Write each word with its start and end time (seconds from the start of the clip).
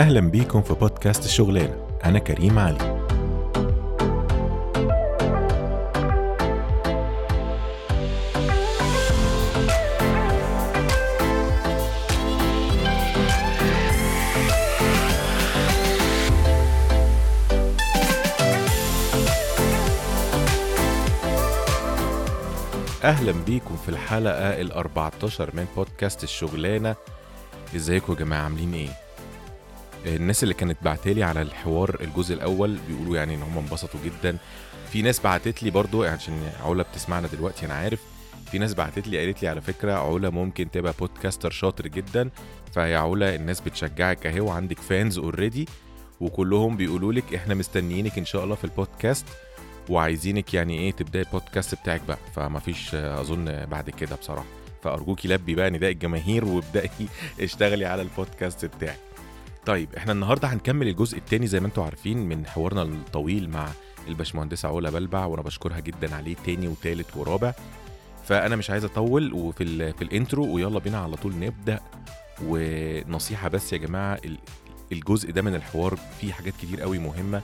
أهلا 0.00 0.20
بيكم 0.20 0.62
في 0.62 0.74
بودكاست 0.74 1.24
الشغلانة 1.24 1.86
أنا 2.04 2.18
كريم 2.18 2.58
علي. 2.58 3.00
أهلا 23.04 23.32
بيكم 23.32 23.76
في 23.76 23.88
الحلقة 23.88 24.60
ال 24.60 24.72
14 24.72 25.50
من 25.54 25.66
بودكاست 25.76 26.24
الشغلانة 26.24 26.96
إزيكم 27.76 28.12
يا 28.12 28.18
جماعة؟ 28.18 28.42
عاملين 28.42 28.74
إيه؟ 28.74 29.09
الناس 30.06 30.42
اللي 30.42 30.54
كانت 30.54 30.78
بعتالي 30.82 31.22
على 31.22 31.42
الحوار 31.42 31.96
الجزء 32.00 32.34
الأول 32.34 32.78
بيقولوا 32.88 33.16
يعني 33.16 33.34
إن 33.34 33.42
هم 33.42 33.58
انبسطوا 33.58 34.00
جدا. 34.04 34.36
في 34.92 35.02
ناس 35.02 35.20
بعتت 35.20 35.62
لي 35.62 35.70
برضو 35.70 36.04
عشان 36.04 36.50
علا 36.64 36.82
بتسمعنا 36.82 37.28
دلوقتي 37.28 37.66
أنا 37.66 37.74
عارف. 37.74 38.00
في 38.50 38.58
ناس 38.58 38.74
بعتت 38.74 39.08
لي 39.08 39.18
قالت 39.18 39.42
لي 39.42 39.48
على 39.48 39.60
فكرة 39.60 39.92
علا 39.92 40.30
ممكن 40.30 40.70
تبقى 40.70 40.94
podcaster 40.98 41.50
شاطر 41.50 41.88
جدا. 41.88 42.30
فيا 42.74 42.98
علا 42.98 43.34
الناس 43.34 43.60
بتشجعك 43.60 44.26
أهي 44.26 44.40
وعندك 44.40 44.78
fans 44.78 45.18
already 45.18 45.68
وكلهم 46.20 46.76
بيقولوا 46.76 47.12
لك 47.12 47.34
إحنا 47.34 47.54
مستنيينك 47.54 48.18
إن 48.18 48.24
شاء 48.24 48.44
الله 48.44 48.54
في 48.54 48.64
البودكاست 48.64 49.26
وعايزينك 49.88 50.54
يعني 50.54 50.78
إيه 50.78 50.90
تبدأي 50.92 51.22
البودكاست 51.22 51.74
بتاعك 51.74 52.00
بقى. 52.08 52.18
فما 52.34 52.58
فيش 52.60 52.94
أظن 52.94 53.44
بعد 53.66 53.90
كده 53.90 54.16
بصراحة. 54.16 54.46
فأرجوكي 54.82 55.28
لبي 55.28 55.54
بقى 55.54 55.70
نداء 55.70 55.90
الجماهير 55.90 56.44
وابدأي 56.44 56.90
اشتغلي 57.40 57.84
على 57.84 58.02
البودكاست 58.02 58.64
بتاعك. 58.64 58.98
طيب 59.66 59.94
إحنا 59.96 60.12
النهارده 60.12 60.48
هنكمل 60.48 60.88
الجزء 60.88 61.18
الثاني 61.18 61.46
زي 61.46 61.60
ما 61.60 61.66
أنتم 61.66 61.82
عارفين 61.82 62.18
من 62.28 62.46
حوارنا 62.46 62.82
الطويل 62.82 63.50
مع 63.50 63.68
الباشمهندسة 64.08 64.76
علا 64.76 64.90
بلبع 64.90 65.24
وأنا 65.26 65.42
بشكرها 65.42 65.80
جدا 65.80 66.14
عليه 66.14 66.36
تاني 66.46 66.68
وتالت 66.68 67.16
ورابع. 67.16 67.52
فأنا 68.26 68.56
مش 68.56 68.70
عايز 68.70 68.84
أطول 68.84 69.32
وفي 69.32 69.92
في 69.92 70.02
الإنترو 70.04 70.54
ويلا 70.54 70.78
بينا 70.78 70.98
على 70.98 71.16
طول 71.16 71.38
نبدأ. 71.38 71.80
ونصيحة 72.46 73.48
بس 73.48 73.72
يا 73.72 73.78
جماعة 73.78 74.20
ال- 74.24 74.38
الجزء 74.92 75.30
ده 75.32 75.42
من 75.42 75.54
الحوار 75.54 75.98
فيه 76.20 76.32
حاجات 76.32 76.54
كتير 76.62 76.80
قوي 76.80 76.98
مهمة 76.98 77.42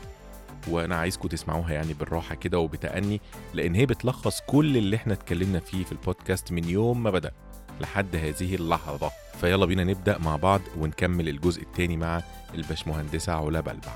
وأنا 0.69 0.97
عايزكم 0.97 1.29
تسمعوها 1.29 1.73
يعني 1.73 1.95
بالراحة 1.95 2.35
كده 2.35 2.59
وبتأني 2.59 3.21
لأن 3.55 3.75
هي 3.75 3.87
بتلخص 3.87 4.41
كل 4.47 4.77
اللي 4.77 4.97
إحنا 4.97 5.13
اتكلمنا 5.13 5.61
فيه 5.61 5.85
في 5.85 5.93
البودكاست 5.93 6.53
من 6.53 6.69
يوم 6.69 7.03
ما 7.03 7.11
بدأ 7.11 7.33
لحد 7.81 8.17
هذه 8.17 8.55
اللحظة. 8.55 9.11
فيلا 9.41 9.67
بينا 9.67 9.85
نبدأ 9.85 10.19
مع 10.19 10.37
بعض 10.37 10.61
ونكمل 10.79 11.29
الجزء 11.29 11.63
الثاني 11.63 11.97
مع 11.97 12.23
الباشمهندسة 12.55 13.33
علا 13.33 13.61
بلبع. 13.61 13.93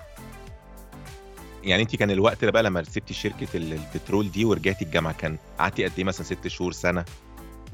يعني 1.64 1.82
انت 1.82 1.96
كان 1.96 2.10
الوقت 2.10 2.44
بقى 2.44 2.62
لما 2.62 2.82
سبتي 2.82 3.14
شركة 3.14 3.48
ال- 3.54 3.72
البترول 3.72 4.30
دي 4.30 4.44
ورجعتي 4.44 4.84
الجامعة 4.84 5.12
كان 5.12 5.36
قعدتي 5.58 5.84
قد 5.84 5.92
إيه 5.98 6.04
مثلا 6.04 6.22
ست 6.26 6.48
شهور 6.48 6.72
سنة؟ 6.72 7.04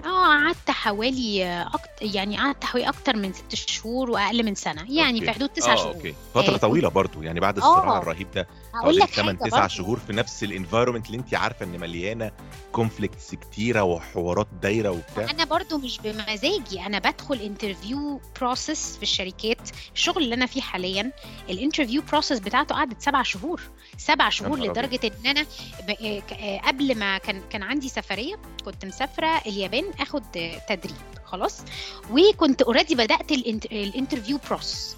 آه 0.04 0.26
قعدت 0.44 0.70
حوالي 0.70 1.44
أكتر 1.74 1.88
يعني 2.00 2.38
قعدت 2.38 2.64
حوالي 2.64 2.88
أكتر 2.88 3.16
من 3.16 3.32
ست 3.32 3.54
شهور 3.54 4.10
وأقل 4.10 4.44
من 4.44 4.54
سنة. 4.54 4.84
يعني 4.88 5.14
okay. 5.18 5.26
في 5.26 5.32
حدود 5.32 5.48
تسع 5.48 5.72
آه 5.72 5.76
شهور. 5.76 5.94
okay. 5.94 6.14
فترة 6.34 6.54
آه، 6.54 6.58
طويلة 6.58 6.88
برضو. 6.88 7.22
يعني 7.22 7.40
بعد 7.40 7.56
الصراع 7.56 7.96
آه. 7.96 7.98
الرهيب 8.02 8.30
ده 8.30 8.48
هقول 8.74 8.96
لك 8.96 9.08
8 9.08 9.38
حاجة 9.38 9.48
9 9.48 9.60
برضه 9.60 9.68
شهور 9.74 9.98
في 10.06 10.12
نفس 10.12 10.44
ال 10.44 10.49
environment 10.49 11.06
اللي 11.06 11.18
انت 11.18 11.34
عارفة 11.34 11.64
إن 11.66 11.80
مليانة 11.80 12.30
conflicts 12.72 13.34
كتيرة 13.34 13.82
وحوارات 13.82 14.48
دايرة 14.62 14.90
وبتاع. 14.90 15.30
أنا 15.30 15.44
برضو 15.44 15.78
مش 15.78 15.98
بمزاجي. 15.98 16.80
أنا 16.86 16.98
بدخل 16.98 17.34
interview 17.40 18.20
process 18.40 18.96
في 18.96 19.02
الشركات. 19.02 19.70
الشغل 19.94 20.22
اللي 20.22 20.34
أنا 20.34 20.46
فيه 20.46 20.60
حاليا 20.60 21.12
ال 21.50 21.55
interview 21.55 22.02
process 22.02 22.38
بتاعته 22.38 22.74
قعدت 22.74 23.02
سبع 23.02 23.22
شهور. 23.22 23.60
سبع 23.98 24.28
شهور 24.28 24.58
إن 24.58 25.26
أنا 25.26 25.42
ب... 25.42 25.90
آه، 25.90 26.22
آه، 26.32 26.58
قبل 26.58 26.98
ما 26.98 27.18
كان 27.18 27.42
كان 27.50 27.62
عندي 27.62 27.88
سفرية 27.88 28.36
كنت 28.64 28.84
مسافرة 28.84 29.26
اليابان. 29.46 29.85
آخد 30.00 30.22
تدريب 30.68 30.96
خلاص؟ 31.24 31.60
وكنت 32.10 32.62
already 32.62 32.94
بدأت 32.94 33.32
ال 33.32 33.39
int- 33.39 33.66
ال 33.72 33.79
interview 33.79 34.38
process 34.48 34.96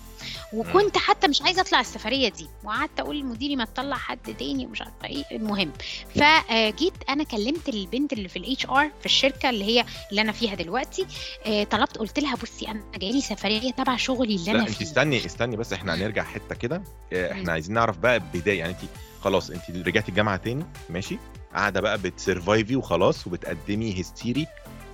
وكنت 0.52 0.98
حتى 0.98 1.28
مش 1.28 1.42
عايزة 1.42 1.60
أطلع 1.60 1.80
السفرية 1.80 2.28
دي 2.28 2.48
وقعدت 2.64 3.00
أقول 3.00 3.18
لمديري 3.20 3.56
ما 3.56 3.64
تطلع 3.64 3.96
حد 3.96 4.18
تاني 4.38 4.66
ومش 4.66 4.82
عارفة 4.82 5.04
إيه 5.08 5.24
المهم. 5.32 5.72
فجيت 6.14 6.92
أنا 7.08 7.24
كلمت 7.24 7.68
البنت 7.68 8.12
اللي 8.12 8.28
في 8.28 8.38
ال 8.38 8.66
HR 8.66 8.90
في 9.00 9.06
الشركة 9.06 9.50
اللي 9.50 9.64
هي 9.64 9.84
اللي 10.10 10.20
أنا 10.20 10.32
فيها 10.32 10.54
دلوقتي 10.54 11.06
آه، 11.46 11.64
طلبت 11.64 11.98
قلت 11.98 12.18
لها 12.18 12.34
بصي 12.36 12.68
أنا 12.68 12.82
جايلي 12.96 13.20
سفرية 13.20 13.72
تبع 13.72 13.96
شغلي 13.96 14.34
اللي 14.36 14.50
أنا 14.50 14.64
فيه. 14.64 14.84
استني 14.84 15.26
استني 15.26 15.56
بس 15.56 15.72
إحنا 15.72 15.94
هنرجع 15.94 16.22
حتة 16.24 16.54
كده. 16.54 16.82
آه،. 17.12 17.32
إحنا 17.32 17.52
عايزين 17.52 17.74
نعرف 17.74 17.98
بقى 17.98 18.16
البدايه 18.16 18.58
يعني 18.58 18.72
انت 18.72 18.90
خلاص 19.20 19.50
انت 19.50 19.70
رجعتي 19.70 20.08
الجامعة 20.08 20.36
تاني 20.36 20.64
ماشي؟ 20.90 21.18
قاعدة 21.54 21.80
بقى 21.80 21.98
بت 21.98 22.14
survive 22.14 22.68
ي 22.68 22.76
وخلاص 22.76 23.26
وبتقدمي 23.26 23.98
history 23.98 24.46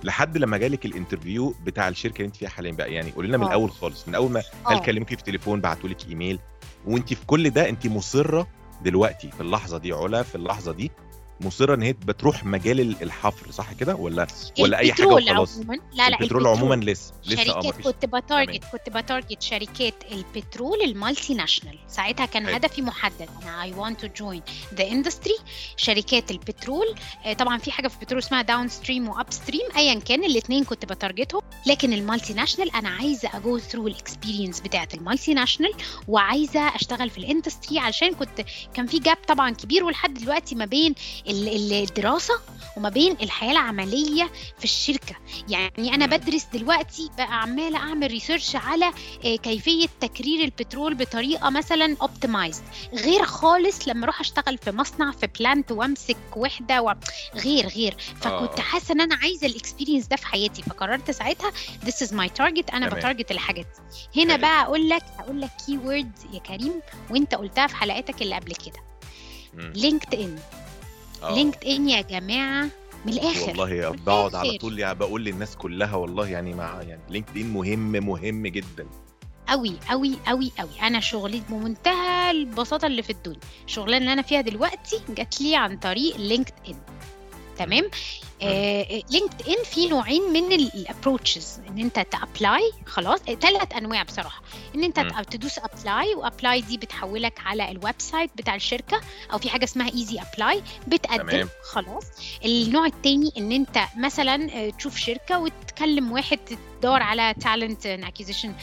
لحد 0.05 0.37
لما 0.37 0.57
جالك 0.57 0.85
ال 0.85 0.92
interview 0.92 1.55
بتاع 1.63 1.87
الشركة 1.87 2.17
اللي 2.17 2.27
انت 2.27 2.35
فيها 2.35 2.49
حاليا 2.49 2.71
بقى 2.71 2.93
يعني 2.93 3.11
قولي 3.11 3.27
لنا 3.27 3.37
من 3.37 3.43
آه. 3.43 3.47
الأول 3.47 3.71
خالص 3.71 4.07
من 4.07 4.15
أول 4.15 4.31
ما 4.31 4.39
هل 4.65 4.75
آه. 4.75 4.79
كلموكي 4.79 5.15
في 5.15 5.23
تليفون 5.23 5.61
بعتوا 5.61 5.89
لك 5.89 6.09
إيميل 6.09 6.39
وانت 6.87 7.13
في 7.13 7.25
كل 7.25 7.49
ده 7.49 7.69
انت 7.69 7.87
مصرة 7.87 8.47
دلوقتي 8.81 9.31
في 9.31 9.41
اللحظة 9.41 9.77
دي 9.77 9.93
علا 9.93 10.23
في 10.23 10.35
اللحظة 10.35 10.71
دي 10.71 10.91
مصرة 11.41 11.75
إن 11.75 11.81
هي 11.81 11.93
بتروح 11.93 12.43
مجال 12.45 12.79
ال- 12.79 13.03
الحفر 13.03 13.51
صح 13.51 13.73
كده؟ 13.73 13.95
ولا 13.95 14.27
ولا 14.59 14.77
أي 14.77 14.93
حاجة 14.93 15.03
البترول 15.03 15.23
وخلاص؟ 15.23 15.55
عموما؟ 15.57 15.75
لا 15.93 16.09
لا 16.09 16.19
البترول 16.21 16.47
عموما 16.47 16.75
لسه 16.75 17.13
لسه 17.25 17.51
آه 17.57 17.71
كنت 17.71 18.05
ب 18.05 18.13
target 18.13 18.63
كنت 18.71 18.89
ب 18.97 19.03
target 19.03 19.41
شركات 19.41 19.93
البترول 20.11 20.81
ال 20.81 21.33
multinational. 21.33 21.77
ساعتها 21.87 22.25
كان. 22.25 22.45
هدفي 22.49 22.81
محدد. 22.81 23.29
أنا 23.43 23.63
I 23.63 23.73
want 23.73 23.95
to 24.01 24.07
join 24.17 24.41
the 24.73 24.87
industry 24.87 25.35
شركات 25.77 26.31
البترول 26.31 26.95
آه، 27.25 27.33
طبعا 27.33 27.57
في 27.57 27.71
حاجة 27.71 27.87
في 27.87 27.95
البترول 28.01 28.21
اسمها 28.21 28.41
downstream 28.41 29.09
و 29.09 29.25
upstream 29.29 29.61
ايا 29.77 29.99
كان 29.99 30.23
الاثنين 30.23 30.63
كنت 30.63 30.85
ب 30.85 30.91
target 30.91 31.24
هم. 31.24 31.41
لكن 31.67 31.93
ال 31.93 32.33
multinational 32.33 32.75
أنا 32.75 32.89
عايزة 32.89 33.29
a 33.33 33.41
go 33.41 33.57
through 33.57 33.87
ال 33.87 33.94
experience 33.94 34.59
بتاعة 34.59 34.87
ال 34.93 35.33
multinational 35.33 35.73
وعايزة 36.07 36.75
أشتغل 36.75 37.09
في 37.09 37.17
ال 37.17 37.24
industry 37.24 37.79
علشان 37.79 38.13
كنت 38.13 38.41
كان 38.73 38.87
في 38.87 38.99
gap 38.99 39.17
طبعا 39.27 39.51
كبير 39.51 39.83
ولحد 39.83 40.13
دلوقتي 40.13 40.55
ما 40.55 40.65
بين 40.65 40.95
الدراسة 41.27 42.33
وما 42.77 42.89
بين 42.89 43.17
الحياة 43.21 43.51
العملية 43.51 44.31
في 44.57 44.63
الشركة 44.63 45.15
يعني 45.49 45.93
أنا. 45.95 46.05
بدرس 46.05 46.45
دلوقتي 46.53 47.09
بقى 47.17 47.41
عمالة 47.41 47.77
أعمل 47.77 48.07
research 48.07 48.55
على 48.55 48.91
آه، 49.25 49.35
كيفية 49.35 49.87
تكرير 50.01 50.43
البترول 50.43 50.93
بطريقة 50.95 51.49
مثلا 51.49 51.97
optimized 52.01 52.63
غير 52.93 53.23
خالص 53.25 53.87
لما 53.87 54.03
أروح 54.03 54.19
أشتغل 54.19 54.57
في 54.57 54.71
مصنع 54.71 55.11
في 55.11 55.27
plant 55.39 55.71
وأمسك 55.71 56.17
وحدة 56.35 56.81
و... 56.81 56.93
غير 57.35 57.67
غير 57.67 57.95
فكنت 58.21 58.59
آه. 58.59 58.61
حاسة 58.61 58.91
إن 58.93 59.01
أنا 59.01 59.15
عايزة 59.15 59.47
ال 59.47 59.53
experience 59.53 60.07
ده 60.07 60.15
في 60.15 60.27
حياتي 60.27 60.61
فقررت 60.61 61.11
ساعتها 61.11 61.51
this 61.85 62.07
is 62.07 62.11
my 62.11 62.27
target 62.39 62.73
أنا. 62.73 62.89
ب 62.89 62.95
target 62.95 63.31
الحاجات 63.31 63.67
دي 64.15 64.23
هنا. 64.23 64.35
بقى 64.35 64.63
أقول 64.63 64.89
لك 64.89 65.03
هقول 65.19 65.41
لك 65.41 65.49
keyword 65.65 66.11
يا 66.33 66.39
كريم 66.39 66.81
وأنت 67.09 67.35
قلتها 67.35 67.67
في 67.67 67.75
حلقاتك 67.75 68.21
اللي 68.21 68.35
قبل 68.35 68.53
كده. 68.55 68.79
LinkedIn. 69.53 70.39
Linked 71.33 71.65
In 71.67 71.89
يا 71.89 72.01
جماعة 72.01 72.69
من 73.05 73.13
الآخر. 73.13 73.47
والله 73.49 73.89
من 73.91 74.03
بقعد 74.05 74.35
على. 74.35 74.57
طول 74.57 74.79
يعني 74.79 74.95
بقول 74.99 75.23
للناس 75.23 75.55
كلها 75.55 75.95
والله 75.95 76.27
يعني 76.27 76.53
مع 76.53 76.81
يعني 76.81 77.01
LinkedIn 77.09 77.53
مهم 77.53 77.91
مهم 77.91 78.47
جدا. 78.47 78.87
قوي 79.47 79.75
قوي 79.89 80.15
قوي 80.27 80.51
قوي 80.59 80.81
أنا 80.81 80.99
شغلي 80.99 81.41
بمنتهى 81.49 82.31
البساطة 82.31 82.85
اللي 82.85 83.03
في 83.03 83.09
الدنيا. 83.09 83.39
الشغلانه 83.65 83.97
اللي 83.97 84.13
أنا 84.13 84.21
فيها 84.21 84.41
دلوقتي 84.41 84.99
جات 85.09 85.41
لي 85.41 85.55
عن 85.55 85.77
طريق 85.77 86.17
LinkedIn. 86.17 86.75
تمام؟ 87.57 87.83
LinkedIn 88.41 89.63
في 89.65 89.87
نوعين 89.87 90.33
من 90.33 90.51
ال 90.51 90.61
approaches 90.61 91.59
إن 91.69 91.79
أنت 91.79 91.99
ت 92.11 92.21
apply 92.21 92.71
خلاص 92.85 93.19
ثلاث 93.19 93.73
أنواع 93.77 94.03
بصراحة. 94.03 94.41
إن 94.75 94.83
أنت 94.83 94.99
تدوس 95.31 95.59
apply 95.59 96.15
و 96.15 96.23
apply 96.23 96.61
دي 96.61 96.77
بتحولك 96.77 97.39
على 97.45 97.71
ال 97.71 97.95
website 97.97 98.31
بتاع 98.35 98.55
الشركة 98.55 99.01
أو 99.33 99.37
في 99.37 99.49
حاجة 99.49 99.63
اسمها 99.63 99.89
easy 99.93 100.19
apply 100.33 100.61
بتقدم 100.87 101.29
تمام. 101.29 101.49
خلاص. 101.71 102.03
النوع 102.45 102.85
الثاني 102.85 103.31
إن 103.37 103.51
أنت 103.51 103.79
مثلا 103.97 104.49
آه، 104.53 104.69
تشوف 104.69 104.97
شركة 104.97 105.39
وتكلم 105.39 106.11
واحد 106.11 106.39
تدور 106.81 107.01
على 107.01 107.33
talent 107.41 107.85
acquisition 107.85 108.53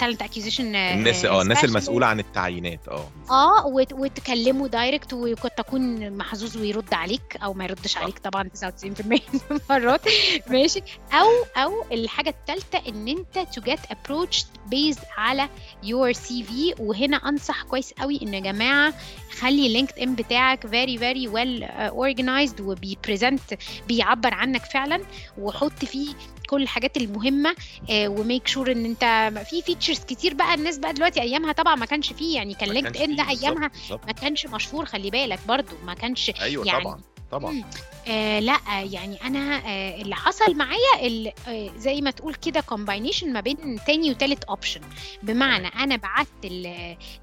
talent 0.00 0.22
acquisition 0.22 0.74
الناس 0.76 1.24
آه 1.24 1.42
الناس 1.42 1.64
المسؤولة 1.64 2.06
عن 2.06 2.20
التعيينات 2.20 2.88
آه. 2.88 3.08
آه 3.30 3.66
وت- 3.66 3.92
وتكلمه 3.92 4.68
direct 4.68 5.12
وقد 5.12 5.50
تكون 5.50 6.10
محظوظ 6.16 6.56
ويرد 6.56 6.94
عليك 6.94 7.36
أو 7.42 7.52
ما 7.54 7.64
يردش. 7.64 7.96
عليك 7.96 8.18
طبعا 8.18 8.48
99% 8.54 8.99
كمان 9.02 9.20
مرات. 9.70 10.00
ماشي. 10.46 10.82
أو 11.12 11.28
أو 11.56 11.84
الحاجة 11.92 12.28
الثالثه 12.30 12.88
إن 12.88 13.08
أنت 13.08 13.38
to 13.54 13.60
get 13.62 13.80
approached 13.94 14.46
based 14.70 15.04
على 15.16 15.48
your 15.84 16.14
CV 16.16 16.80
وهنا 16.80 17.16
أنصح 17.16 17.62
كويس 17.62 17.92
قوي 17.92 18.18
إن 18.22 18.34
يا 18.34 18.40
جماعة 18.40 18.94
خلي 19.40 19.68
LinkedIn 19.68 20.14
بتاعك 20.14 20.66
very 20.66 20.98
very 21.00 21.32
well 21.32 21.68
uh, 21.68 21.92
organized 21.94 22.60
وبي 22.60 22.84
present 22.84 23.40
بيعبر 23.88 24.34
عنك 24.34 24.64
فعلا. 24.64 25.00
وحط 25.38 25.84
فيه 25.84 26.14
كل 26.48 26.62
الحاجات 26.62 26.96
المهمة 26.96 27.54
و 27.90 28.01
make 28.01 28.46
sure 28.48 28.72
إن 28.72 28.84
أنت 28.84 29.32
في 29.50 29.62
features 29.62 29.98
كتير 29.98 30.34
بقى. 30.34 30.54
الناس 30.54 30.78
بقى 30.78 30.92
دلوقتي 30.92 31.20
أيامها 31.22 31.52
طبعا 31.52 31.74
ما 31.74 31.86
كانش 31.86 32.12
فيه. 32.12 32.36
يعني 32.36 32.54
كان 32.54 32.68
LinkedIn 32.68 33.16
ده 33.16 33.28
أيامها 33.28 33.68
بالظبط. 33.68 34.06
ما 34.06 34.12
كانش 34.12 34.46
مشهور 34.46 34.84
خلي 34.84 35.10
بالك 35.10 35.38
برضو. 35.48 35.72
ما 35.84 35.94
كانش 35.94 36.30
أيوه 36.40 36.66
يعني 36.66 36.84
طبعا. 36.84 37.00
طبعا. 37.30 37.64
آه 38.08 38.40
لا 38.40 38.58
يعني 38.68 39.18
أنا 39.24 39.56
آه 39.66 40.02
اللي 40.02 40.14
حصل 40.16 40.56
معايا 40.56 41.06
ال- 41.06 41.32
آه 41.48 41.70
زي 41.76 42.00
ما 42.00 42.10
تقول 42.10 42.34
كده 42.34 42.60
combination 42.60 43.32
ما 43.32 43.40
بين 43.40 43.78
تاني 43.86 44.10
وتالت 44.10 44.44
option 44.44 44.80
بمعنى 45.22 45.66
أنا 45.68 45.96
بعت 45.96 46.26
ل 46.44 46.66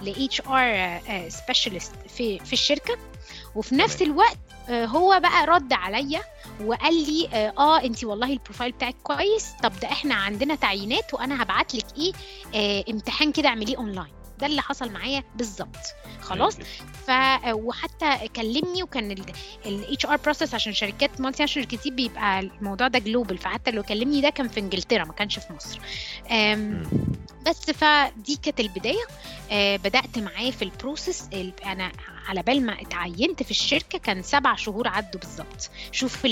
HR 0.08 1.00
specialist 1.30 1.94
في 2.08 2.40
في 2.40 2.54
الشركة 2.54 2.98
وفي 3.56 3.76
نفس. 3.76 4.02
الوقت 4.02 4.38
آه، 4.70 4.86
هو 4.86 5.20
بقى 5.24 5.46
رد 5.46 5.74
عليا 5.74 6.22
وقال 6.66 6.94
لي 6.94 7.30
آه, 7.34 7.54
آه 7.58 7.84
انت 7.84 8.04
والله 8.04 8.28
ال 8.34 8.38
profile 8.39 8.72
بتاعك 8.72 8.96
كويس 9.04 9.48
طب 9.64 9.74
ده 9.82 9.88
إحنا 9.92 10.16
عندنا 10.16 10.56
تعيينات 10.56 11.14
وأنا 11.14 11.44
هبعت 11.44 11.76
لك 11.76 11.86
إيه 11.98 12.12
آه 12.56 12.92
امتحان 12.92 13.32
كده 13.32 13.50
اعمليه 13.50 13.78
اونلاين 13.78 14.17
ده 14.40 14.48
اللي 14.48 14.62
حصل 14.62 14.92
معايا 14.92 15.24
بالظبط 15.36 15.78
خلاص. 16.22 16.58
ف 17.08 17.12
وحتى 17.52 18.28
كلمني 18.36 18.84
وكان 18.84 19.16
ال 19.66 20.06
HR 20.06 20.18
process 20.18 20.54
عشان 20.54 20.74
شركات 20.74 21.22
multinational 21.22 21.68
كتير 21.68 21.94
بيبقى 21.94 22.40
الموضوع 22.40 22.88
ده 22.88 23.00
global 23.00 23.38
فحتى 23.38 23.72
لو 23.72 23.84
كلمني 23.84 24.22
ده 24.22 24.30
كان 24.30 24.48
في 24.48 24.60
إنجلترا 24.60 25.04
ما 25.06 25.14
كانش 25.14 25.40
في 25.40 25.54
مصر. 25.54 25.80
بس 27.48 27.72
فدي 27.72 28.36
كانت 28.44 28.60
البداية 28.60 29.04
آه 29.52 29.78
بدأت 29.78 30.20
معاه 30.20 30.52
في 30.52 30.62
ال 30.62 30.69
process 30.70 31.24
ال- 31.34 31.64
أنا 31.66 31.92
على 32.28 32.42
بال 32.44 32.66
ما 32.66 32.82
اتعينت 32.82 33.44
في 33.44 33.52
الشركة 33.52 33.98
كان 34.00 34.24
سبع 34.24 34.56
شهور 34.56 34.88
عدوا 34.88 35.20
بالظبط. 35.20 35.70
شوف. 35.92 36.26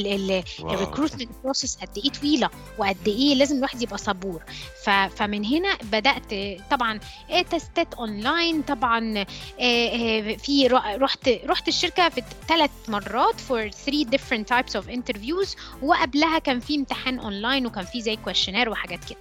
ال 0.73 0.78
recruitment 0.78 1.29
process 1.43 1.77
قد 1.81 1.97
إيه 1.97 2.11
طويلة 2.11 2.49
وقد 2.77 3.07
إيه 3.07 3.35
لازم 3.35 3.57
الواحد 3.57 3.81
يبقى 3.81 3.97
صبور. 3.97 4.43
ف 4.83 4.89
فمن 4.89 5.45
هنا 5.45 5.77
بدأت 5.83 6.33
طبعا 6.71 6.99
آه، 7.31 7.41
testات 7.41 7.93
online 7.93 8.61
طبعا 8.61 9.25
آه، 9.59 10.35
في 10.35 10.67
رحت 10.97 11.29
رحت 11.45 11.67
الشركة 11.67 12.09
في 12.09 12.23
ثلاث 12.47 12.71
مرات 12.87 13.35
for 13.49 13.71
three 13.85 14.05
different 14.15 14.45
types 14.55 14.81
of 14.81 14.89
interviews 14.89 15.55
وقبلها 15.81 16.39
كان 16.39 16.59
في 16.59 16.75
امتحان 16.75 17.19
اونلاين 17.19 17.65
وكان 17.65 17.85
في 17.85 18.01
زي 18.01 18.15
questionnaire 18.15 18.69
وحاجات 18.69 19.05
كده. 19.05 19.17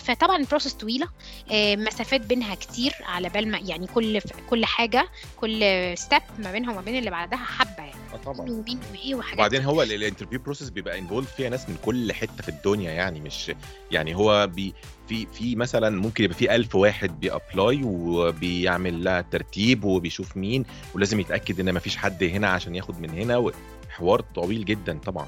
فطبعا 0.00 0.36
ال 0.36 0.41
process 0.41 0.72
طويلة 0.74 1.08
آه، 1.50 1.76
مسافات 1.76 2.20
بينها 2.20 2.54
كتير 2.54 2.92
على 3.04 3.28
بال 3.28 3.50
ما 3.50 3.58
يعني 3.58 3.86
كل 3.86 4.20
كل 4.50 4.64
حاجة 4.64 5.08
كل 5.36 5.64
step 5.98 6.22
ما 6.38 6.52
بينها 6.52 6.72
وما 6.72 6.80
بين 6.80 6.98
اللي 6.98 7.10
بعدها 7.10 7.38
حبة 7.38 7.84
يعني. 7.84 8.00
آه 8.14 8.16
طبعا. 8.16 8.46
مين 8.46 8.54
ومين 8.54 8.78
وإيه 8.92 9.14
وحاجات 9.14 9.38
وبعدين 9.38 9.62
هو 9.62 9.82
ال 9.82 9.88
interview 9.88 10.38
process 10.38 10.70
بيبقى 10.70 10.98
involved 10.98 11.26
فيها 11.26 11.48
ناس 11.48 11.68
من 11.68 11.76
كل 11.84 12.12
حتة 12.12 12.42
في 12.42 12.48
الدنيا 12.48 12.90
يعني 12.92 13.20
مش 13.20 13.52
يعني 13.90 14.14
هو 14.14 14.46
بي 14.46 14.74
في 15.08 15.26
في 15.26 15.56
مثلا 15.56 16.00
ممكن 16.00 16.24
يبقى 16.24 16.36
في 16.38 16.54
ألف 16.54 16.74
واحد 16.74 17.20
بي 17.20 17.37
apply 17.37 17.80
وبيعمل 17.84 19.04
لها 19.04 19.20
ترتيب 19.20 19.84
وبيشوف 19.84 20.36
مين 20.36 20.64
ولازم 20.94 21.20
يتأكد 21.20 21.60
إن 21.60 21.74
مفيش 21.74 21.96
حد 21.96 22.24
هنا 22.24 22.48
عشان 22.48 22.74
ياخد 22.74 23.00
من 23.00 23.10
هنا 23.10 23.52
حوار 23.88 24.20
طويل 24.20 24.64
جدا 24.64 24.98
طبعا. 25.06 25.26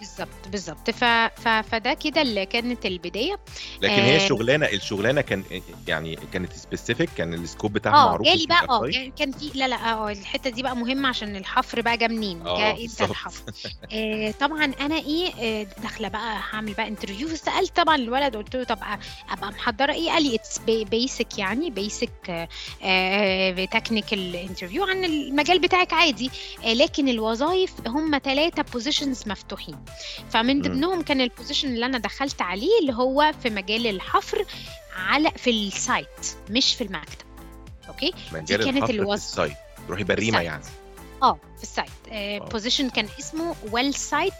بالظبط 0.00 0.48
بالظبط 0.52 0.90
ف... 0.90 1.04
ف... 1.04 1.48
فده 1.48 1.94
كده 1.94 2.22
اللي 2.22 2.46
كانت 2.46 2.86
البداية. 2.86 3.38
لكن 3.82 3.92
هي 3.94 4.14
آه. 4.14 4.16
الشغلانه 4.24 4.66
الشغلانة 4.66 5.20
كان 5.20 5.44
يعني 5.88 6.18
كانت 6.32 6.52
specific 6.52 7.10
كان 7.16 7.34
ال 7.34 7.40
scope 7.40 7.72
بتاعها 7.72 7.94
آه 7.96 8.06
معروف 8.06 8.26
جالي 8.26 8.36
مش 8.38 8.46
بقى 8.46 8.64
آه؟ 8.68 9.10
كان- 9.18 9.32
في 9.32 9.50
لا 9.54 9.68
لا 9.68 9.92
آه 9.92 10.10
الحتة 10.12 10.50
دي 10.50 10.62
بقى 10.62 10.76
مهمة 10.76 11.08
عشان 11.08 11.36
الحفر 11.36 11.80
بقى 11.80 11.96
جه 11.96 12.08
منين؟ 12.08 12.42
جه 12.44 12.70
إمتى. 12.70 13.04
الحفر؟ 13.04 13.52
آه 13.92 14.30
طبعا 14.40 14.64
أنا 14.80 14.96
إيه 14.96 15.32
آه 15.40 15.66
داخلة 15.82 16.08
بقى 16.08 16.40
هعمل 16.52 16.72
بقى 16.72 16.88
interview 16.88 17.28
سألت 17.36 17.76
طبعا 17.76 17.96
الولد 17.96 18.36
قلت 18.36 18.56
له 18.56 18.64
طب 18.64 18.78
أبقى 19.30 19.50
محضرة 19.52 19.92
إيه؟ 19.92 20.10
قال 20.10 20.22
لي 20.22 20.34
it's 20.34 20.58
basic 20.90 21.38
يعني 21.38 21.70
basic 21.70 22.48
technical 23.72 24.36
interview 24.36 24.84
عن 24.84 25.04
المجال 25.04 25.58
بتاعك 25.58 25.92
عادي. 25.92 26.30
آه 26.64 26.72
لكن 26.72 27.08
الوظائف 27.08 27.72
هم 27.86 28.18
ثلاثة 28.24 28.62
positions 28.72 29.22
مفتوحين. 29.28 29.76
فمن. 30.30 30.62
ضمنهم 30.62 31.02
كان 31.02 31.20
ال 31.20 31.25
position 31.25 31.68
اللي 31.68 31.86
أنا 31.86 31.98
دخلت 31.98 32.42
عليه 32.42 32.78
اللي 32.80 32.92
هو 32.94 33.32
في 33.42 33.50
مجال 33.50 33.86
الحفر 33.86 34.44
على 34.96 35.30
في 35.36 35.50
ال 35.50 35.65
site 35.65 36.26
مش 36.50 36.74
في 36.74 36.84
المكتب. 36.84 37.26
أوكي؟ 37.88 38.12
مجال 38.32 38.64
كانت 38.64 38.76
الحفر 38.76 38.86
في 38.86 38.92
الوظ- 38.92 39.12
ال 39.12 39.19
site. 39.19 39.56
تروحي 39.88 40.04
بريمة 40.04 40.28
ال 40.40 40.41
site. 40.41 40.46
يعني. 40.46 40.64
آه 41.22 41.38
في 41.56 41.62
ال 41.62 41.67
site. 41.67 41.90
آه. 42.12 42.38
position 42.38 42.90
كان 42.90 43.08
اسمه 43.18 43.54
well 43.72 43.94
site 43.94 44.32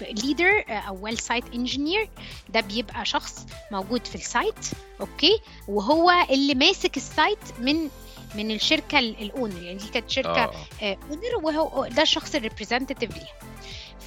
leader 0.00 0.64
أو 0.68 0.98
well 1.04 1.18
site 1.18 1.44
engineer 1.54 2.08
ده 2.48 2.60
بيبقى 2.60 3.04
شخص 3.04 3.46
موجود 3.70 4.06
في 4.06 4.14
ال 4.14 4.21
site. 4.21 4.54
أوكي؟ 5.00 5.40
وهو 5.68 6.10
اللي 6.30 6.54
ماسك 6.54 6.96
ال 6.96 7.04
site 7.04 7.38
من 7.58 7.88
من 8.34 8.50
الشركة 8.50 8.98
ال- 8.98 9.22
ال 9.22 9.29
owner 9.29 9.62
يعني 9.62 9.78
دي 9.78 9.88
كانت 9.88 10.10
شركة 10.10 10.50
owner 10.82 11.36
وهو 11.42 11.86
ده 11.86 12.02
الشخص 12.02 12.34
ال 12.34 12.38
representative 12.38 13.02
ليها. 13.16 13.28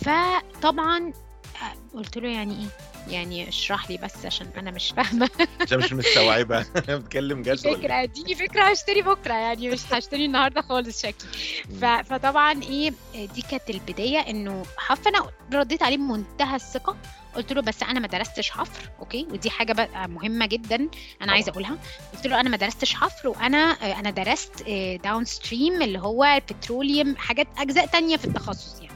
فطبعا 0.05 1.13
آه، 1.61 1.97
قلت 1.97 2.17
له 2.17 2.29
يعني 2.29 2.53
إيه 2.53 2.67
يعني 3.13 3.49
اشرح 3.49 3.89
لي 3.89 3.97
بس 3.97 4.25
عشان 4.25 4.47
أنا 4.57 4.71
مش 4.71 4.94
فاهمة 4.97 5.29
عشان 5.61 5.77
مش 5.79 5.94
مستوعبة 5.94 6.65
بتكلم 6.89 7.41
جد؟ 7.41 7.55
فكرة 7.57 8.05
دي 8.05 8.35
فكرة 8.35 8.63
هشتري 8.63 9.01
بكرة 9.01 9.33
يعني 9.33 9.69
مش 9.69 9.79
هشتري 9.94 10.25
النهاردة 10.25 10.61
خالص 10.61 11.01
شكلي. 11.01 12.03
فطبعا 12.03 12.63
إيه 12.63 12.94
دي 13.13 13.41
كانت 13.51 13.69
البداية 13.69 14.19
إنه 14.19 14.63
حف 14.77 15.07
أنا 15.07 15.29
رديت 15.53 15.83
عليه 15.83 15.97
بمنتهى 15.97 16.55
الثقة 16.55 16.97
قلت 17.35 17.53
له 17.53 17.61
بس 17.61 17.83
أنا 17.83 17.99
ما 17.99 18.07
درستش 18.07 18.49
حفر 18.51 18.89
أوكي 18.99 19.27
ودي 19.31 19.49
حاجة 19.49 19.73
بقى 19.73 20.07
مهمة 20.09 20.45
جدا 20.45 20.89
أنا 21.21 21.31
عايزة. 21.31 21.51
أقولها 21.51 21.77
قلت 22.15 22.27
له 22.27 22.39
أنا 22.39 22.49
ما 22.49 22.57
درستش 22.57 22.94
حفر 22.94 23.27
وأنا 23.29 23.57
أنا 23.99 24.09
درست 24.09 24.63
downstream 25.03 25.81
اللي 25.81 25.99
هو 25.99 26.23
ال 26.23 26.33
petroleum 26.33 27.15
حاجات 27.15 27.47
أجزاء 27.57 27.85
تانية 27.85 28.17
في 28.17 28.25
التخصص 28.25 28.81
يعني. 28.81 28.86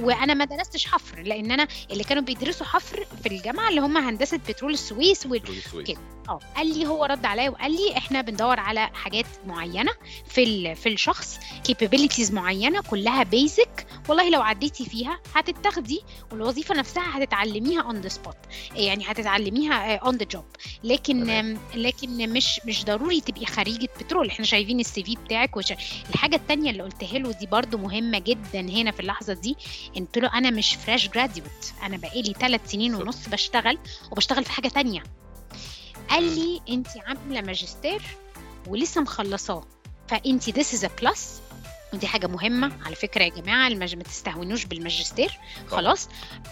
وأنا 0.00 0.34
ما 0.34 0.44
درستش 0.44 0.86
حفر 0.86 1.22
لأن 1.22 1.50
أنا 1.50 1.68
اللي 1.90 2.04
كانوا 2.04 2.22
بيدرسوا 2.22 2.66
حفر 2.66 3.06
في 3.22 3.28
الجامعة 3.28 3.68
اللي 3.68 3.80
هم 3.80 3.96
هندسة 3.96 4.36
بترول 4.36 4.72
السويس 4.72 5.26
و... 5.26 5.28
بترول 5.28 5.56
السويس. 5.56 5.86
كده. 5.88 5.98
آه 6.28 6.40
قال 6.56 6.78
لي 6.78 6.86
هو 6.86 7.04
رد 7.04 7.24
عليا 7.26 7.50
وقال 7.50 7.72
لي 7.72 7.96
إحنا 7.96 8.20
بندور 8.20 8.60
على 8.60 8.90
حاجات 8.94 9.26
معينة 9.46 9.92
في 10.28 10.42
ال... 10.42 10.76
في 10.76 10.88
الشخص 10.88 11.38
capabilities 11.68 12.32
معينة 12.32 12.80
كلها 12.82 13.22
basic 13.22 13.86
والله 14.08 14.30
لو 14.30 14.42
عديتي 14.42 14.84
فيها 14.84 15.20
هتتاخدي 15.34 16.00
والوظيفة 16.32 16.74
نفسها 16.74 17.18
هتتعلميها 17.18 17.82
on 17.82 17.96
the 18.00 18.08
spot 18.08 18.36
يعني 18.74 19.04
هتتعلميها 19.06 19.96
on 19.96 20.16
the 20.16 20.24
job 20.24 20.44
لكن 20.84 21.22
تمام. 21.24 21.58
لكن 21.74 22.32
مش 22.32 22.60
مش 22.66 22.84
ضروري 22.84 23.20
تبقي 23.20 23.46
خريجة 23.46 23.88
بترول 24.00 24.28
إحنا 24.28 24.44
شايفين 24.44 24.80
ال 24.80 25.02
CV 25.04 25.16
بتاعك 25.24 25.56
وش... 25.56 25.72
الحاجة 26.10 26.36
التانية 26.36 26.70
اللي 26.70 26.82
قلتها 26.82 27.18
له 27.18 27.32
دي 27.32 27.46
برضو 27.46 27.78
مهمة 27.78 28.18
جدا 28.18 28.60
هنا 28.60 28.90
في 28.90 29.00
اللحظة 29.00 29.32
دي 29.32 29.56
قلت 29.96 30.18
له 30.18 30.38
أنا 30.38 30.50
مش 30.50 30.74
fresh 30.74 31.08
graduate 31.08 31.72
أنا 31.82 31.96
بقالي 31.96 32.32
ثلاث 32.32 32.70
سنين. 32.70 32.94
ونص 32.94 33.28
بشتغل 33.28 33.78
وبشتغل 34.10 34.44
في 34.44 34.52
حاجة 34.52 34.68
تانية 34.68 35.02
قال. 36.10 36.34
لي 36.34 36.60
انت 36.68 36.88
عاملة 37.06 37.40
ماجستير 37.40 38.02
ولسه 38.66 39.00
مخلصاه 39.00 39.64
فانت 40.08 40.50
this 40.50 40.78
is 40.78 40.82
a 40.84 40.90
plus 41.02 41.18
ودي 41.92 42.06
حاجة 42.06 42.26
مهمة 42.26 42.72
على 42.86 42.94
فكرة 42.94 43.22
يا 43.24 43.28
جماعة 43.28 43.68
المج... 43.68 43.96
ما 43.96 44.02
تستهونوش 44.02 44.64
بالماجستير 44.64 45.38
خلاص. 45.68 46.08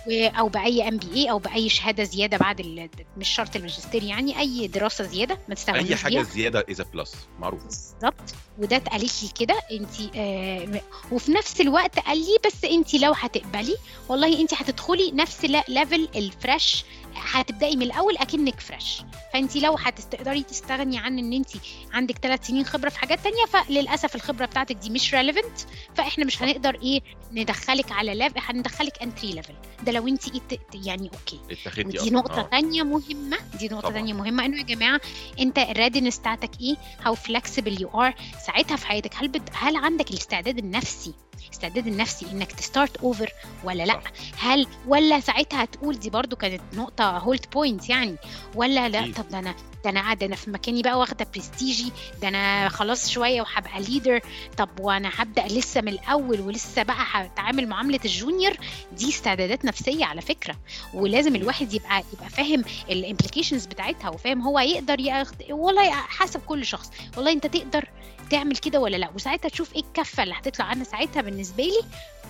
و... 0.07 0.27
أو 0.27 0.49
بأي 0.49 0.89
MBA 0.89 1.31
أو 1.31 1.39
بأي 1.39 1.69
شهادة 1.69 2.05
زيادة 2.05 2.37
بعد 2.37 2.61
ال... 2.61 2.89
مش 3.17 3.29
شرط 3.29 3.57
الماجستير 3.57 4.03
يعني 4.03 4.39
أي 4.41 4.67
دراسة 4.67 5.05
زيادة 5.05 5.39
ما 5.49 5.55
تستهونوش 5.55 5.91
أي 5.91 5.97
حاجة 5.97 6.13
بيها. 6.15 6.23
زيادة 6.23 6.67
as 6.71 6.81
plus 6.81 7.15
معروف. 7.39 7.63
بالظبط. 7.65 8.35
وده 8.59 8.77
اتقالت 8.77 9.23
لي 9.23 9.29
كده 9.41 9.55
انت 9.73 10.17
آه 10.17 10.81
وفي 11.13 11.33
نفس 11.33 11.61
الوقت 11.61 11.99
قال 11.99 12.19
لي 12.19 12.37
بس 12.47 12.65
انت 12.65 12.95
لو 12.95 13.13
هتقبلي 13.13 13.77
والله 14.09 14.41
انت 14.41 14.55
هتدخلي 14.55 15.11
نفس 15.13 15.45
level 15.69 16.09
ال 16.17 16.28
fresh 16.28 16.85
هتبدأي 17.15 17.77
من 17.77 17.83
الأول 17.83 18.17
أكنك 18.17 18.61
fresh 18.61 19.03
فانت 19.33 19.57
لو 19.57 19.75
هتقدري 19.75 20.43
تستغني 20.43 20.99
عن 20.99 21.19
إن 21.19 21.33
انت 21.33 21.49
عندك 21.93 22.19
ثلاث 22.19 22.47
سنين 22.47 22.65
خبرة 22.65 22.89
في 22.89 22.99
حاجات 22.99 23.21
تانية 23.21 23.45
فللأسف 23.45 24.15
الخبرة 24.15 24.47
بتاعتك 24.47 24.77
دي 24.77 24.91
مش 24.91 25.15
relevant 25.27 25.59
فإحنا 25.95 26.25
مش 26.25 26.43
هنقدر 26.43 26.75
إيه 26.83 27.01
ندخلك 27.33 27.93
على 27.93 28.15
level 28.15 28.35
هندخلك 28.39 29.03
entry 29.03 29.33
level 29.33 29.55
ده 29.83 29.93
لو 29.93 30.09
انت 30.09 30.29
ت- 30.29 30.61
يعني 30.75 31.11
أوكي 31.15 31.41
ودي 31.87 31.99
أصلاً. 31.99 32.11
نقطة 32.13 32.41
آه. 32.41 32.43
تانية 32.43 32.83
مهمة 32.83 33.37
دي 33.59 33.67
نقطة 33.69 33.81
طبعاً. 33.81 33.93
تانية 33.93 34.13
مهمة 34.13 34.45
إنه 34.45 34.57
يا 34.59 34.63
جماعة 34.63 35.01
أنت 35.41 35.59
ال 35.59 35.65
readiness 35.65 36.19
بتاعتك 36.19 36.51
إيه 36.61 36.77
how 37.03 37.15
flexible 37.15 37.83
you 37.83 37.89
are 38.03 38.15
ساعتها 38.47 38.77
في 38.77 38.87
حياتك 38.87 39.15
هل 39.17 39.29
بت... 39.29 39.43
هل 39.53 39.77
عندك 39.77 40.11
الاستعداد 40.11 40.59
النفسي 40.59 41.15
الاستعداد 41.47 41.87
النفسي 41.87 42.27
إنك 42.33 42.53
ت 42.53 42.60
start 42.60 42.97
over 42.97 43.31
ولا 43.65 43.83
لأ. 43.83 44.01
هل 44.39 44.67
ولا 44.87 45.21
ساعتها 45.21 45.63
هتقول 45.65 45.99
دي 45.99 46.11
برضو 46.11 46.37
كانت 46.37 46.61
نقطة 46.75 47.19
hold 47.19 47.47
point 47.53 47.89
يعني 47.89 48.17
ولا 48.55 48.89
لأ. 48.89 49.13
طب 49.13 49.29
ده 49.29 49.39
أنا 49.39 49.55
ده 49.87 49.91
أنا 49.91 50.01
قاعدة 50.01 50.27
أنا 50.27 50.37
في 50.37 50.51
مكاني 50.51 50.83
بقى 50.83 50.99
واخدة 50.99 51.27
برستيجي 51.35 51.93
ده 52.23 52.29
أنا 52.29 52.69
خلاص 52.69 53.09
شوية 53.11 53.41
وهبقى 53.43 53.81
leader 53.83 54.21
طب 54.57 54.69
وأنا 54.81 55.11
هبدأ 55.17 55.47
لسه 55.47 55.81
من 55.81 55.89
الأول 55.89 56.41
ولسه 56.41 56.83
بقى 56.83 56.97
هتعامل 57.11 57.69
معاملة 57.69 58.01
ال 58.05 58.12
junior 58.12 58.57
دي 58.93 59.09
استعدادات 59.09 59.65
نفسية 59.65 60.05
على 60.05 60.21
فكرة. 60.21 60.57
ولازم 60.95 61.37
الواحد 61.37 61.73
يبقى 61.75 62.03
يبقى 62.13 62.29
فاهم 62.31 62.65
ال 62.91 62.97
implications 62.97 63.67
بتاعتها 63.67 64.09
وفاهم 64.11 64.43
هو 64.43 64.59
يقدر 64.59 65.01
ياخد 65.01 65.37
والله 65.51 65.91
حسب 65.93 66.41
كل 66.47 66.67
شخص. 66.67 66.91
والله 67.17 67.33
أنت 67.33 67.47
تقدر 67.47 67.89
تعمل 68.31 68.57
كده 68.57 68.81
ولا 68.81 68.97
لا؟ 68.97 69.11
وساعتها 69.15 69.49
تشوف 69.49 69.75
إيه 69.75 69.83
الكفة 69.83 70.23
اللي 70.23 70.35
هتطلع. 70.35 70.73
أنا 70.73 70.85
ساعتها 70.85 71.23
بالنسبة 71.23 71.65
لي 71.65 71.81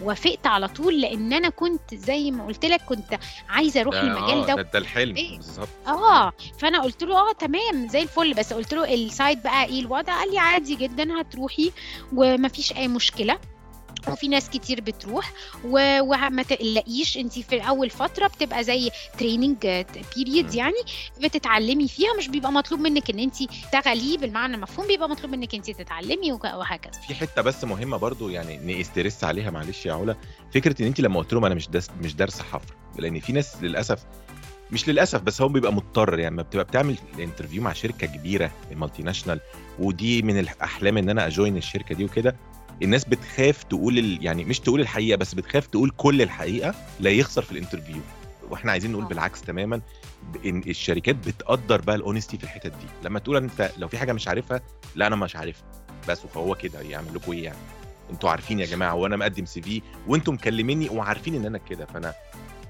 وافقت 0.02 0.46
على 0.46 0.68
طول 0.68 1.00
لأن 1.00 1.32
أنا 1.32 1.48
كنت 1.48 1.94
زي 1.94 2.30
ما 2.30 2.46
قلت 2.46 2.64
لك 2.64 2.80
كنت 2.82 3.18
عايزة 3.48 3.80
أروح 3.80 3.94
ده- 3.94 4.00
المجال 4.02 4.38
آه، 4.40 4.46
ده. 4.46 4.54
ده, 4.54 4.62
ده 4.62 4.78
الحلم 4.78 5.16
إيه؟ 5.16 5.36
بالظبط. 5.36 5.68
آه 5.86 6.32
فأنا 6.58 6.82
قلت 6.82 7.04
له 7.04 7.16
آه 7.30 7.32
تمام 7.32 7.88
زي 7.88 8.02
الفل. 8.02 8.34
بس 8.34 8.52
قلت 8.52 8.74
له 8.74 8.94
ال 8.94 9.04
site 9.04 9.42
بقى 9.42 9.64
إيه 9.64 9.80
الوضع؟ 9.80 10.18
قال 10.20 10.30
لي 10.32 10.38
عادي 10.38 10.74
جدا 10.74 11.20
هتروحي 11.20 11.72
ومفيش 12.12 12.72
أي 12.72 12.88
مشكلة. 12.88 13.38
وفي 14.08 14.28
ناس 14.28 14.50
كتير 14.50 14.80
بتروح 14.80 15.32
و- 15.64 16.00
وما 16.00 16.42
تقلقيش 16.42 17.16
انت 17.18 17.38
في 17.38 17.60
أول 17.68 17.90
فترة 17.90 18.26
بتبقى 18.26 18.64
زي 18.64 18.90
training 19.18 19.84
period. 20.16 20.54
يعني 20.54 20.74
بتتعلمي 21.22 21.88
فيها 21.88 22.14
مش 22.18 22.28
بيبقى 22.28 22.52
مطلوب 22.52 22.80
منك 22.80 23.10
إن 23.10 23.18
انت 23.18 23.36
تغلي 23.72 24.16
بالمعنى 24.16 24.54
المفهوم 24.54 24.86
بيبقى 24.86 25.08
مطلوب 25.08 25.30
منك 25.30 25.54
انت 25.54 25.70
تتعلمي 25.70 26.32
وهكذا 26.32 27.00
في 27.00 27.14
حتة 27.14 27.42
بس 27.42 27.64
مهمة 27.64 27.96
برضو 27.96 28.28
يعني 28.28 28.80
ن 28.80 28.86
stress 28.86 29.24
عليها 29.24 29.50
معلش 29.50 29.86
يا 29.86 29.92
علا 29.92 30.16
فكرة 30.54 30.82
إن 30.82 30.86
انت 30.86 31.00
لما 31.00 31.18
قلت 31.20 31.32
لهم 31.32 31.44
أنا 31.44 31.54
مش 31.54 31.68
دس 31.68 31.88
مش 32.02 32.14
دارسة 32.14 32.44
حفر 32.44 32.74
لأن 32.98 33.20
في 33.20 33.32
ناس 33.32 33.62
للأسف 33.62 33.98
مش 34.70 34.88
للأسف 34.88 35.20
بس 35.22 35.40
هو 35.42 35.48
بيبقى 35.48 35.72
مضطر 35.72 36.18
يعني 36.18 36.34
لما 36.34 36.42
بتبقى 36.42 36.64
بتعمل 36.64 36.96
interview 37.18 37.62
مع 37.62 37.72
شركة 37.72 38.06
كبيرة 38.06 38.50
ال 38.72 39.02
multinational 39.02 39.40
ودي 39.78 40.22
من 40.22 40.38
الأحلام 40.38 40.98
إن 40.98 41.08
أنا 41.10 41.26
أ 41.26 41.32
join 41.32 41.56
الشركة 41.56 41.94
دي 41.94 42.04
وكده 42.04 42.36
الناس 42.82 43.04
بتخاف 43.04 43.62
تقول 43.62 43.98
ال... 43.98 44.24
يعني 44.24 44.44
مش 44.44 44.60
تقول 44.60 44.80
الحقيقة 44.80 45.16
بس 45.16 45.34
بتخاف 45.34 45.66
تقول 45.66 45.90
كل 45.96 46.22
الحقيقة 46.22 46.74
لا 47.00 47.10
يخسر 47.10 47.42
في 47.42 47.52
ال 47.52 47.56
interview. 47.56 48.00
وإحنا 48.50 48.72
عايزين 48.72 48.92
نقول 48.92 49.04
آه. 49.04 49.08
بالعكس 49.08 49.42
تماما 49.42 49.80
إن 50.46 50.62
الشركات 50.66 51.16
بتقدر 51.16 51.80
بقى 51.80 51.96
ال 51.96 52.01
honesty 52.01 52.38
في 52.38 52.44
الحتت 52.44 52.66
دي. 52.72 52.86
لما 53.04 53.18
تقول 53.18 53.36
أنت 53.36 53.70
لو 53.78 53.88
في 53.88 53.98
حاجة 53.98 54.12
مش 54.12 54.28
عارفها 54.28 54.60
لا 54.94 55.06
أنا 55.06 55.16
مش 55.16 55.36
عارفها. 55.36 55.64
بس 56.08 56.20
وهو 56.34 56.54
كده 56.54 56.80
يعمل 56.80 57.14
لكم 57.14 57.32
إيه 57.32 57.44
يعني؟ 57.44 57.58
أنتوا 58.10 58.30
عارفين 58.30 58.60
يا 58.60 58.66
جماعة 58.66 58.94
وأنا 58.94 59.16
مقدم 59.16 59.44
CV 59.44 59.82
وأنتوا 60.06 60.32
مكلميني 60.32 60.88
وعارفين 60.88 61.34
إن 61.34 61.46
أنا 61.46 61.58
كده. 61.58 61.86
فأنا 61.86 62.14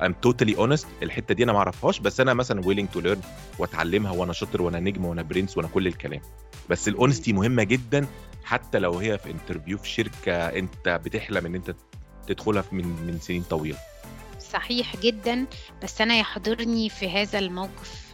I'm 0.02 0.12
totally 0.28 0.56
honest 0.56 0.86
الحتة 1.02 1.34
دي 1.34 1.44
أنا 1.44 1.52
ما 1.52 1.58
أعرفهاش 1.58 1.98
بس 2.00 2.20
أنا 2.20 2.34
مثلا 2.34 2.62
willing 2.62 2.96
to 2.98 3.02
learn 3.04 3.18
وأتعلمها 3.58 4.10
وأنا 4.12 4.32
شاطر 4.32 4.62
وأنا 4.62 4.80
نجم 4.80 5.04
وأنا 5.04 5.22
برنس 5.22 5.56
وأنا 5.56 5.68
كل 5.68 5.86
الكلام. 5.86 6.20
بس 6.70 6.88
ال 6.88 6.94
honesty 6.94 7.32
مهمة 7.32 7.62
جدا 7.62 8.06
حتى 8.46 8.78
لو 8.78 8.98
هي 8.98 9.18
في 9.18 9.30
interview 9.30 9.78
في 9.78 9.88
شركة 9.88 10.32
انت 10.32 10.88
بتحلم 10.88 11.46
ان 11.46 11.54
انت 11.54 11.74
تدخلها 12.26 12.64
من 12.72 12.86
من 12.86 13.18
سنين 13.20 13.42
طويلة. 13.42 13.78
صحيح 14.52 14.96
جدا 14.96 15.46
بس 15.82 16.00
أنا 16.00 16.16
يحضرني 16.16 16.88
في 16.88 17.10
هذا 17.10 17.38
الموقف 17.38 18.06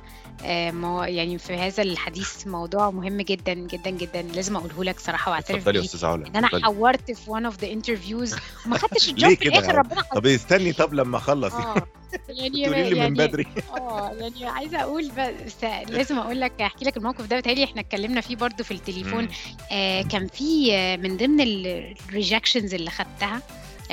آه، 0.44 0.70
مو 0.70 1.02
يعني 1.02 1.38
في 1.38 1.54
هذا 1.54 1.82
الحديث 1.82 2.46
موضوع 2.46 2.90
مهم 2.90 3.20
جدا 3.20 3.54
جدا 3.54 3.90
جدا. 3.90 4.22
لازم 4.22 4.56
أقوله 4.56 4.84
لك 4.84 5.00
صراحة 5.00 5.30
وأعترف 5.30 5.68
بيه. 5.68 5.80
إن 6.04 6.36
أنا. 6.36 6.48
حورت 6.48 7.10
في 7.10 7.30
one 7.30 7.52
of 7.52 7.56
the 7.56 7.66
interviews. 7.66 8.40
وما 8.66 8.78
خدتش 8.78 9.08
ال 9.11 9.16
job 9.16 9.34
في 9.34 9.48
الآخر؟ 9.48 9.74
ربنا 9.74 10.02
طب 10.02 10.26
استني 10.26 10.72
طب 10.72 10.94
لما 10.94 11.16
أخلص. 11.16 11.54
آه. 11.54 11.86
يعني 12.28 12.64
تقولي 12.64 12.83
لي 12.83 12.90
من 12.90 12.97
يعني 12.97 13.14
بدري. 13.14 13.47
آه 13.76 14.12
يعني 14.12 14.47
عايزة 14.47 14.81
أقول 14.83 15.11
بس 15.19 15.64
لازم 15.88 16.19
أقول 16.19 16.40
لك 16.40 16.52
أحكي 16.61 16.85
لك 16.85 16.97
الموقف 16.97 17.26
ده. 17.26 17.38
بتهيألي 17.38 17.64
إحنا 17.64 17.81
اتكلمنا 17.81 18.21
فيه 18.21 18.37
برضو 18.37 18.64
في 18.64 18.71
التليفون. 18.71 19.28
آه 19.73 20.02
كان 20.02 20.26
في 20.26 20.75
آه، 20.75 20.97
من 20.97 21.16
ضمن 21.16 21.40
ال 21.40 21.53
rejections 21.53 22.75
اللي 22.75 22.90
خدتها. 22.90 23.42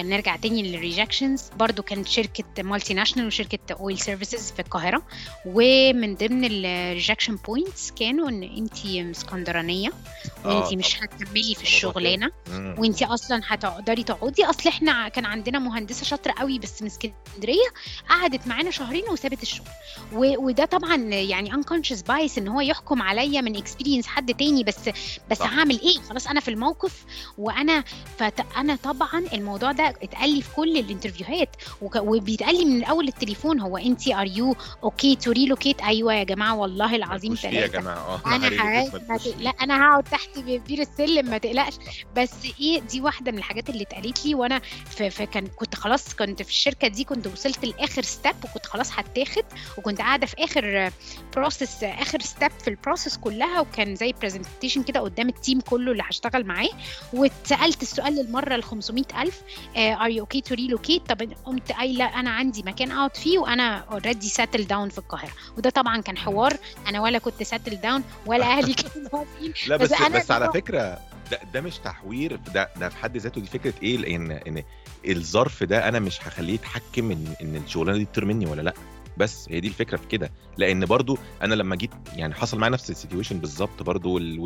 نرجع 0.01 0.35
تاني 0.35 0.63
لل 0.63 0.77
rejections 0.77 1.43
برضو 1.57 1.83
كانت 1.83 2.07
شركة 2.07 2.63
multinational 2.63 3.27
وشركة 3.27 3.59
oil 3.73 3.99
services 3.99 4.51
في 4.51 4.61
القاهرة. 4.61 5.03
ومن 5.45 6.15
ضمن 6.15 6.45
ال 6.45 6.54
rejection 6.54 7.35
points 7.35 7.91
كانوا 7.91 8.29
إن 8.29 8.43
انت 8.43 8.85
اسكندرانية 8.85 9.89
وانت 10.45 10.73
آه، 10.73 10.75
مش 10.75 11.03
هتكملي 11.03 11.55
في 11.55 11.63
مم. 12.51 12.75
وانت 12.77 13.03
أصلا 13.03 13.41
هتقدري 13.47 14.03
تقعدي. 14.03 14.45
أصل 14.45 14.69
إحنا 14.69 15.07
كان 15.07 15.25
عندنا 15.25 15.59
مهندسة 15.59 16.03
شاطرة 16.05 16.33
قوي 16.37 16.59
بس 16.59 16.81
من 16.81 16.87
اسكندرية 16.87 17.67
قعدت 18.09 18.47
معانا 18.47 18.71
شهرين 18.71 19.03
وسابت 19.09 19.41
الشغل. 19.41 19.67
وده 20.13 20.65
طبعا 20.65 20.95
يعني 20.95 21.51
unconscious 21.51 21.99
bias 22.09 22.37
إن 22.37 22.47
هو 22.47 22.61
يحكم 22.61 23.01
عليا 23.01 23.41
من 23.41 23.55
experience 23.55 24.07
حد 24.07 24.33
تاني. 24.33 24.63
بس 24.63 24.89
بس. 25.31 25.41
هعمل 25.41 25.79
إيه؟ 25.81 25.99
خلاص 26.09 26.27
أنا 26.27 26.39
في 26.39 26.47
الموقف 26.47 27.05
وأنا 27.37 27.83
فانا 28.17 28.75
طبعا 28.75 29.25
الموضوع 29.33 29.71
ده 29.71 29.88
اتقال 30.03 30.35
لي 30.35 30.41
في 30.41 30.55
كل 30.55 30.77
ال 30.77 30.83
interviewهات. 30.83 31.55
وبيتقال 31.81 32.55
لي 32.57 32.65
من 32.65 32.83
اول 32.83 33.07
التليفون 33.07 33.59
هو 33.59 33.77
انت 33.77 34.07
are 34.07 34.25
you 34.27 34.55
okay 34.83 35.15
to 35.15 35.31
relocate 35.31 35.81
أيوه 35.81 36.13
يا 36.13 36.23
جماعة 36.23 36.55
والله 36.55 36.95
العظيم 36.95 37.35
فيه 37.35 37.47
يا 37.49 37.67
ثلاثة 37.67 37.79
جماعة 37.79 38.21
آه 38.25 38.35
أنا 38.35 38.47
هقعد. 38.47 39.19
تقلق 39.19 39.61
أنا 39.63 39.83
هقعد 39.83 40.03
تحت 40.03 40.39
بير 40.39 40.79
السلم 40.81 41.29
ما 41.29 41.37
تقلقش 41.37 41.73
بس 42.15 42.31
إيه 42.61 42.79
دي 42.79 43.01
واحدة 43.01 43.31
من 43.31 43.37
الحاجات 43.37 43.69
اللي 43.69 43.83
اتقالت 43.83 44.25
لي 44.25 44.35
وأنا 44.35 44.59
في, 44.89 45.09
في 45.09 45.25
كان 45.25 45.47
كنت 45.47 45.75
خلاص 45.75 46.13
كنت 46.13 46.41
في 46.41 46.49
الشركة 46.49 46.87
دي 46.87 47.03
كنت 47.03 47.27
وصلت 47.27 47.65
لآخر 47.65 48.01
step 48.01 48.35
وكنت 48.43 48.65
خلاص 48.65 48.91
هتاخد 48.93 49.43
وكنت 49.77 49.97
قاعدة 49.99 50.25
في 50.27 50.35
آخر 50.43 50.91
process 51.35 51.83
آخر 51.83 52.21
step 52.21 52.51
في 52.61 52.67
ال 52.69 52.75
process 52.75 53.17
كلها 53.17 53.59
وكان 53.59 53.95
زي 53.95 54.13
presentation 54.21 54.83
كده 54.83 54.99
قدام 54.99 55.29
ال 55.29 55.36
team 55.36 55.61
كله 55.61 55.91
اللي 55.91 56.03
هشتغل 56.09 56.45
معاه 56.45 56.69
واتسألت 57.13 57.81
السؤال 57.81 58.15
للمرة 58.15 58.55
ال 58.55 58.63
500000 58.63 59.41
are 59.79 60.09
you 60.09 60.19
okay 60.19 60.41
to 60.41 60.55
relocate 60.55 61.09
طب 61.09 61.33
قمت 61.45 61.71
قايلة 61.71 62.05
أنا 62.19 62.29
عندي 62.29 62.63
مكان 62.63 62.91
أقعد 62.91 63.17
فيه 63.17 63.39
وأنا 63.39 63.77
already 63.77 64.27
settled 64.29 64.63
down 64.67 64.89
في 64.89 64.97
القاهرة. 64.97 65.31
وده 65.57 65.69
طبعا 65.69 66.01
كان 66.01 66.17
حوار. 66.17 66.53
أنا 66.87 67.01
ولا 67.01 67.17
كنت 67.19 67.43
settled 67.43 67.75
down 67.75 68.03
ولا 68.25 68.45
أهلي 68.57 68.73
كانوا 68.73 69.09
موافقين. 69.13 69.53
لا 69.67 69.77
بس 69.77 69.91
بس 69.93 70.01
أنا 70.01 70.19
بس 70.19 70.31
على 70.31 70.51
فكرة 70.53 70.79
ده, 71.31 71.39
ده 71.53 71.61
مش 71.61 71.77
تحوير. 71.77 72.35
ده 72.35 72.69
ده 72.79 72.89
في 72.89 72.97
حد 72.97 73.17
ذاته 73.17 73.41
دي 73.41 73.47
فكرة 73.47 73.73
إيه؟ 73.83 73.97
لأن 73.97 74.31
إن 74.31 74.63
الظرف 75.07 75.63
ده 75.63 75.87
أنا 75.87 75.99
مش 75.99 76.19
هخليه 76.27 76.53
يتحكم 76.53 77.11
إن 77.11 77.33
إن 77.41 77.55
الشغلانة 77.55 77.97
دي 77.97 78.05
تطير 78.05 78.25
مني 78.25 78.45
ولا 78.45 78.61
لا. 78.61 78.73
بس 79.17 79.47
هي 79.49 79.59
دي 79.59 79.67
الفكرة 79.67 79.97
في 79.97 80.07
كده. 80.07 80.31
لأن 80.57 80.85
برضو 80.85 81.17
أنا 81.41 81.55
لما 81.55 81.75
جيت 81.75 81.91
يعني 82.15 82.33
حصل 82.33 82.57
معايا 82.57 82.73
نفس 82.73 82.89
ال 82.89 82.94
situation 82.94 83.39
بالظبط 83.39 83.83
برضو 83.83 84.13
وال- 84.15 84.39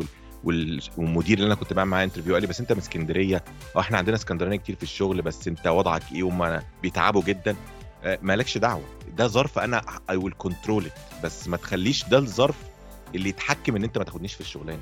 والمدير 0.44 1.38
اللي 1.38 1.46
أنا 1.46 1.54
كنت 1.54 1.72
بعمل 1.72 1.90
معاه 1.90 2.04
interview 2.04 2.32
قال 2.32 2.42
لي 2.42 2.48
بس 2.48 2.60
انت 2.60 2.72
من 2.72 2.78
اسكندرية 2.78 3.44
آه 3.76 3.80
إحنا 3.80 3.98
عندنا 3.98 4.16
اسكندرانيه 4.16 4.56
كتير 4.56 4.76
في 4.76 4.82
الشغل 4.82 5.22
بس 5.22 5.48
انت 5.48 5.66
وضعك 5.66 6.02
إيه؟ 6.12 6.22
هم 6.22 6.60
بيتعبوا 6.82 7.22
جدا. 7.22 7.56
آه، 8.04 8.18
مالكش 8.22 8.58
دعوة 8.58 8.84
ده 9.16 9.26
ظرف 9.26 9.58
أنا 9.58 9.82
I 10.10 10.16
will 10.16 10.34
control 10.38 10.86
بس 11.24 11.48
ما 11.48 11.56
تخليش 11.56 12.04
ده 12.08 12.18
الظرف 12.18 12.56
اللي 13.14 13.28
يتحكم 13.28 13.76
إن 13.76 13.84
أنت 13.84 13.98
ما 13.98 14.04
تاخدنيش 14.04 14.34
في 14.34 14.40
الشغلانة. 14.40 14.80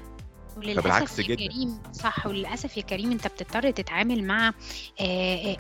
فبالعكس 0.57 0.85
وللاسف 1.13 1.19
يا 1.19 1.25
جدا. 1.25 1.47
كريم 1.49 1.79
صح 1.93 2.27
وللأسف 2.27 2.77
يا 2.77 2.83
كريم 2.83 3.11
أنت 3.13 3.27
بتضطر 3.27 3.71
تتعامل 3.71 4.25
مع 4.25 4.53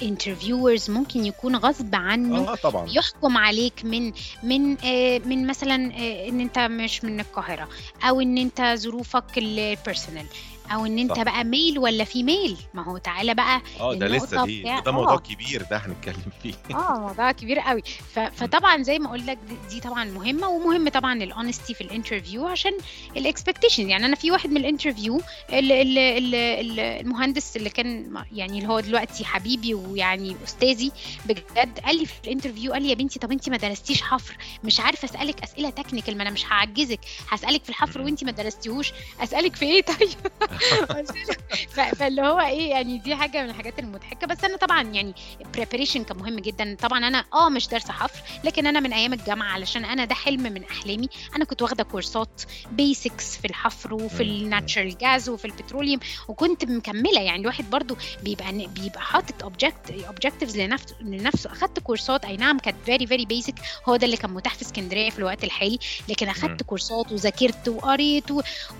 interviewers 0.02 0.90
ممكن 0.90 1.25
يكون 1.26 1.56
غصب 1.56 1.94
عنه 1.94 2.49
آه 2.52 2.54
طبعا 2.54 2.87
يحكم 2.90 3.37
عليك 3.38 3.84
من 3.84 4.12
من 4.42 4.76
آه، 4.84 5.18
من 5.18 5.46
مثلا 5.46 5.75
آه، 5.94 6.28
إن 6.28 6.40
أنت 6.40 6.58
مش 6.58 7.04
من 7.04 7.20
القاهرة 7.20 7.68
أو 8.02 8.20
إن 8.20 8.38
أنت 8.38 8.75
ظروفك 8.76 9.38
ال 9.38 9.48
personal 9.48 10.26
أو 10.71 10.87
إن 10.87 10.99
أنت 10.99 11.12
صح. 11.12 11.23
بقى 11.23 11.45
male 11.45 11.78
ولا 11.78 12.04
female 12.04 12.57
ما 12.75 12.85
هو 12.85 12.99
تعالى 12.99 13.35
بقى 13.35 13.62
آه 13.81 13.95
ده 13.95 14.07
لسه 14.07 14.45
دي. 14.47 14.61
بتاع- 14.62 14.78
ده 14.81 14.92
موضوع 14.92 15.14
آه. 15.14 15.19
كبير 15.19 15.62
ده 15.71 15.76
هنتكلم 15.76 16.33
فيه. 16.42 16.54
آه 16.76 16.99
موضوع 17.00 17.33
كبير 17.33 17.59
قوي. 17.59 17.83
ف... 18.14 18.19
فطبعا 18.19 18.83
زي 18.83 18.99
ما 18.99 19.07
أقول 19.09 19.26
لك 19.26 19.38
دي, 19.71 19.81
طبعا 19.81 20.04
مهمة 20.04 20.49
ومهم 20.49 20.88
طبعا 20.88 21.23
ال 21.23 21.29
honesty 21.29 21.75
في 21.75 21.81
ال 21.81 21.87
interview 21.87 22.47
عشان 22.47 22.73
ال 23.16 23.23
expectation 23.23 23.90
يعني 23.90 24.07
أنا 24.07 24.16
في 24.16 24.31
واحد 24.31 24.50
من 24.50 24.57
ال 24.57 24.62
interview 24.62 25.16
ال- 25.50 25.73
ال- 25.73 25.99
ال- 25.99 26.35
ال- 26.35 26.81
المهندس 26.81 27.57
اللي 27.57 27.71
كان 27.71 28.14
يعني 28.33 28.59
اللي 28.59 28.69
هو 28.69 28.81
دلوقتي 28.81 29.25
حبيبي 29.25 29.75
ويعني 29.75 30.37
أستاذي 30.45 30.92
بجد 31.26 31.78
قال 31.85 31.99
لي 31.99 32.07
في 32.07 32.12
ال 32.25 32.29
interview 32.29 32.73
قال 32.73 32.83
لي 32.83 32.88
يا 32.88 32.95
بنتي 32.95 33.19
طب 33.19 33.33
انت 33.33 33.49
ما 33.49 33.57
درستيش 33.57 34.02
حفر؟ 34.02 34.37
مش 34.64 34.81
عارفة 34.81 35.04
أسألك 35.04 35.42
أسئلة 35.42 35.71
technical 35.71 36.16
ما 36.16 36.23
أنا 36.23 36.31
مش 36.31 36.47
هعجزك. 36.47 37.00
هسألك 37.28 37.64
في 37.64 37.71
الحفر. 37.71 38.00
وانت 38.00 38.25
ما 38.25 38.31
درستيهوش. 38.33 38.92
أسألك 39.21 39.57
في 39.57 39.64
إيه؟ 39.64 39.83
طيب. 39.92 40.09
فاللي 41.99 42.23
هو 42.23 42.40
إيه 42.40 42.71
يعني 42.71 42.99
دي 42.99 43.14
حاجة 43.14 43.42
من 43.42 43.50
الحاجات 43.50 43.78
المضحكة. 43.78 44.26
بس 44.26 44.45
أنا 44.45 44.57
طبعا 44.57 44.83
يعني 44.83 45.14
preparation 45.54 46.04
كان 46.04 46.16
مهم 46.16 46.38
جدا. 46.38 46.76
طبعا 46.83 46.99
أنا 47.09 47.25
آه 47.35 47.49
مش 47.49 47.69
دارسه 47.69 47.92
حفر 47.92 48.23
لكن 48.45 48.66
أنا 48.66 48.81
من 48.81 48.92
أيام 48.92 49.12
الجامعة 49.12 49.52
علشان 49.52 49.85
أنا 49.85 50.04
ده 50.04 50.14
حلم 50.14 50.42
من 50.42 50.64
أحلامي. 50.64 51.09
أنا 51.37 51.45
كنت 51.45 51.62
واخدة 51.62 51.85
كورسات 51.85 52.42
basics 52.71 53.37
في 53.37 53.45
الحفر 53.45 53.95
وفي. 53.95 54.23
ال 54.23 54.32
natural 54.32 54.99
gas 54.99 55.28
وفي 55.28 55.45
ال 55.45 55.50
petroleum 55.50 56.00
وكنت 56.28 56.64
مكملة. 56.64 57.21
يعني 57.21 57.40
الواحد 57.40 57.71
برضو 57.71 57.97
بيبقى 58.23 58.52
بيبقى 58.52 59.00
حاطط 59.00 59.42
object 59.42 59.90
objectives 60.07 60.57
لنفسه 60.59 60.97
لنفسه. 61.00 61.52
أخدت 61.52 61.78
كورسات. 61.78 62.25
أي 62.25 62.37
نعم 62.37 62.59
كانت 62.59 62.76
very 62.85 63.07
very 63.07 63.25
basic 63.25 63.54
هو 63.88 63.97
ده 63.97 64.04
اللي 64.07 64.16
كان 64.16 64.31
متاح 64.31 64.54
في 64.54 64.62
اسكندرية 64.62 65.11
في 65.11 65.19
الوقت 65.19 65.45
الحالي. 65.45 65.78
لكن. 66.09 66.28
أخدت 66.33 66.62
كورسات 66.62 67.12
وذاكرت 67.12 67.69
وقريت 67.69 68.25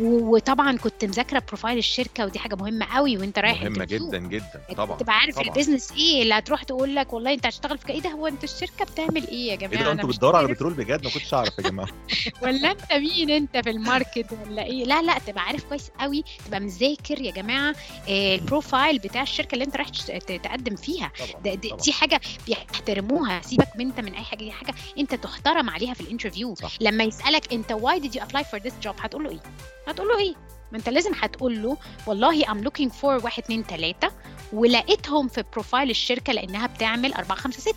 وطبعا 0.01 0.77
كنت 0.77 1.05
مذاكرة 1.05 1.39
profile 1.63 1.79
الشركة 1.79 2.25
ودي 2.25 2.39
حاجة 2.39 2.55
مهمة 2.55 2.87
قوي 2.95 3.19
وانت 3.19 3.39
رايح 3.39 3.63
مهمة. 3.63 3.85
جدا 3.85 4.19
جدا. 4.19 4.63
طبعا 4.77 4.97
تبقى 4.99 5.15
عارف 5.19 5.35
طبعا. 5.35 5.49
ال 5.49 5.54
business 5.54 5.93
إيه 5.93 6.23
اللي 6.23 6.35
هتروح 6.35 6.63
تقول 6.63 6.95
لك 6.97 7.13
والله 7.13 7.33
انت 7.35 7.47
هتشتغل 7.47 7.79
في 7.79 7.89
إيه 7.91 8.01
ده 8.01 8.11
هو 8.11 8.27
انت 8.27 8.45
الشركة 8.45 8.85
بتعمل 8.85 9.29
إيه 9.29 9.47
يا 9.47 9.53
إيه 9.53 9.57
جماعة؟ 9.59 9.75
ده 9.77 9.81
أنا 9.83 9.93
أنتوا 9.93 10.09
بتدوروا 10.09 10.39
على 10.39 10.49
بترول 10.49 10.73
بجد؟ 10.75 11.05
ما 11.05 11.11
كنتش 11.11 11.35
أعرف 11.35 11.59
يا 11.59 11.63
جماعة. 11.63 11.89
ولا 12.43 12.71
انت 12.71 12.93
مين؟ 12.93 13.31
انت 13.31 13.57
في 13.57 13.71
ال 13.71 13.79
market 13.79 14.27
ولا 14.47 14.63
إيه؟ 14.65 14.85
لا 14.85 15.03
لا 15.03 15.19
تبقى 15.19 15.43
عارف 15.45 15.65
كويس 15.65 15.91
قوي 16.01 16.25
تبقى 16.47 16.61
مذاكر 16.61 17.21
يا 17.21 17.31
جماعة 17.33 17.75
آه، 18.09 18.35
ال 18.35 18.43
profile 18.43 18.99
بتاع 18.99 19.23
الشركة 19.23 19.55
اللي 19.55 19.65
انت 19.65 19.77
رايح 19.77 19.89
تقدم 19.89 20.77
فيها. 20.77 21.13
طبعا 21.19 21.43
ده 21.43 21.55
دي, 21.55 21.69
طبعا. 21.69 21.81
دي 21.83 21.93
حاجة 21.93 22.21
بيحترموها. 22.47 23.43
سيبك 23.43 23.69
من 23.77 23.87
انت 23.87 24.01
من 24.01 24.15
اي 24.15 24.23
حاجة 24.25 24.39
دي 24.39 24.53
حاجة 24.53 24.75
انت 24.99 25.15
تحترم 25.15 25.71
عليها 25.71 25.95
في 25.95 26.01
ال 26.01 26.06
interview. 26.06 26.55
لما 26.81 27.05
يسألك 27.05 27.53
انت 27.53 27.73
why 27.73 28.03
did 28.05 28.19
you 28.19 28.23
apply 28.23 28.43
for 28.43 28.63
this 28.63 28.87
job 28.87 28.95
هتقول 29.01 29.25
له 29.25 29.31
إيه؟ 29.31 29.41
هتقول 29.89 30.09
له 30.09 30.19
إيه؟ 30.19 30.35
ما 30.73 30.79
انت 30.79 30.89
لازم 30.89 31.11
هتقول 31.21 31.63
له 31.63 31.77
والله 32.07 32.45
I'm 32.45 32.65
looking 32.69 32.91
for 33.01 33.05
واحد 33.25 33.43
اتنين 33.43 33.67
تلاتة 33.67 34.09
ولقيتهم 34.53 35.29
في 35.29 35.45
profile 35.53 35.91
الشركة 35.91 36.33
لأنها 36.33 36.67
بتعمل 36.67 37.13
4 37.15 37.39
5 37.39 37.61
6 37.61 37.75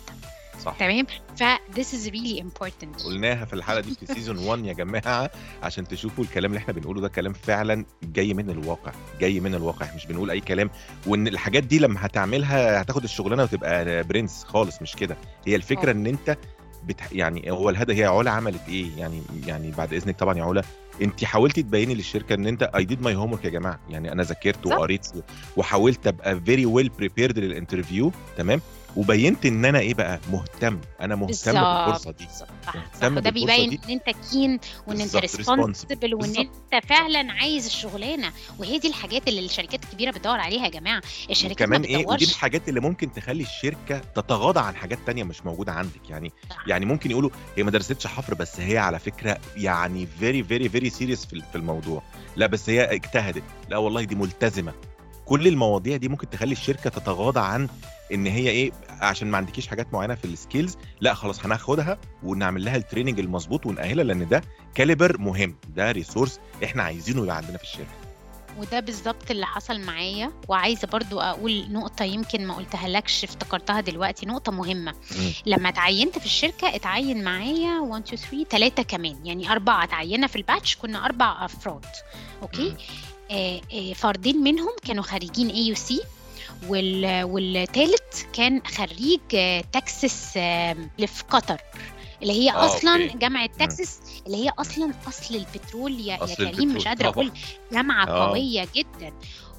صح. 0.64 0.76
تمام؟ 0.78 1.06
ف 1.36 1.42
this 1.76 1.86
is 1.94 2.10
really 2.10 2.40
important. 2.42 3.04
قلناها 3.04 3.44
في 3.44 3.52
الحلقة 3.52 3.80
دي 3.80 3.94
في 3.94 4.06
season 4.06 4.38
1 4.38 4.64
يا 4.64 4.72
جماعة 4.72 5.30
عشان 5.62 5.88
تشوفوا 5.88 6.24
الكلام 6.24 6.50
اللي 6.50 6.58
إحنا 6.58 6.74
بنقوله 6.74 7.00
ده 7.00 7.08
كلام 7.08 7.32
فعلا 7.32 7.84
جاي 8.02 8.34
من 8.34 8.50
الواقع 8.50 8.92
جاي 9.20 9.40
من 9.40 9.54
الواقع. 9.54 9.94
مش 9.94 10.06
بنقول 10.06 10.30
أي 10.30 10.40
كلام 10.40 10.70
وإن 11.06 11.28
الحاجات 11.28 11.62
دي 11.62 11.78
لما 11.78 12.06
هتعملها 12.06 12.82
هتاخد 12.82 13.04
الشغلانة 13.04 13.42
وتبقى 13.42 14.02
برنس 14.04 14.44
خالص 14.44 14.82
مش 14.82 14.96
كده. 14.96 15.16
هي 15.46 15.56
الفكرة 15.56 15.88
آه. 15.88 15.92
إن 15.94 16.06
أنت 16.06 16.36
بت... 16.84 17.00
يعني 17.12 17.50
هو 17.50 17.70
الهدف 17.70 17.94
هي 17.94 18.04
علا 18.04 18.30
عملت 18.30 18.60
إيه؟ 18.68 18.96
يعني 18.98 19.22
يعني 19.46 19.70
بعد 19.70 19.94
إذنك 19.94 20.18
طبعا 20.18 20.38
يا 20.38 20.44
علا 20.44 20.62
انت 21.02 21.24
حاولتي 21.24 21.62
تبيني 21.62 21.94
للشركة 21.94 22.34
ان 22.34 22.46
انت 22.46 22.62
I 22.62 22.84
did 22.84 23.02
my 23.02 23.14
homework 23.14 23.38
يا 23.44 23.50
جماعة. 23.50 23.80
يعني 23.90 24.12
أنا 24.12 24.22
ذاكرت 24.22 24.66
وقريت 24.66 25.06
و- 25.16 25.20
وحاولت 25.56 26.06
أبقى 26.06 26.40
very 26.40 26.66
well 26.66 26.88
prepared 26.88 27.38
لل 27.38 27.51
interview 27.51 28.12
تمام؟ 28.36 28.60
وبينت 28.96 29.46
إن 29.46 29.64
أنا 29.64 29.78
إيه 29.78 29.94
بقى؟ 29.94 30.20
مهتم. 30.32 30.80
أنا 31.00 31.14
مهتم 31.14 31.52
بالفرصة 31.52 31.92
بالظبط 31.92 32.18
دي. 32.18 32.24
صح 32.40 32.46
صح. 32.66 32.76
مهتم 32.76 33.16
وده 33.16 33.30
بالفرصة 33.30 33.56
بيبين 33.56 33.80
إن 33.84 33.90
أنت 33.90 34.16
keen 34.30 34.58
وإن 34.86 35.00
أنت 35.00 35.16
responsible 35.16 36.14
وإن 36.14 36.36
أنت 36.36 36.86
فعلا 36.86 37.32
عايز 37.32 37.66
الشغلانة. 37.66 38.32
وهي 38.58 38.78
دي 38.78 38.88
الحاجات 38.88 39.28
اللي 39.28 39.40
الشركات 39.40 39.84
الكبيرة 39.84 40.10
بتدور 40.10 40.40
عليها 40.40 40.64
يا 40.64 40.70
جماعة. 40.70 41.02
الشركات 41.30 41.68
ما 41.68 41.76
وكمان 41.76 41.82
إيه؟ 41.82 42.06
ودي 42.06 42.24
الحاجات 42.24 42.68
اللي 42.68 42.80
ممكن 42.80 43.12
تخلي 43.12 43.42
الشركة 43.42 43.98
تتغاضى 43.98 44.60
عن 44.60 44.76
حاجات 44.76 44.98
تانية 45.06 45.24
مش 45.24 45.46
موجودة 45.46 45.72
عندك. 45.72 46.10
يعني 46.10 46.32
صح. 46.50 46.64
يعني 46.66 46.86
ممكن 46.86 47.10
يقولوا 47.10 47.30
هي 47.56 47.62
ما 47.62 47.70
درستش 47.70 48.06
حفر 48.06 48.34
بس 48.34 48.60
هي 48.60 48.78
على 48.78 48.98
فكرة 48.98 49.38
يعني 49.56 50.06
very 50.06 50.44
very 50.44 50.68
very 50.68 50.90
serious 50.90 51.26
في 51.26 51.54
الموضوع. 51.54 52.02
لا 52.36 52.46
بس 52.46 52.70
هي 52.70 52.84
اجتهدت. 52.84 53.42
لا 53.68 53.76
والله 53.76 54.04
دي 54.04 54.14
ملتزمة. 54.14 54.72
كل 55.24 55.48
المواضيع 55.48 55.96
دي 55.96 56.08
ممكن 56.08 56.30
تخلي 56.30 56.52
الشركة 56.52 56.90
تتغاضى 56.90 57.40
عن 57.40 57.68
إن 58.12 58.26
هي 58.26 58.48
إيه؟ 58.50 58.72
عشان 59.00 59.30
ما 59.30 59.36
عندكيش 59.36 59.66
حاجات 59.66 59.92
معينة 59.92 60.14
في 60.14 60.24
ال 60.24 60.31
skills 60.31 60.76
لا 61.00 61.14
خلاص 61.14 61.44
هناخدها 61.44 61.98
ونعمل 62.22 62.64
لها 62.64 62.76
ال 62.76 62.81
training 62.81 63.20
المظبوط 63.20 63.66
ونأهلها 63.66 64.04
لأن 64.04 64.28
ده 64.28 64.42
caliber 64.74 65.18
مهم 65.18 65.56
ده 65.76 65.92
resource 65.92 66.40
إحنا 66.64 66.82
عايزينه 66.82 67.22
يبقى 67.22 67.36
عندنا 67.36 67.56
في 67.58 67.64
الشركة 67.64 67.90
وده 68.58 68.80
بالظبط 68.80 69.30
اللي 69.30 69.46
حصل 69.46 69.80
معايا 69.80 70.32
وعايزة 70.48 70.88
برضو 70.88 71.20
أقول 71.20 71.66
نقطة 71.72 72.04
يمكن 72.04 72.46
ما 72.46 72.54
قلتها 72.54 72.88
لكش 72.88 73.24
افتكرتها 73.24 73.80
دلوقتي 73.80 74.26
نقطة 74.26 74.52
مهمة. 74.52 74.94
لما 75.46 75.68
اتعينت 75.68 76.18
في 76.18 76.24
الشركة 76.26 76.74
اتعين 76.76 77.24
معايا 77.24 77.80
1 77.80 78.02
2 78.12 78.18
3 78.44 78.44
ثلاثة 78.50 78.82
كمان 78.82 79.26
يعني 79.26 79.52
أربعة 79.52 79.84
اتعينا 79.84 80.26
في 80.26 80.36
ال 80.36 80.43
batch 80.43 80.76
كنا 80.76 81.04
أربع 81.04 81.44
أفراد 81.44 81.84
okay. 82.42 82.74
آه 83.30 83.60
آه 83.72 83.92
فردين 83.92 84.36
منهم 84.36 84.72
كانوا 84.86 85.02
خريجين 85.02 85.48
AUC 85.48 86.00
وال 86.68 87.22
والتالت 87.24 88.26
كان 88.32 88.62
خريج 88.66 89.20
آه 89.34 89.60
تكساس 89.60 90.32
آه 90.36 90.72
اللي 90.96 91.06
في 91.06 91.24
قطر 91.30 91.60
اللي 92.22 92.32
هي 92.32 92.50
آه 92.50 92.66
أصلا 92.66 93.02
okay. 93.04 93.18
جامعة. 93.18 93.46
تكساس 93.46 94.00
اللي 94.26 94.36
هي 94.44 94.52
أصلا 94.58 94.92
أصل 95.08 95.34
البترول 95.34 96.00
يا 96.00 96.06
يا 96.14 96.24
اصل 96.24 96.50
كريم 96.50 96.74
مش 96.74 96.88
قادرة 96.88 97.08
أقول. 97.08 97.32
جامعة 97.72 98.06
آه. 98.08 98.28
قوية 98.28 98.66
جدا. 98.74 99.12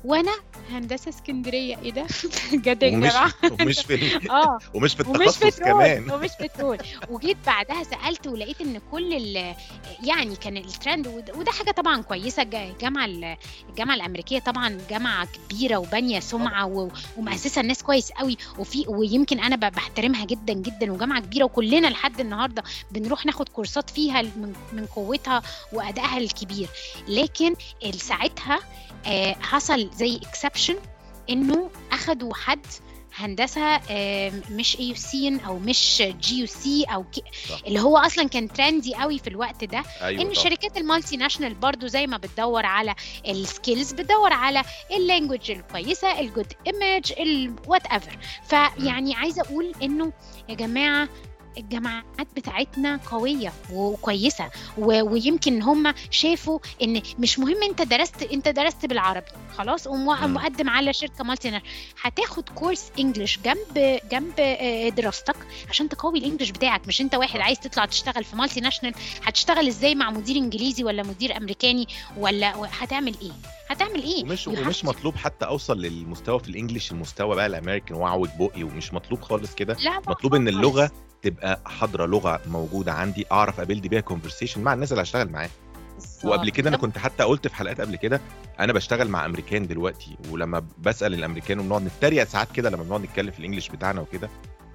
وأنا 0.04 0.32
هندسة 0.72 1.10
اسكندرية. 1.10 1.80
إيه 1.80 1.92
ده؟ 1.92 2.06
بجد 2.54 2.84
يا 2.84 2.90
جماعة 2.90 3.34
ومش 3.62 3.80
في 3.80 4.16
آه. 4.32 4.58
ومش 4.76 4.94
في 4.96 5.04
ومش 5.10 5.20
التخصص 5.20 5.60
كمان. 5.60 6.12
ومش 6.12 6.30
بترول 6.42 6.78
وجيت 7.10 7.38
بعدها 7.46 7.84
سألت 7.84 8.28
ولقيت 8.28 8.62
إن 8.62 8.82
كل 8.92 9.14
ال 9.14 9.56
يعني 10.04 10.36
كان 10.36 10.58
الترند 10.58 11.08
وده 11.36 11.52
حاجة 11.52 11.72
طبعا 11.72 12.02
كويسة. 12.02 12.42
الج- 12.44 12.56
الجامعة 12.56 13.06
ال- 13.06 13.38
الجامعة 13.70 13.96
الأمريكية 13.96 14.40
طبعا 14.40 14.78
جامعة 14.90 15.26
كبيرة 15.50 15.78
وبانية 15.78 16.20
سمعة 16.20 16.66
و-. 16.66 16.90
ومؤسسة 17.18 17.62
الناس 17.62 17.84
كويس 17.84 18.12
قوي. 18.12 18.38
وفي 18.60 18.86
ويمكن 18.88 19.40
أنا 19.40 19.56
بحترمها 19.56 20.26
جدا 20.26 20.54
جدا 20.54 20.92
وجامعة 20.92 21.22
كبيرة. 21.22 21.44
وكلنا 21.46 21.88
لحد 21.88 22.20
النهارده 22.20 22.64
بنروح 22.92 23.26
ناخد 23.26 23.50
كورسات 23.50 23.90
فيها 23.90 24.22
من 24.22 24.54
من 24.74 24.86
قوتها 24.86 25.42
وأدائها 25.74 26.18
الكبير. 26.18 26.68
لكن 27.08 27.56
ساعتها 27.96 28.60
آه، 29.06 29.36
زي 29.94 30.16
exception 30.16 30.76
إنه 31.30 31.70
أخدوا 31.92 32.34
حد 32.34 32.66
هندسة 33.16 33.82
مش 34.52 34.80
AUC 34.80 35.40
أو 35.48 35.60
مش 35.60 36.04
GUC 36.22 36.84
أو 36.84 37.04
ك... 37.04 37.16
صح. 37.50 37.60
اللي 37.68 37.80
هو 37.80 37.98
أصلا 37.98 38.28
كان 38.28 38.48
trendy 38.48 38.96
قوي 38.96 39.20
في 39.20 39.28
الوقت 39.28 39.64
ده. 39.64 39.84
أيوه 40.02 40.22
إن 40.22 40.28
الشركات 40.32 40.78
ال 40.78 41.18
multinational 41.18 41.54
برضو 41.54 41.88
زي 41.88 42.08
ما 42.08 42.18
بتدور 42.18 42.66
على 42.66 42.96
ال 43.28 43.37
skills 43.37 43.92
بتدور 43.94 44.34
على 44.34 44.64
ال 44.96 45.02
language 45.02 45.52
الكويسة 45.52 46.20
ال 46.20 46.27
good 46.27 46.54
image 46.68 47.14
ال 47.20 47.86
whatever. 47.86 48.18
فيعني 48.50 49.16
عايزة 49.16 49.42
أقول 49.42 49.74
إنه 49.84 50.14
يا 50.50 50.56
جماعة 50.56 51.10
الجامعات 51.58 52.28
بتاعتنا 52.36 53.00
قوية 53.12 53.54
وكويسة 53.74 54.50
و... 54.78 55.02
ويمكن 55.02 55.62
هم 55.62 55.94
شافوا 56.12 56.60
إن 56.84 57.02
مش 57.20 57.40
مهم 57.40 57.64
أنت 57.64 57.82
درست 57.82 58.24
أنت 58.24 58.48
درست 58.48 58.86
بالعربي 58.86 59.26
خلاص. 59.58 59.88
ومقدم 59.88 60.70
على 60.70 60.94
شركة 60.94 61.24
multi 61.24 61.62
هتاخد 62.02 62.50
كورس 62.50 62.92
English 63.00 63.40
جنب 63.46 64.00
جنب 64.12 64.34
آه، 64.40 64.90
دراستك 64.90 65.36
عشان 65.70 65.90
تقوي 65.90 66.20
ال 66.20 66.24
English 66.24 66.52
بتاعك 66.52 66.88
مش 66.88 67.02
أنت 67.02 67.16
واحد 67.16 67.40
عايز 67.40 67.60
تطلع 67.60 67.86
تشتغل 67.86 68.24
في 68.24 68.36
multinational 68.36 68.94
هتشتغل 69.24 69.68
إزاي 69.68 69.96
مع 69.96 70.10
مدير 70.12 70.36
إنجليزي 70.36 70.84
ولا 70.84 71.04
مدير 71.04 71.38
أمريكاني 71.38 71.88
ولا 72.18 72.54
هتعمل 72.72 73.16
إيه؟ 73.22 73.32
هتعمل 73.70 74.04
إيه؟ 74.04 74.24
ومش 74.24 74.48
ومش 74.48 74.86
مطلوب 74.86 75.16
حتى 75.16 75.46
أوصل 75.46 75.82
للمستوى 75.82 76.40
في 76.40 76.50
ال 76.50 76.55
English 76.55 76.92
المستوى 76.92 77.36
بقى 77.36 77.46
الأمريكان 77.46 77.98
واعوج 77.98 78.30
بقي 78.40 78.64
ومش 78.64 78.94
مطلوب 78.94 79.22
خالص 79.22 79.56
كده؟ 79.56 79.78
مطلوب 80.08 80.36
إن 80.36 80.48
اللغة 80.48 80.92
تبقى 81.30 81.60
حاضرة 81.66 82.06
لغة 82.06 82.40
موجودة 82.48 82.94
عندي 82.94 83.26
أعرف 83.32 83.60
أ 83.60 83.64
build 83.64 83.88
بيها 83.88 84.02
conversation 84.02 84.62
مع 84.62 84.74
الناس 84.74 84.92
اللي 84.92 85.04
هشتغل 85.04 85.30
معاها. 85.30 85.50
وقبل 86.24 86.50
كده 86.50 86.70
أنا 86.70 86.78
كنت 86.78 86.98
حتى 86.98 87.24
قلت 87.24 87.48
في 87.48 87.56
حلقات 87.56 87.82
قبل 87.82 87.96
كده 87.96 88.22
أنا 88.60 88.74
بشتغل 88.74 89.08
مع 89.10 89.26
أمريكان 89.26 89.68
دلوقتي 89.68 90.18
ولما 90.32 90.64
بسأل 90.80 91.14
الأمريكان 91.14 91.60
وبنقعد 91.60 91.82
نتريق 91.82 92.24
ساعات 92.24 92.52
كده 92.52 92.70
لما 92.70 92.84
بنقعد 92.84 93.02
نتكلم 93.02 93.32
في 93.32 93.40
ال 93.40 93.44
English 93.44 93.70
بتاعنا 93.70 94.02
وكده 94.02 94.30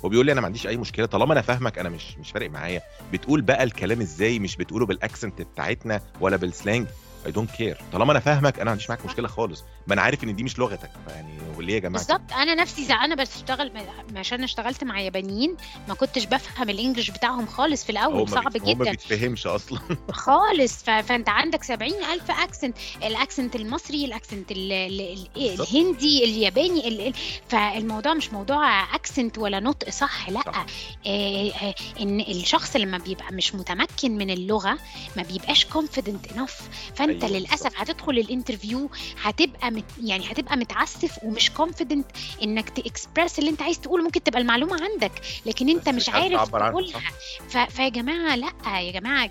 هو 0.04 0.08
بيقول 0.08 0.26
لي 0.26 0.32
أنا 0.32 0.40
ما 0.40 0.46
عنديش 0.46 0.66
أي 0.66 0.76
مشكلة 0.76 1.06
طالما 1.06 1.32
أنا 1.32 1.42
فاهمك 1.42 1.78
أنا 1.78 1.88
مش 1.88 2.18
مش 2.18 2.30
فارق 2.30 2.50
معايا. 2.50 2.82
بتقول 3.12 3.40
بقى 3.42 3.62
الكلام 3.64 4.00
إزاي؟ 4.00 4.38
مش 4.38 4.56
بتقوله 4.56 4.86
بال 4.87 5.00
accent 5.00 5.42
بتاعتنا 5.42 6.00
ولا 6.20 6.36
بال 6.37 6.51
slang 6.51 6.87
I 7.26 7.32
don't 7.32 7.50
care 7.50 7.78
طالما 7.92 8.12
أنا 8.12 8.20
فاهمك 8.20 8.54
أنا 8.56 8.64
ما 8.64 8.70
عنديش 8.70 8.88
معاك 8.90 9.06
مشكلة 9.06 9.28
خالص. 9.28 9.64
ما 9.87 9.94
أنا 9.94 10.02
عارف 10.02 10.24
إن 10.24 10.35
دي 10.37 10.42
مش 10.42 10.58
لغتك. 10.58 10.90
يعني 11.08 11.38
وليه 11.56 11.74
يا 11.74 11.78
جماعة؟ 11.78 12.04
بالظبط. 12.04 12.32
أنا 12.32 12.54
نفسي 12.54 12.85
زي 12.85 12.94
أنا 12.94 13.14
بشتغل 13.14 13.72
عشان 14.16 14.42
اشتغلت 14.44 14.85
مع 14.85 15.00
يابانيين 15.00 15.56
ما 15.88 15.94
كنتش 15.94 16.24
بفهم 16.24 16.70
ال 16.70 16.75
English 16.75 17.11
بتاعهم 17.11 17.46
خالص 17.46 17.85
في 17.85 17.90
الأول. 17.90 18.28
صعب 18.28 18.52
بيت... 18.52 18.62
هو 18.62 18.68
ما 18.74 18.85
جدا. 18.85 18.90
بيتفهمش 18.90 19.46
أصلا. 19.46 19.78
خالص. 20.12 20.82
ف... 20.82 20.90
فأنت 20.90 21.28
عندك 21.28 21.62
سبعين 21.62 22.04
ألف 22.12 22.30
accent 22.30 22.76
ال 23.02 23.10
accent 23.10 23.56
المصري 23.56 24.04
ال 24.04 24.11
accent 24.11 24.52
ال... 24.52 24.72
ال... 24.72 25.28
الهندي 25.37 26.24
الياباني 26.24 26.88
ال... 26.88 27.06
ال... 27.06 27.12
فالموضوع 27.48 28.14
مش 28.14 28.32
موضوع 28.32 28.94
accent 28.94 29.38
ولا 29.38 29.61
نطق. 29.61 29.90
صح. 29.90 30.30
لأ. 30.30 30.40
صح. 30.40 30.66
آه 31.06 31.50
آه 31.50 31.74
إن 32.00 32.20
الشخص 32.20 32.76
لما 32.76 32.98
بيبقى 32.98 33.32
مش 33.32 33.54
متمكن 33.54 34.18
من 34.18 34.30
اللغة 34.30 34.78
ما 35.16 35.22
بيبقاش 35.22 35.66
confident 35.66 36.32
enough. 36.35 36.62
فانت 36.94 37.12
انت 37.12 37.25
أيوه 37.25 37.38
للأسف. 37.38 37.72
هتدخل 37.81 38.12
ال 38.18 38.26
interview 38.26 38.90
هتبقى 39.22 39.70
مت 39.70 39.85
يعني 40.03 40.33
هتبقى 40.33 40.57
متعسف 40.57 41.18
ومش 41.22 41.51
confident 41.50 42.06
إنك 42.42 42.70
تاكسبرس 42.70 43.38
اللي 43.38 43.51
أنت 43.51 43.62
عايز 43.62 43.81
تقوله 43.81 44.05
ممكن 44.05 44.22
تبقى 44.22 44.40
المعلومة 44.40 44.85
عندك 44.85 45.12
لكن 45.46 45.68
أنت 45.68 45.88
مش 45.88 46.09
عارف 46.09 46.48
تقولها. 46.48 47.01
ف... 47.48 47.57
فيا 47.59 47.88
جماعة 47.88 48.37
لأ 48.37 48.81
يا 48.81 48.92
جماعة 48.92 49.31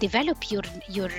develop 0.00 0.36
your 0.52 0.66
your 0.94 1.10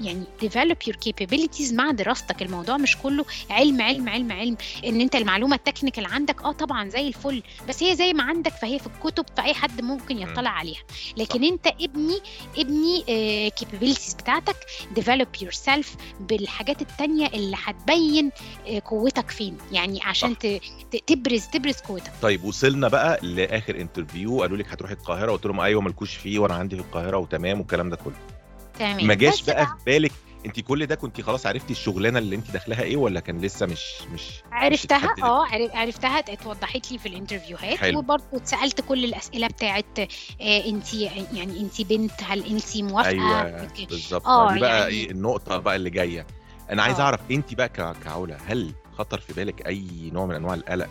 يعني 0.00 0.24
develop 0.40 0.76
your 0.86 0.96
capabilities 0.96 1.72
مع 1.74 1.90
دراستك 1.90 2.42
الموضوع 2.42 2.76
مش 2.76 2.96
كله 2.96 3.24
علم 3.50 3.82
علم 3.82 4.08
علم 4.08 4.32
علم 4.32 4.56
إن 4.86 5.00
أنت 5.00 5.16
المعلومة 5.16 5.56
ال 5.56 5.61
technical 5.61 6.06
عندك 6.06 6.42
آه 6.42 6.52
طبعا 6.52 6.88
زي 6.88 7.08
الفل 7.08 7.42
بس 7.68 7.82
هي 7.82 7.96
زي 7.96 8.12
ما 8.12 8.22
عندك 8.22 8.52
فهي 8.52 8.78
في 8.78 8.86
الكتب 8.86 9.24
فأي 9.36 9.54
حد 9.54 9.80
ممكن. 9.80 10.18
يطلع 10.18 10.50
عليها 10.50 10.82
لكن. 11.16 11.42
أنت 11.44 11.66
ابني 11.66 12.18
ابني 12.58 13.04
capabilities 13.50 14.14
بتاعتك 14.14 14.56
develop 14.94 15.21
yourself 15.42 15.96
بالحاجات 16.20 16.82
التانية 16.82 17.26
اللي 17.26 17.56
هتبين 17.64 18.30
آه، 18.68 18.82
قوتك 18.84 19.30
فين. 19.30 19.58
يعني 19.72 20.02
عشان 20.02 20.34
صح. 20.34 20.48
تبرز 21.06 21.46
تبرز 21.46 21.74
قوتك. 21.76 22.12
طيب 22.22 22.44
وصلنا 22.44 22.88
بقى 22.88 23.18
لآخر 23.22 23.80
interview 23.80 24.40
قالوا 24.42 24.56
لك 24.56 24.68
هتروحي 24.68 24.94
القاهرة. 24.94 25.32
قلت 25.32 25.46
لهم 25.46 25.60
أيوه 25.60 25.80
مالكوش 25.80 26.14
فيه 26.16 26.38
وأنا 26.38 26.54
عندي 26.54 26.76
في 26.76 26.82
القاهرة 26.82 27.16
وتمام 27.16 27.58
والكلام 27.60 27.90
ده 27.90 27.96
كله. 27.96 28.14
تمام. 28.78 29.06
ما 29.06 29.14
جاش 29.14 29.42
بقى 29.42 29.66
في 29.66 29.72
بالك 29.86 30.12
انت 30.46 30.60
كل 30.60 30.86
ده 30.86 30.94
كنت 30.94 31.20
خلاص 31.20 31.46
عرفتي 31.46 31.72
الشغلانة 31.72 32.18
اللي 32.18 32.36
انت 32.36 32.50
داخلها 32.50 32.82
إيه 32.82 32.96
ولا 32.96 33.20
كان 33.20 33.40
لسه 33.40 33.66
مش 33.66 33.82
مش 34.14 34.22
عرفتها؟ 34.52 35.14
آه 35.22 35.44
عرف- 35.46 35.74
عرفتها 35.74 36.18
اتوضحت 36.18 36.92
لي 36.92 36.98
في 36.98 37.06
ال 37.08 37.15
interview 37.15 37.74
هات. 37.74 37.94
وبرضه 37.94 38.24
اتسألت 38.34 38.80
كل 38.80 39.04
الأسئلة 39.04 39.46
بتاعت 39.46 39.98
انت 40.40 40.94
يعني 40.94 41.60
انت 41.60 41.80
بنت 41.82 42.12
هل 42.22 42.44
انت 42.46 42.76
موافقة 42.76 43.08
أيوه 43.10 43.68
بالظبط 43.88 44.26
آه، 44.26 44.46
ما 44.48 44.54
دي 44.54 44.60
بقى 44.60 44.78
يعني- 44.80 44.90
إيه 44.94 45.10
النقطة 45.10 45.56
بقى 45.58 45.76
اللي 45.76 45.90
جاية 45.90 46.26
أنا 46.70 46.82
عايز 46.82 47.00
آه. 47.00 47.02
أعرف 47.02 47.20
انت 47.30 47.54
بقى 47.54 47.68
ك- 47.68 47.96
كعلا 48.04 48.36
هل 48.46 48.72
خطر 48.98 49.20
في 49.20 49.32
بالك 49.32 49.66
أي 49.66 50.10
نوع 50.12 50.26
من 50.26 50.34
أنواع 50.34 50.54
القلق 50.54 50.88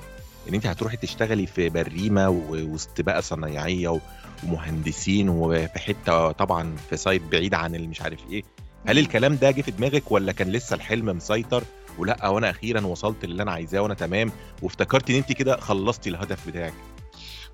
إن 0.49 0.53
انت 0.53 0.65
هتروحي 0.67 0.97
تشتغلي 0.97 1.45
في 1.47 1.69
بريمة 1.69 2.29
ووسط 2.29 3.01
بقى 3.01 3.21
صنايعية 3.21 3.99
ومهندسين 4.43 5.29
وفي 5.29 5.79
حتة 5.79 6.31
طبعا 6.31 6.75
في 6.89 6.97
سايت 6.97 7.21
بعيد 7.21 7.53
عن 7.53 7.75
اللي 7.75 7.87
مش 7.87 8.01
عارف 8.01 8.19
إيه 8.31 8.43
هل. 8.87 8.97
الكلام 8.99 9.35
ده 9.35 9.51
جه 9.51 9.61
في 9.61 9.71
دماغك 9.71 10.11
ولا 10.11 10.31
كان 10.31 10.51
لسه 10.51 10.75
الحلم 10.75 11.05
مسيطر؟ 11.05 11.63
ولا 11.97 12.27
وأنا 12.27 12.49
أخيرا 12.49 12.81
وصلت 12.85 13.23
اللي 13.23 13.43
أنا 13.43 13.51
عايزاه 13.51 13.79
وأنا 13.79 13.93
تمام 13.93 14.31
وافتكرت 14.61 15.09
إن 15.09 15.15
انت 15.15 15.31
كده 15.31 15.57
خلصتي 15.59 16.09
الهدف 16.09 16.47
بتاعك؟ 16.47 16.73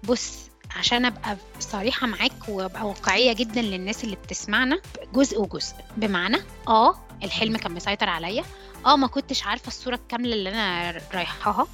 بص 0.04 0.50
عشان 0.76 1.06
ابقى 1.06 1.38
صريحة 1.60 2.08
معاك 2.08 2.50
وابقى 2.50 2.88
واقعية 2.88 3.34
جدا 3.34 3.62
للناس 3.62 4.04
اللي 4.04 4.16
بتسمعنا 4.16 4.82
جزء 5.14 5.42
وجزء. 5.42 5.74
بمعنى 5.98 6.38
آه 6.68 6.96
الحلم 7.24 7.58
كان 7.58 7.72
مسيطر 7.72 8.10
عليا. 8.10 8.44
آه 8.86 8.96
ما 8.96 9.08
كنتش 9.08 9.44
عارفة 9.44 9.68
الصورة 9.68 9.96
الكاملة 9.96 10.34
اللي 10.34 10.50
أنا 10.50 10.92
رايحاها. 11.14 11.68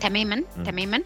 تماما. 0.00 0.42
تماما. 0.64 1.02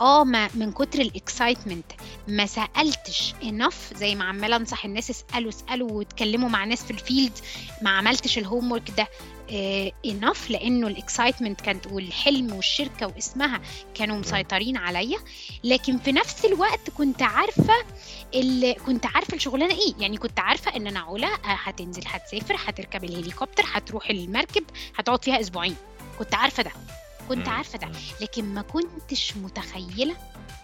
آه 0.00 0.24
ما 0.24 0.48
من 0.54 0.72
كتر 0.72 1.00
ال 1.00 1.08
excitement 1.08 1.84
ما 2.28 2.46
سألتش 2.46 3.34
enough 3.42 3.92
زي 3.96 4.14
ما 4.14 4.24
عمالة 4.24 4.56
انصح 4.56 4.84
الناس 4.84 5.10
اسألوا 5.10 5.50
اسألوا 5.50 5.90
واتكلموا 5.92 6.48
مع 6.48 6.64
ناس 6.64 6.82
في 6.84 6.90
ال 6.90 6.97
field 6.97 7.32
ما 7.82 7.90
عملتش 7.90 8.38
ال 8.38 8.72
homework 8.72 8.90
ده 8.96 9.08
انف 10.06 10.50
لأنه 10.50 10.86
الاكسايتمنت 10.86 11.60
كانت 11.60 11.86
والحلم 11.86 12.52
والشركة 12.52 13.06
واسمها 13.06 13.60
كانوا 13.94 14.16
مسيطرين 14.16 14.76
عليا. 14.76 15.18
لكن 15.64 15.98
في 15.98 16.12
نفس 16.12 16.44
الوقت 16.44 16.90
كنت 16.90 17.22
عارفة 17.22 17.74
كنت 18.86 19.06
عارفة 19.06 19.34
الشغلانة 19.34 19.74
إيه. 19.74 19.94
يعني 19.98 20.16
كنت 20.16 20.40
عارفة 20.40 20.76
إن 20.76 20.86
أنا 20.86 21.00
علا 21.00 21.26
آه، 21.26 21.38
هتنزل 21.44 22.02
هتسافر 22.06 22.56
هتركب 22.66 23.04
الهليكوبتر 23.04 23.64
هتروح 23.66 24.10
المركب 24.10 24.64
هتقعد 24.98 25.24
فيها 25.24 25.40
أسبوعين. 25.40 25.76
كنت 26.18 26.34
عارفة 26.34 26.62
ده. 26.62 26.70
كنت. 27.28 27.48
عارفة 27.48 27.78
ده. 27.78 27.88
لكن 28.20 28.44
ما 28.44 28.62
كنتش 28.62 29.36
متخيلة 29.36 30.16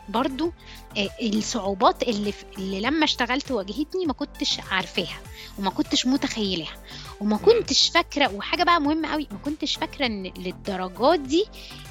برضو 0.09 0.53
آه، 0.97 1.09
الصعوبات 1.23 2.03
اللي, 2.03 2.33
اللي 2.59 2.81
لما 2.81 3.05
اشتغلت 3.05 3.51
واجهتني 3.51 4.07
ما 4.07 4.13
كنتش 4.13 4.61
عارفاها 4.71 5.19
وما 5.59 5.71
كنتش 5.71 6.07
متخيلها 6.07 6.73
وما 7.21 7.37
كنتش 7.37 7.89
فاكرة 7.89 8.35
وحاجة 8.35 8.63
بقى 8.63 8.81
مهمة 8.81 9.09
قوي 9.13 9.29
ما 9.31 9.39
كنتش 9.39 9.77
فاكرة 9.77 10.07
إن 10.07 10.33
للدرجات 10.37 11.21
دي 11.21 11.45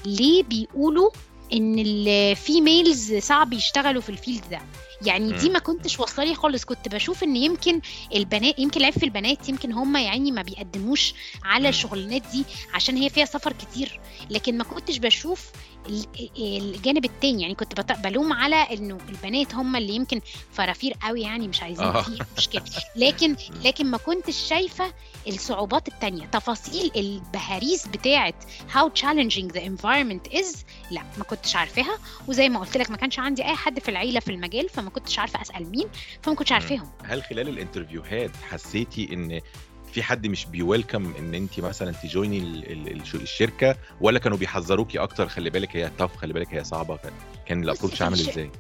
ليه 0.06 0.44
بيقولوا 0.44 1.10
إن 1.54 1.80
ال 1.80 1.97
females 1.97 3.14
صعب 3.14 3.54
يشتغلوا 3.54 4.02
في 4.02 4.10
ال 4.10 4.16
field 4.16 4.50
ده 4.52 4.62
يعني 5.06 5.34
دي. 5.34 5.50
ما 5.50 5.60
كنتش 5.60 6.00
واصلة 6.00 6.26
لي 6.26 6.36
خالص 6.36 6.66
كنت 6.66 6.88
بشوف 6.88 7.24
إن 7.24 7.36
يمكن 7.36 7.82
البنات 8.16 8.60
يمكن 8.60 8.80
العيب 8.80 8.94
في 8.94 9.04
البنات 9.06 9.50
يمكن 9.50 9.72
هم 9.72 9.98
يعني 9.98 10.32
ما 10.32 10.42
بيقدموش 10.42 11.14
على. 11.44 11.70
الشغلانات 11.70 12.22
دي 12.32 12.44
عشان 12.74 12.98
هي 12.98 13.10
فيها 13.10 13.26
سفر 13.26 13.54
كتير 13.54 14.00
لكن 14.30 14.58
ما 14.58 14.64
كنتش 14.64 14.98
بشوف 14.98 15.52
الجانب 16.40 17.06
التاني 17.06 17.42
يعني 17.42 17.56
كنت 17.56 17.92
بلوم 17.92 18.34
على 18.34 18.56
إنه 18.56 18.98
البنات 19.10 19.56
هم 19.56 19.76
اللي 19.76 19.94
يمكن 19.94 20.22
فرافير 20.52 20.94
قوي 21.02 21.22
يعني 21.22 21.48
مش 21.48 21.64
عايزين 21.64 21.86
آه. 21.86 22.02
فيه 22.02 22.20
مشكلة. 22.38 22.64
لكن 22.96 23.36
لكن 23.66 23.86
ما 23.86 23.98
كنتش 23.98 24.36
شايفة 24.36 24.94
الصعوبات 25.28 25.88
التانية. 25.88 26.26
تفاصيل 26.26 26.92
البهاريز 26.96 27.88
بتاعت 27.88 28.36
how 28.74 28.90
challenging 29.02 29.52
the 29.54 29.62
environment 29.62 30.34
is 30.34 30.58
لا 30.92 31.02
ما 31.18 31.24
كنتش 31.24 31.56
عارفاها. 31.56 31.98
وزي 32.28 32.50
ما 32.50 32.60
قلت 32.60 32.78
لك 32.78 32.92
ما 32.92 32.98
كانش 32.98 33.20
عندي 33.20 33.46
أي 33.46 33.56
حد 33.56 33.80
في 33.80 33.90
العيلة 33.90 34.20
في 34.20 34.32
المجال 34.32 34.70
فما 34.70 34.90
كنتش 34.90 35.20
عارفة 35.20 35.42
أسأل 35.42 35.72
مين 35.72 35.88
فما 36.22 36.36
كنتش 36.36 36.52
عارفاهم. 36.52 36.92
هل 37.04 37.24
خلال 37.24 37.50
ال 37.50 37.57
interview 37.57 38.18
هات 38.18 38.32
حسيتي 38.50 39.14
إن 39.14 39.42
في 39.94 40.04
حد 40.04 40.28
مش 40.28 40.46
بي 40.46 40.61
welcome 40.61 41.14
إن 41.20 41.34
أنت 41.34 41.60
مثلا 41.60 41.92
ت 41.92 42.00
join 42.00 42.30
ي 42.30 42.38
ال- 42.38 42.72
ال- 42.72 43.02
الش- 43.02 43.16
الشركة 43.16 43.76
ولا 44.02 44.20
كانوا 44.20 44.38
بيحذروكي 44.38 45.00
أكتر 45.00 45.28
خلي 45.28 45.50
بالك 45.50 45.76
هي 45.76 45.92
tough 45.98 46.16
خلي 46.16 46.34
بالك 46.34 46.54
هي 46.54 46.64
صعبة 46.64 46.98
كان- 46.98 47.64
ال 47.64 47.68
approach 47.68 48.02
عامل 48.02 48.20
إزاي؟ 48.20 48.52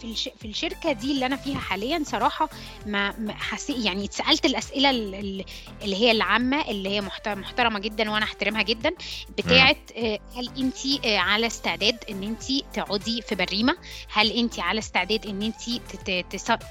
في 0.00 0.04
الش... 0.04 0.28
في 0.40 0.48
الشركة 0.48 0.92
دي 0.92 1.12
اللي 1.12 1.26
أنا 1.26 1.36
فيها 1.36 1.58
حاليا 1.58 2.02
صراحة 2.06 2.48
ما, 2.86 3.14
حسيت 3.34 3.84
يعني 3.84 4.04
اتسألت 4.04 4.44
الأسئلة 4.46 4.90
ال- 4.90 5.14
ال- 5.14 5.44
اللي 5.82 5.96
هي 5.96 6.10
العامة 6.10 6.68
اللي 6.68 6.88
هي 6.88 7.00
محت- 7.00 7.28
محترمة 7.28 7.78
جدا 7.78 8.10
وأنا 8.10 8.24
أحترمها 8.24 8.62
جدا 8.62 8.90
بتاعه 9.38 9.76
آه، 9.96 10.18
هل 10.36 10.50
أنت 10.58 10.76
على 11.06 11.46
استعداد 11.46 11.96
إن 12.10 12.22
أنت 12.22 12.44
تقعدي 12.74 13.22
في 13.22 13.34
بريمة؟ 13.34 13.76
هل 14.12 14.30
أنت 14.30 14.60
على 14.60 14.78
استعداد 14.78 15.26
إن 15.26 15.42
أنت 15.42 15.80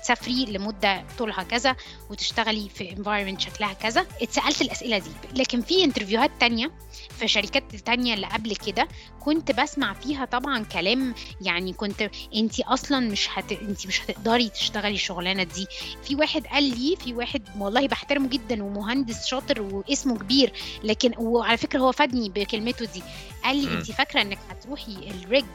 تسافري 0.02 0.46
لمدة 0.46 1.04
طولها 1.18 1.44
كذا 1.44 1.76
وتشتغلي 2.10 2.70
في 2.70 2.90
environment 2.96 3.40
شكلها 3.40 3.74
كذا؟ 3.74 4.06
اتسألت 4.22 4.62
الأسئلة 4.62 4.98
دي. 4.98 5.10
لكن 5.36 5.62
في 5.62 5.84
interview 5.84 6.23
هات 6.23 6.32
تانية 6.40 6.72
في 7.20 7.28
شركات 7.28 7.76
تانية 7.76 8.14
اللي 8.14 8.28
قبل 8.28 8.56
كده 8.56 8.88
كنت 9.20 9.52
بسمع 9.52 9.94
فيها 9.94 10.26
طبعا 10.26 10.64
كلام 10.64 11.16
يعني 11.42 11.74
كنت 11.74 12.10
أنت 12.36 12.60
أصلا 12.64 13.00
مش 13.00 13.28
هت... 13.34 13.52
انت 13.52 13.88
مش 13.88 14.02
هتقدري 14.02 14.50
تشتغلي 14.50 14.96
الشغلانه 14.96 15.44
دي. 15.44 15.68
في 16.04 16.16
واحد 16.16 16.48
قال 16.48 16.64
لي 16.64 16.96
في 16.96 17.14
واحد 17.14 17.42
والله 17.60 17.88
بحترمه 17.88 18.28
جدا 18.30 18.64
ومهندس 18.64 19.26
شاطر 19.26 19.62
واسمه 19.62 20.18
كبير 20.18 20.54
لكن 20.84 21.12
وعلى 21.18 21.58
فكرة 21.58 21.80
هو 21.80 21.92
فادني 21.92 22.30
بكلمته 22.30 22.86
دي. 22.86 23.04
قال 23.44 23.58
لي. 23.58 23.74
انت 23.78 23.92
فاكرة 23.92 24.22
انك 24.22 24.40
هتروحي 24.50 24.92
ال 24.94 25.07
rig 25.07 25.46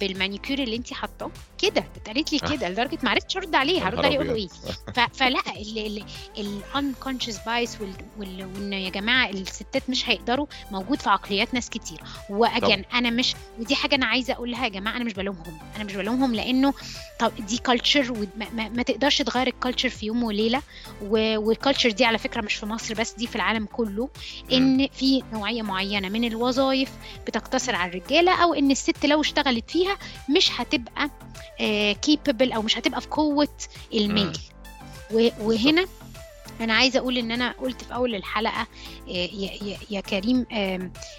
بالمانيكير 0.00 0.62
اللي 0.62 0.76
انت 0.76 0.92
حاطاه؟ 0.92 1.30
كده 1.62 1.84
اتقالت 1.96 2.32
لي 2.32 2.40
آه. 2.42 2.56
كده 2.56 2.68
لدرجة 2.68 2.98
ما 3.02 3.10
عرفتش 3.10 3.36
أرد 3.36 3.54
عليه 3.54 3.78
يا 3.80 3.84
هرد 3.84 3.94
نهار 3.94 4.06
عليه 4.06 4.16
أقول. 4.16 4.28
إيه؟ 4.30 4.48
فلا 5.12 5.40
ال 6.38 6.46
unconscious 6.46 7.38
bias 7.46 7.78
وإن 8.18 8.72
يا 8.72 8.90
جماعة 8.90 9.30
الستات 9.30 9.90
مش 9.90 10.08
هيقدروا 10.08 10.46
موجود 10.70 11.00
في 11.02 11.10
عقليات 11.10 11.54
ناس 11.54 11.70
كتير. 11.70 12.00
واجن 12.30 12.84
أنا 12.94 13.10
مش 13.10 13.34
ودي 13.58 13.74
حاجة 13.74 13.94
أنا 13.94 14.06
عايزة 14.06 14.32
أقولها 14.34 14.64
يا 14.64 14.68
جماعة 14.68 14.96
أنا 14.96 15.04
مش 15.04 15.12
بلومهم. 15.14 15.58
أنا 15.76 15.84
مش 15.84 15.94
بلومهم 15.94 16.34
لأنه 16.34 16.74
طب 17.20 17.32
دي 17.46 17.58
culture 17.58 18.12
وما 18.12 18.26
ما, 18.52 18.68
ما 18.68 18.82
تقدرش 18.82 19.22
تغير 19.22 19.46
ال 19.46 19.51
culture 19.51 19.88
في 19.88 20.06
يوم 20.06 20.22
وليلة. 20.22 20.62
وال 21.02 21.22
culture 21.22 21.90
دي 21.90 22.04
على 22.04 22.18
فكرة 22.18 22.40
مش 22.40 22.54
في 22.54 22.66
مصر 22.66 22.94
بس 22.94 23.12
دي 23.12 23.26
في 23.26 23.36
العالم 23.36 23.66
كله. 23.66 24.08
إن 24.52 24.88
في 24.92 25.22
نوعية 25.32 25.62
معينة 25.62 26.08
من 26.08 26.24
الوظائف 26.24 26.90
بتقتصر 27.26 27.74
على 27.74 27.90
الرجالة 27.90 28.42
أو 28.42 28.54
إن 28.54 28.70
الست 28.70 29.06
لو 29.06 29.20
اشتغلت 29.20 29.70
فيها 29.70 29.96
مش 30.36 30.60
هتبقى 30.60 31.10
capable 32.02 32.52
أو 32.52 32.62
مش 32.62 32.78
هتبقى 32.78 33.00
في 33.00 33.08
قوة 33.08 33.48
الميل. 33.94 34.38
وهنا 35.40 35.86
أنا 36.60 36.74
عايزة 36.74 36.98
أقول 36.98 37.18
إن 37.18 37.30
أنا 37.30 37.52
قلت 37.52 37.82
في 37.84 37.94
أول 37.94 38.14
الحلقة 38.14 38.66
آه، 39.08 39.28
يا, 39.90 40.00
كريم 40.00 40.46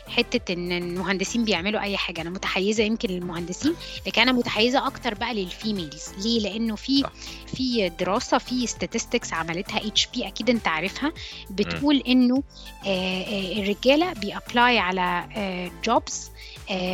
حتة 0.07 0.53
إن 0.53 0.71
المهندسين 0.71 1.45
بيعملوا 1.45 1.81
أي 1.81 1.97
حاجة 1.97 2.21
أنا 2.21 2.29
متحيزة 2.29 2.83
يمكن 2.83 3.09
للمهندسين 3.09 3.73
لكن 4.07 4.21
أنا 4.21 4.31
متحيزة 4.31 4.87
أكتر 4.87 5.13
بقى 5.13 5.33
لل 5.33 5.50
females 5.50 6.09
ليه 6.23 6.39
لأنه 6.39 6.75
في. 6.75 7.03
في 7.47 7.89
دراسة 7.89 8.37
في 8.37 8.67
statistics 8.67 9.33
عملتها 9.33 9.87
HP 9.87 10.27
أكيد 10.27 10.49
أنت 10.49 10.67
عارفها 10.67 11.13
بتقول 11.49 11.97
إنه 12.07 12.43
آه، 12.85 13.21
آه، 13.23 13.59
الرجالة 13.61 14.13
بي 14.13 14.32
apply 14.32 14.79
على 14.79 15.25
jobs 15.85 16.29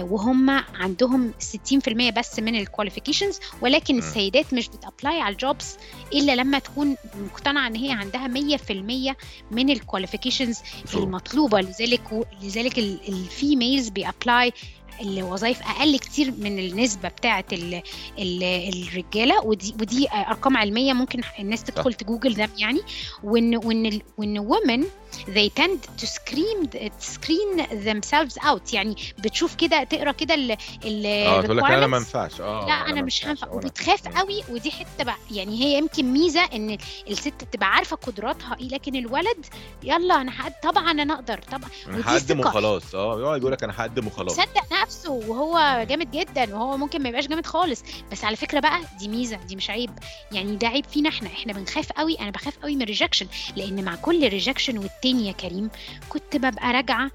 وهم 0.02 0.50
عندهم 0.50 1.34
60% 1.40 2.10
بس 2.18 2.40
من 2.40 2.56
ال 2.56 2.61
qualifications 2.61 3.40
ولكن. 3.62 3.98
السيدات 3.98 4.54
مش 4.54 4.68
بت 4.68 4.83
apply 4.83 5.22
على 5.22 5.34
ال 5.34 5.43
jobs 5.43 5.78
إلا 6.14 6.36
لما 6.36 6.60
تكون 6.60 6.96
مقتنعة 7.16 7.68
إن 7.68 7.76
هي 7.76 7.92
عندها 7.92 8.28
100% 8.36 9.16
من 9.52 9.70
ال 9.70 9.76
qualifications 9.76 10.60
المطلوبة. 10.94 11.62
لذلك 11.62 12.28
لذلك 12.42 12.78
ال 12.80 12.93
females 12.94 13.90
بي 13.90 14.08
apply 14.08 14.54
الوظائف 15.02 15.62
أقل 15.62 15.98
كتير 16.00 16.32
من 16.38 16.60
النسبة 16.60 17.10
بتاعه 17.10 17.46
ال 17.54 17.82
ال 18.20 18.44
الرجالة 18.44 19.42
ودي 19.46 19.76
ودي 19.82 20.08
أرقام 20.12 20.58
علمية 20.58 20.94
ممكن 20.94 21.22
الناس 21.40 21.64
تدخل 21.64 21.94
تجوجل 21.94 22.34
ده 22.34 22.50
يعني. 22.58 22.82
وإن 23.24 23.56
وإن 23.56 24.02
وإن 24.18 24.50
women 24.50 24.84
they 25.28 25.50
tend 25.62 26.02
to 26.02 26.06
screen 26.08 26.70
screen 27.00 27.62
themselves 27.86 28.44
out. 28.46 28.74
يعني 28.74 28.96
بتشوف 29.20 29.56
كده 29.56 29.84
تقرأ 29.84 30.12
كده 30.12 30.34
ال 30.34 30.52
ال 30.86 31.06
آه 31.06 31.42
تقول 31.42 31.58
لك 31.58 31.64
لا 31.64 31.78
أنا 31.78 31.88
ما 31.88 31.98
ينفعش. 31.98 32.42
آه 32.42 32.66
لا 32.68 32.74
أنا 32.74 33.02
مش 33.02 33.26
هنفع. 33.26 33.48
وبتخاف. 33.52 34.08
قوي. 34.08 34.44
ودي 34.50 34.72
حتة 34.72 35.04
بقى 35.04 35.18
يعني 35.32 35.64
هي 35.64 35.78
يمكن 35.78 36.14
ميزة 36.14 36.42
إن 36.44 36.78
الست 37.10 37.44
بتبقى 37.44 37.68
عارفة 37.68 37.96
قدراتها 37.96 38.58
إيه 38.60 38.68
لكن 38.68 38.96
الولد 38.96 39.46
يلا 39.84 40.22
أنا. 40.22 40.32
طبعا 40.64 40.92
أنا 40.92 41.14
أقدر. 41.14 41.40
طبعا 41.52 41.70
أنا 41.88 42.02
هقدم. 42.16 42.40
وخلاص. 42.40 42.96
آه 42.96 43.20
يقعد 43.22 43.40
يقول 43.42 43.52
لك 43.52 43.64
أنا 43.64 43.74
هقدم 43.78 44.08
وخلاص. 44.08 44.34
صدق 44.34 44.74
نفسه 44.86 45.12
وهو 45.12 45.86
جامد 45.90 46.12
جدا 46.12 46.56
وهو 46.56 46.78
ممكن 46.78 47.04
ما 47.04 47.10
يبقاش 47.10 47.28
جامد 47.28 47.46
خالص. 47.46 47.84
بس 48.12 48.24
على 48.26 48.36
فكرة 48.36 48.60
بقى 48.60 48.82
دي 49.00 49.08
ميزة 49.08 49.38
دي 49.38 49.56
مش 49.56 49.70
عيب. 49.70 49.90
يعني 50.32 50.56
ده 50.56 50.68
عيب 50.68 50.86
فينا 50.86 51.10
إحنا. 51.10 51.28
إحنا 51.28 51.54
بنخاف 51.54 51.92
قوي. 51.92 52.20
أنا 52.20 52.32
بخاف 52.32 52.58
قوي 52.58 52.76
من 52.76 52.82
ال 52.82 52.86
rejection 52.86 53.28
لأن 53.56 53.84
مع 53.84 53.96
كل 53.96 54.28
rejection 54.30 54.78
والتاني 54.78 55.28
يا 55.28 55.32
كريم 55.32 55.70
كنت 56.10 56.36
ببقى 56.38 56.74
راجعة 56.74 57.12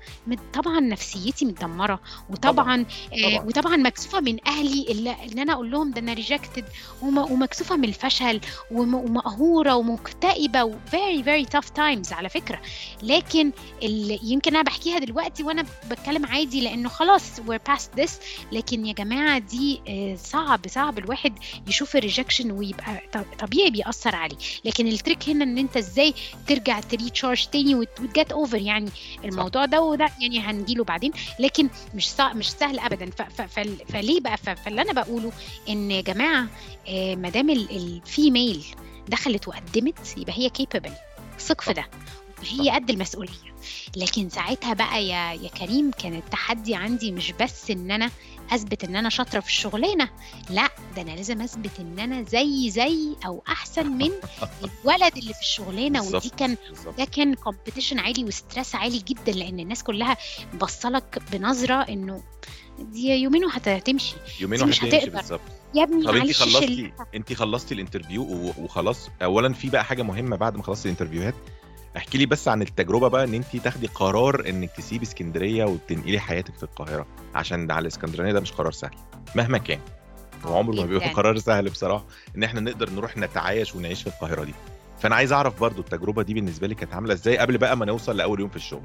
طبعا 0.54 0.80
نفسيتي 0.80 1.44
متدمرة. 1.44 2.00
وطبعا 2.30 2.86
آه 3.12 3.30
طبعاً. 3.36 3.46
وطبعا 3.46 3.76
مكسوفة 3.76 4.20
من 4.20 4.36
أهلي 4.46 4.86
اللي, 4.90 5.16
اللي 5.24 5.42
أنا 5.42 5.52
أقول 5.52 5.70
لهم 5.70 5.90
ده 5.90 6.00
أنا 6.00 6.12
rejected 6.12 6.64
ومكسوفة 7.02 7.76
من 7.76 7.84
الفشل. 7.84 8.40
وم- 8.70 8.94
ومقهورة 8.94 9.74
ومكتئبة. 9.74 10.64
و 10.64 10.74
very 10.90 11.22
very 11.24 11.46
tough 11.58 11.68
times 11.76 12.12
على 12.12 12.28
فكرة. 12.28 12.60
لكن 13.02 13.52
يمكن 14.22 14.50
أنا 14.54 14.62
بحكيها 14.62 14.98
دلوقتي 14.98 15.42
وأنا 15.42 15.64
بتكلم 15.90 16.26
عادي. 16.26 16.60
لأنه 16.60 16.88
خلاص 16.88 17.40
past 17.68 18.00
this. 18.00 18.10
لكن 18.52 18.86
يا 18.86 18.92
جماعة 18.92 19.38
دي 19.38 19.80
آه، 19.88 20.16
صعب 20.16 20.60
صعب 20.68 20.98
الواحد 20.98 21.38
يشوف 21.68 21.96
ال 21.96 22.02
rejection 22.02 22.50
ويبقى 22.50 23.02
طبيعي 23.38 23.70
بيأثر 23.70 24.16
عليه. 24.16 24.36
لكن 24.64 24.86
ال 24.86 24.93
trick 24.93 25.28
هنا 25.28 25.44
إن 25.44 25.58
أنت 25.58 25.76
إزاي 25.76 26.14
ترجع 26.46 26.80
ت 26.80 26.88
recharge 26.88 27.46
تاني 27.46 27.74
وت 27.74 27.97
get 27.97 28.32
over 28.32 28.56
يعني 28.58 28.90
الموضوع 29.24 29.64
ده 29.64 29.80
وده 29.82 30.08
يعني 30.20 30.40
هنجيله 30.40 30.84
بعدين. 30.84 31.12
لكن 31.38 31.68
مش 31.94 32.10
صع... 32.10 32.32
مش 32.32 32.50
سهل 32.50 32.78
ابدا. 32.78 33.10
ف... 33.10 33.22
ف... 33.22 33.42
فل... 33.42 33.76
فليه 33.88 34.20
بقى؟ 34.20 34.36
ف... 34.36 34.48
فاللي 34.50 34.82
أنا 34.82 34.92
بقوله 34.92 35.32
إن 35.68 35.90
يا 35.90 36.00
جماعة 36.00 36.46
آه، 36.88 37.14
ما 37.14 37.28
دام 37.28 37.50
ال 37.50 37.67
female 37.67 38.64
دخلت 39.08 39.48
وقدمت 39.48 40.14
يبقى 40.16 40.32
هي 40.38 40.48
capable 40.50 40.90
ثق 41.38 41.60
في 41.60 41.72
ده. 41.72 41.84
هي 42.44 42.70
قد 42.70 42.90
المسؤولية 42.90 43.54
لكن 43.96 44.28
ساعتها 44.28 44.74
بقى 44.74 45.06
يا 45.06 45.32
يا 45.32 45.48
كريم 45.48 45.90
كان 45.90 46.14
التحدي 46.14 46.74
عندي 46.74 47.12
مش 47.12 47.32
بس 47.40 47.70
إن 47.70 47.90
أنا 47.90 48.10
أثبت 48.50 48.84
إن 48.84 48.96
أنا 48.96 49.08
شاطرة 49.08 49.40
في 49.40 49.48
الشغلانة 49.48 50.10
لأ 50.50 50.68
ده 50.96 51.02
أنا 51.02 51.10
لازم 51.10 51.40
أثبت 51.40 51.80
إن 51.80 51.98
أنا 51.98 52.22
زي 52.22 52.70
زي 52.70 53.16
أو 53.26 53.42
أحسن 53.48 53.86
من 53.86 54.10
الولد 54.84 55.16
اللي 55.16 55.34
في 55.34 55.40
الشغلانة 55.40 56.02
ودي 56.02 56.30
كان. 56.36 56.56
ده 56.98 57.04
كان 57.04 57.34
competition 57.34 57.98
عالي 57.98 58.24
و 58.24 58.31
stress 58.31 58.74
عالي 58.74 58.98
جدا 58.98 59.32
لأن 59.32 59.60
الناس 59.60 59.82
كلها 59.82 60.16
بصلك 60.60 61.18
بنظرة 61.32 61.74
إنه 61.74 62.22
دي 62.78 63.08
يومين 63.08 63.44
وهتمشي 63.44 64.14
يومين 64.40 64.62
وهتمشي. 64.62 65.10
بالظبط 65.10 65.40
يا 65.74 65.82
ابني 65.82 66.04
طب 66.04 66.16
أنت 66.16 66.32
خلصتي 66.32 66.92
أنت 67.14 67.32
خلصتي 67.32 67.74
ال 67.74 67.82
interview 67.82 68.52
وخلاص 68.58 69.08
اولا 69.22 69.52
في 69.52 69.70
بقى 69.70 69.84
حاجة 69.84 70.02
مهمة 70.02 70.36
بعد 70.36 70.56
ما 70.56 70.62
خلصتي 70.62 70.88
ال 70.88 70.92
interviewهات 70.92 71.34
احكي 71.96 72.18
لي 72.18 72.26
بس 72.26 72.48
عن 72.48 72.62
التجربة 72.62 73.08
بقى 73.08 73.24
إن 73.24 73.34
انت 73.34 73.56
تاخدي 73.56 73.86
قرار 73.86 74.48
إنك 74.48 74.70
تسيبي 74.70 75.04
اسكندرية 75.04 75.64
وتنقلي 75.64 76.20
حياتك 76.20 76.54
في 76.56 76.62
القاهرة 76.62 77.06
عشان 77.34 77.70
على 77.70 77.82
الإسكندرانية 77.82 78.32
ده 78.32 78.40
مش 78.40 78.52
قرار 78.52 78.72
سهل 78.72 78.94
مهما 79.34 79.58
كان. 79.58 79.78
وعمره 80.44 80.74
ما 80.74 80.86
بيبقى 80.86 81.06
جداً. 81.08 81.16
قرار 81.16 81.38
سهل 81.38 81.70
بصراحة 81.70 82.04
إن 82.36 82.42
إحنا 82.42 82.60
نقدر 82.60 82.90
نروح 82.90 83.16
نتعايش 83.16 83.74
ونعيش 83.74 84.02
في 84.02 84.06
القاهرة 84.06 84.44
دي. 84.44 84.54
فأنا 84.98 85.14
عايز 85.14 85.32
أعرف 85.32 85.60
برضو 85.60 85.80
التجربة 85.80 86.22
دي 86.22 86.34
بالنسبة 86.34 86.66
لي 86.66 86.74
كانت 86.74 86.94
عاملة 86.94 87.14
إزاي 87.14 87.38
قبل 87.38 87.58
بقى 87.58 87.76
ما 87.76 87.86
نوصل 87.86 88.16
لأول 88.16 88.40
يوم 88.40 88.48
في 88.48 88.56
الشغل؟ 88.56 88.82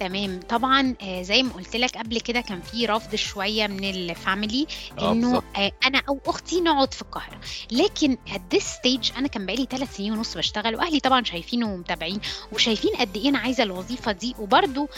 تمام. 0.00 0.40
طبعا 0.48 0.94
آه، 1.02 1.22
زي 1.22 1.42
ما 1.42 1.52
قلت 1.52 1.76
لك 1.76 1.96
قبل 1.96 2.20
كده 2.20 2.40
كان 2.40 2.60
في 2.60 2.86
رفض 2.86 3.14
شوية 3.14 3.66
من 3.66 3.84
الفاميلي 3.84 4.66
آه 4.98 5.12
إنه 5.12 5.42
آه، 5.56 5.72
أنا 5.86 6.02
أو 6.08 6.20
أختي 6.26 6.60
نقعد 6.60 6.94
في 6.94 7.02
القاهرة. 7.02 7.40
لكن 7.72 8.16
at 8.28 8.56
this 8.56 8.62
stage 8.64 9.16
أنا 9.16 9.28
كان 9.28 9.46
بقالي 9.46 9.66
ثلاث 9.70 9.96
سنين 9.96 10.12
ونص 10.12 10.36
بشتغل 10.36 10.76
وأهلي 10.76 11.00
طبعا 11.00 11.24
شايفين 11.24 11.64
ومتابعين 11.64 12.20
وشايفين 12.52 12.90
قد 12.98 13.16
إيه 13.16 13.28
أنا 13.28 13.38
عايزة 13.38 13.62
الوظيفة 13.62 14.12
دي. 14.12 14.34
وبرده 14.38 14.88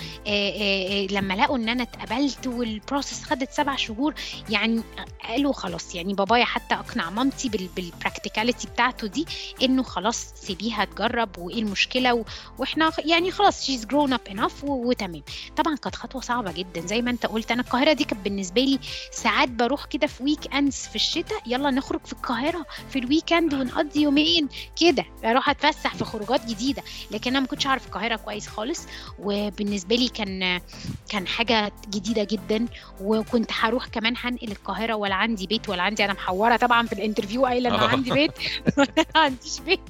لما 1.10 1.34
لقوا 1.34 1.56
إن 1.56 1.68
أنا 1.68 1.82
اتقبلت 1.82 2.46
وال 2.46 2.63
process 2.63 3.22
خدت 3.24 3.52
سبع 3.52 3.76
شهور 3.76 4.14
يعني 4.50 4.82
قالوا 5.28 5.52
خلاص 5.52 5.94
يعني 5.94 6.14
بابايا 6.14 6.44
حتى 6.44 6.74
أقنع 6.74 7.10
مامتي 7.10 7.48
بال 7.48 7.65
practicality 7.65 8.68
بتاعته 8.68 9.06
دي 9.06 9.26
إنه 9.62 9.82
خلاص 9.82 10.32
سيبيها 10.34 10.84
تجرب 10.84 11.38
وإيه 11.38 11.58
المشكلة. 11.62 12.24
وإحنا 12.58 12.90
يعني 13.04 13.30
خلاص 13.30 13.64
she's 13.66 13.86
grown 13.86 14.12
up 14.12 14.20
enough 14.30 14.64
وتمام. 14.90 15.22
طبعا 15.56 15.76
كانت 15.76 15.94
خطوة 15.94 16.20
صعبة 16.20 16.52
جدا. 16.52 16.80
زي 16.86 17.02
ما 17.02 17.10
انت 17.10 17.26
قلت 17.26 17.50
أنا 17.50 17.62
القاهرة 17.62 17.92
دي 17.92 18.04
كانت 18.04 18.24
بالنسبة 18.24 18.60
لي 18.62 18.78
ساعات 19.12 19.48
بروح 19.48 19.84
كده 19.84 20.06
في 20.06 20.22
weekends 20.22 20.76
في 20.76 20.96
الشتاء 20.96 21.42
يلا 21.46 21.70
نخرج 21.70 22.00
في 22.06 22.12
القاهرة 22.12 22.66
في 22.90 22.98
ال 22.98 23.05
weekend 23.05 23.54
ونقضي 23.54 24.02
يومين 24.02 24.48
كده 24.80 25.04
أروح 25.24 25.50
أتفسح 25.50 25.94
في 25.94 26.04
خروجات 26.04 26.46
جديدة. 26.46 26.82
لكن 27.10 27.30
أنا 27.30 27.40
ما 27.40 27.46
كنتش 27.46 27.66
أعرف 27.66 27.86
القاهرة 27.86 28.16
كويس 28.16 28.46
خالص 28.48 28.86
وبالنسبة 29.18 29.96
لي 29.96 30.08
كان 30.08 30.60
كان 31.08 31.26
حاجة 31.26 31.72
جديدة 31.88 32.24
جدا. 32.24 32.66
وكنت 33.00 33.50
هروح 33.52 33.86
كمان 33.86 34.14
هنقل 34.16 34.50
القاهرة 34.50 34.94
ولا 34.94 35.14
عندي 35.14 35.46
بيت 35.46 35.68
ولا 35.68 35.82
عندي 35.82 36.04
أنا 36.04 36.12
محورة 36.12 36.56
طبعا 36.56 36.86
في 36.86 36.92
ال 36.92 36.98
interview 36.98 37.46
قايلة 37.46 37.70
آه. 37.70 37.88
عندي 37.88 38.10
بيت. 38.10 38.32
وأنا 38.78 38.92
ما 39.14 39.20
عنديش 39.20 39.60
بيت. 39.60 39.80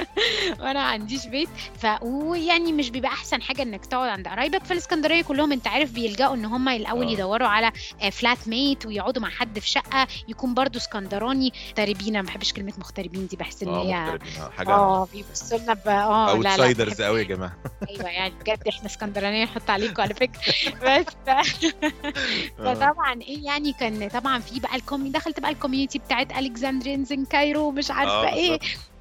وأنا 0.60 0.72
ما 0.72 0.86
عنديش 0.86 1.26
بيت. 1.26 1.48
ف 1.78 1.86
ويعني 2.02 2.72
مش 2.72 2.90
بيبقى 2.90 3.10
أحسن 3.10 3.42
حاجة 3.42 3.62
إنك 3.62 3.86
تقعد 3.86 4.08
عند 4.08 4.28
قرايبك. 4.28 4.64
في 4.64 4.70
الإسكندرية 4.70 5.22
كلهم 5.22 5.52
أنت 5.52 5.66
عارف 5.66 5.92
بيلجأوا 5.92 6.34
إن 6.34 6.44
هم 6.44 6.68
الأول 6.68 7.06
آه. 7.06 7.10
يدوروا 7.10 7.48
على 7.48 7.72
flatmate 8.12 8.86
ويقعدوا 8.86 9.22
مع 9.22 9.30
حد 9.30 9.58
في 9.58 9.68
شقة 9.68 10.06
يكون 10.28 10.54
برضو 10.54 10.78
إسكندراني. 10.78 11.52
مغتربين 11.68 12.08
أنا 12.08 12.22
ما 12.22 12.26
بحبش 12.26 12.52
كلمة 12.52 12.72
مغتربين 12.78 13.26
دي 13.26 13.36
بحس 13.36 13.62
إن 13.62 13.68
آه 13.68 13.82
هي 13.82 13.94
آه، 13.94 14.50
حاجة 14.50 14.70
آه 14.70 15.08
بيبصوا 15.12 15.58
لنا 15.58 15.72
آه 15.86 16.34
لا 16.34 16.42
لا 16.42 16.50
outsiders 16.50 17.02
قوي 17.02 17.18
يا 17.20 17.24
جماعة. 17.24 17.56
أيوه 17.90 18.08
يعني 18.08 18.34
بجد 18.40 18.68
إحنا 18.68 18.86
اسكندرانيه 18.86 19.44
نحط 19.44 19.70
عليكم 19.70 20.02
على 20.02 20.14
فكرة. 20.14 20.40
بس 20.82 21.06
ف... 21.26 21.28
آه. 21.28 22.74
فطبعا 22.74 23.22
إيه 23.22 23.44
يعني 23.44 23.72
كان 23.72 24.08
طبعا 24.08 24.38
في 24.38 24.60
بقى 24.60 24.76
ال 24.76 24.82
commu 24.82 25.10
دخلت 25.10 25.40
بقى 25.40 25.50
ال 25.50 25.55
community 25.55 25.98
بتاعت 25.98 26.38
Alexandrians 26.38 27.12
in 27.12 27.24
Cairo 27.24 27.70
مش 27.70 27.90
عارفة 27.90 28.28
آه، 28.28 28.34
إيه. 28.34 28.58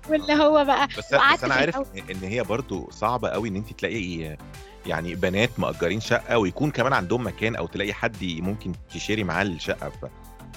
واللي 0.10 0.34
هو 0.34 0.66
بقى 0.66 0.88
بس 0.88 1.14
بس 1.14 1.44
أنا 1.44 1.54
عارف. 1.54 1.76
ان 2.12 2.24
هي 2.24 2.44
برضو 2.44 2.90
صعبة 2.92 3.30
قوي 3.30 3.50
إن 3.50 3.56
انت 3.56 3.74
تلاقي 3.74 4.38
يعني 4.86 5.16
بنات 5.16 5.50
مأجرين 5.60 6.00
شقة 6.00 6.38
ويكون 6.38 6.72
كمان 6.72 6.94
عندهم 6.94 7.28
مكان 7.28 7.56
أو 7.56 7.68
تلاقي 7.68 7.94
حد 7.94 8.18
ممكن 8.24 8.72
ت 8.94 8.99
share 8.99 9.24
معاه 9.24 9.44
الشقة 9.44 9.90
ف 9.90 10.06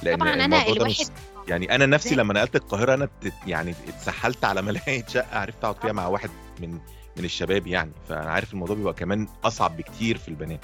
لأن 0.03 0.19
طبعا 0.19 0.35
أنا 0.35 0.67
الواحد 0.67 0.83
مش 0.91 1.03
يعني 1.49 1.75
أنا 1.75 1.87
نفسي 1.87 2.15
لما 2.15 2.35
نقلت 2.35 2.57
القاهرة 2.57 2.95
أنا 2.95 3.09
يعني 3.47 3.75
اتسحلت 3.89 4.45
على 4.45 4.63
ما 4.63 4.73
لاقي 4.73 5.05
شقة 5.09 5.39
عرفت 5.39 5.65
أقعد 5.65 5.81
فيها 5.83 5.93
مع 5.93 6.07
واحد 6.07 6.31
من 6.61 6.71
من 7.17 7.25
الشباب 7.25 7.67
يعني 7.67 7.93
فأنا 8.09 8.31
عارف 8.31 8.53
الموضوع 8.53 8.77
بيبقى 8.77 8.95
كمان 8.95 9.29
أصعب 9.45 9.77
بكتير 9.77 10.19
في 10.19 10.29
البنات 10.29 10.61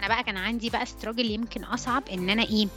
أنا 0.00 0.08
بقى 0.08 0.24
كان 0.24 0.36
عندي 0.36 0.70
بقى 0.70 0.86
struggle 0.86 1.30
يمكن 1.30 1.64
اصعب 1.64 2.02
ان 2.08 2.30
أنا 2.30 2.42
إيه 2.42 2.68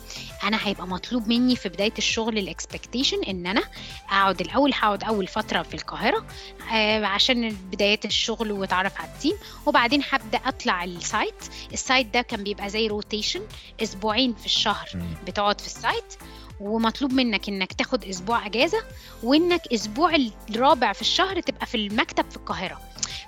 أنا 0.44 0.68
هيبقى 0.68 0.88
مطلوب 0.88 1.28
مني 1.28 1.56
في 1.56 1.70
بداية 1.70 1.94
الشغل 1.98 2.38
ال 2.38 2.45
expectation 2.45 3.24
ان 3.24 3.48
أنا 3.48 3.64
اقعد 4.10 4.42
الأول 4.42 4.74
هقعد 4.74 5.04
أول 5.04 5.28
فترة 5.28 5.62
في 5.62 5.74
القاهرة 5.74 6.26
آه 6.74 7.06
عشان 7.06 7.50
بدايات 7.72 8.06
الشغل 8.06 8.52
واتعرف 8.52 9.02
على 9.02 9.10
ال 9.16 9.20
team 9.20 9.38
وبعدين 9.66 10.04
هبدأ 10.10 10.38
أطلع 10.38 10.84
ال 10.84 10.96
site 10.96 11.44
ال 11.74 11.80
site 11.80 12.08
ده 12.14 12.22
كان 12.22 12.44
بيبقى 12.44 12.70
زي 12.70 12.88
rotation 12.88 13.42
أسبوعين 13.84 14.34
في 14.34 14.46
الشهر 14.46 14.90
بتقعد 15.28 15.62
في 15.62 15.68
ال 15.68 15.77
site 15.77 16.14
ومطلوب 16.60 17.14
منك 17.14 17.50
إنك 17.50 17.74
تاخد 17.74 18.04
أسبوع 18.06 18.46
إجازة 18.46 18.84
وإنك 19.24 19.62
أسبوع 19.74 20.16
الرابع 20.50 20.94
في 20.94 21.02
الشهر 21.02 21.40
تبقى 21.42 21.66
في 21.66 21.76
المكتب 21.78 22.30
في 22.30 22.38
القاهرة 22.38 22.82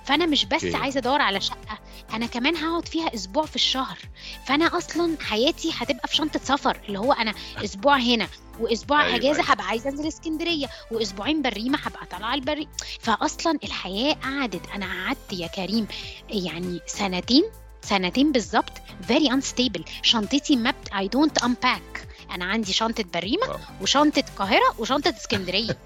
فأنا 0.04 0.26
مش 0.26 0.44
بس 0.44 0.64
okay. 0.64 0.76
عايزة 0.76 0.98
أدور 0.98 1.20
على 1.20 1.40
شقة 1.40 1.78
أنا 2.14 2.26
كمان 2.26 2.56
هقعد 2.56 2.88
فيها 2.88 3.14
أسبوع 3.14 3.46
في 3.46 3.56
الشهر 3.56 3.98
فأنا 4.46 4.78
أصلا 4.78 5.16
حياتي 5.20 5.70
هتبقى 5.74 6.08
في 6.08 6.16
شنطة 6.16 6.40
سفر 6.44 6.80
اللي 6.88 6.98
هو 6.98 7.12
أنا 7.12 7.34
أسبوع 7.64 7.96
هنا 7.96 8.28
وأسبوع 8.60 9.04
أيوة، 9.06 9.16
إجازة 9.16 9.40
أيوة. 9.40 9.50
هبقى 9.52 9.66
عايزة 9.66 9.90
أنزل 9.90 10.08
اسكندرية 10.08 10.66
وأسبوعين 10.90 11.42
برية 11.42 11.78
هبقى 11.78 12.06
طالعة 12.06 12.34
البري 12.34 12.68
فاصلا 13.00 13.58
الحياة 13.64 14.14
قعدت 14.14 14.70
أنا 14.74 14.86
قعدت 15.06 15.32
يا 15.32 15.46
كريم 15.46 15.86
يعني 16.30 16.80
سنتين 16.86 17.44
سنتين 17.82 18.32
بالظبط 18.32 18.72
very 19.08 19.30
unstable 19.30 19.82
شنطتي 20.02 20.56
ما. 20.56 20.74
I 20.92 21.04
don't 21.16 21.44
unpack 21.46 22.06
أنا 22.36 22.44
عندي 22.44 22.72
شنطة 22.72 23.04
برة. 23.14 23.58
وشنطة 23.80 24.24
القاهرة 24.30 24.74
وشنطة 24.78 25.10
اسكندرية 25.16 25.78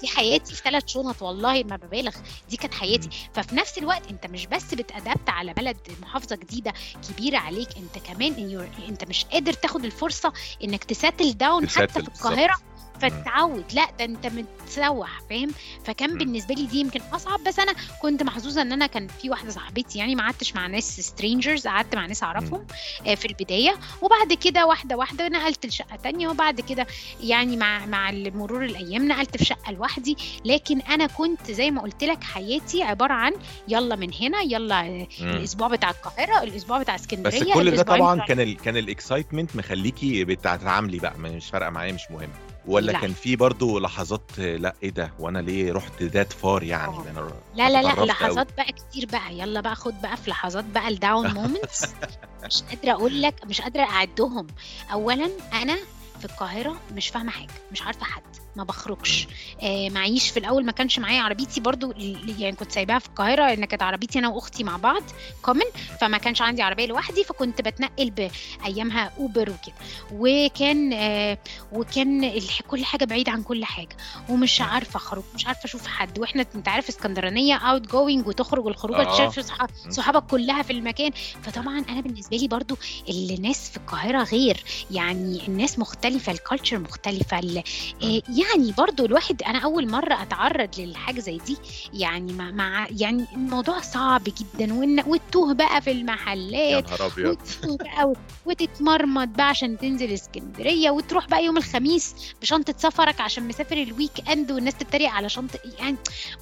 دي 0.00 0.08
حياتي 0.08 0.54
في 0.54 0.62
ثلاث 0.62 0.82
شنط 0.86 1.22
والله 1.22 1.62
ما 1.62 1.76
ببالغ 1.76 2.14
دي 2.50 2.56
كانت 2.56 2.74
حياتي 2.74 3.08
ففي 3.34 3.54
نفس 3.56 3.78
الوقت 3.78 4.02
انت 4.10 4.26
مش 4.26 4.46
بس 4.46 4.74
بت 4.74 4.89
adapt 4.89 5.28
على 5.28 5.54
بلد 5.54 5.76
محافظة 6.02 6.36
جديدة 6.36 6.72
كبيرة 7.08 7.38
عليك 7.38 7.68
انت 7.76 8.06
كمان 8.06 8.66
انت 8.88 9.04
مش 9.04 9.24
قادر 9.24 9.52
تاخد 9.52 9.84
الفرصة 9.84 10.32
انك 10.64 10.84
تـ 10.84 10.91
settle 10.91 11.32
down 11.32 11.68
حتى 11.68 11.88
في. 11.88 11.98
القاهرة 11.98 12.54
فتتعود 13.00 13.64
لا 13.72 13.88
ده 13.98 14.04
انت 14.04 14.26
متسوح 14.26 15.20
فاهم؟ 15.30 15.50
فكان. 15.84 16.18
بالنسبة 16.18 16.54
لي 16.54 16.66
دي 16.66 16.78
يمكن 16.80 17.00
أصعب. 17.12 17.44
بس 17.44 17.58
أنا 17.58 17.74
كنت 18.02 18.22
محظوظة 18.22 18.62
إن 18.62 18.72
أنا 18.72 18.86
كان 18.86 19.08
في 19.08 19.30
واحدة 19.30 19.50
صاحبتي 19.50 19.98
يعني 19.98 20.14
ما 20.14 20.22
قعدتش 20.22 20.54
مع 20.54 20.66
ناس 20.66 21.00
strangers 21.00 21.66
قعدت 21.66 21.94
مع 21.94 22.06
ناس 22.06 22.22
أعرفهم 22.22 22.66
آه، 23.06 23.14
في 23.14 23.24
البداية. 23.28 23.74
وبعد 24.02 24.32
كده 24.32 24.66
واحدة 24.66 24.96
واحدة 24.96 25.28
نقلت 25.28 25.66
لشقة 25.66 25.96
تانية 25.96 26.28
وبعد 26.28 26.60
كده 26.60 26.86
يعني 27.20 27.56
مع 27.56 27.86
مع 27.86 28.10
مرور 28.10 28.64
الأيام 28.64 29.08
نقلت 29.08 29.36
في 29.36 29.44
شقة 29.44 29.72
لوحدي. 29.72 30.16
لكن 30.44 30.80
أنا 30.80 31.06
كنت 31.06 31.50
زي 31.50 31.70
ما 31.70 31.82
قلت 31.82 32.04
لك 32.04 32.24
حياتي 32.24 32.82
عبارة 32.82 33.12
عن 33.12 33.32
يلا 33.68 33.96
من 33.96 34.10
هنا 34.20 34.40
يلا 34.40 34.80
آه، 34.80 35.08
مم. 35.20 35.30
الأسبوع 35.30 35.68
بتاع 35.68 35.90
القاهرة 35.90 36.42
الأسبوع 36.42 36.78
بتاع 36.78 36.94
بس 36.94 37.00
اسكندريه 37.00 37.54
كل 37.54 37.70
ده 37.70 37.82
طبعا 37.82 38.20
كان 38.26 38.40
ال 38.40 38.56
كان 38.56 38.76
ال 38.76 38.83
excitement 38.83 39.56
مخليكي 39.56 40.24
بتتعاملي 40.24 40.98
بقى 40.98 41.18
مش 41.18 41.46
فارقة 41.50 41.70
معايا 41.70 41.92
مش 41.92 42.02
مهم. 42.10 42.28
ولا 42.66 42.92
لا. 42.92 43.00
كان 43.00 43.12
في 43.12 43.36
برضو 43.36 43.78
لحظات 43.78 44.38
لا 44.38 44.74
إيه 44.82 44.90
ده 44.90 45.12
وأنا 45.18 45.38
ليه 45.38 45.72
رحت 45.72 46.02
that 46.02 46.32
far 46.32 46.62
يعني. 46.62 46.96
ده 47.04 47.10
أنا 47.10 47.32
لا 47.54 47.70
لا 47.70 47.82
لا 47.82 47.90
أوي. 47.98 48.06
لحظات 48.06 48.46
بقى 48.56 48.72
كتير 48.72 49.06
بقى 49.12 49.38
يلا 49.38 49.60
بقى 49.60 49.74
خد 49.74 50.02
بقى 50.02 50.16
في 50.16 50.30
لحظات 50.30 50.64
بقى 50.64 50.88
ال 50.88 50.97
down 50.97 51.34
moments 51.34 51.84
مش 52.44 52.62
قادرة 52.62 52.92
أقول 52.92 53.22
لك 53.22 53.34
مش 53.46 53.60
قادرة 53.60 53.82
أعدهم 53.82 54.46
اولا 54.92 55.30
أنا 55.52 55.76
في 56.18 56.24
القاهرة 56.24 56.76
مش 56.94 57.08
فاهمة 57.08 57.30
حاجة 57.30 57.50
مش 57.72 57.82
عارفة 57.82 58.04
حد 58.04 58.22
ما 58.56 58.64
بخرجش. 58.64 59.28
آه 59.62 59.88
معيش 59.88 60.30
في 60.30 60.38
الأول 60.38 60.64
ما 60.64 60.72
كانش 60.72 60.98
معايا 60.98 61.20
عربيتي 61.22 61.60
برضو 61.60 61.92
يعني 62.38 62.56
كنت 62.56 62.72
سايباها 62.72 62.98
في 62.98 63.08
القاهرة 63.08 63.46
لأن 63.46 63.64
كانت 63.64 63.82
عربيتي 63.82 64.18
أنا 64.18 64.28
وأختي 64.28 64.64
مع 64.64 64.76
بعض 64.76 65.02
common 65.42 65.62
فما 66.00 66.18
كانش 66.18 66.42
عندي 66.42 66.62
عربية 66.62 66.86
لوحدي 66.86 67.24
فكنت 67.24 67.60
بتنقل 67.60 68.10
بايامها 68.10 69.12
اوبر 69.18 69.50
وكده. 69.50 69.74
وكان 70.12 70.92
آه 70.92 71.38
وكان 71.72 72.40
كل 72.68 72.84
حاجة 72.84 73.04
بعيد 73.04 73.28
عن 73.28 73.42
كل 73.42 73.64
حاجة. 73.64 73.96
ومش 74.28 74.60
عارفة 74.60 74.96
أخرج 74.96 75.22
مش 75.34 75.46
عارفة 75.46 75.64
أشوف 75.64 75.86
حد. 75.86 76.18
وإحنا 76.18 76.46
أنت 76.54 76.68
عارف 76.68 76.88
اسكندرانية 76.88 77.54
outgoing 77.56 78.26
وتخرج 78.26 78.66
الخروجه 78.66 79.02
آه. 79.02 79.28
تشوف 79.30 79.46
صح- 79.46 79.66
صحابك 79.90 80.26
كلها 80.26 80.62
في 80.62 80.72
المكان. 80.72 81.10
فطبعا 81.42 81.84
أنا 81.88 82.00
بالنسبة 82.00 82.36
لي 82.36 82.48
برضو 82.48 82.76
الناس 83.08 83.70
في 83.70 83.76
القاهرة 83.76 84.22
غير. 84.22 84.64
يعني 84.90 85.46
الناس 85.48 85.78
مختلفة 85.78 86.32
ال 86.32 86.38
culture 86.38 86.78
مختلفة 86.78 87.36
آه، 88.02 88.22
يعني 88.50 88.72
برضو 88.78 89.04
الواحد 89.04 89.42
أنا 89.42 89.58
أول 89.58 89.90
مرة 89.90 90.22
أتعرض 90.22 90.68
للحاجة 90.78 91.20
زي 91.20 91.38
دي 91.38 91.56
يعني 91.94 92.32
مع, 92.32 92.50
مع 92.50 92.86
يعني 92.90 93.26
الموضوع 93.34 93.80
صعب 93.80 94.22
جدا 94.24 94.74
وإن 94.74 95.00
وتتوه 95.06 95.54
بقى 95.54 95.82
في 95.82 95.90
يا 95.90 95.94
المحلات 95.96 96.88
نهار 96.88 97.06
أبيض 97.12 97.38
بقى 97.64 98.04
وت- 98.08 98.16
وتتمرمط 98.46 99.28
بقى 99.28 99.48
عشان 99.48 99.78
تنزل 99.78 100.12
اسكندرية 100.12 100.90
وتروح 100.90 101.28
بقى 101.28 101.44
يوم 101.44 101.56
الخميس 101.56 102.14
بشنطة 102.42 102.74
سفرك 102.78 103.20
عشان 103.20 103.48
مسافر 103.48 103.76
ال 103.82 104.28
weekend 104.30 104.52
والناس 104.52 104.74
تتريق 104.74 105.10
على 105.10 105.28
شنطة 105.28 105.58
يعني 105.78 105.96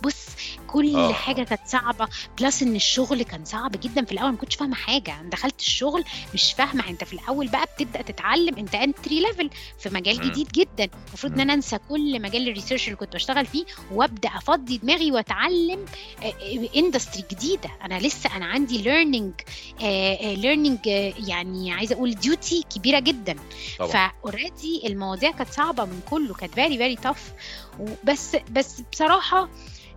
بص 0.05 0.27
كل 0.67 0.97
آه. 0.97 1.13
حاجة 1.13 1.43
كانت 1.43 1.61
صعبة 1.67 2.09
plus 2.41 2.63
إن 2.63 2.77
الشغل 2.77 3.23
كان 3.23 3.45
صعب 3.45 3.71
جدا 3.81 4.05
في 4.05 4.13
الأول 4.13 4.31
ما 4.31 4.37
كنتش 4.37 4.57
فاهمة 4.57 4.75
حاجة 4.75 5.21
أنا 5.21 5.31
دخلت 5.31 5.61
الشغل 5.61 6.05
مش 6.35 6.53
فاهمة 6.53 6.89
أنت 6.89 7.05
في 7.05 7.13
الأول 7.13 7.49
بقى 7.49 7.67
بتبدأ 7.77 8.03
تتعلم 8.03 8.57
أنت 8.59 8.75
entry 8.75 9.21
level 9.21 9.51
في 9.79 9.89
مجال. 9.89 10.21
جديد 10.31 10.49
جدا 10.49 10.89
المفروض 11.09 11.33
إن. 11.33 11.41
أنا 11.41 11.55
أنسى 11.55 11.79
كل 11.91 12.23
مجال 12.23 12.49
ال 12.49 12.53
research 12.53 12.85
اللي 12.85 12.97
كنت 12.97 13.15
بشتغل 13.15 13.47
فيه 13.47 13.65
وأبدأ 13.93 14.29
أفضي 14.29 14.79
دماغي 14.79 15.13
وأتعلم 15.13 15.85
industry 16.77 17.25
جديدة. 17.31 17.71
أنا 17.83 17.99
لسه 17.99 18.37
أنا 18.37 18.47
عندي 18.47 18.83
learning 18.83 19.33
learning 20.23 20.79
يعني 21.29 21.73
عايزة 21.73 21.95
أقول 21.95 22.15
duty 22.15 22.65
كبيرة 22.75 23.01
جدا. 23.01 23.37
ف 23.79 23.92
already 23.92 24.83
المواضيع 24.87 25.31
كانت 25.31 25.51
صعبة 25.51 25.85
من 25.85 26.01
كله 26.11 26.35
كانت 26.35 26.55
very 26.55 26.79
very 26.79 26.97
tough 26.97 27.33
بس 28.05 28.37
بس 28.51 28.83
بصراحة 28.93 29.49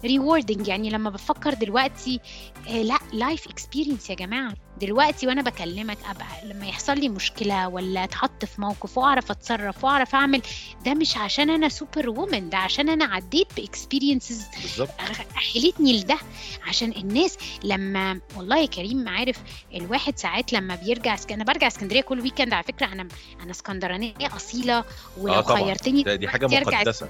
rewarding 0.05 0.67
يعني 0.67 0.89
لما 0.89 1.09
بفكر 1.09 1.53
دلوقتي 1.53 2.19
آه 2.67 2.81
لا 2.81 2.97
life 3.13 3.47
experience 3.47 4.09
يا 4.09 4.15
جماعة. 4.15 4.53
دلوقتي 4.81 5.27
وأنا 5.27 5.41
بكلمك 5.41 5.97
أبقى 6.09 6.25
لما 6.53 6.65
يحصل 6.67 6.97
لي 6.99 7.09
مشكلة 7.09 7.67
ولا 7.67 8.03
أتحط 8.03 8.45
في 8.45 8.61
موقف 8.61 8.97
وأعرف 8.97 9.31
أتصرف 9.31 9.83
وأعرف 9.83 10.15
أعمل 10.15 10.41
ده 10.85 10.93
مش 10.93 11.17
عشان 11.17 11.49
أنا 11.49 11.69
superwoman 11.69 12.49
ده 12.49 12.57
عشان 12.57 12.89
أنا 12.89 13.05
عديت 13.05 13.47
ب 13.57 13.64
experiences 13.64 14.43
اهلتني 15.55 15.99
لده. 15.99 16.17
عشان 16.67 16.91
الناس 16.91 17.37
لما 17.63 18.19
والله 18.37 18.57
يا 18.57 18.65
كريم 18.65 19.09
عارف 19.09 19.37
الواحد 19.75 20.17
ساعات 20.19 20.53
لما 20.53 20.75
بيرجع 20.75 21.13
اسك... 21.13 21.31
أنا 21.31 21.43
برجع 21.43 21.67
اسكندرية 21.67 22.01
كل 22.01 22.19
weekend 22.19 22.53
على 22.53 22.63
فكرة 22.63 22.85
أنا 22.85 23.07
أنا 23.43 23.51
اسكندرانية 23.51 24.13
أصيلة 24.35 24.83
ولو 25.17 25.33
آه. 25.33 25.41
خيرتني 25.41 26.03
دي 26.17 26.27
حاجة 26.27 26.45
مقدسة. 26.47 27.09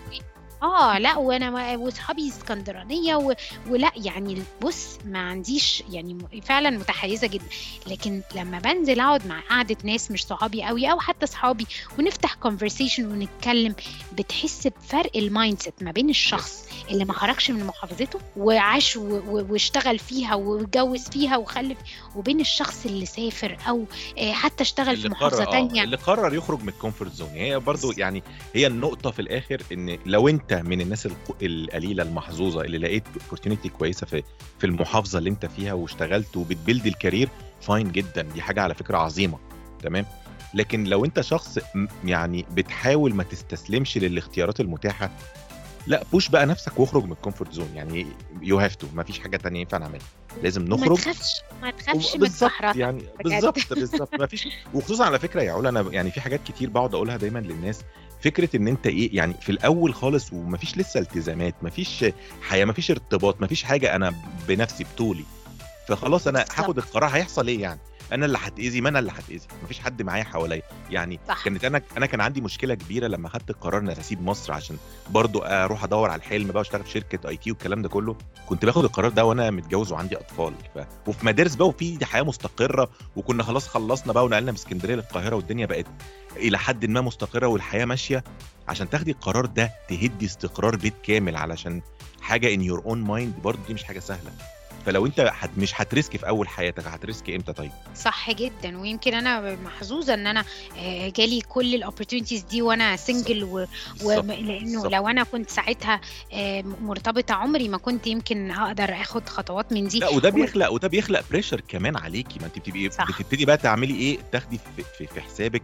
آه 0.63 0.97
لأ 0.97 1.17
وأنا 1.17 1.77
واصحابي 1.77 2.29
اسكندرانية 2.29 3.15
و... 3.15 3.33
ولأ 3.69 3.91
يعني 3.95 4.43
بص 4.61 4.97
ما 5.05 5.19
عنديش 5.19 5.83
يعني 5.91 6.17
فعلا 6.43 6.69
متحيزة 6.69 7.27
جدا. 7.27 7.45
لكن 7.87 8.21
لما 8.35 8.59
بنزل 8.59 8.99
أقعد 8.99 9.27
مع 9.27 9.39
قعدة 9.39 9.77
ناس 9.83 10.11
مش 10.11 10.25
صحابي 10.25 10.63
قوي 10.63 10.91
أو 10.91 10.99
حتى 10.99 11.25
صحابي 11.25 11.67
ونفتح 11.99 12.33
conversation 12.33 13.11
ونتكلم 13.11 13.75
بتحس 14.13 14.67
بفرق 14.67 15.11
ال 15.15 15.61
mindset 15.61 15.83
ما 15.83 15.91
بين 15.91 16.09
الشخص 16.09 16.67
اللي 16.91 17.05
ما 17.05 17.13
خرجش 17.13 17.51
من 17.51 17.65
محافظته 17.65 18.19
وعاش 18.37 18.97
و... 18.97 19.01
و... 19.01 19.45
واشتغل 19.49 19.99
فيها 19.99 20.35
واتجوز 20.35 21.09
فيها 21.09 21.37
وخلف 21.37 21.77
وبين 22.15 22.39
الشخص 22.39 22.85
اللي 22.85 23.05
سافر 23.05 23.57
أو 23.69 23.85
آه، 24.17 24.31
حتى 24.31 24.63
اشتغل 24.63 24.97
في 24.97 25.09
محافظة 25.09 25.43
تانية 25.43 25.81
آه. 25.81 25.83
اللي 25.83 25.97
قرر 25.97 26.33
يخرج 26.33 26.61
من 26.61 26.69
ال 26.69 26.75
comfort 26.75 27.13
zone 27.13 27.29
هي 27.29 27.59
برضو 27.59 27.91
يعني 27.97 28.23
هي 28.55 28.67
النقطة 28.67 29.11
في 29.11 29.21
الآخر 29.21 29.61
إن 29.71 29.97
لو 30.05 30.27
أنت 30.27 30.52
من 30.61 30.81
الناس 30.81 31.05
الق- 31.05 31.35
القليلة 31.41 32.03
المحظوظة 32.03 32.61
اللي 32.61 32.77
لقيت 32.77 33.03
opportunity 33.23 33.69
كويسة 33.69 34.05
في 34.07 34.23
في 34.59 34.65
المحافظة 34.67 35.19
اللي 35.19 35.29
انت 35.29 35.45
فيها 35.45 35.73
واشتغلت 35.73 36.37
وبت 36.37 36.55
build 36.55 36.85
ال 36.85 36.92
career 36.92 37.29
fine 37.61 37.91
جدا. 37.91 38.21
دي 38.21 38.41
حاجة 38.41 38.61
على 38.61 38.73
فكرة 38.75 38.97
عظيمة. 38.97 39.37
تمام؟ 39.83 40.05
لكن 40.53 40.83
لو 40.83 41.05
انت 41.05 41.21
شخص 41.21 41.59
يعني 42.05 42.45
بتحاول 42.51 43.13
ما 43.13 43.23
تستسلمش 43.23 43.97
للاختيارات 43.97 44.59
المتاحة 44.59 45.09
لا 45.87 46.03
push 46.11 46.29
بقى 46.29 46.45
نفسك 46.45 46.79
واخرج 46.79 47.03
من 47.05 47.11
ال 47.11 47.17
comfort 47.17 47.53
zone 47.53 47.69
يعني 47.75 48.07
you 48.41 48.59
have 48.59 48.75
to 48.75 48.87
ما 48.93 49.03
فيش 49.03 49.19
حاجة 49.19 49.37
تانية 49.37 49.59
ينفع 49.59 49.77
نعملها. 49.77 50.05
لازم 50.43 50.61
ما 50.61 50.69
نخرج. 50.75 50.97
تخافش 50.97 51.33
ما 51.61 51.71
تخافش 51.71 52.15
من 52.15 52.23
الصحراء. 52.23 52.77
يعني. 52.77 53.03
بالظبط 53.23 53.73
بالظبط. 53.79 54.19
ما 54.19 54.25
فيش 54.25 54.47
وخصوصا 54.73 55.05
على 55.05 55.19
فكرة 55.19 55.41
يا 55.41 55.51
علا 55.53 55.69
أنا 55.69 55.85
يعني 55.91 56.11
في 56.11 56.21
حاجات 56.21 56.39
كتير 56.47 56.69
بقعد 56.69 56.95
أقولها 56.95 57.17
دايما 57.17 57.39
للناس. 57.39 57.81
فكرة 58.21 58.55
إن 58.55 58.67
أنت 58.67 58.87
إيه 58.87 59.15
يعني 59.15 59.33
في 59.41 59.51
الأول 59.51 59.93
خالص 59.93 60.33
ومفيش 60.33 60.77
لسه 60.77 60.99
التزامات 60.99 61.55
مفيش 61.61 62.05
حياة 62.41 62.65
مفيش 62.65 62.91
ارتباط 62.91 63.41
مفيش 63.41 63.63
حاجة 63.63 63.95
أنا 63.95 64.13
بنفسي 64.47 64.83
بطولي. 64.83 65.23
فخلاص 65.87 66.27
أنا. 66.27 66.45
هاخد 66.55 66.77
القرار 66.77 67.09
هيحصل 67.09 67.47
إيه 67.47 67.61
يعني. 67.61 67.79
أنا 68.11 68.25
اللي 68.25 68.37
هتأذي 68.41 68.81
ما 68.81 68.89
أنا 68.89 68.99
اللي 68.99 69.11
هتأذي 69.11 69.47
مفيش 69.63 69.79
حد 69.79 70.01
معايا 70.01 70.23
حواليا. 70.23 70.61
يعني 70.89 71.19
صح. 71.27 71.43
كانت 71.45 71.65
أنا 71.65 71.81
أنا 71.97 72.05
كان 72.05 72.21
عندي 72.21 72.41
مشكلة 72.41 72.73
كبيرة 72.75 73.07
لما 73.07 73.29
خدت 73.29 73.49
القرار 73.49 73.81
ان 73.81 73.89
أسيب 73.89 74.21
مصر 74.23 74.53
عشان 74.53 74.77
برضو 75.09 75.39
أروح 75.39 75.83
أدور 75.83 76.09
على 76.09 76.19
الحلم 76.19 76.47
بقى 76.47 76.57
وأشتغل 76.57 76.83
في 76.83 76.91
شركة 76.91 77.29
IT 77.29 77.51
والكلام 77.51 77.81
ده 77.81 77.89
كله. 77.89 78.15
كنت 78.47 78.65
باخد 78.65 78.83
القرار 78.83 79.11
ده 79.11 79.25
وأنا 79.25 79.51
متجوز 79.51 79.91
وعندي 79.91 80.17
أطفال. 80.17 80.53
ف... 80.75 80.79
وفي 81.07 81.25
مدارس 81.25 81.55
بقى 81.55 81.67
وفي 81.67 82.05
حياة 82.05 82.23
مستقرة 82.23 82.89
وكنا 83.15 83.43
خلاص 83.43 83.67
خلصنا 83.67 84.13
بقى 84.13 84.25
ونقلنا 84.25 84.51
من 84.51 84.57
اسكندرية 84.57 84.95
للقاهرة 84.95 85.35
والدنيا 85.35 85.65
بقت 85.65 85.85
إلى 86.35 86.57
حد 86.57 86.85
ما 86.85 87.01
مستقرة 87.01 87.47
والحياة 87.47 87.85
ماشية. 87.85 88.23
عشان 88.67 88.89
تاخدي 88.89 89.11
القرار 89.11 89.45
ده 89.45 89.71
تهدّي 89.89 90.25
استقرار 90.25 90.75
بيت 90.75 90.93
كامل 91.03 91.35
علشان 91.35 91.81
حاجة 92.21 92.53
in 92.53 92.61
your 92.61 92.81
own 92.85 93.01
mind 93.01 93.33
برضه 93.43 93.59
دي 93.67 93.73
مش 93.73 93.83
حاجة 93.83 93.99
سهلة. 93.99 94.31
فلو 94.85 95.05
انت 95.05 95.21
حت 95.21 95.49
مش 95.57 95.81
هت 95.81 95.93
risk 95.93 96.17
في 96.17 96.27
أول 96.27 96.47
حياتك 96.47 96.87
هت 96.87 97.01
risk 97.01 97.29
إمتى 97.29 97.53
طيب؟ 97.53 97.71
صح 97.95 98.31
جدا 98.31 98.79
ويمكن 98.81 99.13
أنا 99.13 99.55
محظوظة 99.55 100.13
إن 100.13 100.27
أنا 100.27 100.43
آه، 100.77 101.09
جالي 101.09 101.41
كل 101.41 101.75
ال 101.75 101.80
opportunities 101.80 102.41
دي 102.41 102.61
وأنا 102.61 102.95
single 102.95 103.43
و... 103.43 103.65
و... 104.03 104.11
لأنه. 104.21 104.87
لو 104.89 105.07
أنا 105.07 105.23
كنت 105.23 105.49
ساعتها 105.49 106.01
آه، 106.33 106.61
مرتبطة 106.61 107.33
عمري 107.33 107.67
ما 107.69 107.77
كنت 107.77 108.07
يمكن 108.07 108.51
أقدر 108.51 109.01
آخد 109.01 109.29
خطوات 109.29 109.71
من 109.73 109.87
دي. 109.87 109.99
لا 109.99 110.09
وده 110.09 110.29
بيخلق 110.29 110.71
وده 110.71 110.87
بيخلق 110.87 111.23
pressure 111.29 111.61
كمان 111.61 111.97
عليكي. 111.97 112.39
ما 112.39 112.45
انت 112.45 112.59
بتبقي. 112.59 112.87
بتبتدي 112.87 113.45
بقى 113.45 113.57
تعملي 113.57 113.95
إيه؟ 113.95 114.17
تاخدي 114.31 114.57
في, 114.77 114.83
في, 114.97 115.07
في 115.07 115.21
حسابك 115.21 115.61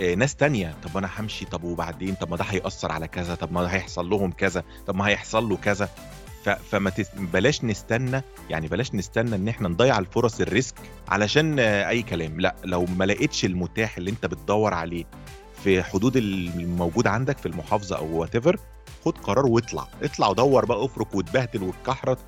آه، 0.00 0.14
ناس 0.14 0.34
تانية. 0.34 0.74
طب 0.84 0.96
أنا 0.96 1.10
همشي 1.18 1.44
طب 1.44 1.64
وبعدين؟ 1.64 2.14
طب 2.14 2.30
ما 2.30 2.36
ده 2.36 2.44
هيأثر 2.44 2.92
على 2.92 3.08
كذا 3.08 3.34
طب 3.34 3.52
ما 3.52 3.62
ده 3.62 3.68
هيحصل 3.68 4.10
لهم 4.10 4.32
كذا 4.32 4.64
طب 4.86 4.94
ما 4.96 5.08
هيحصل 5.08 5.48
له 5.48 5.56
كذا. 5.56 5.88
فما 6.44 6.90
تس... 6.90 7.08
بلاش 7.16 7.64
نستنى 7.64 8.22
يعني 8.50 8.68
بلاش 8.68 8.94
نستنى 8.94 9.36
إن 9.36 9.48
إحنا 9.48 9.68
نضيع 9.68 9.98
الفرص 9.98 10.40
ال 10.40 10.47
risk 10.47 10.74
علشان 11.08 11.58
أي 11.58 12.02
كلام. 12.02 12.40
لا 12.40 12.54
لو 12.64 12.84
ما 12.96 13.04
لقيتش 13.04 13.44
المتاح 13.44 13.96
اللي 13.96 14.10
أنت 14.10 14.26
بتدور 14.26 14.74
عليه 14.74 15.04
في 15.64 15.82
حدود 15.82 16.16
الموجود 16.16 17.06
عندك 17.06 17.38
في 17.38 17.46
المحافظة 17.46 17.96
or 17.96 18.18
what 18.20 18.36
خد 19.04 19.18
قرار 19.18 19.46
واطلع. 19.46 19.86
اطلع 20.02 20.28
ودور 20.28 20.64
بقى 20.64 20.84
افرك 20.84 21.14
وتبهدل 21.14 21.62
وتكحرت 21.62 22.18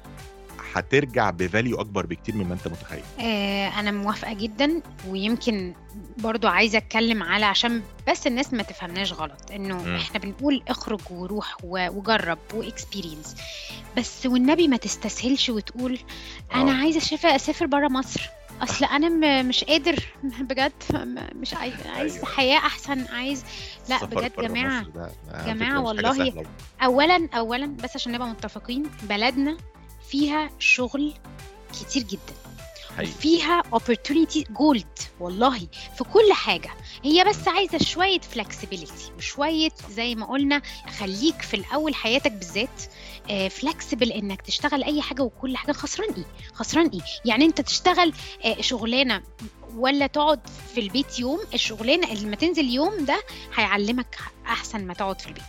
هترجع 0.75 1.31
ب 1.31 1.39
value 1.39 1.81
أكبر 1.81 2.07
بكتير 2.07 2.35
مما 2.35 2.55
أنت 2.55 2.69
متخيل 2.69 3.03
آه 3.21 3.69
أنا 3.69 3.91
موافقة 3.91 4.33
جدا 4.33 4.83
ويمكن 5.09 5.75
برضو 6.19 6.49
عايزة 6.49 6.79
أتكلم 6.79 7.23
على 7.23 7.45
عشان 7.45 7.83
بس 8.09 8.27
الناس 8.27 8.53
ما 8.55 8.63
تفهمناش 8.63 9.13
غلط 9.13 9.51
إنه 9.51 9.83
م. 9.83 9.95
إحنا 9.97 10.19
بنقول 10.19 10.63
اخرج 10.69 11.01
وروح 11.11 11.57
وجرب 11.65 12.39
و 12.55 12.62
experience 12.62 13.37
بس 13.97 14.27
والنبي 14.27 14.69
ما 14.69 14.77
تستسهلش 14.77 15.49
وتقول 15.49 15.99
أنا 16.55 16.73
أوه. 16.73 16.81
عايزة 16.81 17.19
أسافر 17.25 17.67
بره 17.67 17.89
مصر 17.89 18.29
أصل 18.63 18.85
أنا 18.85 19.43
مش 19.43 19.65
قادر 19.65 19.97
بجد 20.51 20.73
مش 21.35 21.55
عايز 21.55 21.75
عايز 21.87 22.15
أيوة. 22.17 22.27
حياة 22.27 22.59
أحسن 22.59 23.07
عايز 23.07 23.45
لا 23.89 24.05
بجد 24.05 24.33
جماعة 24.39 24.87
جماعة 25.47 25.81
والله 25.81 26.45
اولا 26.83 27.29
اولا 27.35 27.67
بس 27.67 27.97
عشان 27.97 28.13
نبقى 28.13 28.29
متفقين 28.29 28.83
بلدنا 29.03 29.57
فيها 30.09 30.51
شغل 30.59 31.15
كتير 31.73 32.03
جدا. 32.03 32.35
حقيقي. 32.97 33.13
فيها 33.13 33.63
opportunity 33.63 34.41
gold 34.45 35.03
والله 35.21 35.59
في 35.99 36.05
كل 36.13 36.33
حاجة. 36.33 36.71
هي 37.05 37.25
بس 37.25 37.49
عايزة 37.49 37.79
شوية 37.79 38.21
flexibility 38.21 39.17
وشوية 39.17 39.71
زي 39.91 40.15
ما 40.15 40.27
قلنا 40.27 40.63
خليك 40.99 41.43
في 41.43 41.55
الأول 41.55 41.95
حياتك 41.95 42.33
بالذات 42.33 42.83
flexible 43.51 44.13
إنك 44.13 44.43
تشتغل 44.43 44.85
أي 44.85 45.03
حاجة 45.03 45.23
وكل 45.23 45.57
حاجة 45.57 45.73
خسران 45.73 46.15
إيه؟ 46.15 46.25
خسران 46.55 46.87
إيه؟ 46.89 47.01
يعني 47.25 47.45
أنت 47.45 47.61
تشتغل 47.61 48.13
شغلانة 48.61 49.23
ولا 49.77 50.07
تقعد 50.07 50.41
في 50.75 50.81
البيت 50.81 51.19
يوم 51.19 51.41
الشغلانة 51.55 52.13
اللي 52.13 52.27
ما 52.27 52.37
تنزل 52.37 52.65
يوم 52.71 53.05
ده 53.05 53.23
هيعلمك 53.55 54.19
أحسن 54.47 54.87
ما 54.87 54.95
تقعد 54.95 55.21
في 55.21 55.27
البيت. 55.27 55.45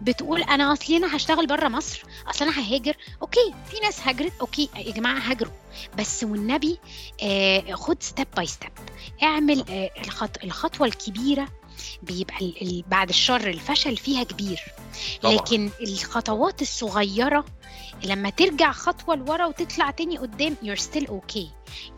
فبتقول 0.00 0.42
أنا 0.42 0.72
أصلي 0.72 0.96
أنا 0.96 1.16
هشتغل 1.16 1.46
بره 1.46 1.68
مصر 1.68 2.02
أصل 2.30 2.44
أنا 2.44 2.58
ههاجر 2.60 2.96
okay 3.22 3.54
في 3.70 3.80
ناس 3.82 4.00
هاجرت 4.08 4.32
okay 4.40 4.68
يا 4.76 4.92
جماعة 4.92 5.18
هاجروا. 5.18 5.52
بس 5.98 6.24
والنبي 6.24 6.78
آه 7.22 7.72
خد 7.72 8.02
step 8.02 8.26
by 8.36 8.46
step 8.46 8.70
اعمل 9.22 9.64
آه 9.70 9.90
الخط... 10.04 10.44
الخطوة 10.44 10.86
الكبيرة 10.86 11.48
بيبقى 12.02 12.82
بعد 12.88 13.08
الشر 13.08 13.48
الفشل 13.48 13.96
فيها 13.96 14.22
كبير. 14.24 14.60
طبعا. 15.22 15.34
لكن 15.34 15.70
الخطوات 15.80 16.62
الصغيرة 16.62 17.44
لما 18.04 18.30
ترجع 18.30 18.72
خطوة 18.72 19.14
لورا 19.16 19.46
وتطلع 19.46 19.90
تاني 19.90 20.18
قدام 20.18 20.56
you're 20.64 20.80
still 20.80 21.06
okay. 21.06 21.46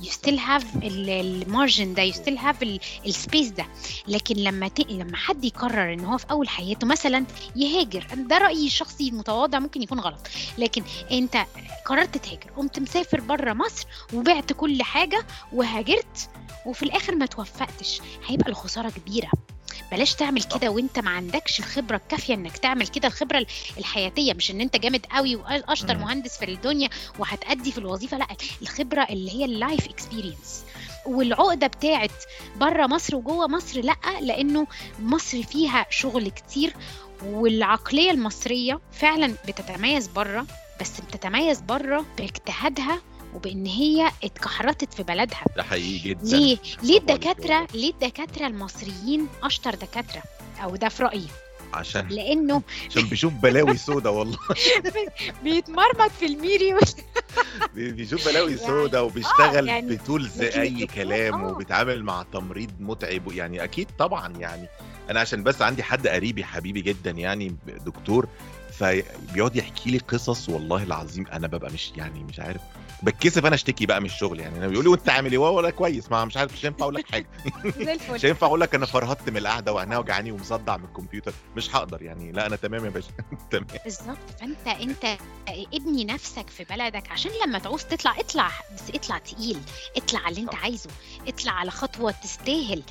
You 0.03 0.11
still 0.11 0.39
have 0.39 0.65
ال 0.83 0.99
margin 0.99 1.95
ده 1.95 2.11
you 2.11 2.15
still 2.15 2.39
have 2.39 2.79
ال 3.07 3.14
space 3.14 3.49
ده. 3.49 3.67
لكن 4.09 4.37
لما 4.37 4.69
ت... 4.69 4.81
لما 4.91 5.17
حد 5.17 5.45
يقرر 5.45 5.93
إن 5.93 6.05
هو 6.05 6.19
في 6.19 6.27
أول 6.31 6.49
حياته 6.49 6.87
مثلا 6.87 7.25
يهاجر 7.57 8.07
ده 8.15 8.39
رأيي 8.39 8.67
الشخصي 8.67 9.09
المتواضع 9.09 9.59
ممكن 9.59 9.83
يكون 9.83 10.01
غلط. 10.01 10.29
لكن 10.59 10.83
أنت 11.11 11.37
قررت 11.87 12.19
تهاجر 12.19 12.51
قمت 12.57 12.79
مسافر 12.79 13.21
بره 13.21 13.53
مصر 13.53 13.87
وبعت 14.15 14.53
كل 14.53 14.83
حاجة 14.83 15.27
وهاجرت 15.53 16.31
وفي 16.67 16.83
الآخر 16.83 17.15
ما 17.15 17.27
توفقتش 17.27 18.01
هيبقى 18.27 18.49
الخسارة 18.51 18.91
كبيرة. 18.91 19.31
بلاش 19.93 20.15
تعمل 20.15 20.43
كده 20.43 20.69
وانت 20.71 20.99
ما 20.99 21.11
عندكش 21.11 21.59
الخبرة 21.61 21.97
الكافية 21.97 22.35
انك 22.35 22.57
تعمل 22.57 22.89
كده 22.89 23.09
الخبرة 23.09 23.47
الحياتية 23.79 24.35
مش 24.35 24.51
ان 24.51 24.61
انت 24.61 24.77
جامد 24.77 25.07
قوي 25.13 25.37
واشطر 25.37 25.97
مهندس 25.99 26.39
في 26.39 26.45
الدنيا 26.45 26.89
وهتأدي 27.19 27.73
في 27.73 27.79
الوظيفة 27.79 28.19
لأ 28.19 28.27
الخبرة 28.63 29.03
اللي 29.11 29.31
هي 29.33 29.45
ال 29.45 29.53
life 29.53 29.89
experience 29.89 30.65
والعقدة 31.07 31.67
بتاعت 31.67 32.11
بره 32.57 32.87
مصر 32.87 33.17
وجوه 33.17 33.47
مصر 33.49 33.81
لأ 33.81 33.97
لأنه 34.21 34.67
مصر 35.01 35.43
فيها 35.43 35.87
شغل 35.91 36.29
كتير 36.29 36.75
والعقلية 37.25 38.11
المصرية 38.11 38.81
فعلا 38.93 39.35
بتتميز 39.49 40.07
بره 40.09 40.47
بس 40.81 41.01
بتتميز 41.01 41.61
بره 41.61 42.05
باجتهادها 42.19 42.99
وبإن 43.35 43.67
هي 43.67 44.11
اتكحرتت 44.25 44.95
في 44.95 45.03
بلدها. 45.03 45.45
ده 45.57 45.63
حقيقي 45.63 46.09
جدا. 46.09 46.37
ليه؟ 46.37 46.59
ليه 46.83 46.99
الدكاتره 46.99 47.67
ليه 47.75 47.91
الدكاترة 47.91 48.47
المصريين 48.47 49.29
أشطر 49.43 49.75
دكاترة؟ 49.75 50.23
أو 50.65 50.77
ده 50.77 50.89
في 50.89 51.03
رأيي. 51.03 51.27
عشان 51.75 52.09
لأنه 52.09 52.63
عشان 52.91 53.03
بيشوف 53.03 53.33
بلاوي 53.33 53.77
سودا 53.77 54.11
والله. 54.11 54.39
بيتمرمط 55.45 56.11
في 56.11 56.27
الميري 56.27 56.75
بيشوف 57.75 58.29
بلاوي 58.29 58.57
سودا 58.57 59.01
وبيشتغل 59.01 59.69
آه 59.69 59.73
يعني 59.73 59.97
بتولز 59.97 60.41
أي 60.43 60.87
كلام 60.87 61.35
آه. 61.35 61.53
وبيتعامل 61.53 62.05
مع 62.05 62.25
تمريض 62.33 62.71
متعب. 62.81 63.33
يعني 63.33 63.65
أكيد 63.65 63.89
طبعا 63.99 64.29
يعني. 64.39 64.67
أنا 65.11 65.21
عشان 65.21 65.43
بس 65.43 65.63
عندي 65.63 65.83
حد 65.83 66.07
قريبي 66.09 66.45
حبيبي 66.45 66.81
جدا 66.81 67.11
يعني 67.11 67.57
دكتور 67.87 68.29
فبيقعد 68.73 69.57
يحكي 69.57 69.91
لي 69.91 69.99
قصص 69.99 70.49
والله 70.49 70.83
العظيم. 70.83 71.27
أنا 71.27 71.47
ببقى 71.47 71.71
مش 71.73 71.93
يعني 71.97 72.25
مش 72.25 72.41
عارف 72.41 72.61
بتكسف 73.03 73.47
أنا 73.47 73.55
اشتكي 73.55 73.87
بقى 73.87 74.01
من 74.01 74.07
الشغل 74.07 74.41
يعني. 74.41 74.59
أنا 74.59 74.69
بيقول 74.69 74.85
لي 74.85 74.91
وانت 74.91 75.09
عامل 75.09 75.33
إيه؟ 75.33 75.39
ولا 75.39 75.71
كويس. 75.71 76.11
ما 76.11 76.25
مش 76.25 76.37
عارف 76.37 76.53
مش 76.53 76.65
هينفع 76.67 76.83
أقول 76.83 76.95
لك 76.95 77.11
حاجة. 77.13 77.27
مش 78.13 78.25
هينفع 78.25 78.47
أقول 78.47 78.61
لك 78.61 78.75
أنا 78.75 78.87
فرهطت 78.87 79.31
من 79.31 79.37
القعدة 79.37 79.73
وعينيا 79.73 79.99
وجعاني 79.99 80.33
ومصدع 80.33 80.77
من 80.77 80.85
الكمبيوتر. 80.85 81.33
مش 81.57 81.77
هقدر 81.77 82.03
يعني. 82.03 82.33
لا 82.33 82.47
أنا 82.47 82.57
تمام 82.57 82.85
يا 82.85 82.91
باشا. 82.91 83.09
تمام. 83.51 83.67
بالظبط. 83.85 84.19
فأنت 84.41 84.69
أنت 84.69 85.19
ابني 85.75 86.05
نفسك 86.05 86.51
في 86.51 86.65
بلدك 86.65 87.11
عشان 87.11 87.31
لما 87.47 87.59
تعوز 87.59 87.85
تطلع 87.85 88.21
اطلع 88.21 88.51
بس 88.75 88.95
اطلع 88.95 89.19
تقيل. 89.19 89.59
اطلع 89.97 90.21
على 90.21 90.29
اللي 90.37 90.41
أنت 90.41 90.55
عايزه. 90.55 90.91
اطلع 91.29 91.53
على 91.53 91.71
خطوة 91.71 92.11
تستاهل. 92.11 92.83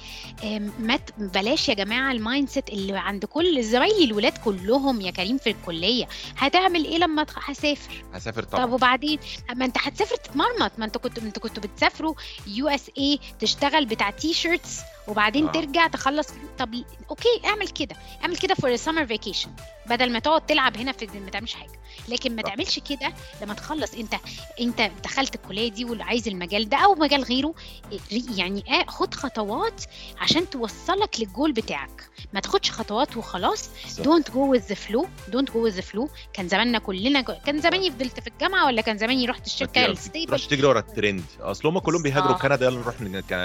ما 0.79 0.99
بلاش 1.17 1.69
يا 1.69 1.73
جماعة 1.73 2.11
ال 2.11 2.49
mindset 2.49 2.69
اللي 2.69 2.97
عند 2.97 3.25
كل 3.25 3.63
زمايلي 3.63 4.03
الولاد 4.03 4.37
كلهم 4.37 5.01
يا 5.01 5.11
كريم 5.11 5.37
في 5.37 5.49
الكلية. 5.49 6.07
هتعمل 6.37 6.85
إيه 6.85 6.97
لما 6.97 7.25
هسافر؟ 7.35 8.03
هسافر 8.13 8.43
طبعا. 8.43 8.65
طب 8.65 8.71
وبعدين؟ 8.71 9.19
ما 9.55 9.65
أنت 9.65 9.77
هتسافر 9.77 10.00
تتمرمط. 10.09 10.71
ما 10.77 10.85
انت 10.85 10.97
كنت 10.97 11.17
انت 11.17 11.39
كنت 11.39 11.59
بتسافروا 11.59 12.13
USA 12.47 13.19
تشتغل 13.39 13.85
بتاع 13.85 14.09
t-shirts 14.09 14.79
وبعدين 15.07 15.47
آه. 15.47 15.51
ترجع 15.51 15.87
تخلص. 15.87 16.27
طب 16.59 16.83
okay 17.09 17.41
اعمل 17.45 17.67
كده. 17.67 17.95
اعمل 18.23 18.37
كده 18.37 18.55
for 18.55 18.75
summer 18.75 19.05
vacation 19.05 19.49
بدل 19.85 20.11
ما 20.11 20.19
تقعد 20.19 20.45
تلعب 20.45 20.77
هنا 20.77 20.91
في 20.91 21.07
ما 21.19 21.29
تعملش 21.29 21.53
حاجة. 21.53 21.80
لكن 22.09 22.35
ما 22.35 22.41
تعملش 22.41 22.79
كده 22.79 23.13
لما 23.41 23.53
تخلص. 23.53 23.93
انت 23.93 24.13
انت 24.59 24.91
دخلت 25.03 25.35
الكلية 25.35 25.71
دي 25.71 25.85
وعايز 25.85 26.27
المجال 26.27 26.69
ده 26.69 26.77
أو 26.77 26.95
مجال 26.95 27.23
غيره 27.23 27.53
يعني 28.11 28.63
آه 28.69 28.85
خد 28.85 29.13
خطوات 29.13 29.83
عشان 30.17 30.49
توصلك 30.49 31.19
للجول 31.19 31.51
بتاعك. 31.51 32.09
ما 32.33 32.39
تاخدش 32.39 32.71
خطوات 32.71 33.17
وخلاص. 33.17 33.69
don't 33.99 34.31
go 34.31 34.51
with 34.51 34.59
the 34.59 34.75
flow 34.75 35.07
don't 35.27 35.51
go 35.51 35.63
with 35.63 35.71
the 35.71 35.81
flow 35.81 36.09
كان 36.33 36.47
زماننا 36.47 36.79
كلنا 36.79 37.21
جو... 37.21 37.33
كان 37.45 37.61
زماني 37.61 37.91
فضلت 37.91 38.19
في 38.19 38.27
الجامعة 38.27 38.65
ولا 38.65 38.81
كان 38.81 38.97
زماني 38.97 39.25
رحت 39.25 39.45
الشركة 39.45 39.85
ال 39.85 39.91
stable؟ 39.91 40.33
مش 40.33 40.47
تجري 40.47 40.67
ورا 40.67 40.79
الترند. 40.79 41.23
أصل 41.39 41.67
هم 41.67 41.79
كلهم 41.79 42.03
بيهاجروا 42.03 42.37
كندا 42.37 42.65
يلا 42.65 42.79
نروح 42.79 42.95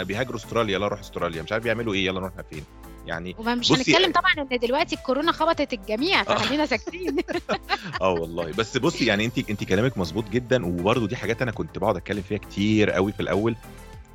بيهاجروا 0.03 0.37
أستراليا 0.37 0.75
يلا 0.75 0.87
نروح 0.87 1.01
أستراليا. 1.01 1.43
مش 1.43 1.53
عارف 1.53 1.65
بيعملوا 1.65 1.95
إيه 1.95 2.07
يلا 2.07 2.21
نروح 2.21 2.33
فين. 2.51 2.65
يعني 3.07 3.37
ومش 3.39 3.73
هنتكلم 3.73 4.13
طبعا 4.13 4.33
إن 4.53 4.59
دلوقتي 4.59 4.95
الكورونا 4.97 5.33
خبطت 5.33 5.73
الجميع 5.73 6.23
فخلينا 6.23 6.67
ساكتين. 6.77 7.17
آه 8.03 8.11
والله. 8.11 8.53
بس 8.53 8.77
بصي 8.77 9.07
يعني 9.07 9.25
انت 9.25 9.51
انت 9.51 9.65
كلامك 9.65 9.99
مظبوط 9.99 10.29
جدا 10.29 10.67
وبرده 10.67 11.07
دي 11.07 11.17
حاجات 11.17 11.43
أنا 11.43 11.51
كنت 11.51 11.79
بقعد 11.79 11.97
أتكلم 11.97 12.23
فيها 12.23 12.39
كتير 12.39 12.91
قوي 12.91 13.13
في 13.13 13.21
الأول. 13.21 13.57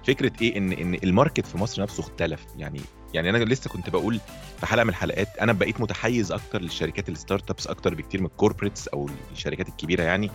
فكرة 0.07 0.31
إيه؟ 0.41 0.57
إن 0.57 0.71
إن 0.71 0.93
ال 1.03 1.09
market 1.09 1.45
في 1.45 1.57
مصر 1.57 1.81
نفسه 1.81 2.01
اختلف. 2.01 2.45
يعني 2.57 2.81
يعني 3.13 3.29
أنا 3.29 3.37
لسه 3.43 3.69
كنت 3.69 3.89
بقول 3.89 4.19
في 4.59 4.65
حلقة 4.65 4.83
من 4.83 4.89
الحلقات 4.89 5.27
أنا 5.41 5.53
بقيت 5.53 5.81
متحيز 5.81 6.31
أكتر 6.31 6.61
للشركات 6.61 7.09
ال 7.09 7.49
startups 7.49 7.67
أكتر 7.67 7.95
بكتير 7.95 8.21
من 8.21 8.27
ال 8.27 8.33
corporates 8.33 8.87
أو 8.87 9.09
الشركات 9.31 9.69
الكبيرة 9.69 10.03
يعني. 10.03 10.31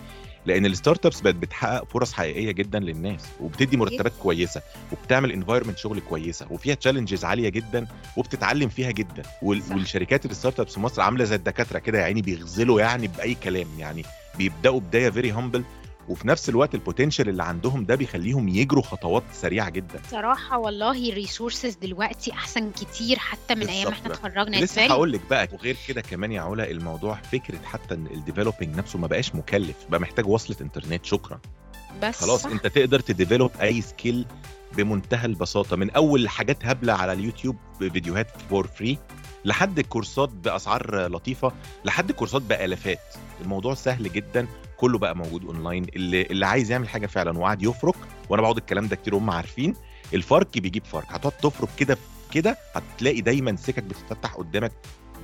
لأن 0.47 0.65
ال 0.65 1.05
startups 1.05 1.21
بقت 1.21 1.35
بتحقق 1.35 1.85
فرص 1.89 2.13
حقيقية 2.13 2.51
جدا 2.51 2.79
للناس 2.79 3.21
وبتدي 3.41 3.77
مرتبات 3.77 4.13
كويسة 4.23 4.61
وبتعمل 4.91 5.31
environment 5.31 5.77
شغل 5.77 5.99
كويسة 5.99 6.47
وفيها 6.49 6.75
challenges 6.75 7.25
عالية 7.25 7.49
جدا 7.49 7.87
وبتتعلم 8.17 8.69
فيها 8.69 8.91
جدا. 8.91 9.23
والشركات 9.41 10.25
ال 10.25 10.59
startups 10.59 10.73
في 10.73 10.79
مصر 10.79 11.01
عاملة 11.01 11.23
زي 11.23 11.35
الدكاترة 11.35 11.79
كده 11.79 11.99
يعني 11.99 12.21
بيغزلوا 12.21 12.81
يعني 12.81 13.07
بأي 13.07 13.35
كلام 13.35 13.67
يعني 13.79 14.03
بيبدأوا 14.37 14.79
بداية 14.79 15.09
very 15.09 15.31
humble 15.31 15.63
وفي 16.07 16.27
نفس 16.27 16.49
الوقت 16.49 16.75
ال 16.75 16.80
potential 16.80 17.29
اللي 17.29 17.43
عندهم 17.43 17.85
ده 17.85 17.95
بيخليهم 17.95 18.47
يجروا 18.47 18.83
خطوات 18.83 19.23
سريعة 19.33 19.69
جدا. 19.69 20.01
صراحة 20.11 20.57
والله 20.57 21.09
ال 21.09 21.16
resources 21.16 21.75
دلوقتي 21.75 22.31
أحسن 22.31 22.71
كتير 22.71 23.19
حتى 23.19 23.55
من 23.55 23.67
أيام 23.67 23.87
إحنا 23.91 24.11
اتخرجنا 24.13 24.57
لسه 24.57 24.85
هقول 24.85 25.11
لك 25.11 25.21
بقى 25.29 25.47
وغير 25.53 25.77
كده 25.87 26.01
كمان 26.01 26.31
يا 26.31 26.41
علا 26.41 26.71
الموضوع 26.71 27.15
فكرة 27.15 27.59
حتى 27.65 27.95
إن 27.95 28.05
ال 28.07 28.13
developing 28.13 28.75
نفسه 28.75 28.99
ما 28.99 29.07
بقاش 29.07 29.35
مكلف 29.35 29.75
بقى 29.89 29.99
محتاج 29.99 30.27
وصلة 30.27 30.57
انترنت 30.61 31.05
شكرا. 31.05 31.39
بس 32.03 32.21
خلاص 32.21 32.43
صح. 32.43 32.49
أنت 32.49 32.67
تقدر 32.67 32.99
ت 32.99 33.05
develop 33.05 33.51
أي 33.61 33.81
skill 33.81 34.25
بمنتهى 34.77 35.25
البساطة 35.25 35.75
من 35.75 35.89
أول 35.89 36.29
حاجات 36.29 36.65
هبلة 36.65 36.93
على 36.93 37.13
اليوتيوب 37.13 37.55
فيديوهات 37.79 38.27
for 38.49 38.67
free 38.67 38.97
لحد 39.45 39.79
كورسات 39.81 40.29
بأسعار 40.29 41.07
لطيفة 41.07 41.51
لحد 41.85 42.11
كورسات 42.11 42.41
بألافات. 42.41 42.99
الموضوع 43.41 43.73
سهل 43.73 44.11
جدا 44.11 44.47
كله 44.77 44.97
بقى 44.97 45.15
موجود 45.15 45.45
أونلاين 45.45 45.83
اللي 45.95 46.21
اللي 46.21 46.45
عايز 46.45 46.71
يعمل 46.71 46.89
حاجة 46.89 47.07
فعلا 47.07 47.37
وقاعد 47.39 47.63
يفرك 47.63 47.95
وأنا 48.29 48.41
بقعد 48.41 48.57
الكلام 48.57 48.87
ده 48.87 48.95
كتير 48.95 49.15
هم 49.15 49.29
عارفين 49.29 49.75
الفرق 50.13 50.57
بيجيب 50.57 50.85
فرق 50.85 51.05
هتقعد 51.09 51.31
تفرك 51.31 51.69
كده 51.77 51.97
كده 52.31 52.57
هتلاقي 52.75 53.21
دايما 53.21 53.55
سكك 53.55 53.83
بتتفتح 53.83 54.33
قدامك 54.35 54.71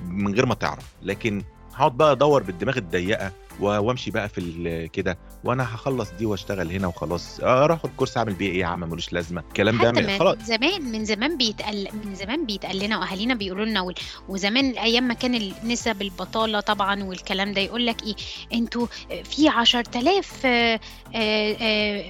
من 0.08 0.34
غير 0.34 0.46
ما 0.46 0.56
تعرف 0.56 0.94
لكن 1.02 1.44
هقعد 1.76 1.98
بقى 1.98 2.12
أدور 2.12 2.44
بالدماغ 2.44 2.78
الضيقة 2.78 3.32
وامشي 3.60 4.12
بقى 4.12 4.30
في 4.30 4.90
كده. 4.94 5.18
وأنا 5.44 5.76
هخلص 5.76 6.12
دي 6.12 6.26
واشتغل 6.26 6.72
هنا 6.72 6.88
وخلاص. 6.88 7.40
أروح 7.40 7.80
اخد 7.80 7.90
كورس 7.98 8.18
اعمل 8.18 8.34
بيه 8.34 8.52
إيه 8.52 8.60
يا 8.60 8.66
عم؟ 8.66 8.80
ملوش 8.80 9.14
لازمة. 9.14 9.42
الكلام 9.48 9.78
ده 9.82 9.92
من- 9.92 10.20
خلاص. 10.20 10.38
زمان 10.38 10.82
من 10.92 11.06
زمان 11.06 11.38
بيتقال 11.38 11.88
من 12.06 12.16
زمان 12.16 12.46
بيتقال 12.46 12.80
لنا 12.80 12.98
وأهالينا 12.98 13.34
بيقولوا 13.36 13.66
لنا 13.66 13.94
وزمان 14.30 14.66
أيام 14.78 15.04
ما 15.04 15.14
كان 15.14 15.52
نسب 15.64 16.02
البطالة 16.02 16.60
طبعا 16.60 17.04
والكلام 17.04 17.54
ده 17.54 17.62
يقول 17.62 17.86
لك 17.86 18.04
إيه؟ 18.04 18.16
أنتوا 18.54 18.88
في 19.24 19.48
10000 19.50 20.46
آه، 20.46 20.80
آه، 21.16 21.56
آه، 21.62 22.04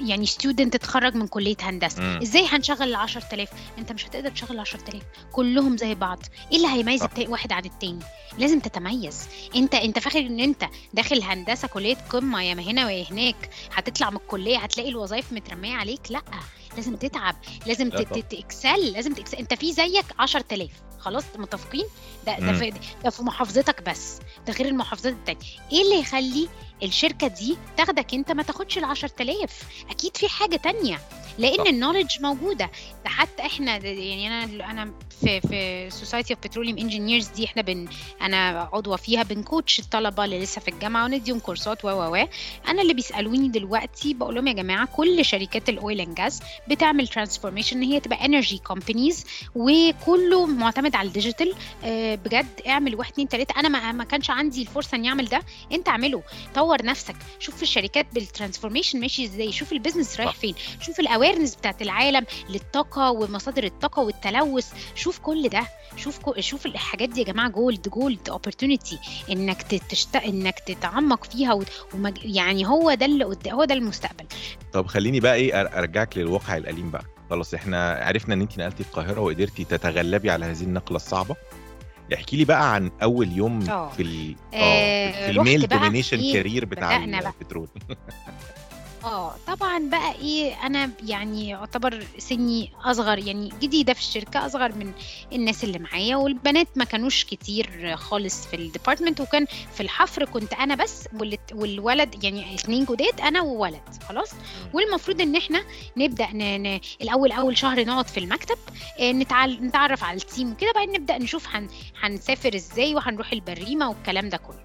يعني 0.00 0.26
ستودنت 0.26 0.74
اتخرج 0.74 1.14
من 1.14 1.26
كلية 1.26 1.56
هندسة. 1.62 2.02
مم. 2.02 2.18
إزاي 2.22 2.46
هنشغل 2.46 2.82
ال 2.88 2.94
10000 2.94 3.50
انت 3.78 3.92
مش 3.92 4.06
هتقدر 4.06 4.30
تشغل 4.30 4.50
ال 4.54 4.60
10000 4.60 5.02
كلهم 5.32 5.76
زي 5.76 5.94
بعض. 5.94 6.18
إيه 6.52 6.56
اللي 6.56 6.68
هيميز 6.68 7.02
واحد 7.28 7.52
عن 7.52 7.64
التاني؟ 7.64 7.98
لازم 8.38 8.60
تتميز. 8.60 9.28
انت 9.56 9.74
انت 9.74 9.98
فاكر 9.98 10.18
إن 10.18 10.40
انت 10.40 10.63
داخل 10.94 11.22
هندسة 11.22 11.68
كلية 11.68 11.96
قمة 12.10 12.42
يا 12.42 12.54
ما 12.54 12.62
هنا 12.62 12.86
ويا 12.86 13.04
هناك. 13.10 13.50
هتطلع 13.74 14.10
من 14.10 14.16
الكلية 14.16 14.58
هتلاقي 14.58 14.88
الوظائف 14.88 15.32
مترمية 15.32 15.74
عليك. 15.74 16.10
لأ 16.10 16.22
لازم 16.76 16.96
تتعب 16.96 17.36
لازم 17.66 17.90
تكسل 17.90 18.92
لازم 18.92 19.14
تكسل 19.14 19.36
انت 19.36 19.54
في 19.54 19.72
زيك 19.72 20.04
10000 20.18 20.70
خلاص 20.98 21.24
متفقين؟ 21.36 21.84
ده 22.26 22.38
ده. 22.38 22.52
في, 22.52 22.72
ده 23.04 23.10
في 23.10 23.22
محافظتك 23.22 23.82
بس 23.90 24.18
ده 24.46 24.52
غير 24.52 24.68
المحافظات 24.68 25.12
التانية. 25.12 25.40
إيه 25.72 25.82
اللي 25.82 26.00
يخلي 26.00 26.48
الشركة 26.82 27.26
دي 27.26 27.56
تاخدك 27.76 28.14
أنت 28.14 28.32
ما 28.32 28.42
تاخدش 28.42 28.78
ال 28.78 28.84
10000 28.84 29.62
أكيد 29.90 30.16
في 30.16 30.28
حاجة 30.28 30.56
تانية. 30.56 31.00
لأن 31.38 31.56
صح. 31.56 31.64
ال 31.66 31.71
knowledge 31.71 32.20
موجودة. 32.20 32.70
ده 33.04 33.10
حتى 33.10 33.42
إحنا 33.42 33.76
يعني 33.76 34.28
أنا 34.28 34.70
أنا 34.70 34.90
في 35.20 35.40
في 35.40 35.90
Society 35.90 36.34
of 36.34 36.42
Petroleum 36.46 36.78
Engineers 36.78 37.28
دي 37.28 37.44
إحنا 37.44 37.62
بن 37.62 37.88
أنا 38.22 38.68
عضوة 38.72 38.96
فيها 38.96 39.22
بن 39.22 39.38
coach 39.38 39.78
الطلبة 39.78 40.24
اللي 40.24 40.40
لسه 40.40 40.60
في 40.60 40.68
الجامعة 40.68 41.04
ونديهم 41.04 41.38
كورسات 41.38 41.84
و 41.84 41.88
و 41.88 42.12
و. 42.16 42.26
أنا 42.68 42.82
اللي 42.82 42.94
بيسألوني 42.94 43.48
دلوقتي 43.48 44.14
بقول 44.14 44.34
لهم 44.34 44.46
يا 44.48 44.52
جماعة 44.52 44.86
كل 44.96 45.24
شركات 45.24 45.68
ال 45.68 45.76
oil 45.76 46.00
and 46.00 46.14
gas 46.14 46.40
بتعمل 46.68 47.08
transformation 47.08 47.76
إن 47.76 47.82
هي 47.82 48.00
تبقى 48.00 48.24
energy 48.24 48.58
companies 48.58 49.24
وكله 49.54 50.46
معتمد 50.46 50.94
على 50.94 51.08
ال 51.08 51.14
digital 51.14 51.54
آه، 51.84 52.14
بجد 52.14 52.46
اعمل 52.66 52.94
واحد 52.94 53.12
اتنين 53.12 53.28
تلاتة. 53.28 53.60
أنا 53.60 53.92
ما 53.92 54.04
كانش 54.04 54.30
عندي 54.30 54.62
الفرصة 54.62 54.94
إني 54.96 55.08
أعمل 55.08 55.24
ده. 55.28 55.42
أنت 55.72 55.88
اعمله. 55.88 56.22
طور 56.54 56.84
نفسك. 56.84 57.16
شوف 57.38 57.62
الشركات 57.62 58.06
بال 58.12 58.23
transformation 58.23 59.00
ماشي 59.00 59.24
إزاي. 59.24 59.52
شوف 59.52 59.72
ال 59.72 59.77
business 59.77 60.20
رايح. 60.20 60.32
فين. 60.34 60.54
شوف 60.80 61.00
ال 61.24 61.27
awareness 61.27 61.56
بتاعت 61.56 61.82
العالم 61.82 62.26
للطاقة 62.50 63.10
ومصادر 63.10 63.64
الطاقة 63.64 64.02
والتلوث. 64.02 64.72
شوف 64.94 65.18
كل 65.18 65.48
ده. 65.48 65.66
شوف 65.96 66.18
كو... 66.18 66.34
شوف 66.40 66.66
الحاجات 66.66 67.08
دي 67.08 67.20
يا 67.20 67.24
جماعة 67.26 67.48
gold 67.48 67.88
gold 67.88 68.28
opportunity 68.28 68.98
إنك 69.30 69.62
تشت... 69.62 70.16
إنك 70.16 70.58
تتعمق 70.58 71.24
فيها 71.24 71.52
و... 71.54 71.64
ومج... 71.94 72.18
يعني 72.24 72.66
هو 72.66 72.94
ده 72.94 73.06
اللي 73.06 73.24
قد... 73.24 73.48
هو 73.48 73.64
ده 73.64 73.74
المستقبل. 73.74 74.24
طب 74.72 74.86
خليني 74.86 75.20
بقى 75.20 75.34
إيه 75.34 75.60
أرجعك 75.60 76.18
للواقع 76.18 76.56
الأليم 76.56 76.90
بقى. 76.90 77.04
خلاص 77.30 77.54
إحنا 77.54 77.92
عرفنا 77.92 78.34
إن 78.34 78.40
انت 78.40 78.58
نقلتي 78.58 78.82
القاهرة 78.82 79.20
وقدرتي 79.20 79.64
تتغلبي 79.64 80.30
على 80.30 80.46
هذه 80.46 80.62
النقلة 80.62 80.96
الصعبة. 80.96 81.36
احكي 82.14 82.36
لي 82.36 82.44
بقى 82.44 82.74
عن 82.74 82.90
أول 83.02 83.32
يوم 83.32 83.70
آه. 83.70 83.90
في 83.90 84.02
ال 84.02 84.36
آه، 84.54 84.56
آه 84.56 85.26
في 85.26 85.30
ال 85.30 85.37
male 85.37 85.66
domination 85.68 86.32
career 86.32 86.64
بتاع. 86.64 86.96
البترول. 87.04 87.68
آه 89.04 89.34
طبعا 89.46 89.78
بقى 89.90 90.12
إيه 90.14 90.66
أنا 90.66 90.90
يعني 91.06 91.48
يعتبر 91.48 92.06
سني 92.18 92.70
أصغر 92.84 93.18
يعني 93.18 93.48
جديدة 93.60 93.92
في 93.92 94.00
الشركة 94.00 94.46
أصغر 94.46 94.72
من 94.74 94.92
الناس 95.32 95.64
اللي 95.64 95.78
معايا 95.78 96.16
والبنات 96.16 96.66
ما 96.76 96.84
كانوش 96.84 97.24
كتير 97.24 97.96
خالص 97.96 98.46
في 98.46 98.56
ال 98.56 98.62
department 98.62 99.20
وكان 99.20 99.46
في 99.74 99.80
الحفر 99.80 100.24
كنت 100.24 100.52
أنا 100.52 100.74
بس 100.74 101.08
والولد 101.52 102.24
يعني 102.24 102.54
اتنين 102.54 102.84
جداد 102.84 103.20
أنا 103.20 103.42
وولد 103.42 103.80
خلاص؟ 104.08 104.30
والمفروض 104.72 105.20
إن 105.20 105.36
إحنا 105.36 105.64
نبدأ 105.96 106.26
ن... 106.32 106.62
ن... 106.62 106.80
الأول 107.02 107.32
أول 107.32 107.58
شهر 107.58 107.84
نقعد 107.84 108.08
في 108.08 108.20
المكتب 108.20 108.58
آه، 109.00 109.12
نتعل... 109.12 109.58
نتعرف 109.66 110.04
على 110.04 110.16
ال 110.16 110.23
team 110.23 110.52
وكده 110.52 110.72
بعدين 110.74 110.94
نبدأ 111.00 111.18
نشوف 111.18 111.48
هن... 111.48 111.68
هنسافر 112.00 112.54
إزاي 112.54 112.94
وهنروح 112.94 113.32
البريمة 113.32 113.88
والكلام 113.88 114.28
ده 114.28 114.36
كله. 114.36 114.64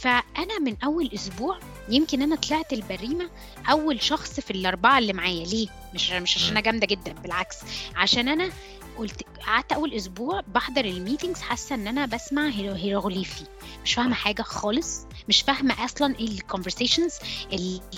فأنا 0.00 0.58
من 0.60 0.76
أول 0.84 1.10
أسبوع 1.14 1.58
يمكن 1.88 2.22
أنا 2.22 2.36
طلعت 2.36 2.72
البريمة 2.72 3.30
أول 3.70 4.02
شخص 4.02 4.40
في 4.40 4.50
الأربعة 4.50 4.98
اللي 4.98 5.12
معايا. 5.12 5.46
ليه؟ 5.46 5.68
مش 5.94 6.10
مش 6.12 6.36
عشان 6.36 6.50
أنا 6.50 6.60
جامدة 6.60 6.86
جدا 6.86 7.12
بالعكس. 7.12 7.56
عشان 7.96 8.28
أنا 8.28 8.50
قلت 8.98 9.22
قعدت 9.46 9.72
أول 9.72 9.92
أسبوع 9.94 10.40
بحضر 10.40 10.84
ال 10.84 10.90
meetings 10.90 11.40
حاسة 11.40 11.74
إن 11.74 11.86
أنا 11.86 12.06
بسمع 12.06 12.50
هيرو- 12.50 12.74
هيروغليفي. 12.76 13.44
مش 13.84 13.94
فاهمة 13.94 14.14
حاجة 14.14 14.42
خالص. 14.42 15.00
مش 15.28 15.42
فاهمة 15.42 15.84
أصلا 15.84 16.14
إيه 16.20 16.28
ال 16.28 16.34
conversations 16.34 17.12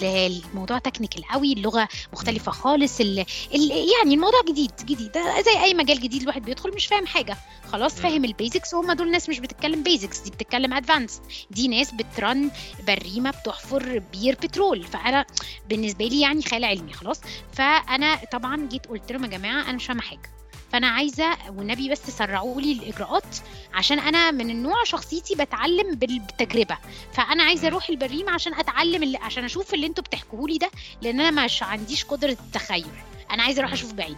الموضوع 0.03 0.79
technical 0.79 1.25
قوي 1.25 1.53
اللغة 1.53 1.89
مختلفة 2.13 2.53
خالص 2.53 3.01
ال 3.01 3.19
ال 3.55 3.71
يعني 3.71 4.15
الموضوع 4.15 4.41
جديد 4.49 4.71
جديد. 4.85 5.13
زي 5.45 5.63
أي 5.65 5.75
مجال 5.75 6.01
جديد 6.01 6.23
الواحد 6.23 6.43
بيدخل 6.43 6.75
مش 6.75 6.87
فاهم 6.87 7.07
حاجة. 7.07 7.37
خلاص. 7.73 7.95
فاهم 7.95 8.25
ال 8.25 8.32
basics 8.32 8.75
وهم 8.75 8.93
دول 8.93 9.11
ناس 9.11 9.29
مش 9.29 9.39
بتتكلم 9.39 9.83
basics 9.83 10.19
دي 10.21 10.31
بتتكلم 10.31 10.73
advanced 10.73 11.21
دي 11.51 11.69
ناس 11.69 11.91
بت 11.93 12.16
run 12.16 12.51
بريمة 12.87 13.31
بتحفر 13.31 13.99
بير 14.13 14.35
بترول 14.35 14.83
فأنا 14.85 15.27
بالنسبة 15.69 16.05
لي 16.05 16.21
يعني 16.21 16.43
خيال 16.43 16.65
علمي 16.65 16.93
خلاص. 16.93 17.21
فأنا 17.53 18.19
طبعا 18.33 18.69
جيت 18.69 18.87
قلت 18.87 19.13
لهم 19.13 19.25
يا 19.25 19.29
جماعة 19.29 19.63
أنا 19.63 19.73
مش 19.73 19.87
فاهمة 19.87 20.01
حاجة. 20.03 20.36
فأنا 20.73 20.87
عايزة 20.89 21.37
والنبي 21.57 21.89
بس 21.89 22.11
سرعوا 22.11 22.61
لي 22.61 22.73
الإجراءات 22.73 23.37
عشان 23.75 23.99
أنا 23.99 24.31
من 24.31 24.51
النوع 24.51 24.85
شخصيتي 24.85 25.35
بتعلم 25.35 25.95
بال- 25.95 26.19
بالتجربة 26.21 26.79
فأنا 27.13 27.43
عايزة. 27.43 27.69
أروح 27.69 27.89
البريمه 27.89 28.33
عشان 28.33 28.55
أتعلم 28.55 29.03
اللي 29.03 29.19
عشان 29.19 29.45
أشوف 29.45 29.75
اللي 29.75 29.87
أنتوا 29.87 30.05
بتحكوه 30.05 30.49
لي 30.49 30.59
ده 30.59 30.71
لأن 31.03 31.21
أنا 31.21 31.45
مش 31.45 31.63
عنديش 31.63 32.05
قدرة 32.05 32.31
التخيل 32.47 32.87
أنا 33.31 33.43
عايزة 33.43 33.61
أروح. 33.61 33.73
أشوف 33.73 33.93
بعيد 33.93 34.17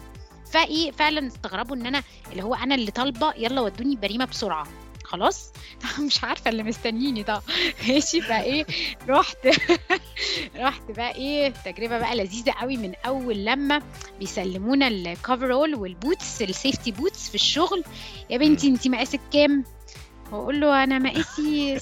فإيه 0.52 0.90
فعلا 0.90 1.26
استغربوا 1.26 1.76
إن 1.76 1.86
أنا 1.86 2.02
اللي 2.32 2.42
هو 2.42 2.54
أنا 2.54 2.74
اللي 2.74 2.90
طالبة 2.90 3.32
يلا 3.36 3.60
ودوني 3.60 3.96
بريمة 3.96 4.24
بسرعة 4.24 4.66
خلاص؟ 5.08 5.52
مش 6.06 6.24
عارفة 6.24 6.50
اللي 6.50 6.62
مستنيني 6.62 7.22
ده. 7.22 7.42
ماشي 7.88 8.20
فايه 8.20 8.66
رحت 9.08 9.36
رحت 10.56 10.82
بقى 10.90 11.14
إيه؟ 11.14 11.48
تجربة 11.48 11.98
بقى 11.98 12.16
لذيذة 12.16 12.52
قوي 12.52 12.76
من 12.76 12.92
أول 13.06 13.44
لما 13.44 13.82
بيسلمونا 14.18 14.88
ال 14.88 14.98
coverall 14.98 15.74
وال 15.74 15.93
boots 15.93 16.42
ال 16.42 16.49
safety 16.49 16.90
boots 16.90 17.28
في 17.28 17.34
الشغل. 17.34 17.84
يا 18.30 18.38
بنتي 18.38 18.68
انت 18.68 18.88
مقاسك 18.88 19.20
كام؟ 19.32 19.64
بقول 20.32 20.60
له 20.60 20.84
أنا 20.84 20.98
مقاسي 20.98 21.80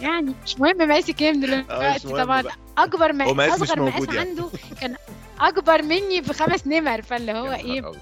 يعني 0.00 0.34
مش 0.44 0.60
مهم 0.60 0.88
مقاسي 0.88 1.12
كام 1.12 1.40
دلوقتي 1.40 2.06
مهم 2.06 2.16
طبعا. 2.24 2.42
بقى. 2.42 2.54
أكبر 2.78 3.12
مقاس 3.12 3.62
اصغر 3.62 3.82
مقاس 3.82 4.08
يعني. 4.14 4.18
عنده 4.18 4.48
كان 4.80 4.96
أكبر 5.40 5.82
مني 5.82 6.20
بخمس 6.20 6.66
نمر. 6.66 7.02
فاللي 7.02 7.32
هو 7.32 7.52
إيه. 7.52 7.92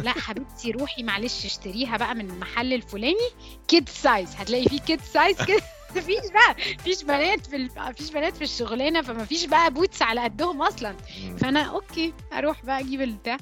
لا 0.00 0.10
حبيبتي 0.12 0.70
روحي 0.70 1.02
معلش 1.02 1.44
اشتريها 1.46 1.96
بقى 1.96 2.14
من 2.14 2.30
المحل 2.30 2.72
الفلاني 2.72 3.30
kid 3.68 3.88
size 3.88 4.34
هتلاقي 4.36 4.64
فيه 4.68 4.80
kid 4.80 5.00
size 5.00 5.36
كده. 5.42 5.62
مفيش 5.96 6.30
بقى 6.32 6.56
مفيش 6.80 7.02
بنات 7.02 7.46
في 7.46 7.56
ال... 7.56 7.70
مفيش 7.76 8.10
بنات 8.10 8.36
في 8.36 8.44
الشغلانة 8.44 9.02
فما 9.02 9.24
فيش 9.24 9.44
بقى 9.44 9.70
boots 9.70 10.02
على 10.02 10.20
قدهم 10.20 10.62
أصلا. 10.62 10.94
فأنا 11.38 11.60
okay 11.62 12.12
أروح 12.32 12.64
بقى 12.64 12.80
أجيب 12.80 13.00
البتاع 13.00 13.36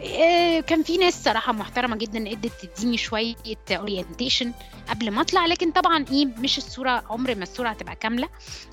إيه 0.00 0.60
كان 0.60 0.82
في 0.82 0.96
ناس 0.98 1.24
صراحة 1.24 1.52
محترمة 1.52 1.96
جدا 1.96 2.32
ادت 2.32 2.52
تديني 2.66 2.96
شوية 2.96 3.34
orientation 3.70 4.52
قبل 4.88 5.10
ما 5.10 5.20
أطلع 5.20 5.46
لكن 5.46 5.70
طبعا 5.72 6.04
إيه 6.10 6.26
مش 6.26 6.58
الصورة 6.58 7.04
عمر 7.10 7.34
ما 7.34 7.42
الصورة 7.42 7.68
هتبقى 7.68 7.96
كاملة. 7.96 8.28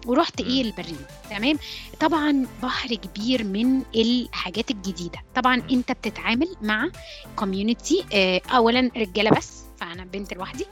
ورحت 0.06 0.42
إيه 0.42 0.64
مم. 0.64 0.70
البريمه 0.70 1.06
تمام؟ 1.30 1.60
طبعا 2.00 2.48
بحر 2.64 2.96
كبير 2.96 3.44
من 3.44 3.82
الحاجات 3.96 4.72
الجديدة. 4.72 5.20
طبعا 5.36 5.56
أنت 5.72 5.92
بتتعامل 5.92 6.48
مع 6.62 6.88
community 7.36 8.06
اولا 8.52 8.92
رجالة 8.98 9.30
بس 9.30 9.58
فأنا 9.80 10.06
بنت 10.06 10.34
لوحدي. 10.34 10.66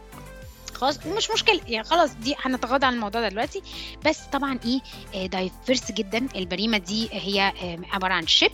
خلاص 0.75 0.99
ومش 1.05 1.31
مشكلة. 1.31 1.61
يعني 1.67 1.83
خلاص 1.83 2.13
دي 2.15 2.35
هنتغاضى 2.41 2.85
عن 2.85 2.93
الموضوع 2.93 3.21
ده 3.21 3.29
دلوقتي. 3.29 3.61
بس 4.05 4.19
طبعا 4.33 4.59
إيه 5.13 5.27
diverse 5.27 5.91
جدا. 5.91 6.27
البريمة 6.35 6.77
دي 6.77 7.09
هي 7.11 7.41
آه، 7.47 7.79
عبارة 7.95 8.13
عن 8.13 8.27
ship 8.27 8.51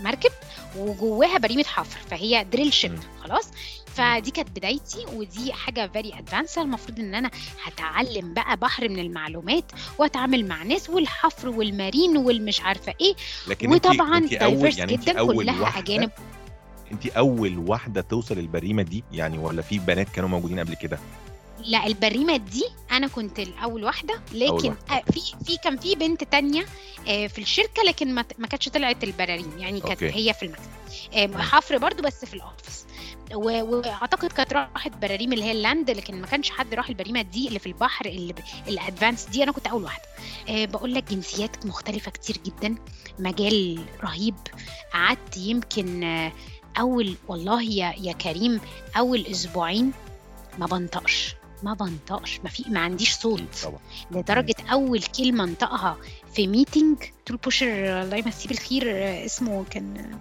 مركب 0.00 0.30
وجواها 0.76 1.38
بريمة 1.38 1.64
حفر. 1.64 1.98
فهي 2.10 2.44
drill 2.44 2.72
ship. 2.72 2.98
خلاص. 3.22 3.50
فدي 3.86 4.30
كانت 4.30 4.50
بدايتي 4.50 5.06
ودي 5.14 5.52
حاجة 5.52 5.90
very 5.92 6.18
advanced 6.18 6.58
المفروض 6.58 6.98
إن 6.98 7.14
أنا 7.14 7.30
هتعلم 7.64 8.34
بقى 8.34 8.56
بحر 8.56 8.88
من 8.88 8.98
المعلومات 8.98 9.72
وأتعامل 9.98 10.48
مع 10.48 10.62
ناس 10.62 10.90
والحفر 10.90 11.48
وال 11.48 11.65
marine 11.65 12.16
والمش 12.16 12.60
عارفة 12.60 12.94
إيه. 13.00 13.14
لكن 13.48 13.72
وطبعا 13.72 14.18
انت 14.18 14.32
اول 14.32 14.52
diverse 14.58 14.78
يعني 14.78 14.96
جدا. 14.96 15.18
أول 15.18 15.36
كلها 15.36 15.60
واحدة 15.60 15.78
أجانب. 15.80 16.10
انت 16.92 17.06
أول 17.06 17.58
واحدة 17.58 18.00
توصل 18.00 18.38
البريمة 18.38 18.82
دي 18.82 19.04
يعني 19.12 19.38
ولا 19.38 19.62
في 19.62 19.78
بنات 19.78 20.08
كانوا 20.08 20.28
موجودين 20.28 20.58
قبل 20.60 20.74
كده؟ 20.74 20.98
لا 21.66 21.86
البريمة 21.86 22.36
دي 22.36 22.64
أنا 22.90 23.06
كنت 23.08 23.38
الأول 23.38 23.84
واحدة 23.84 24.20
لكن 24.32 24.52
واحدة. 24.52 24.76
آه، 24.90 25.02
في 25.12 25.20
في 25.44 25.56
كان 25.64 25.76
في 25.76 25.94
بنت 25.94 26.24
تانية 26.24 26.66
آه، 27.08 27.26
في 27.26 27.40
الشركة 27.40 27.82
لكن 27.82 28.14
ما 28.14 28.22
كانتش 28.22 28.68
طلعت 28.68 29.04
البراريم 29.04 29.58
يعني 29.58 29.80
كانت 29.80 30.02
okay. 30.02 30.16
هي 30.28 30.34
في 30.34 30.42
المكتب. 30.46 30.70
آه، 31.14 31.42
حفر 31.42 31.78
برضو 31.78 32.02
بس 32.02 32.24
في 32.24 32.34
ال 32.34 32.40
office. 32.40 32.84
وأعتقد 33.34 34.32
كانت 34.32 34.52
راحت 34.52 34.92
براريم 34.96 35.32
اللي 35.32 35.44
هي 35.44 35.52
ال 35.52 35.60
land 35.60 35.90
لكن 35.90 36.20
ما 36.20 36.26
كانش 36.26 36.50
حد 36.50 36.74
راح 36.74 36.88
البريمة 36.88 37.22
دي 37.22 37.48
اللي 37.48 37.58
في 37.58 37.66
البحر 37.66 38.06
اللي 38.06 38.34
ال 38.68 38.74
advanced 38.74 39.24
دي. 39.24 39.42
أنا 39.42 39.52
كنت 39.52 39.66
أول 39.66 39.82
واحدة. 39.84 40.04
بقول 40.48 40.94
لك 40.94 41.10
جنسيات 41.10 41.66
مختلفة 41.66 42.10
كتير 42.10 42.36
جدا. 42.46 42.74
مجال 43.18 43.84
رهيب. 44.04 44.34
قعدت 44.92 45.36
يمكن 45.36 46.04
أول 46.78 47.14
والله 47.28 47.62
يا 47.62 47.94
يا 47.98 48.12
كريم 48.12 48.60
أول 48.96 49.26
أسبوعين 49.26 49.92
ما 50.58 50.66
بنطقش. 50.66 51.34
ما 51.62 51.74
بنطقش 51.74 52.40
ما 52.44 52.48
في 52.50 52.64
ما 52.68 52.80
عنديش 52.80 53.12
صوت. 53.14 53.42
طبعا. 53.64 53.78
لدرجة 54.10 54.54
أول 54.72 55.02
كلمة 55.02 55.44
انطقها 55.44 55.96
في 56.34 56.46
meeting 56.46 56.96
tool 57.26 57.36
pusher 57.36 57.66
الله 58.02 58.16
يمسيه 58.16 58.48
بالخير 58.48 58.84
اسمه 59.26 59.64
كان 59.70 60.18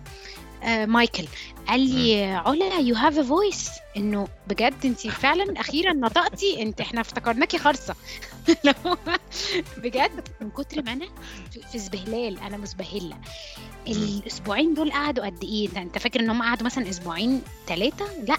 آه، 0.64 0.86
مايكل. 0.86 1.26
قال 1.68 1.80
لي 1.80 2.24
علا 2.26 2.80
you 2.80 2.95
have 2.95 3.18
a 3.18 3.24
voice 3.24 3.70
إنه 3.98 4.28
بجد 4.48 4.74
انت 4.86 5.08
فعلا 5.08 5.60
أخيرا 5.62 5.94
نطقتي 5.94 6.62
أنت 6.62 6.82
إحنا 6.82 7.02
افتكرناكي 7.02 7.58
خرصة. 7.58 7.96
بجد 9.78 10.28
من 10.42 10.50
كتر 10.50 10.82
ما 10.82 10.94
أنا 10.94 11.06
في- 11.72 11.80
زبهلال 11.80 12.40
أنا 12.40 12.58
مزبهلة. 12.58 13.18
الأسبوعين 13.88 14.74
دول 14.74 14.92
قعدوا 14.92 15.26
قد 15.26 15.44
إيه؟ 15.44 15.70
أنت 15.82 15.98
فاكر 15.98 16.20
إن 16.20 16.30
هم 16.30 16.42
قعدوا 16.42 16.66
مثلا 16.66 16.90
أسبوعين 16.90 17.42
ثلاثة 17.68 18.06
لأ. 18.28 18.38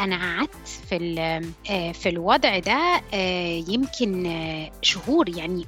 أنا 0.00 0.36
قعدت 0.38 0.68
في 0.88 1.20
آه، 1.70 1.92
في 1.92 2.08
الوضع 2.08 2.58
ده 2.58 3.02
آه، 3.14 3.64
يمكن 3.68 4.26
آه، 4.26 4.70
شهور. 4.82 5.28
يعني 5.28 5.66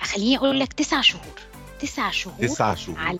خليني 0.00 0.36
أقول 0.36 0.60
لك 0.60 0.72
تسع 0.72 1.00
شهور. 1.00 1.40
تسع 1.80 2.10
شهور 2.10 2.36
تسع 2.46 2.74
شهور. 2.74 2.98
على 2.98 3.18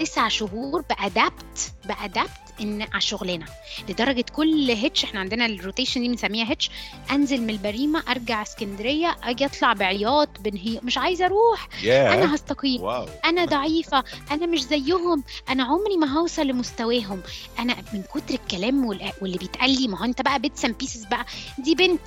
تسع 0.00 0.28
شهور 0.28 0.82
ب 0.90 1.04
adapt 1.04 1.72
ب 1.84 1.92
adapt 1.92 2.30
إن 2.60 2.82
على 2.82 2.90
الشغلانه 2.96 3.46
لدرجة 3.88 4.24
كل 4.36 4.70
hitch 4.70 5.04
إحنا 5.04 5.20
عندنا 5.20 5.46
ال 5.46 5.52
rotation 5.52 6.00
دي 6.00 6.08
بنسميها 6.08 6.50
hitch 6.50 6.70
أنزل 7.10 7.40
من 7.42 7.50
البريمة 7.50 8.02
أرجع 8.08 8.42
اسكندرية 8.42 9.16
أجي 9.22 9.44
أطلع 9.46 9.72
بعياط 9.72 10.28
بنهي 10.40 10.80
مش 10.82 10.98
عايزة 10.98 11.24
أروح. 11.26 11.68
ياه 11.82 12.14
أنا 12.14 12.34
هستقيل 12.34 12.80
و 12.80 13.06
أنا 13.24 13.44
ضعيفة. 13.44 14.04
أنا 14.30 14.46
مش 14.46 14.62
زيهم. 14.62 15.24
أنا 15.48 15.62
عمري 15.64 15.96
ما 15.96 16.06
هوصل 16.18 16.46
لمستواهم. 16.46 17.20
أنا 17.58 17.76
من 17.92 18.02
كتر 18.02 18.34
الكلام 18.34 18.84
وال- 18.84 19.12
واللي 19.22 19.38
بيتقال 19.38 19.80
لي 19.80 19.88
ما 19.88 19.98
هو 20.00 20.04
أنت 20.04 20.22
بقى 20.22 20.38
bits 20.38 20.64
and 20.64 20.78
pieces 20.78 21.04
بقى. 21.04 21.26
دي 21.58 21.74
بنت. 21.74 22.00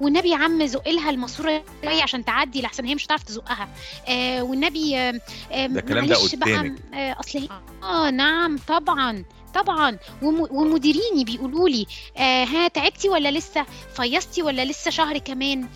والنبي 0.00 0.30
يا 0.30 0.36
عم 0.36 0.66
زق 0.66 0.88
لها 0.88 1.10
الماسوره 1.10 1.64
عشان 1.84 2.24
تعدي 2.24 2.62
لحسن 2.62 2.84
هي 2.84 2.94
مش 2.94 3.06
هتعرف 3.06 3.22
تزقها. 3.22 3.68
آه 4.08 4.42
والنبي 4.42 4.96
آه 4.96 5.20
آه 5.52 5.66
ده 5.66 5.80
الكلام 5.80 6.06
ده 6.06 6.16
قدامك. 6.16 6.74
آه 6.94 7.16
أصل 7.20 7.48
آه 7.82 8.10
نعم 8.10 8.58
طبعا. 8.68 9.24
طبعا. 9.54 9.98
وم- 10.22 10.48
ومديريني 10.50 11.24
بيقولوا 11.24 11.68
لي 11.68 11.86
آه 12.16 12.44
ها 12.44 12.68
تعبتي 12.68 13.08
ولا 13.08 13.30
لسه؟ 13.30 13.66
فيصتي 13.96 14.42
ولا 14.42 14.64
لسه 14.64 14.90
شهر 14.90 15.18
كمان؟ 15.18 15.68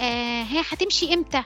آه 0.00 0.42
ها 0.42 0.64
هتمشي 0.70 1.14
إمتى؟ 1.14 1.42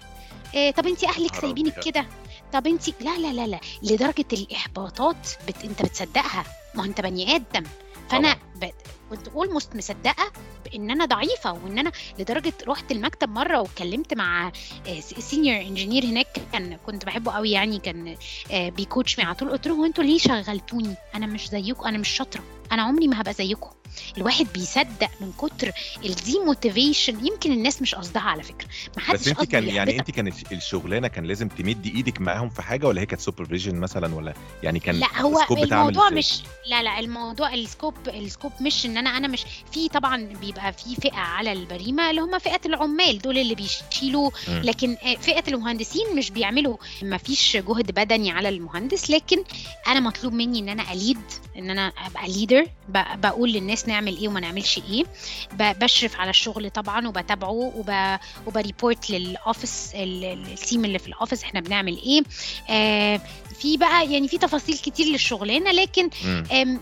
آه 0.57 0.71
طب 0.71 0.87
انت 0.87 1.05
أهلك 1.05 1.35
سايبينك. 1.35 1.79
كده؟ 1.85 2.07
طب 2.53 2.67
انت 2.67 2.89
لا 3.03 3.19
لا 3.19 3.33
لا 3.33 3.47
لا 3.47 3.61
لدرجة 3.83 4.25
الإحباطات 4.33 5.29
بت... 5.49 5.65
انت 5.65 5.83
بتصدقها؟ 5.83 6.45
ما 6.75 6.85
انت 6.85 7.01
بني 7.01 7.37
آدم. 7.37 7.65
فأنا 8.11 8.37
ب... 8.61 8.71
كنت 9.11 9.29
اولموست 9.29 9.77
مصدقة 9.77 10.33
بإن 10.65 10.91
أنا 10.91 11.05
ضعيفة 11.05 11.53
وإن 11.53 11.79
أنا 11.79 11.93
لدرجة 12.19 12.53
رحت 12.69 12.93
المكتب 12.93 13.29
مرة 13.29 13.61
واتكلمت 13.61 14.15
مع 14.15 14.53
senior 15.01 15.61
engineer 15.61 16.05
هناك 16.05 16.27
كان 16.53 16.77
كنت 16.87 17.05
بحبه 17.05 17.33
قوي 17.33 17.51
يعني 17.51 17.79
كان 17.79 18.17
آه، 18.51 18.69
بي 18.69 18.83
coach 18.83 19.19
me 19.19 19.25
على 19.25 19.35
طول 19.35 19.51
قلت 19.51 19.67
له 19.69 19.75
هو 19.75 19.85
أنتوا 19.85 20.05
ليه 20.05 20.19
شغلتوني؟ 20.19 20.95
أنا 21.15 21.27
مش 21.27 21.49
زيكم 21.49 21.87
أنا 21.87 21.99
مش 21.99 22.09
شاطرة 22.09 22.43
أنا 22.73 22.83
عمري 22.83 23.09
ما 23.09 23.21
هبقى 23.21 23.33
زيكم. 23.35 23.71
الواحد 24.19 24.47
بيصدق 24.55 25.11
من 25.21 25.33
كتر 25.39 25.73
ال 26.05 26.39
demotivation 26.47 27.27
يمكن 27.27 27.53
الناس 27.53 27.83
مش 27.83 27.95
قصدها 27.95 28.23
على 28.23 28.43
فكرة 28.43 28.69
ما 28.97 29.03
حدش 29.03 29.21
بس 29.21 29.29
انت 29.29 29.45
كان 29.45 29.69
يعني 29.69 29.91
يحبطك. 29.91 30.09
انت 30.09 30.17
كانت 30.17 30.53
الشغلانة 30.53 31.09
كان 31.09 31.25
لازم 31.25 31.49
تمدي 31.49 31.95
إيدك 31.97 32.21
معاهم 32.21 32.49
في 32.49 32.63
حاجة 32.63 32.87
ولا 32.87 33.01
هي 33.01 33.07
كانت 33.07 33.21
supervision 33.21 33.75
مثلا 33.75 34.15
ولا 34.15 34.35
يعني 34.63 34.81
كان 34.81 34.95
لا 34.95 35.21
هو 35.21 35.45
الموضوع؟ 35.51 36.11
مش 36.11 36.41
لا 36.67 36.83
لا 36.83 36.99
الموضوع 36.99 37.55
ال 37.55 37.61
scope 37.61 37.95
ال 38.09 38.16
scope 38.16 38.53
مش 38.61 38.87
إن 38.87 38.97
أنا 38.97 39.17
أنا 39.17 39.29
مش 39.29 39.45
في 39.73 39.89
طبعا 39.89 40.23
بيبقى 40.41 40.73
في 40.73 40.95
فئة 40.95 41.17
على 41.19 41.53
البريمة 41.53 42.11
اللي 42.11 42.21
هم 42.21 42.39
فئة 42.39 42.61
العمال 42.67 43.19
دول 43.19 43.39
اللي 43.39 43.55
بيشيلوا. 43.55 44.31
لكن 44.49 44.97
فئة 45.21 45.45
المهندسين 45.49 46.17
مش 46.17 46.31
بيعملوا 46.31 46.77
ما 47.03 47.17
فيش 47.17 47.57
جهد 47.57 47.91
بدني 47.91 48.31
على 48.31 48.49
المهندس 48.49 49.11
لكن 49.11 49.45
أنا 49.87 50.01
مطلوب 50.01 50.33
مني 50.33 50.59
إن 50.59 50.69
أنا 50.69 50.93
ال 50.93 50.98
lead 50.98 51.21
إن 51.59 51.71
أنا 51.71 51.93
أبقى 52.07 52.29
leader 52.29 52.67
بقول 52.89 53.53
للناس 53.53 53.78
نعمل 53.87 54.17
إيه 54.17 54.29
وما 54.29 54.41
نعملش 54.41 54.79
إيه. 54.91 55.05
بشرف 55.53 56.17
على 56.17 56.31
الشغل 56.31 56.71
طبعا 56.71 57.09
وبتابعه 57.09 57.51
وب... 57.51 58.19
وب 58.47 58.63
report 58.63 59.11
لل 59.11 59.31
office 59.31 59.91
ال- 59.95 60.25
ال- 60.25 60.53
ال 60.53 60.59
team 60.59 60.85
اللي 60.85 60.99
في 60.99 61.09
ال 61.09 61.14
office 61.14 61.43
إحنا 61.43 61.61
بنعمل 61.61 61.97
إيه. 62.03 62.23
آه 62.71 63.21
في 63.61 63.77
بقى 63.77 64.13
يعني 64.13 64.29
في 64.29 64.39
تفاصيل 64.39 64.79
كتير 64.79 65.07
للشغلانة 65.07 65.71
لكن 65.73 66.11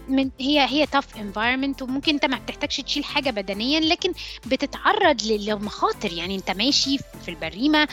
من 0.08 0.30
هي 0.40 0.66
هي 0.68 0.86
tough 0.86 1.16
environment 1.16 1.82
وممكن 1.82 2.12
انت 2.14 2.24
ما 2.24 2.36
بتحتاجش 2.38 2.76
تشيل 2.76 3.04
حاجة 3.04 3.30
بدنيا 3.30 3.80
لكن 3.80 4.12
بتتعرض 4.46 5.22
لمخاطر 5.22 6.12
يعني 6.12 6.34
انت 6.36 6.50
ماشي 6.50 6.98
في 6.98 7.28
البريمة 7.28 7.88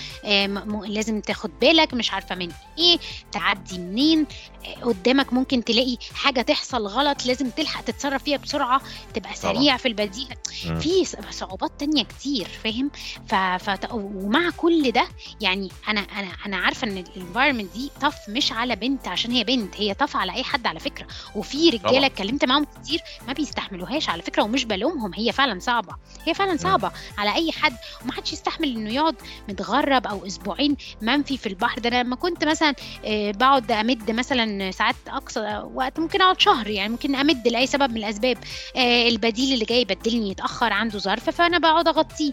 لازم 0.87 1.21
تاخد 1.21 1.51
بالك 1.61 1.93
مش 1.93 2.11
عارفة 2.13 2.35
من 2.35 2.51
إيه 2.77 2.97
تعدي 3.31 3.77
منين 3.77 4.25
آه، 4.65 4.83
قدامك 4.83 5.33
ممكن 5.33 5.63
تلاقي 5.63 5.97
حاجة 6.15 6.41
تحصل 6.41 6.87
غلط 6.87 7.25
لازم 7.25 7.49
تلحق 7.49 7.81
تتصرف 7.83 8.23
فيها 8.23 8.37
بسرعة 8.37 8.81
تبقى 9.13 9.33
طبعاً. 9.33 9.53
سريع 9.53 9.77
في 9.77 9.87
البديهة 9.87 10.37
مم. 10.65 10.79
في 10.79 11.05
صعوبات 11.31 11.71
تانية 11.79 12.03
كتير 12.03 12.47
فاهم 12.63 12.91
ف... 13.29 13.35
ف... 13.35 13.93
ومع 13.93 14.49
كل 14.57 14.91
ده 14.91 15.07
يعني 15.41 15.69
أنا 15.87 15.99
أنا 16.01 16.27
أنا 16.45 16.57
عارفة 16.57 16.87
إن 16.87 16.97
ال 16.97 17.03
environment 17.03 17.73
دي 17.73 17.89
tough 18.01 18.15
مش 18.29 18.51
على 18.51 18.72
بنت 18.75 19.07
عشان 19.07 19.31
هي 19.31 19.43
بنت 19.43 19.75
هي 19.77 19.93
tough 19.93 20.15
على 20.17 20.33
أي 20.33 20.43
حد 20.43 20.67
على 20.67 20.79
فكرة. 20.79 21.07
وفي. 21.35 21.69
رجالة 21.69 22.05
اتكلمت 22.05 22.45
معاهم 22.45 22.63
كتير 22.83 22.99
ما 23.27 23.33
بيستحملوهاش 23.33 24.09
على 24.09 24.21
فكرة 24.21 24.43
ومش 24.43 24.65
بلومهم. 24.65 25.11
هي 25.15 25.31
فعلا 25.31 25.59
صعبة. 25.59 25.95
هي 26.25 26.33
فعلا 26.33 26.57
صعبة 26.57 26.91
على 27.17 27.35
أي 27.35 27.51
حد. 27.51 27.75
ومحدش 28.03 28.33
يستحمل 28.33 28.75
إنه 28.75 28.93
يقعد 28.93 29.15
متغرب 29.49 30.07
أو 30.07 30.25
أسبوعين 30.27 30.77
منفي 31.01 31.37
في 31.37 31.47
البحر. 31.49 31.79
ده 31.79 31.89
أنا 31.89 32.03
لما 32.03 32.15
كنت 32.15 32.43
مثلا 32.43 32.73
آه، 33.05 33.31
بقعد 33.31 33.71
أمد 33.71 34.11
مثلا 34.11 34.71
ساعات 34.71 34.95
أقصى 35.07 35.63
وقت 35.73 35.99
ممكن 35.99 36.21
أقعد 36.21 36.41
شهر 36.41 36.67
يعني 36.67 36.89
ممكن 36.89 37.15
أمد 37.15 37.47
لأي 37.47 37.67
سبب 37.67 37.91
من 37.91 37.97
الأسباب. 37.97 38.37
آه، 38.75 39.07
البديل 39.09 39.53
اللي 39.53 39.65
جاي 39.65 39.81
يبدلني 39.81 40.29
يتأخر 40.29 40.73
عنده 40.73 40.99
ظرف 40.99 41.29
فأنا 41.29 41.57
بقعد 41.57 41.87
أغطيه. 41.87 42.31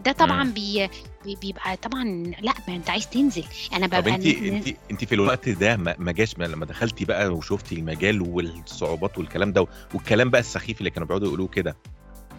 ده 0.00 0.12
طبعا 0.12 0.44
بي- 0.44 0.90
بيبقى 1.36 1.76
طبعا 1.76 2.04
لأ 2.40 2.52
ما 2.68 2.76
أنت 2.76 2.90
عايز 2.90 3.08
تنزل. 3.10 3.44
أنا 3.72 3.86
ببقى 3.86 4.14
أنت 4.14 4.26
أنت 4.26 4.68
أنت 4.90 5.04
في 5.04 5.14
الوقت 5.14 5.48
ده 5.48 5.76
ما 5.76 6.12
جاش 6.12 6.38
ما 6.38 6.44
لما 6.44 6.66
دخلتي 6.66 7.04
بقى 7.04 7.28
وشفتي 7.28 7.74
المجال 7.74 8.22
والصعوبات 8.22 9.18
والكلام 9.18 9.52
ده 9.52 9.66
والكلام 9.94 10.30
بقى 10.30 10.40
السخيف 10.40 10.78
اللي 10.78 10.90
كانوا 10.90 11.08
بيقعدوا 11.08 11.26
يقولوه 11.28 11.48
كده 11.48 11.76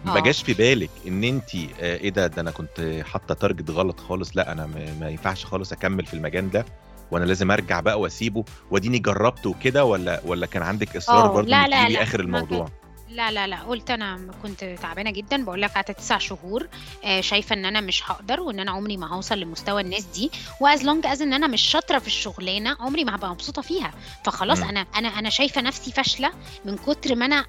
ما 0.04 0.16
آه. 0.16 0.20
جاش 0.20 0.42
في 0.42 0.54
بالك 0.54 0.90
إن 1.06 1.24
أنت 1.24 1.54
آه، 1.54 1.96
إيه 1.96 2.10
ده 2.10 2.26
ده 2.26 2.42
أنا 2.42 2.50
كنت 2.50 3.02
حاطة 3.04 3.34
تارجت 3.34 3.70
غلط 3.70 4.00
خالص؟ 4.00 4.36
لأ 4.36 4.52
أنا 4.52 4.66
ما 5.00 5.08
ينفعش 5.08 5.44
خالص 5.44 5.72
أكمل 5.72 6.06
في 6.06 6.14
المجال 6.14 6.50
ده 6.50 6.64
وأنا 7.10 7.24
لازم 7.24 7.50
أرجع 7.50 7.80
بقى 7.80 8.00
وأسيبه 8.00 8.44
وأديني 8.70 8.98
جربت 8.98 9.46
وكده 9.46 9.84
ولا 9.84 10.20
ولا 10.26 10.46
كان 10.46 10.62
عندك 10.62 10.96
إصرار 10.96 11.24
آه، 11.24 11.32
برضه 11.32 11.48
لا، 11.48 11.68
لا، 11.68 11.88
لا، 11.88 12.02
آخر 12.02 12.26
ما 12.26 12.38
الموضوع؟ 12.38 12.68
لا 13.10 13.30
لا 13.30 13.46
لا 13.46 13.56
قلت 13.62 13.90
أنا 13.90 14.30
كنت 14.42 14.64
تعبانة 14.82 15.10
جدا. 15.10 15.44
بقول 15.44 15.62
لك 15.62 15.70
قعدت 15.70 15.90
تسع 15.90 16.18
شهور 16.18 16.68
آه، 17.04 17.20
شايفة 17.20 17.54
إن 17.54 17.64
أنا 17.64 17.80
مش 17.80 18.10
هقدر 18.10 18.40
وإن 18.40 18.60
أنا 18.60 18.70
عمري 18.70 18.96
ما 18.96 19.08
هوصل 19.14 19.38
لمستوى 19.40 19.80
الناس 19.82 20.04
دي. 20.04 20.30
و 20.60 20.67
as 20.67 20.82
long 20.84 21.06
as 21.06 21.22
إن 21.22 21.32
أنا 21.32 21.46
مش 21.46 21.62
شاطرة 21.62 21.98
في 21.98 22.06
الشغلانة 22.06 22.76
عمري 22.80 23.04
ما 23.04 23.14
هبقى 23.14 23.30
مبسوطة 23.30 23.62
فيها. 23.62 23.92
فخلاص. 24.24 24.60
أنا 24.60 24.80
أنا 24.96 25.08
أنا 25.08 25.30
شايفة 25.30 25.60
نفسي 25.60 25.92
فاشلة 25.92 26.30
من 26.64 26.76
كتر 26.76 27.14
ما 27.14 27.26
أنا 27.26 27.46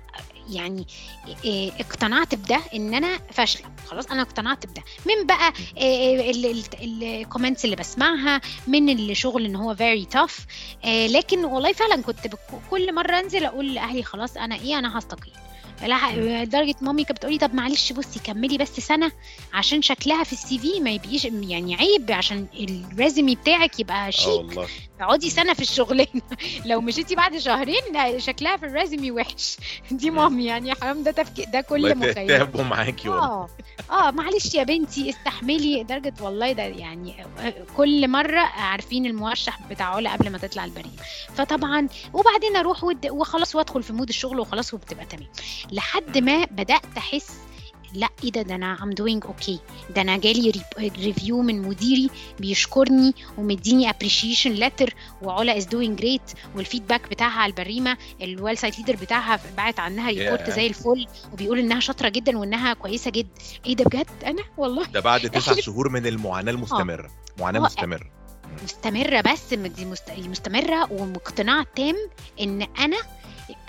يعني 0.50 0.88
آه، 1.46 1.72
اقتنعت 1.80 2.36
بده 2.36 2.60
إن 2.76 2.94
أنا 2.94 3.20
فاشلة. 3.32 3.66
خلاص 3.88 4.06
أنا 4.08 4.22
اقتنعت 4.22 4.66
بده. 4.66 4.84
من 5.06 5.28
بقى 5.28 5.54
ال 6.84 6.93
comments 6.93 7.66
اللي 7.66 7.76
بسمعها 7.76 8.42
من 8.68 8.90
الشغل 8.90 9.46
إن 9.46 9.56
هو 9.56 9.76
very 9.76 10.06
tough 10.06 10.46
لكن 10.86 11.46
والله 11.46 11.74
فعلا 11.74 12.02
كنت 12.04 12.28
كل 12.72 12.96
مرة 12.96 13.20
أنزل 13.20 13.46
أقول 13.46 13.74
لأهلي 13.76 14.04
خلاص 14.04 14.38
أنا 14.38 14.56
إيه 14.56 14.80
أنا 14.80 15.00
هستقيل. 15.00 15.34
لدرجه 16.16 16.76
مامي 16.82 17.04
كانت 17.04 17.18
بتقولي 17.18 17.38
طب 17.38 17.56
معلش 17.56 17.92
بصي 17.94 18.20
كملي 18.24 18.58
بس 18.58 18.80
سنة 18.80 19.12
عشان 19.54 19.82
شكلها 19.82 20.24
في 20.24 20.34
ال 20.34 20.60
CV 20.60 20.80
ما 20.80 20.90
يبقيش 20.92 21.26
يعني 21.26 21.76
عيب 21.76 22.12
عشان 22.12 22.48
ال 22.60 22.70
resume 22.70 23.36
بتاعك 23.36 23.80
يبقى 23.80 24.08
آه 24.08 24.10
شيك. 24.10 24.60
اقعدي 25.06 25.30
سنة 25.30 25.54
في 25.54 25.62
الشغلانة. 25.62 26.22
لو 26.66 26.82
مشيتي 26.82 27.16
بعد 27.16 27.38
شهرين 27.38 27.82
شكلها 28.18 28.58
في 28.58 28.66
ال 28.66 28.72
resume 28.72 29.12
وحش. 29.12 29.58
دي 29.92 30.10
مامي 30.12 30.46
يعني 30.46 30.74
حرام 30.76 31.04
ده 31.04 31.12
تفكير 31.12 31.46
ده 31.54 31.62
كل 31.62 31.98
مخيل 31.98 32.28
تعبوا 32.28 32.64
معاكي 32.64 33.10
والله. 33.10 33.24
آه. 33.26 33.48
آه 33.92 34.12
معلش 34.12 34.56
يا 34.56 34.64
بنتي 34.64 35.10
استحملي 35.10 35.84
درجة 35.84 36.14
والله 36.22 36.52
ده 36.52 36.64
يعني 36.64 37.26
كل 37.78 38.08
مرة 38.08 38.40
عارفين 38.40 39.06
الموشح 39.06 39.60
بتاع 39.70 39.96
علا 39.96 40.14
قبل 40.14 40.30
ما 40.30 40.38
تطلع 40.38 40.66
البريمة 40.66 41.00
فطبعا 41.36 41.88
وبعدين 42.14 42.56
أروح 42.56 42.84
ود- 42.84 43.10
وخلاص 43.10 43.56
وأدخل 43.56 43.84
في 43.84 43.94
mood 43.94 44.10
الشغل 44.10 44.40
وخلاص 44.40 44.74
وبتبقى 44.74 45.06
تمام. 45.06 45.28
لحد 45.72 46.18
ما 46.18 46.46
بدأت 46.46 46.86
أحس 46.98 47.32
لا 47.94 48.10
إيه 48.24 48.32
ده؟ 48.32 48.42
ده 48.42 48.56
أنا 48.56 48.84
I'm 48.84 48.90
doing 48.92 49.26
okay 49.26 49.60
ده 49.96 50.02
أنا 50.02 50.18
جالي 50.18 50.52
review 50.80 51.42
من 51.42 51.62
مديري 51.62 52.10
بيشكرني 52.40 53.14
ومديني 53.38 53.90
appreciation 53.90 54.52
letter 54.52 54.94
وعلا 55.22 55.58
is 55.58 55.66
doing 55.66 56.00
great 56.00 56.22
وال 56.56 56.66
feedback 56.66 57.10
بتاعها 57.10 57.40
على 57.40 57.50
البريمة 57.50 57.98
ال 58.22 58.29
well 58.29 58.58
site 58.58 58.80
leader 58.80 58.96
بتاعها 58.96 59.40
بعت 59.58 59.80
عنها 59.80 60.10
report 60.10 60.48
ياه. 60.48 60.56
زي 60.56 60.68
الفل 60.68 61.08
وبيقول 61.34 61.60
إنها 61.60 61.80
شاطرة 61.80 62.10
جدا 62.10 62.38
وإنها 62.38 62.74
كويسة 62.74 63.12
جدا 63.12 63.30
إيه 63.66 63.76
ده 63.76 63.84
بجد؟ 63.86 64.08
أنا؟ 64.26 64.44
والله. 64.58 64.86
ده 64.86 65.00
بعد 65.00 65.30
تسع. 65.32 65.54
شهور 65.56 65.90
من 65.90 66.08
المعاناة 66.08 66.52
المستمرة. 66.52 67.12
معاناة 67.40 67.60
آه. 67.60 67.64
مستمرة. 67.64 68.12
مستمرة 68.64 69.22
بس 69.22 69.54
دي 69.54 69.86
مستمرة 70.28 70.92
ومقتنعة 70.92 71.66
تام 71.76 71.96
إن 72.42 72.62
أنا 72.62 72.98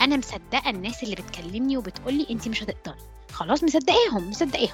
أنا 0.00 0.16
مصدقة 0.16 0.70
الناس 0.70 1.02
اللي 1.02 1.14
بتكلمني 1.14 1.76
وبتقول 1.76 2.14
لي 2.14 2.26
انت 2.30 2.48
مش 2.48 2.62
هتقدري. 2.62 2.96
خلاص 3.32 3.64
مصدقاهم 3.64 4.30
مصدقاهم. 4.30 4.68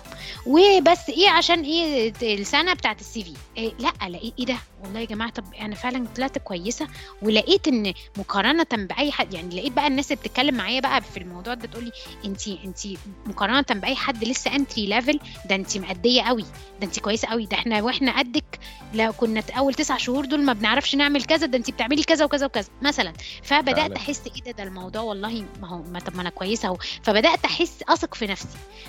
وبس 0.46 1.08
إيه 1.08 1.28
عشان 1.28 1.62
إيه 1.62 2.12
السنة 2.22 2.74
بتاعت 2.74 3.00
ال 3.00 3.22
CV؟ 3.24 3.32
إيه 3.56 3.72
لا 3.78 4.08
لقيت 4.08 4.34
إيه 4.38 4.44
ده؟ 4.46 4.56
والله 4.84 5.00
يا 5.00 5.04
جماعة 5.04 5.30
طب 5.30 5.44
أنا 5.60 5.74
فعلا 5.74 6.06
طلعت 6.16 6.38
كويسة 6.38 6.88
ولقيت 7.22 7.68
إن 7.68 7.94
مقارنة 8.16 8.66
بأي 8.72 9.12
حد 9.12 9.34
يعني 9.34 9.56
لقيت 9.56 9.72
بقى 9.72 9.86
الناس 9.86 10.12
اللي 10.12 10.22
بتتكلم 10.22 10.54
معايا 10.54 10.80
بقى 10.80 11.00
في 11.02 11.16
الموضوع 11.16 11.54
ده 11.54 11.66
تقول 11.66 11.84
لي 11.84 11.92
انت 12.24 12.48
انت 12.48 12.78
مقارنة 13.26 13.64
بأي 13.70 13.96
حد 13.96 14.24
لسه 14.24 14.54
entry 14.56 14.86
level 14.86 15.20
ده 15.48 15.54
انت 15.54 15.78
مأدية 15.78 16.22
قوي 16.22 16.42
ده 16.80 16.86
انت 16.86 16.98
كويسة 17.00 17.28
قوي 17.28 17.46
ده 17.46 17.56
إحنا 17.56 17.82
وإحنا 17.82 18.18
قدك 18.18 18.58
لو 18.94 19.12
كنا 19.12 19.42
أول 19.58 19.74
تسع 19.74 19.96
شهور 19.96 20.24
دول 20.24 20.42
ما 20.44 20.52
بنعرفش 20.52 20.94
نعمل 20.94 21.24
كذا 21.24 21.46
ده 21.46 21.58
انت 21.58 21.70
بتعملي 21.70 22.02
كذا 22.02 22.24
وكذا 22.24 22.46
وكذا 22.46 22.68
مثلا. 22.82 23.12
فبدأت. 23.42 23.92
أحس 23.92 24.22
إيه 24.36 24.42
ده؟ 24.42 24.50
ده 24.50 24.62
الموضوع 24.62 25.02
والله 25.02 25.44
ما 25.62 25.68
هو 25.68 25.82
ما 25.82 26.00
طب 26.00 26.16
ما 26.16 26.22
أنا 26.22 26.30
كويسة 26.30 26.68
أهو. 26.68 26.78
فبدأت 27.02 27.44
أحس 27.44 27.72
أثق 27.88 28.14
في 28.14 28.26
نفسي. 28.26 28.47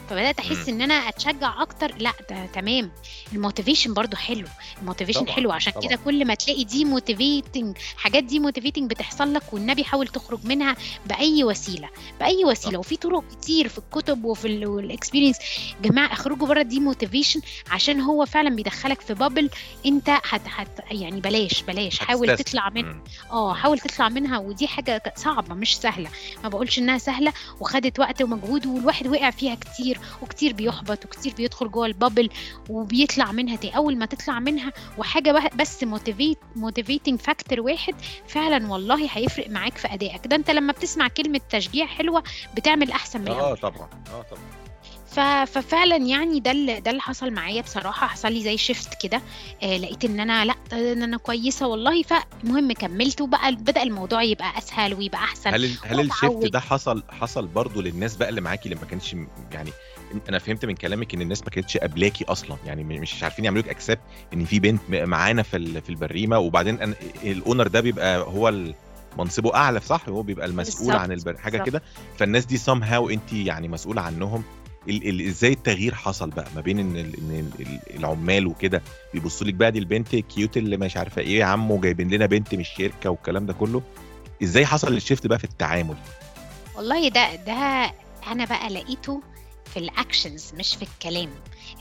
فبدأت 0.10 0.40
أحس. 0.40 0.70
إن 0.70 0.82
أنا 0.82 0.94
أتشجع 0.94 1.62
أكتر. 1.62 1.96
لأ 1.98 2.12
ده 2.30 2.46
تمام. 2.46 2.92
ال 3.34 3.39
motivation 3.39 3.94
برضو 3.94 4.16
حلو. 4.18 4.48
ال 4.82 4.85
motivation 4.85 5.20
طبعاً، 5.22 5.32
حلو. 5.36 5.52
عشان 5.52 5.74
طبعاً. 5.74 5.88
كده 5.88 6.00
كل 6.06 6.26
ما 6.26 6.36
تلاقي 6.36 6.64
demotivating 6.64 7.78
حاجات 7.98 8.24
demotivating 8.24 8.90
بتحصل 8.90 9.34
لك 9.34 9.54
والنبي 9.54 9.84
حاول 9.84 10.08
تخرج 10.08 10.40
منها 10.46 10.76
بأي 11.06 11.44
وسيلة. 11.44 11.90
بأي 12.20 12.46
وسيلة. 12.46 12.74
صح. 12.74 12.80
وفي 12.80 12.98
طرق 12.98 13.24
كتير 13.32 13.68
في 13.68 13.78
الكتب 13.78 14.24
وفي 14.26 14.48
ال 14.48 14.56
experience 14.56 15.38
جماعة 15.84 16.14
اخرجوا 16.14 16.48
بره 16.48 16.62
demotivation 16.62 17.42
عشان 17.72 18.02
هو 18.02 18.26
فعلا 18.26 18.56
بيدخلك 18.56 19.02
في 19.02 19.14
bubble 19.14 19.50
أنت 19.86 20.10
هت 20.10 20.42
هت 20.56 20.68
يعني 20.92 21.22
بلاش 21.22 21.62
بلاش. 21.62 22.00
حاول. 22.00 22.38
تطلع 22.38 22.70
منها. 22.70 23.02
آه 23.32 23.54
حاول 23.54 23.80
تطلع 23.80 24.10
منها. 24.10 24.38
ودي 24.38 24.68
حاجة 24.68 25.14
صعبة 25.16 25.56
مش 25.56 25.78
سهلة. 25.78 26.10
ما 26.44 26.50
بقولش 26.50 26.80
إنها 26.80 26.98
سهلة 26.98 27.34
وخدت 27.60 28.00
وقت 28.00 28.22
ومجهود 28.22 28.66
والواحد 28.66 29.08
وقع 29.08 29.30
فيها. 29.30 29.49
كتير 29.56 30.00
وكتير 30.22 30.54
بيحبط 30.54 31.06
وكتير 31.06 31.34
بيدخل 31.34 31.72
جوه 31.72 31.86
ال 31.86 31.92
bubble 31.92 32.30
وبيطلع 32.70 33.32
منها 33.32 33.56
تاني. 33.56 33.76
أول 33.78 33.98
ما 33.98 34.06
تطلع 34.06 34.40
منها 34.40 34.74
وحاجة 34.98 35.50
بس 35.56 35.84
motivate 35.84 36.38
motivating 36.56 37.20
factor 37.20 37.60
واحد 37.62 37.96
فعلا 38.28 38.72
والله 38.72 39.10
هيفرق 39.18 39.50
معاك 39.50 39.78
في 39.78 39.94
أدائك. 39.94 40.28
ده 40.28 40.36
أنت 40.36 40.52
لما 40.52 40.74
بتسمع 40.74 41.08
كلمة 41.08 41.42
تشجيع 41.50 41.86
حلوة 41.86 42.24
بتعمل 42.56 42.92
أحسن 42.92 43.22
من 43.22 43.28
آه 43.28 43.56
طبعا. 43.56 43.90
آه 44.14 44.22
طبعا. 44.32 44.69
ففعلا 45.46 45.96
يعني 45.96 46.40
ده 46.40 46.52
اللي 46.52 46.80
ده 46.80 46.92
اللي 46.92 47.02
حصل 47.02 47.32
معايا 47.32 47.62
بصراحة. 47.62 48.08
حصل 48.08 48.32
لي 48.34 48.44
زي 48.44 48.58
شيفت 48.58 49.02
كده 49.04 49.22
آه 49.64 49.78
لقيت 49.78 50.06
إن 50.06 50.20
أنا 50.20 50.46
لأ 50.46 50.56
إن 50.74 51.04
أنا 51.04 51.18
كويسة 51.18 51.68
والله. 51.68 52.04
فالمهم 52.04 52.72
كملت 52.72 53.22
وبقى 53.22 53.56
بدأ 53.56 53.84
الموضوع 53.84 54.24
يبقى 54.24 54.58
أسهل 54.58 54.94
ويبقى 54.94 55.20
أحسن. 55.20 55.54
هل 55.54 55.72
هل 55.86 56.00
الشيفت. 56.00 56.46
ده 56.54 56.60
حصل 56.60 57.04
حصل 57.10 57.48
برضه 57.48 57.82
للناس 57.84 58.16
بقى 58.16 58.30
اللي 58.30 58.42
معاكي 58.42 58.66
اللي 58.70 58.76
ما 58.82 58.86
كانتش 58.88 59.16
م- 59.16 59.28
يعني 59.52 59.72
أنا 60.30 60.40
فهمت 60.40 60.66
من 60.66 60.76
كلامك 60.76 61.14
إن 61.14 61.22
الناس 61.22 61.44
ما 61.44 61.50
كانتش 61.50 61.78
قابلاكي 61.78 62.26
أصلا 62.26 62.58
يعني 62.66 62.84
مش 62.84 63.24
عارفين 63.24 63.46
يعملوا 63.46 63.64
لك 63.64 63.70
اكسبت 63.70 64.00
إن 64.34 64.46
في 64.46 64.60
بنت 64.60 64.82
معانا 64.92 65.44
في 65.44 65.82
في 65.82 65.90
البريمة. 65.90 66.40
وبعدين 66.40 66.82
أنا 66.82 66.94
الاونر 67.24 67.68
ده 67.68 67.80
بيبقى 67.82 68.20
هو 68.20 68.54
منصبه 69.18 69.56
أعلى 69.56 69.80
صح؟ 69.80 70.10
هو 70.10 70.22
بيبقى 70.22 70.46
المسؤول 70.46 70.86
بالظبط، 70.88 71.02
عن 71.02 71.12
البر... 71.12 71.38
حاجة. 71.38 71.64
كده. 71.64 71.82
فالناس 72.18 72.46
دي 72.46 72.58
سام 72.58 72.84
هاو 72.84 73.10
انت 73.10 73.34
يعني 73.34 73.68
مسؤولة 73.68 74.02
عنهم؟ 74.02 74.44
ال... 74.90 75.10
ال... 75.10 75.28
إزاي 75.28 75.52
التغيير 75.54 75.96
حصل 75.96 76.30
بقى 76.30 76.48
ما 76.56 76.62
بين 76.62 76.80
إن, 76.80 76.96
ال... 76.98 77.16
إن 77.18 77.52
ال- 77.60 77.68
ال- 77.68 77.96
العمال 78.00 78.48
وكده 78.48 78.82
بيبصوا 79.14 79.48
لك 79.48 79.54
بقى 79.54 79.72
دي 79.72 79.80
البنت 79.80 80.16
كيوت 80.16 80.58
اللي 80.58 80.78
مش 80.78 80.98
عارفة 80.98 81.22
إيه 81.22 81.40
يا 81.40 81.46
عم 81.46 81.72
وجايبين 81.72 82.10
لنا 82.10 82.26
بنت 82.26 82.54
من 82.56 82.62
الشركة 82.62 83.10
والكلام 83.10 83.46
ده 83.46 83.54
كله. 83.54 83.82
إزاي 84.44 84.66
حصل 84.66 84.94
الشيفت 84.94 85.28
بقى 85.28 85.38
في 85.40 85.44
التعامل؟ 85.44 85.96
والله 86.76 87.08
ده 87.10 87.36
ده 87.36 87.92
أنا 88.28 88.46
بقى 88.46 88.70
لقيته 88.70 89.22
في 89.74 89.78
ال 89.80 89.89
actions 89.89 90.52
مش 90.60 90.76
في 90.76 90.82
الكلام. 90.82 91.30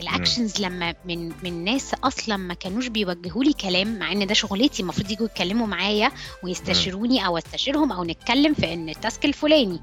ال 0.00 0.08
actions 0.08 0.60
لما 0.60 0.94
من 1.04 1.32
من 1.44 1.64
ناس 1.64 1.94
أصلا 2.04 2.36
ما 2.36 2.54
كانوش 2.54 2.86
بيوجهوا 2.86 3.44
لي 3.44 3.52
كلام 3.52 3.98
مع 3.98 4.12
إن 4.12 4.26
ده 4.26 4.34
شغلتي 4.34 4.82
المفروض 4.82 5.10
يجوا 5.10 5.26
يتكلموا 5.26 5.66
معايا 5.66 6.10
ويستشيروني 6.44 7.26
أو 7.26 7.38
أستشيرهم 7.38 7.92
أو 7.92 8.04
نتكلم 8.04 8.54
في 8.54 8.72
إن 8.72 8.88
ال 8.88 8.95
task 8.95 9.24
الفلاني. 9.24 9.80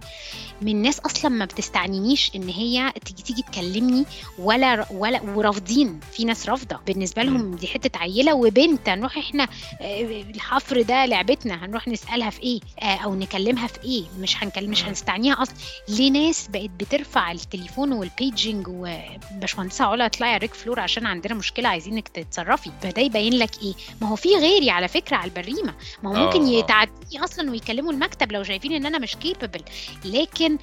من 0.62 0.82
ناس 0.82 1.00
أصلا 1.00 1.32
ما 1.32 1.46
بتستعنانيش 1.46 2.32
إن 2.36 2.50
هي 2.50 2.94
تيجي 3.06 3.24
تيجي 3.24 3.42
تكلمني 3.42 4.06
ولا 4.40 4.86
ولا 4.92 5.22
ورافضين. 5.22 6.00
في 6.14 6.24
ناس 6.26 6.50
رافضة. 6.50 6.80
بالنسبة 6.88 7.24
لهم 7.24 7.56
دي 7.56 7.68
حتة 7.68 8.00
عيلة 8.00 8.34
وبنت 8.36 8.90
هنروح 8.90 9.18
إحنا 9.18 9.48
آه، 9.82 10.22
الحفر 10.22 10.82
ده 10.82 11.06
لعبتنا 11.06 11.66
هنروح 11.66 11.88
نسألها 11.88 12.30
في 12.30 12.44
إيه 12.44 12.60
آه، 12.82 12.96
أو 12.98 13.16
نكلمها 13.16 13.68
في 13.68 13.84
إيه. 13.84 14.04
مش 14.20 14.44
هنكلم 14.44 14.72
مش. 14.72 14.84
هنستعناها 14.86 15.42
أصلا. 15.42 15.56
ليه 15.90 16.12
ناس 16.12 16.48
بقت 16.48 16.70
بترفع 16.70 17.32
التليفون 17.32 17.92
وال 17.94 18.12
paging 18.12 18.68
وباشمهندسة 18.68 19.90
علا 19.96 20.06
اطلعي 20.06 20.34
يا 20.34 20.38
rig 20.38 20.54
floor 20.54 20.80
عشان 20.80 21.06
عندنا 21.06 21.34
مشكلة 21.34 21.70
عايزينك 21.70 22.08
تتصرفي. 22.08 22.72
فده 22.82 23.02
يبين 23.02 23.34
لك 23.34 23.62
إيه؟ 23.64 23.74
ما 24.02 24.10
هو 24.10 24.16
في 24.16 24.30
غيري 24.36 24.70
على 24.70 24.88
فكرة 24.88 25.16
على 25.18 25.30
البريمة. 25.30 25.74
ما 26.04 26.10
هو 26.10 26.26
ممكن 26.26 26.46
آه،. 26.46 26.50
يتعدوني 26.50 27.24
أصلا 27.24 27.52
ويكلموا 27.52 27.92
المكتب 27.92 28.32
لو 28.32 28.44
شايفين 28.44 28.74
إن 28.74 28.86
أنا 28.86 29.00
مش 29.00 29.16
capable 29.16 29.62
لكن 30.06 30.58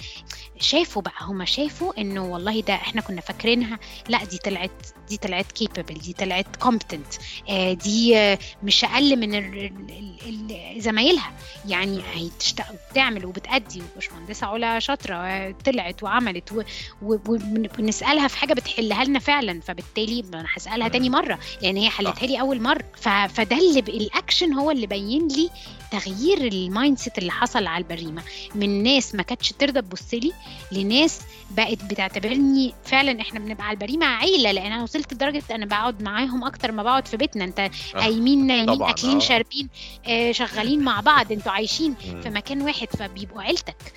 شافوا 0.59 1.01
بقى 1.01 1.13
هم 1.21 1.45
شافوا 1.45 2.01
إنه 2.01 2.25
والله 2.25 2.61
ده 2.61 2.73
إحنا 2.73 3.01
كنا 3.01 3.21
فاكرينها. 3.21 3.79
لا 4.09 4.23
دي 4.25 4.37
طلعت 4.37 4.71
دي 5.09 5.17
طلعت 5.17 5.51
capable 5.51 5.93
دي 5.93 6.13
طلعت 6.13 6.55
competent 6.55 7.13
دي 7.83 8.17
آه، 8.17 8.39
مش 8.63 8.83
أقل 8.83 9.15
من 9.15 9.31
زمايلها. 10.79 11.31
يعني 11.67 12.01
هي 12.13 12.29
بتعمل 12.91 13.25
وبتأدي. 13.25 13.81
وباشمهندسة 13.93 14.47
علا 14.47 14.79
شاطرة 14.79 15.51
طلعت 15.51 16.03
وعملت 16.03 16.65
ونسألها 17.01 18.27
في 18.27 18.37
حاجة 18.37 18.53
بتحلها 18.53 19.03
لنا. 19.03 19.19
فعلا 19.23 19.61
فبالتالي 19.61 20.23
أنا 20.33 20.45
هسألها 20.57 20.87
تاني 20.87 21.09
مرة 21.09 21.39
لأن 21.61 21.77
هي 21.77 21.89
حلتها 21.89 22.27
لي 22.27 22.39
أول 22.39 22.61
مرة. 22.61 22.83
فده 23.27 23.57
اللي 23.57 23.79
الاكشن 23.79 24.53
هو 24.53 24.71
اللي 24.71 24.87
بين 24.87 25.27
لي 25.27 25.49
تغيير 25.91 26.47
ال 26.47 26.97
mindset 26.97 27.17
اللي 27.17 27.31
حصل 27.31 27.67
على 27.67 27.83
البريمة. 27.83 28.23
من 28.55 28.83
ناس 28.83 29.15
ما 29.15 29.23
كانتش 29.23 29.49
ترضى 29.59 29.81
تبص 29.81 30.13
لي 30.13 30.31
لناس 30.71 31.21
بقت 31.51 31.83
بتعتبرني 31.83 32.73
فعلا 32.83 33.21
إحنا 33.21 33.39
بنبقى 33.39 33.65
على 33.65 33.73
البريمة 33.73 34.05
عيلة 34.05 34.51
لأن 34.51 34.71
أنا 34.71 34.83
وصلت 34.83 35.13
لدرجة 35.13 35.43
أنا 35.51 35.65
بقعد 35.65 36.01
معاهم 36.01 36.43
أكتر 36.43 36.71
ما 36.71 36.83
بقعد 36.83 37.07
في 37.07 37.17
بيتنا. 37.17 37.43
أنت 37.43 37.69
قايمين 37.95 38.47
نايمين 38.47 38.75
طبعاً، 38.75 38.89
أكلين 38.89 39.15
آه. 39.15 39.19
شاربين 39.19 39.69
آه، 40.07 40.31
شغالين 40.31 40.79
مع 40.79 40.99
بعض 40.99 41.31
أنتوا 41.31 41.51
عايشين. 41.51 41.95
في 42.23 42.29
مكان 42.29 42.61
واحد 42.61 42.87
فبيبقوا 42.87 43.41
عيلتك. 43.41 43.93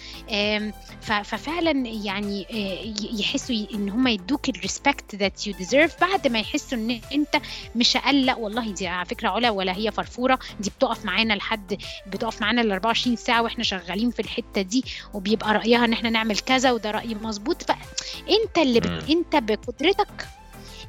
ففعلا 1.00 1.70
يعني 1.88 2.46
آه، 2.50 2.94
يحسوا 3.20 3.66
إن 3.74 3.88
هم 3.88 4.06
يدوك 4.08 4.48
ال 4.48 4.55
respect 4.55 5.05
that 5.14 5.46
you 5.46 5.54
deserve 5.54 6.00
بعد 6.00 6.26
ما 6.28 6.38
يحسوا 6.40 6.78
إن 6.78 7.00
أنت 7.12 7.36
مش 7.76 7.96
أقل. 7.96 8.26
لا 8.26 8.34
والله 8.34 8.70
دي 8.70 8.86
على 8.86 9.04
فكرة 9.06 9.28
علا 9.28 9.50
ولا 9.50 9.76
هي 9.76 9.90
فرفورة. 9.90 10.38
دي 10.60 10.70
بتقف 10.70 11.04
معانا 11.04 11.34
لحد 11.34 11.78
بتقف 12.06 12.40
معانا 12.40 12.62
ال 12.62 12.72
24 12.72 13.16
ساعة 13.16 13.42
وإحنا 13.42 13.64
شغالين 13.64 14.10
في 14.10 14.20
الحتة 14.22 14.62
دي 14.62 14.84
وبيبقى 15.14 15.54
رأيها 15.54 15.84
إن 15.84 15.92
إحنا 15.92 16.10
نعمل 16.10 16.38
كذا 16.38 16.72
وده 16.72 16.90
رأي 16.90 17.14
مظبوط. 17.14 17.62
فانت 17.62 18.58
اللي 18.58 18.80
بت... 18.80 19.10
أنت 19.10 19.36
بقدرتك 19.36 20.26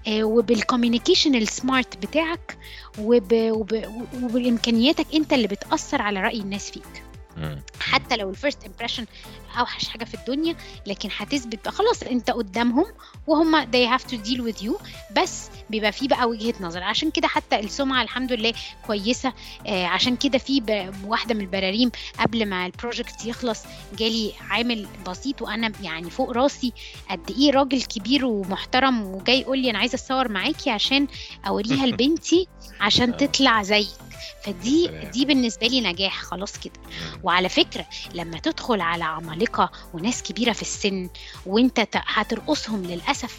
آه، 0.07 0.23
وبال 0.23 0.44
communication 0.44 1.35
ال 1.35 1.46
smart 1.46 1.97
بتاعك 2.05 2.57
وب... 2.99 3.33
وب... 3.33 3.83
وبامكانياتك 4.23 5.05
أنت 5.13 5.33
اللي 5.33 5.47
بتأثر 5.47 6.01
على 6.01 6.21
رأي 6.21 6.39
الناس 6.39 6.71
فيك. 6.71 7.03
حتى 7.79 8.15
لو 8.15 8.29
ال 8.29 8.35
first 8.35 8.65
impression 8.65 9.05
أوحش 9.59 9.87
حاجة 9.87 10.03
في 10.05 10.13
الدنيا 10.13 10.55
لكن 10.85 11.09
هتثبت 11.17 11.59
بقى 11.63 11.71
خلاص 11.71 12.03
أنت 12.03 12.29
قدامهم 12.31 12.85
وهم 13.27 13.65
they 13.65 13.97
have 13.97 14.03
to 14.03 14.15
deal 14.15 14.41
with 14.51 14.63
you 14.65 14.73
بس 15.21 15.49
بيبقى 15.69 15.91
في 15.91 16.07
بقى 16.07 16.29
وجهة 16.29 16.53
نظر 16.61 16.83
عشان 16.83 17.11
كده 17.11 17.27
حتى 17.27 17.59
السمعة 17.59 18.01
الحمد 18.03 18.33
لله 18.33 18.53
كويسة 18.87 19.33
آه 19.67 19.85
عشان 19.85 20.15
كده 20.15 20.37
في 20.37 20.61
واحدة 21.05 21.35
من 21.35 21.41
البراريم 21.41 21.91
قبل 22.19 22.45
ما 22.45 22.65
ال 22.65 22.73
project 22.73 23.25
يخلص 23.25 23.63
جالي 23.97 24.33
عامل 24.49 24.87
بسيط 25.07 25.41
وأنا 25.41 25.71
يعني 25.81 26.09
فوق 26.09 26.31
راسي 26.31 26.73
قد 27.09 27.31
إيه 27.31 27.51
راجل 27.51 27.81
كبير 27.81 28.25
ومحترم 28.25 29.03
وجاي 29.03 29.39
يقول 29.41 29.59
لي 29.59 29.69
أنا 29.69 29.79
عايزة 29.79 29.95
أتصور 29.95 30.29
معاكي 30.31 30.69
عشان 30.69 31.07
أوريها 31.47 31.85
لبنتي 31.91 32.47
عشان 32.79 33.11
آه. 33.13 33.17
تطلع 33.17 33.63
زيك 33.63 33.87
فدي. 34.43 34.87
دي 35.13 35.25
بالنسبة 35.25 35.67
لي 35.67 35.81
نجاح 35.81 36.21
خلاص 36.21 36.57
كده 36.59 36.73
مم. 36.85 37.19
وعلى 37.23 37.49
فكرة 37.49 37.85
لما 38.13 38.39
تدخل 38.39 38.81
على 38.81 39.03
عمالقة 39.37 39.71
وناس 39.93 40.23
كبيرة 40.23 40.53
في 40.53 40.61
السن 40.61 41.09
وانت 41.45 41.87
هترقصهم 41.95 42.83
للأسف 42.83 43.37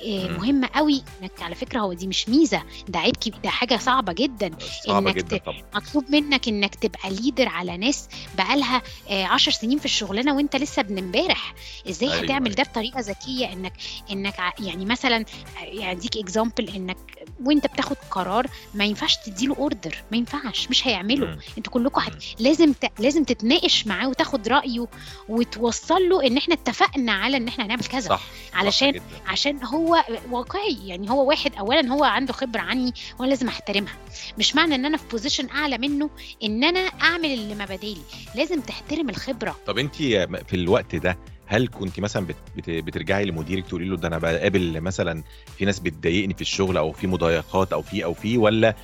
إيه، 0.00 0.28
مم. 0.28 0.36
مهم 0.36 0.64
قوي 0.64 1.02
إنك 1.22 1.42
على 1.42 1.54
فكرة 1.54 1.80
هو 1.80 1.92
دي 1.92 2.06
مش 2.06 2.28
ميزة 2.28 2.62
ده 2.88 2.98
عيب 2.98 3.16
كبير 3.16 3.40
ده 3.44 3.50
حاجة 3.50 3.76
صعبة 3.76 4.12
جدا 4.12 4.50
صعبة 4.86 5.10
إنك 5.10 5.16
جدا 5.16 5.36
ت- 5.36 5.44
طبعا 5.44 5.62
مطلوب 5.74 6.04
منك 6.10 6.48
إنك 6.48 6.74
تبقى 6.74 7.10
ليدر 7.10 7.48
على 7.48 7.76
ناس 7.76 8.08
بقالها 8.38 8.82
آه، 9.08 9.24
عشر 9.24 9.50
سنين 9.50 9.78
في 9.78 9.84
الشغلانة 9.84 10.34
وأنت 10.36 10.56
لسه 10.56 10.80
ابن 10.80 10.98
امبارح 10.98 11.54
إزاي 11.90 12.12
أيوة، 12.12 12.24
هتعمل 12.24 12.44
أيوة. 12.46 12.56
ده 12.56 12.62
بطريقة 12.62 13.00
ذكية 13.00 13.52
إنك 13.52 13.72
إنك 14.10 14.34
يعني 14.58 14.84
مثلا 14.84 15.16
آه، 15.16 15.64
يعني 15.64 15.90
اديك 15.98 16.16
example 16.16 16.68
إنك 16.68 16.96
وأنت 17.44 17.66
بتاخد 17.66 17.96
قرار 18.10 18.46
ما 18.74 18.84
ينفعش 18.84 19.16
تديله 19.16 19.56
order 19.56 19.96
ما 20.10 20.16
ينفعش 20.16 20.68
مش 20.70 20.86
هيعمله. 20.86 21.38
أنتوا 21.58 21.72
كلكم. 21.72 22.02
مم. 22.02 22.18
لازم 22.38 22.72
ت... 22.72 22.86
لازم 22.98 23.24
تتناقش 23.24 23.86
معاه 23.86 24.08
وتاخد 24.08 24.48
رأيه 24.48 24.86
وتوصل 25.28 26.08
له 26.08 26.26
إن 26.26 26.36
إحنا 26.36 26.54
اتفقنا 26.54 27.12
على 27.12 27.36
إن 27.36 27.48
إحنا 27.48 27.66
هنعمل 27.66 27.84
كذا 27.84 28.08
صح 28.08 28.22
علشان 28.54 28.88
صح 28.88 28.94
جدا. 28.94 29.02
عشان 29.26 29.64
هو 29.64 29.89
واقعي 30.30 30.78
يعني 30.86 31.10
هو 31.10 31.28
واحد 31.28 31.54
اولا 31.56 31.88
هو 31.88 32.04
عنده 32.04 32.32
خبرة 32.32 32.60
عني 32.60 32.92
وأنا 33.18 33.30
لازم 33.30 33.48
أحترمها. 33.48 33.92
مش 34.38 34.54
معنى 34.56 34.74
إن 34.74 34.84
أنا 34.84 34.96
في 34.96 35.04
position 35.10 35.48
أعلى 35.50 35.78
منه 35.78 36.10
إن 36.42 36.64
أنا 36.64 36.80
أعمل 36.80 37.24
اللي 37.32 37.54
ما 37.54 37.64
بدالي. 37.64 38.00
لازم 38.34 38.60
تحترم 38.60 39.08
الخبرة. 39.08 39.56
طب 39.66 39.78
أنت 39.78 39.94
في 39.96 40.54
الوقت 40.54 40.94
ده 40.96 41.18
هل 41.46 41.68
كنت 41.68 42.00
مثلا 42.00 42.26
بت 42.26 42.36
بت 42.56 42.70
بترجعي 42.70 43.24
لمديرك 43.24 43.66
تقولي 43.66 43.84
له 43.84 43.96
ده 43.96 44.08
أنا 44.08 44.18
بقابل 44.18 44.80
مثلا 44.80 45.22
في 45.58 45.64
ناس 45.64 45.78
بتضايقني 45.80 46.34
في 46.34 46.40
الشغل 46.40 46.76
أو 46.76 46.92
في 46.92 47.06
مضايقات 47.06 47.72
أو 47.72 47.82
في 47.82 48.04
أو 48.04 48.14
في 48.14 48.38
ولا 48.38 48.74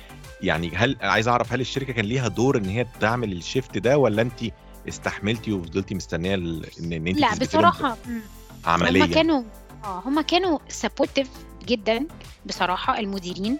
يعني 0.41 0.71
هل 0.75 0.97
عايز 1.01 1.27
أعرف 1.27 1.53
هل 1.53 1.61
الشركة 1.61 1.93
كان 1.93 2.05
ليها 2.05 2.27
دور 2.27 2.57
إن 2.57 2.65
هي 2.65 2.85
تعمل 2.99 3.31
ال 3.31 3.39
shift 3.39 3.77
ده 3.77 3.97
ولا 3.97 4.21
أنت 4.21 4.39
استحملتي 4.87 5.51
وفضلتي 5.51 5.95
مستنية 5.95 6.35
إن 6.35 6.61
إن 6.79 7.07
أنت 7.07 7.19
لا 7.19 7.35
بصراحة 7.35 7.97
مم. 8.07 8.21
عمليا؟ 8.65 9.05
هما 9.05 9.13
كانوا 9.13 9.43
آه 9.87 9.99
هما 10.05 10.21
كانوا 10.21 10.59
supportive 10.69 11.29
جدا 11.65 12.07
بصراحة 12.45 12.99
المديرين. 12.99 13.57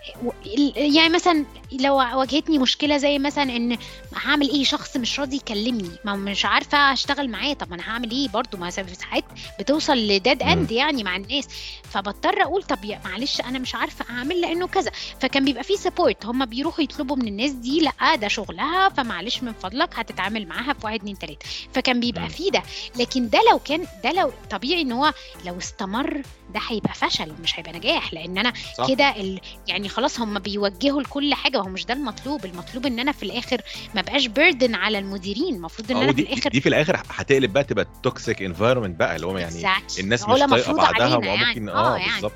يعني 0.75 1.13
مثلا 1.13 1.45
لو 1.71 1.95
واجهتني 1.95 2.57
مشكلة 2.59 2.97
زي 2.97 3.19
مثلا 3.19 3.43
إن 3.43 3.77
هعمل 4.15 4.49
إيه؟ 4.49 4.63
شخص 4.63 4.97
مش 4.97 5.19
راضي 5.19 5.35
يكلمني. 5.35 5.89
ما 6.05 6.15
مش 6.15 6.45
عارفة 6.45 6.77
أشتغل 6.93 7.29
معاه. 7.29 7.53
طب 7.53 7.69
ما 7.69 7.75
أنا 7.75 7.83
هعمل 7.89 8.11
إيه 8.11 8.27
برضو 8.29 8.57
ما 8.57 8.69
في 8.69 8.95
ساعات 8.95 9.23
بتوصل 9.59 9.97
ل 9.97 10.07
dead 10.07 10.43
مم. 10.43 10.49
end 10.49 10.71
يعني 10.71 11.03
مع 11.03 11.15
الناس. 11.15 11.47
فبضطر 11.83 12.41
أقول 12.43 12.63
طب 12.63 12.77
معلش 13.05 13.41
أنا 13.41 13.59
مش 13.59 13.75
عارفة 13.75 14.05
أعمل 14.09 14.41
لأنه 14.41 14.67
كذا. 14.67 14.91
فكان 15.21 15.45
بيبقى 15.45 15.63
فيه 15.63 15.75
support 15.75 16.25
هم 16.25 16.45
بيروحوا 16.45 16.83
يطلبوا 16.83 17.15
من 17.15 17.27
الناس 17.27 17.51
دي 17.51 17.79
لأ 17.79 18.15
ده 18.15 18.27
شغلها 18.27 18.89
فمعلش 18.89 19.43
من 19.43 19.53
فضلك 19.53 19.99
هتتعامل 19.99 20.47
معاها 20.47 20.73
في 20.73 20.85
واحد 20.85 20.95
اتنين 20.99 21.17
تلاتة. 21.19 21.45
فكان 21.73 21.99
بيبقى. 21.99 22.29
فيه 22.29 22.51
ده. 22.51 22.63
لكن 22.95 23.29
ده 23.29 23.39
لو 23.51 23.59
كان 23.59 23.87
ده 24.03 24.11
لو 24.11 24.31
طبيعي 24.49 24.81
إن 24.81 24.91
هو 24.91 25.13
لو 25.45 25.57
استمر 25.57 26.21
ده 26.53 26.59
هيبقى 26.67 26.93
فشل 26.93 27.33
مش 27.43 27.59
هيبقى 27.59 27.73
نجاح. 27.73 28.13
لأن 28.13 28.37
أنا. 28.37 28.53
كده 28.87 29.09
ال... 29.15 29.39
يعني 29.67 29.89
خلاص 29.89 30.19
هم 30.19 30.39
بيوجهوا 30.39 31.01
لكل 31.01 31.33
حاجة 31.33 31.56
وهو 31.57 31.69
مش 31.69 31.85
ده 31.85 31.93
المطلوب 31.93 32.45
المطلوب 32.45 32.85
إن 32.85 32.99
أنا 32.99 33.11
في 33.11 33.23
الآخر 33.23 33.61
ما 33.95 34.01
بقاش 34.01 34.25
بيردن 34.25 34.75
على 34.75 34.99
المديرين 34.99 35.55
المفروض 35.55 35.91
إن 35.91 35.97
آه 35.97 36.03
أنا 36.03 36.13
في 36.13 36.21
الآخر 36.21 36.49
دي 36.49 36.61
في 36.61 36.69
الآخر 36.69 37.01
هتقلب 37.09 37.53
بقى 37.53 37.63
تبقى 37.63 37.87
toxic 38.03 38.41
environment 38.41 38.99
بقى 38.99 39.15
اللي 39.15 39.27
هو 39.27 39.37
يعني 39.37 39.61
Exactly. 39.61 39.99
الناس 39.99 40.21
مش 40.21 40.27
طايقة 40.27 40.45
مفروض 40.47 40.77
بعدها 40.77 41.15
وممكن 41.15 41.27
يعني. 41.67 41.71
آه 41.71 41.95
آه، 41.95 41.97
يعني. 41.97 42.11
بالظبط 42.13 42.33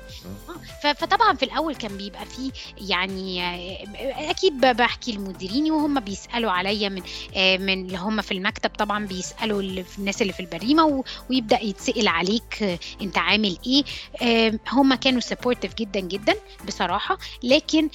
ف- 0.82 0.86
فطبعا 0.86 1.36
في 1.36 1.42
الأول 1.44 1.74
كان 1.74 1.96
بيبقى 1.96 2.26
فيه 2.26 2.50
يعني 2.88 3.42
آه، 3.42 4.30
أكيد 4.30 4.60
بحكي 4.60 5.12
لمديريني 5.12 5.70
وهم 5.70 6.00
بيسألوا 6.00 6.50
عليا 6.50 6.88
من 6.88 7.02
آه، 7.36 7.56
من 7.56 7.86
اللي 7.86 7.96
هم 7.98 8.20
في 8.20 8.32
المكتب 8.32 8.70
طبعا 8.70 9.06
بيسألوا 9.06 9.62
الناس 9.98 10.22
اللي 10.22 10.32
في 10.32 10.40
البريمة 10.40 11.04
ويبدأ 11.30 11.60
يتسأل 11.62 12.08
عليك 12.08 12.62
آه، 12.62 12.78
أنت 13.02 13.18
عامل 13.18 13.58
إيه 13.66 13.84
آه، 14.22 14.58
هم 14.72 14.94
كانوا 14.94 15.20
supportive 15.20 15.74
جدا 15.74 16.00
جدا 16.00 16.34
بصراحة 16.66 17.18
لكن 17.42 17.88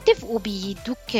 supportive 0.00 0.24
وبيدوك 0.24 1.16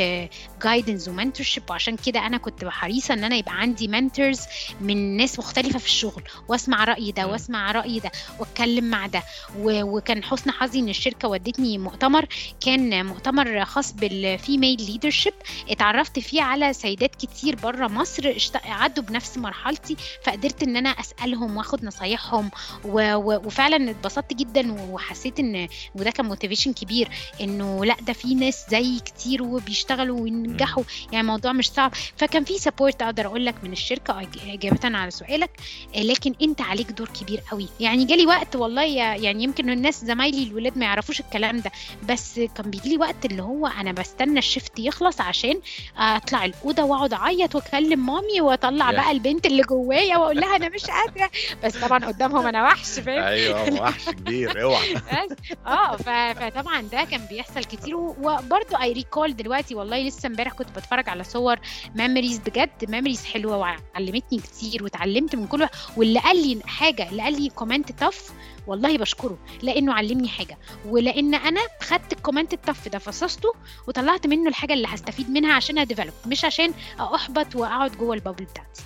guidance 0.63 1.07
و 1.07 1.12
mentorship 1.12 1.63
وعشان 1.69 1.95
كده 1.97 2.25
أنا 2.25 2.37
كنت 2.37 2.65
حريصة 2.65 3.13
إن 3.13 3.23
أنا 3.23 3.35
يبقى 3.35 3.53
عندي 3.61 3.87
mentors 3.87 4.39
من 4.81 5.17
ناس 5.17 5.39
مختلفة 5.39 5.79
في 5.79 5.85
الشغل 5.85 6.23
وأسمع 6.47 6.83
رأي 6.83 7.11
ده. 7.11 7.27
وأسمع 7.27 7.71
رأي 7.71 7.99
ده 7.99 8.11
وأتكلم 8.39 8.83
مع 8.89 9.07
ده 9.07 9.23
وكان 9.65 10.23
حسن 10.23 10.51
حظي 10.51 10.79
إن 10.79 10.89
الشركة 10.89 11.27
ودتني 11.27 11.77
مؤتمر 11.77 12.25
كان 12.65 13.05
مؤتمر 13.05 13.65
خاص 13.65 13.93
بال 13.93 14.15
female 14.15 14.81
leadership 14.85 15.33
اتعرفت 15.69 16.19
فيه 16.19 16.41
على 16.41 16.73
سيدات 16.73 17.15
كتير 17.15 17.55
بره 17.55 17.87
مصر 17.87 18.33
عدوا 18.65 19.03
بنفس 19.03 19.37
مرحلتي 19.37 19.95
فقدرت 20.23 20.63
إن 20.63 20.77
أنا 20.77 20.89
أسألهم 20.89 21.57
وآخد 21.57 21.85
نصايحهم 21.85 22.51
وفعلا 22.85 23.91
اتبسطت 23.91 24.33
جدا 24.33 24.71
وحسيت 24.91 25.39
ان 25.39 25.67
وده 25.95 26.11
كان 26.11 26.25
motivation 26.25 26.73
كبير 26.73 27.09
إنه 27.41 27.85
لأ 27.85 27.95
ده 28.01 28.13
في 28.13 28.35
ناس 28.35 28.65
زي 28.69 28.99
كتير 28.99 29.43
وبيشتغلوا 29.43 30.27
وينجحوا 30.51 30.83
يعني 31.05 31.19
الموضوع 31.21 31.51
مش 31.53 31.69
صعب. 31.71 31.93
فكان 32.17 32.43
في 32.43 32.57
support 32.57 33.01
أقدر 33.01 33.25
أقول 33.25 33.45
لك 33.45 33.55
من 33.63 33.71
الشركة 33.71 34.27
إجابة 34.47 34.97
على 34.97 35.11
سؤالك. 35.11 35.49
آه، 35.95 35.99
لكن 36.03 36.35
أنت 36.41 36.61
عليك 36.61 36.91
دور 36.91 37.07
كبير 37.21 37.39
قوي. 37.51 37.67
يعني 37.79 38.05
جالي 38.05 38.25
وقت 38.25 38.55
والله 38.55 38.83
يعني 38.97 39.43
يمكن 39.43 39.69
الناس 39.69 40.05
زمايلي 40.05 40.43
الولاد 40.43 40.77
ما 40.77 40.85
يعرفوش 40.85 41.19
الكلام 41.19 41.59
ده. 41.59 41.71
بس 42.09 42.39
كان 42.39 42.69
بيجي 42.71 42.89
لي 42.89 42.97
وقت 42.97 43.25
اللي 43.25 43.43
هو 43.43 43.67
أنا 43.67 43.91
بستنى 43.91 44.39
ال 44.39 44.46
shift 44.46 44.79
يخلص 44.79 45.21
عشان 45.21 45.59
أطلع 45.97 46.45
الأوضة 46.45 46.83
وأقعد 46.83 47.13
أعيط 47.13 47.55
وأكلم 47.55 48.05
مامي 48.05 48.41
وأطلع. 48.41 48.91
بقى 48.91 49.11
البنت 49.11 49.45
اللي 49.45 49.63
جوايا 49.63 50.17
وأقول 50.17 50.37
لها 50.39 50.55
أنا 50.55 50.69
مش 50.69 50.85
قادرة. 50.85 51.29
بس 51.63 51.77
طبعا 51.77 52.05
قدامهم 52.05 52.47
أنا 52.47 52.63
وحش 52.63 52.87
فاهم؟ 52.99 53.23
أيوه 53.23 53.73
وحش 53.81 54.09
كبير 54.09 54.61
اوعى. 54.63 54.93
بس. 54.93 55.37
آه 55.67 55.95
فطبعا 55.97 56.81
ده 56.81 57.03
كان 57.03 57.25
بيحصل 57.29 57.63
كتير. 57.63 57.95
و- 57.95 58.15
وبرضه 58.21 58.81
I 58.81 58.93
recall 58.93 59.35
دلوقتي 59.35 59.75
والله 59.75 60.03
لسه 60.07 60.29
امبارح 60.41 60.57
كنت 60.57 60.69
بتفرج 60.69 61.09
على 61.09 61.23
صور 61.23 61.59
memories 61.95 62.37
بجد. 62.39 62.89
memories 62.89 63.25
حلوة 63.25 63.57
وعلمتني 63.57 64.39
كتير 64.39 64.83
واتعلمت 64.83 65.35
من 65.35 65.47
كل 65.47 65.67
واللي 65.97 66.19
قال 66.19 66.47
لي 66.47 66.61
حاجة 66.65 67.09
اللي 67.09 67.21
قال 67.21 67.41
لي 67.41 67.49
comment 67.49 67.91
tough 67.91 68.31
والله 68.67 68.97
بشكره. 68.97 69.37
لأنه 69.63 69.93
علمني 69.93 70.27
حاجة. 70.29 70.57
ولأن 70.85 71.35
أنا 71.35 71.61
خدت 71.81 72.13
ال 72.13 72.18
comment 72.18 72.53
ال 72.53 72.59
tough 72.59 72.87
ده 72.87 72.99
فصصته 72.99 73.53
وطلعت 73.87 74.27
منه 74.27 74.49
الحاجة 74.49 74.73
اللي 74.73 74.87
هستفيد 74.87 75.29
منها 75.29 75.53
عشان 75.53 75.77
a 75.77 75.82
develop 75.82 76.13
مش 76.27 76.45
عشان 76.45 76.73
أحبط 76.99 77.55
وأقعد 77.55 77.91
جوه 77.97 78.15
ال 78.15 78.19
bubble 78.19 78.45
بتاعتي. 78.45 78.81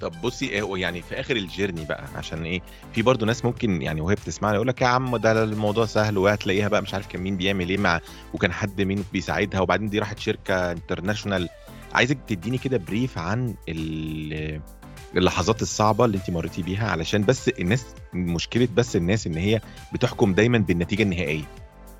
طب 0.00 0.12
بصي 0.22 0.46
يعني 0.80 1.02
في 1.02 1.20
آخر 1.20 1.36
ال 1.36 1.42
journey 1.42 1.84
بقى 1.84 2.04
عشان 2.16 2.44
إيه 2.44 2.60
في 2.94 3.02
برضه 3.02 3.26
ناس 3.26 3.44
ممكن 3.44 3.82
يعني 3.82 4.00
وهي 4.00 4.14
بتسمعني 4.14 4.54
يقول 4.54 4.68
لك 4.68 4.82
يا 4.82 4.86
عم 4.86 5.16
ده 5.16 5.44
الموضوع 5.44 5.86
سهل 5.86 6.18
وهتلاقيها 6.18 6.68
بقى 6.68 6.82
مش 6.82 6.94
عارف 6.94 7.06
كان 7.06 7.20
مين 7.22 7.36
بيعمل 7.36 7.68
إيه 7.68 7.78
مع 7.78 8.00
وكان 8.34 8.52
حد 8.52 8.82
مين 8.82 9.04
بيساعدها 9.12 9.60
وبعدين 9.60 9.88
دي 9.88 9.98
راحت 9.98 10.18
شركة 10.18 10.72
international 10.72 11.48
عايزك 11.94 12.18
تديني 12.28 12.58
كده 12.58 12.76
brief 12.76 13.18
عن 13.18 13.54
ال- 13.68 14.60
اللحظات 15.16 15.62
الصعبة 15.62 16.04
اللي 16.04 16.16
انت 16.16 16.30
مريتي 16.30 16.62
بيها 16.62 16.90
علشان 16.90 17.22
بس 17.24 17.48
الناس 17.48 17.84
مشكلة 18.14 18.68
بس 18.76 18.96
الناس 18.96 19.26
إن 19.26 19.34
هي 19.36 19.60
بتحكم 19.92 20.34
دايما 20.34 20.58
بالنتيجة 20.58 21.02
النهائية 21.02 21.44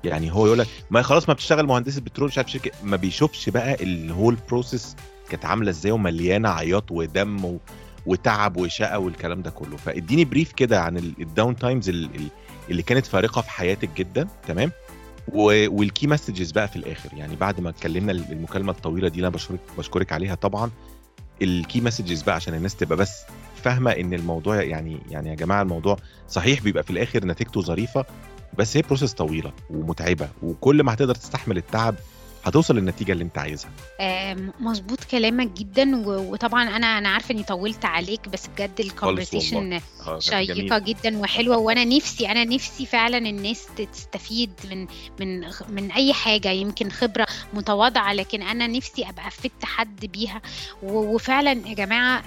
يعني 0.03 0.31
هو 0.33 0.45
يقول 0.45 0.59
لك 0.59 0.67
ما 0.91 1.01
خلاص 1.01 1.27
ما 1.29 1.33
بتشتغل 1.33 1.65
مهندسه 1.67 2.01
بترول 2.01 2.27
مش 2.27 2.37
عارف 2.37 2.51
شركة 2.51 2.71
ما 2.83 2.97
بيشوفش 2.97 3.49
بقى 3.49 3.73
ال 3.83 3.92
whole 3.92 4.37
process 4.49 4.95
كانت 5.29 5.45
عاملة 5.45 5.69
إزاي 5.69 5.91
ومليانة 5.91 6.49
عياط 6.49 6.91
ودم. 6.91 7.57
وتعب 8.05 8.57
وشقه 8.57 8.99
والكلام 8.99 9.41
ده 9.41 9.49
كله. 9.49 9.77
فاديني 9.77 10.25
brief 10.25 10.51
كده 10.51 10.81
عن 10.81 10.97
ال 10.97 11.09
down 11.09 11.55
times 11.55 11.89
اللي 12.69 12.83
كانت 12.83 13.05
فارقة 13.05 13.41
في 13.41 13.49
حياتك 13.49 13.89
جدا 13.97 14.27
تمام؟ 14.47 14.71
وال 15.33 15.63
key 15.63 16.07
messages 16.07 16.51
بقى 16.51 16.67
في 16.67 16.75
الآخر. 16.75 17.09
يعني 17.17 17.35
بعد 17.35 17.59
ما 17.61 17.69
اتكلمنا 17.69 18.11
المكالمة 18.11 18.71
الطويلة 18.71 19.07
دي 19.07 19.15
اللي 19.15 19.27
أنا 19.27 19.35
بشكرك 19.35 19.59
بشكرك 19.77 20.11
عليها 20.13 20.35
طبعا 20.35 20.71
ال 21.41 21.51
key 21.51 21.81
messages 21.81 22.21
بقى 22.21 22.35
عشان 22.35 22.53
الناس 22.53 22.75
تبقى 22.75 22.97
بس 22.97 23.21
فاهمة 23.63 23.91
إن 23.91 24.13
الموضوع 24.13 24.61
يعني 24.63 24.97
يعني 25.09 25.29
يا 25.29 25.35
جماعة 25.35 25.61
الموضوع 25.61 25.97
صحيح 26.29 26.61
بيبقى 26.61 26.83
في 26.83 26.89
الآخر 26.89 27.25
نتيجته 27.25 27.61
ظريفة 27.61 28.05
بس 28.57 28.77
هي 28.77 28.81
process 28.81 29.13
طويلة 29.13 29.51
ومتعبة. 29.69 30.29
وكل 30.43 30.83
ما 30.83 30.93
هتقدر 30.93 31.15
تستحمل 31.15 31.57
التعب 31.57 31.95
هتوصل 32.45 32.75
للنتيجة 32.75 33.11
اللي 33.11 33.23
انت 33.23 33.37
عايزها 33.37 33.71
مظبوط 34.59 35.03
كلامك 35.03 35.47
جدا 35.51 36.07
وطبعا 36.07 36.63
أنا 36.75 36.97
أنا 36.97 37.09
عارفة 37.09 37.31
إني 37.33 37.43
طولت 37.43 37.85
عليك 37.85 38.29
بس 38.29 38.47
بجد 38.47 38.71
ال 38.79 38.86
conversation 38.86 39.73
آه، 40.07 40.19
شيقة. 40.19 40.77
جدا 40.79 41.17
وحلوة 41.17 41.57
وأنا 41.57 41.85
نفسي 41.85 42.31
أنا 42.31 42.43
نفسي 42.43 42.85
فعلا 42.85 43.17
الناس 43.17 43.65
تستفيد 43.93 44.51
من 44.69 44.87
من 45.19 45.47
من 45.69 45.91
أي 45.91 46.13
حاجة 46.13 46.49
يمكن 46.51 46.89
خبرة 46.89 47.27
متواضعة 47.53 48.13
لكن 48.13 48.41
أنا 48.41 48.67
نفسي 48.67 49.09
أبقى 49.09 49.27
افدت 49.27 49.65
حد 49.65 50.05
بيها 50.05 50.41
وفعلا 50.83 51.51
يا 51.51 51.73
جماعة 51.73 52.23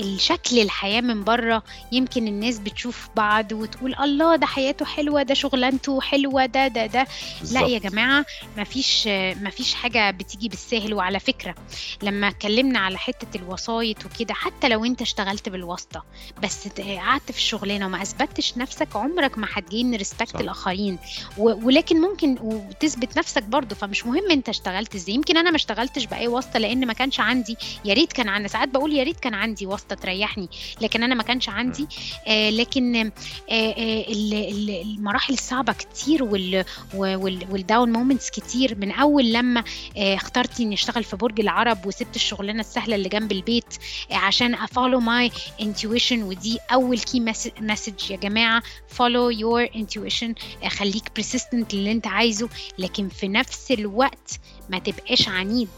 الشكل 0.00 0.58
الحياة 0.58 1.00
من 1.00 1.24
بره 1.24 1.62
يمكن 1.92 2.28
الناس 2.28 2.58
بتشوف 2.58 3.08
بعض 3.16 3.52
وتقول 3.52 3.94
الله 3.94 4.36
ده 4.36 4.46
حياته 4.46 4.84
حلوة 4.84 5.22
ده 5.22 5.34
شغلانته 5.34 6.00
حلوة 6.00 6.46
ده 6.46 6.68
ده 6.68 6.86
ده 6.86 7.06
لا 7.52 7.60
يا. 7.60 7.78
جماعة 7.78 8.26
مفيش 8.58 9.03
مفيش 9.42 9.74
حاجة 9.74 10.10
بتيجي 10.10 10.48
بالسهل. 10.48 10.94
وعلى 10.94 11.20
فكرة 11.20 11.54
لما 12.02 12.28
اتكلمنا 12.28 12.78
على 12.78 12.98
حتة 12.98 13.36
الوسايط 13.38 14.06
وكده 14.06 14.34
حتى 14.34 14.68
لو 14.68 14.84
انت 14.84 15.02
اشتغلت 15.02 15.48
بالواسطة 15.48 16.04
بس 16.42 16.68
قعدت 16.78 17.32
في 17.32 17.38
الشغلانة 17.38 17.86
وما 17.86 18.02
اثبتش 18.02 18.56
نفسك 18.56 18.96
عمرك 18.96 19.38
ما 19.38 19.46
هتجين 19.52 19.94
ريسبكت. 19.94 20.40
الآخرين. 20.40 20.98
ولكن 21.38 22.00
ممكن 22.00 22.38
وتثبت 22.40 23.18
نفسك 23.18 23.42
برضه 23.42 23.74
فمش 23.74 24.06
مهم 24.06 24.30
انت 24.30 24.48
اشتغلت 24.48 24.94
إزاي. 24.94 25.14
يمكن 25.14 25.36
أنا 25.36 25.50
ما 25.50 25.56
اشتغلتش 25.56 26.06
بأي 26.06 26.28
واسطة 26.28 26.58
لأن 26.58 26.86
ما 26.86 26.92
كانش 26.92 27.20
عندي. 27.20 27.56
يا 27.84 27.94
ريت 27.94 28.12
كان 28.12 28.28
عندي. 28.28 28.48
ساعات 28.48 28.68
بقول 28.68 28.92
يا 28.92 29.02
ريت 29.02 29.20
كان 29.20 29.34
عندي 29.34 29.66
واسطة 29.66 29.94
تريحني 29.96 30.48
لكن 30.80 31.02
أنا 31.02 31.14
ما 31.14 31.22
كانش 31.22 31.48
عندي. 31.48 31.86
آه 32.26 32.50
لكن 32.50 32.96
آه 32.96 33.12
آه 33.50 34.04
ال- 34.12 34.34
ال- 34.34 34.82
المراحل 34.82 35.34
الصعبة 35.34 35.72
كتير 35.72 36.24
وال 36.24 36.64
وال- 36.94 37.46
وال 37.50 37.64
down 37.64 37.92
moments 37.92 38.30
كتير 38.30 38.78
من 38.78 38.92
اول 39.02 39.32
لما 39.32 39.64
آه، 39.96 40.14
اخترت 40.14 40.60
إني 40.60 40.74
أشتغل 40.74 41.04
في 41.04 41.16
برج 41.16 41.40
العرب 41.40 41.86
وسبت 41.86 42.16
الشغلانة 42.16 42.60
السهلة 42.60 42.94
اللي 42.96 43.08
جنب 43.08 43.32
البيت 43.32 43.74
آه، 44.10 44.14
عشان 44.14 44.54
a 44.54 44.61
follow 44.61 45.00
my 45.00 45.30
intuition 45.60 46.22
ودي 46.22 46.58
أول 46.72 46.98
key 46.98 47.20
message 47.60 48.10
يا 48.10 48.16
جماعة 48.16 48.62
follow 48.88 49.30
your 49.30 49.68
intuition 49.76 50.34
خليك 50.68 51.04
persistent 51.20 51.66
اللي 51.74 51.92
أنت 51.92 52.06
عايزه 52.06 52.48
لكن 52.78 53.08
في 53.08 53.28
نفس 53.28 53.72
الوقت 53.72 54.40
ما 54.70 54.78
تبقاش 54.78 55.28
عنيد 55.28 55.68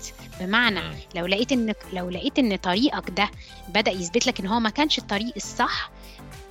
بمعنى. 0.40 0.80
لو 1.14 1.26
لقيت 1.26 1.52
إنك 1.52 1.76
لو 1.92 2.10
لقيت 2.10 2.38
إن 2.38 2.56
طريقك 2.56 3.10
ده 3.10 3.30
بدأ 3.68 3.90
يثبت 3.90 4.26
لك 4.26 4.40
إن 4.40 4.46
هو 4.46 4.60
ما 4.60 4.70
كانش 4.70 4.98
الطريق 4.98 5.32
الصح 5.36 5.90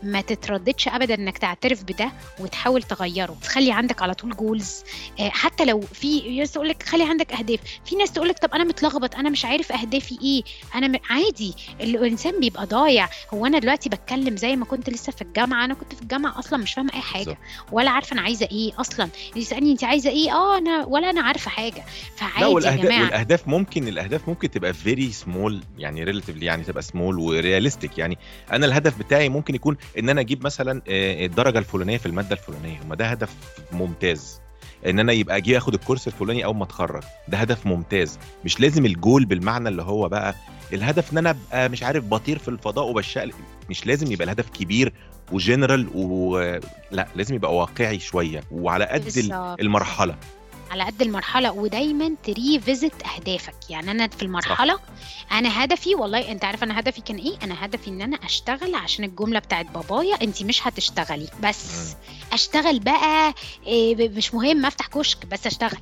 ما 0.05 0.21
تترددش 0.21 0.87
ابدا 0.87 1.13
إنك 1.15 1.37
تعترف 1.37 1.83
بده 1.83 2.11
وتحاول 2.39 2.83
تغيره. 2.83 3.37
تخلي 3.41 3.71
عندك 3.71 4.01
على 4.01 4.13
طول 4.13 4.35
goals 4.35 4.83
حتى 5.19 5.65
لو 5.65 5.81
في 5.81 6.37
ناس 6.39 6.51
تقول 6.51 6.69
لك 6.69 6.83
خلي 6.83 7.03
عندك 7.03 7.33
أهداف. 7.33 7.59
في 7.85 7.95
ناس 7.95 8.11
تقول 8.11 8.27
لك 8.29 8.39
طب 8.39 8.49
أنا 8.53 8.63
متلخبط 8.63 9.15
أنا 9.15 9.29
مش 9.29 9.45
عارف 9.45 9.71
أهدافي 9.71 10.17
إيه. 10.21 10.43
أنا 10.75 10.87
م... 10.87 10.99
عادي. 11.09 11.53
الإنسان 11.81 12.39
بيبقى 12.39 12.65
ضايع. 12.65 13.09
هو 13.33 13.45
أنا 13.45 13.59
دلوقتي 13.59 13.89
بتكلم 13.89 14.37
زي 14.37 14.55
ما 14.55 14.65
كنت 14.65 14.89
لسه 14.89 15.11
في 15.11 15.21
الجامعة. 15.21 15.65
أنا 15.65 15.73
كنت 15.73 15.95
في 15.95 16.01
الجامعة 16.01 16.39
أصلا 16.39 16.59
مش 16.59 16.73
فاهمة 16.73 16.93
أي 16.93 17.01
حاجة. 17.01 17.37
ولا 17.71 17.91
عارفة 17.91 18.13
أنا 18.13 18.21
عايزة 18.21 18.47
إيه 18.51 18.71
أصلا. 18.79 19.09
يسألني 19.35 19.71
انت 19.71 19.83
عايزة 19.83 20.09
إيه؟ 20.09 20.31
آه 20.31 20.57
أنا 20.57 20.85
ولا 20.85 21.09
أنا 21.09 21.21
عارفة 21.21 21.49
حاجة. 21.51 21.75
لا 21.75 21.83
فعادي 22.15 22.41
يا 22.41 22.47
جماعة 22.47 22.85
والاهداف. 22.85 23.03
والأهداف 23.03 23.47
ممكن 23.47 23.87
الأهداف 23.87 24.29
ممكن 24.29 24.51
تبقى 24.51 24.73
very 24.73 25.11
small 25.11 25.63
يعني 25.77 26.03
relatively 26.03 26.45
يعني 26.45 26.63
تبقى 26.63 26.81
small 26.83 27.19
و 27.19 27.27
realistic 27.27 27.97
يعني 27.97 28.17
أنا 28.51 28.65
الهدف 28.65 28.97
بتاعي 28.99 29.29
ممكن 29.29 29.55
يكون 29.55 29.77
إن 29.99 30.09
أنا 30.09 30.21
أجيب 30.21 30.43
مثلا 30.45 30.81
آه، 30.89 31.25
الدرجة 31.25 31.59
الفلانية 31.59 31.97
في 31.97 32.05
المادة 32.05 32.31
الفلانية 32.35 32.79
ما 32.89 32.95
ده 32.95 33.05
هدف 33.05 33.35
ممتاز. 33.71 34.41
إن 34.85 34.99
أنا 34.99 35.13
يبقى 35.13 35.37
أجي 35.37 35.57
آخد 35.57 35.73
الكورس 35.73 36.07
الفلاني 36.07 36.45
أول 36.45 36.55
ما 36.55 36.63
أتخرج 36.63 37.03
ده 37.27 37.37
هدف 37.37 37.65
ممتاز. 37.65 38.19
مش 38.45 38.59
لازم 38.59 38.85
الجول 38.85 39.25
بالمعنى 39.25 39.69
اللي 39.69 39.81
هو 39.81 40.09
بقى 40.09 40.35
الهدف 40.73 41.13
إن 41.13 41.17
أنا 41.17 41.29
أبقى 41.29 41.69
مش 41.69 41.83
عارف 41.83 42.03
بطير 42.05 42.37
في 42.39 42.47
الفضاء 42.47 42.85
وبشقلب. 42.87 43.33
مش 43.69 43.87
لازم 43.87 44.11
يبقى 44.11 44.25
الهدف 44.25 44.49
كبير 44.49 44.93
وجنرال 45.31 45.87
و 45.95 46.39
لا 46.91 47.07
لازم 47.15 47.35
يبقى 47.35 47.55
واقعي 47.55 47.99
شوية 47.99 48.41
وعلى 48.51 48.85
قد. 48.85 49.01
المرحلة. 49.61 50.15
على 50.71 50.83
قد 50.83 51.01
المرحلة 51.01 51.51
ودايما 51.51 52.15
ت 52.23 52.32
revisit 52.32 52.93
أهدافك. 53.03 53.55
يعني 53.69 53.91
أنا 53.91 54.07
في 54.07 54.23
المرحلة 54.23 54.79
أنا 55.31 55.63
هدفي 55.63 55.95
والله 55.95 56.31
أنت 56.31 56.45
عارف 56.45 56.63
أنا 56.63 56.79
هدفي 56.79 57.01
كان 57.01 57.17
إيه؟ 57.17 57.37
أنا 57.43 57.65
هدفي 57.65 57.89
إن 57.89 58.01
أنا 58.01 58.17
أشتغل 58.25 58.75
عشان 58.75 59.05
الجملة 59.05 59.39
بتاعت 59.39 59.65
بابايا 59.65 60.15
انت 60.21 60.43
مش 60.43 60.67
هتشتغلي. 60.67 61.27
بس 61.43 61.89
مم. 61.89 61.95
أشتغل 62.33 62.79
بقى 62.79 63.33
إيه، 63.67 63.95
ب- 63.95 64.17
مش 64.17 64.33
مهم 64.33 64.65
أفتح 64.65 64.87
كشك 64.87 65.25
بس 65.25 65.47
أشتغل. 65.47 65.77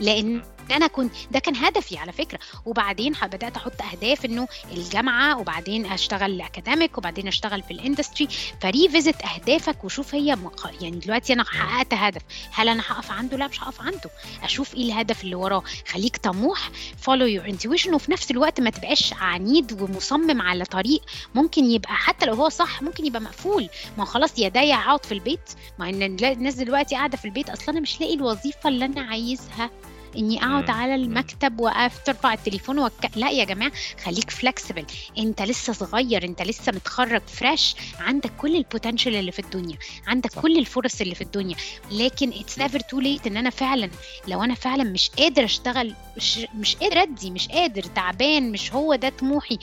لأن 0.00 0.42
أنا 0.72 0.86
كنت 0.86 1.12
ده 1.30 1.38
كان 1.38 1.56
هدفي 1.56 1.98
على 1.98 2.12
فكرة. 2.12 2.38
وبعدين 2.64 3.12
بدأت 3.22 3.56
أحط 3.56 3.82
أهداف 3.82 4.24
إنه 4.24 4.48
الجامعة 4.72 5.38
وبعدين 5.38 5.86
أشتغل 5.86 6.40
academic 6.40 6.98
وبعدين 6.98 7.28
أشتغل 7.28 7.62
في 7.62 7.70
ال 7.70 7.76
industry 7.76 8.28
ف 8.60 8.67
revisit 8.67 9.16
أهدافك 9.24 9.84
وشوف 9.84 10.14
هي 10.14 10.36
مق... 10.36 10.70
يعني 10.80 10.96
دلوقتي 10.96 11.32
أنا 11.32 11.44
حققت 11.44 11.94
هدف. 11.94 12.22
هل 12.52 12.68
أنا 12.68 12.82
هقف 12.86 13.10
عنده؟ 13.10 13.36
لا 13.36 13.48
مش 13.48 13.62
هقف 13.62 13.80
عنده. 13.80 14.10
أشوف 14.42 14.74
إيه 14.74 14.82
الهدف 14.84 15.24
اللي 15.24 15.34
وراه. 15.34 15.62
خليك 15.88 16.16
طموح 16.16 16.70
follow 16.98 17.26
your 17.26 17.44
intuition 17.46 17.94
وفي 17.94 18.12
نفس 18.12 18.30
الوقت 18.30 18.60
ما 18.60 18.70
تبقاش 18.70 19.12
عنيد 19.12 19.82
ومصمم 19.82 20.42
على 20.42 20.64
طريق 20.64 21.00
ممكن 21.34 21.64
يبقى 21.64 21.94
حتى 21.94 22.26
لو 22.26 22.34
هو 22.34 22.48
صح 22.48 22.82
ممكن 22.82 23.06
يبقى 23.06 23.20
مقفول. 23.20 23.68
ما 23.98 24.04
خلاص 24.04 24.38
يا 24.38 24.48
ضايع 24.48 24.80
اقعد 24.84 25.04
في 25.06 25.12
البيت. 25.12 25.50
ما 25.78 25.88
ان 25.88 26.02
الناس 26.02 26.54
دلوقتي 26.54 26.94
قاعدة 26.94 27.16
في 27.16 27.24
البيت 27.24 27.50
أصلا 27.50 27.68
أنا 27.70 27.80
مش 27.80 28.00
لاقي 28.00 28.14
الوظيفة 28.14 28.68
اللي 28.68 28.84
أنا 28.84 29.00
عايزها. 29.00 29.70
إني 30.18 30.38
أقعد. 30.44 30.70
على 30.70 30.94
المكتب 30.94 31.60
واقف 31.60 31.98
ترفع 32.04 32.32
التليفون 32.32 32.78
وك... 32.78 32.92
لا 33.16 33.30
يا 33.30 33.44
جماعة 33.44 33.72
خليك 34.04 34.30
flexible 34.30 34.84
أنت 35.18 35.42
لسه 35.42 35.72
صغير 35.72 36.24
أنت 36.24 36.42
لسه 36.42 36.72
متخرج 36.72 37.22
fresh 37.26 37.74
عندك 38.00 38.32
كل 38.38 38.56
ال 38.56 38.62
potential 38.62 39.14
اللي 39.14 39.32
في 39.32 39.38
الدنيا. 39.38 39.78
عندك 40.06 40.32
صح. 40.32 40.42
كل 40.42 40.58
الفرص 40.58 41.00
اللي 41.00 41.14
في 41.14 41.20
الدنيا. 41.20 41.56
لكن 41.90 42.32
it's 42.32 42.58
never 42.58 42.80
too 42.80 43.00
late 43.00 43.26
إن 43.26 43.36
أنا 43.36 43.50
فعلا 43.50 43.90
لو 44.28 44.44
أنا 44.44 44.54
فعلا 44.54 44.84
مش 44.84 45.10
قادر 45.18 45.44
أشتغل 45.44 45.94
مش, 46.16 46.38
مش 46.54 46.76
قادر 46.76 47.02
أدي 47.02 47.30
مش 47.30 47.48
قادر 47.48 47.82
تعبان 47.82 48.52
مش 48.52 48.72
هو 48.72 48.94
ده 48.94 49.08
طموحي. 49.08 49.58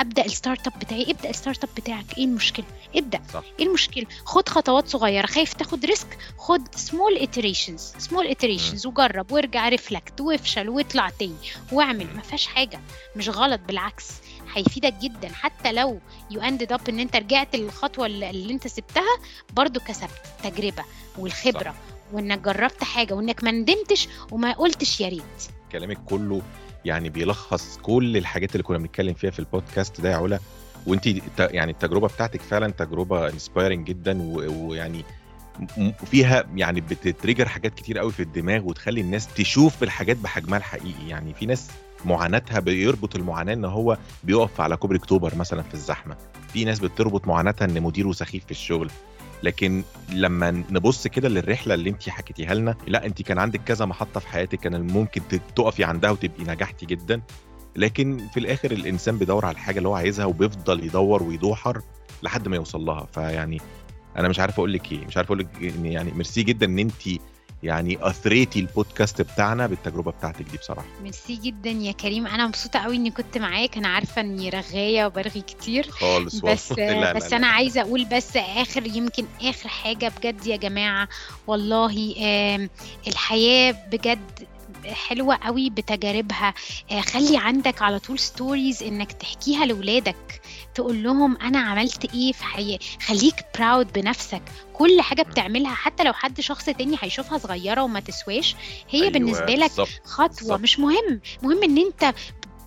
أبدأ 0.00 0.24
ال 0.24 0.66
startup 0.66 0.78
بتاعي. 0.78 1.10
ابدأ 1.10 1.30
ال 1.30 1.64
startup 1.64 1.70
بتاعك. 1.76 2.18
إيه 2.18 2.24
المشكلة؟ 2.24 2.64
ابدأ. 2.96 3.20
صح. 3.34 3.42
إيه 3.60 3.66
المشكلة؟ 3.66 4.06
خد 4.24 4.48
خطوات 4.48 4.88
صغيرة. 4.88 5.26
خايف 5.26 5.52
تاخد 5.52 5.84
risk؟ 5.84 6.18
خد 6.38 6.74
سمول 6.74 7.18
اتريشنز 7.18 7.94
سمول 7.98 8.26
اتريشنز 8.26 8.86
وجرب. 8.86 9.32
وارجع 9.32 9.68
reflect 9.68 10.20
وافشل. 10.20 10.68
واطلع 10.68 11.10
تاني. 11.10 11.36
واعمل. 11.72 12.06
ما 12.16 12.22
فيهاش 12.22 12.46
حاجة. 12.46 12.80
مش 13.16 13.28
غلط. 13.28 13.60
بالعكس. 13.60 14.08
هيفيدك 14.54 14.94
جدا. 14.94 15.28
حتى 15.32 15.72
لو 15.72 16.00
you 16.30 16.40
ended 16.40 16.72
up 16.72 16.88
إن 16.88 16.98
أنت 16.98 17.16
رجعت 17.16 17.56
للخطوة 17.56 18.06
اللي, 18.06 18.52
أنت 18.52 18.66
سبتها 18.66 19.18
برضو 19.52 19.80
كسبت. 19.80 20.10
التجربه 20.44 20.84
والخبرة. 21.18 21.74
وإنك 22.12 22.38
جربت 22.38 22.84
حاجة. 22.84 23.14
وإنك 23.14 23.44
ما 23.44 23.50
ندمتش 23.50 24.08
وما 24.30 24.52
قلتش 24.52 25.00
يا 25.00 25.08
ريت. 25.08 25.22
كلامك 25.72 25.98
كله 26.04 26.42
يعني 26.84 27.08
بيلخص 27.08 27.78
كل 27.82 28.16
الحاجات 28.16 28.52
اللي 28.52 28.62
كنا 28.62 28.78
بنتكلم 28.78 29.14
فيها 29.14 29.30
في 29.30 29.38
البودكاست 29.38 30.00
ده 30.00 30.10
يا 30.10 30.16
علا. 30.16 30.38
وانت 30.86 31.06
يعني 31.38 31.72
التجربة 31.72 32.08
بتاعتك 32.08 32.40
فعلا 32.40 32.70
تجربة 32.70 33.28
inspiring 33.28 33.86
جدا 33.86 34.22
ويعني 34.52 35.04
فيها 36.06 36.44
يعني 36.54 36.80
بت 36.80 36.95
trigger 36.95 37.48
حاجات 37.48 37.74
كتير 37.74 37.98
قوي 37.98 38.12
في 38.12 38.22
الدماغ 38.22 38.64
وتخلي 38.64 39.00
الناس 39.00 39.34
تشوف 39.34 39.82
الحاجات 39.82 40.16
بحجمها 40.16 40.58
الحقيقي. 40.58 41.08
يعني 41.08 41.34
في 41.34 41.46
ناس 41.46 41.70
معاناتها 42.04 42.60
بيربط 42.60 43.16
المعاناة 43.16 43.52
إن 43.52 43.64
هو 43.64 43.98
بيقف 44.24 44.60
على 44.60 44.76
كوبري 44.76 44.98
أكتوبر 44.98 45.34
مثلا 45.34 45.62
في 45.62 45.74
الزحمة. 45.74 46.16
في 46.52 46.64
ناس 46.64 46.78
بتربط 46.78 47.26
معاناتها 47.28 47.64
إن 47.64 47.82
مديره 47.82 48.12
سخيف 48.12 48.44
في 48.44 48.50
الشغل. 48.50 48.90
لكن 49.42 49.82
لما 50.12 50.50
نبص 50.50 51.06
كده 51.06 51.28
للرحلة 51.28 51.74
اللي 51.74 51.90
انت 51.90 52.08
حكيتيها 52.08 52.54
لنا 52.54 52.76
لا 52.86 53.06
انت 53.06 53.22
كان 53.22 53.38
عندك 53.38 53.60
كذا 53.64 53.84
محطة 53.84 54.20
في 54.20 54.28
حياتك 54.28 54.58
كان 54.58 54.92
ممكن 54.92 55.22
تقفي 55.56 55.84
عندها 55.84 56.10
وتبقي 56.10 56.44
نجحتي 56.44 56.86
جدا. 56.86 57.22
لكن 57.76 58.28
في 58.34 58.40
الآخر 58.40 58.70
الإنسان 58.70 59.18
بيدور 59.18 59.44
على 59.46 59.52
الحاجة 59.52 59.78
اللي 59.78 59.88
هو 59.88 59.94
عايزها 59.94 60.24
وبيفضل 60.24 60.84
يدور 60.84 61.22
ويدوحر 61.22 61.82
لحد 62.22 62.48
ما 62.48 62.56
يوصل 62.56 62.80
لها. 62.80 63.06
فيعني 63.12 63.60
أنا 64.16 64.28
مش 64.28 64.40
عارف 64.40 64.58
أقول 64.58 64.72
لك 64.72 64.92
إيه 64.92 65.06
مش 65.06 65.16
عارف 65.16 65.28
أقول 65.28 65.38
لك 65.38 65.48
يعني 65.82 66.12
ميرسي 66.12 66.42
جدا 66.42 66.66
إن 66.66 66.78
انت 66.78 67.08
يعني 67.62 67.98
اثريتي 68.00 68.60
البودكاست 68.60 69.22
بتاعنا 69.22 69.66
بالتجربة 69.66 70.10
بتاعتك 70.12 70.42
دي 70.42 70.56
بصراحة. 70.58 70.86
ميرسي 71.02 71.36
جدا 71.36 71.70
يا 71.70 71.92
كريم. 71.92 72.26
أنا 72.26 72.46
مبسوطة 72.46 72.78
قوي 72.78 72.96
إني 72.96 73.10
كنت 73.10 73.38
معاك. 73.38 73.76
أنا 73.76 73.88
عارفة 73.88 74.20
إني 74.20 74.48
رغاية 74.48 75.06
وبرغي 75.06 75.40
كتير. 75.40 75.90
خالص 75.90 76.40
بس. 76.40 76.72
لا 76.78 77.00
لا 77.00 77.12
بس 77.12 77.30
لا. 77.30 77.36
أنا 77.36 77.46
عايزة 77.46 77.80
أقول 77.80 78.04
بس 78.04 78.36
آخر 78.36 78.86
يمكن 78.86 79.24
آخر 79.42 79.68
حاجة 79.68 80.12
بجد 80.18 80.46
يا 80.46 80.56
جماعة. 80.56 81.08
والله 81.46 82.14
الحياة 83.06 83.74
بجد 83.92 84.48
حلوة 84.86 85.36
قوي 85.36 85.70
بتجاربها 85.70 86.54
آه، 86.90 87.00
خلي 87.00 87.36
عندك 87.36 87.82
على 87.82 87.98
طول 87.98 88.18
ستوريز 88.18 88.82
إنك 88.82 89.12
تحكيها 89.12 89.64
لولادك 89.66 90.40
تقول 90.74 91.02
لهم 91.02 91.36
أنا 91.36 91.58
عملت 91.58 92.14
إيه 92.14 92.32
في 92.32 92.44
حياتي 92.44 92.98
خليك 93.06 93.34
براود 93.58 93.92
بنفسك 93.92 94.42
كل 94.72 95.00
حاجة 95.00 95.22
بتعملها 95.22 95.74
حتى 95.74 96.02
لو 96.04 96.12
حد 96.12 96.40
شخص 96.40 96.64
تاني 96.64 96.96
هيشوفها 97.00 97.38
صغيرة 97.38 97.82
وما 97.82 98.00
تسواش 98.00 98.56
هي 98.90 99.00
أيوة، 99.00 99.12
بالنسبة 99.12 99.54
لك. 99.54 99.70
خطوة 100.04 100.26
بالظبط. 100.26 100.60
مش 100.60 100.78
مهم 100.78 101.20
مهم 101.42 101.62
إن 101.62 101.78
أنت 101.78 102.14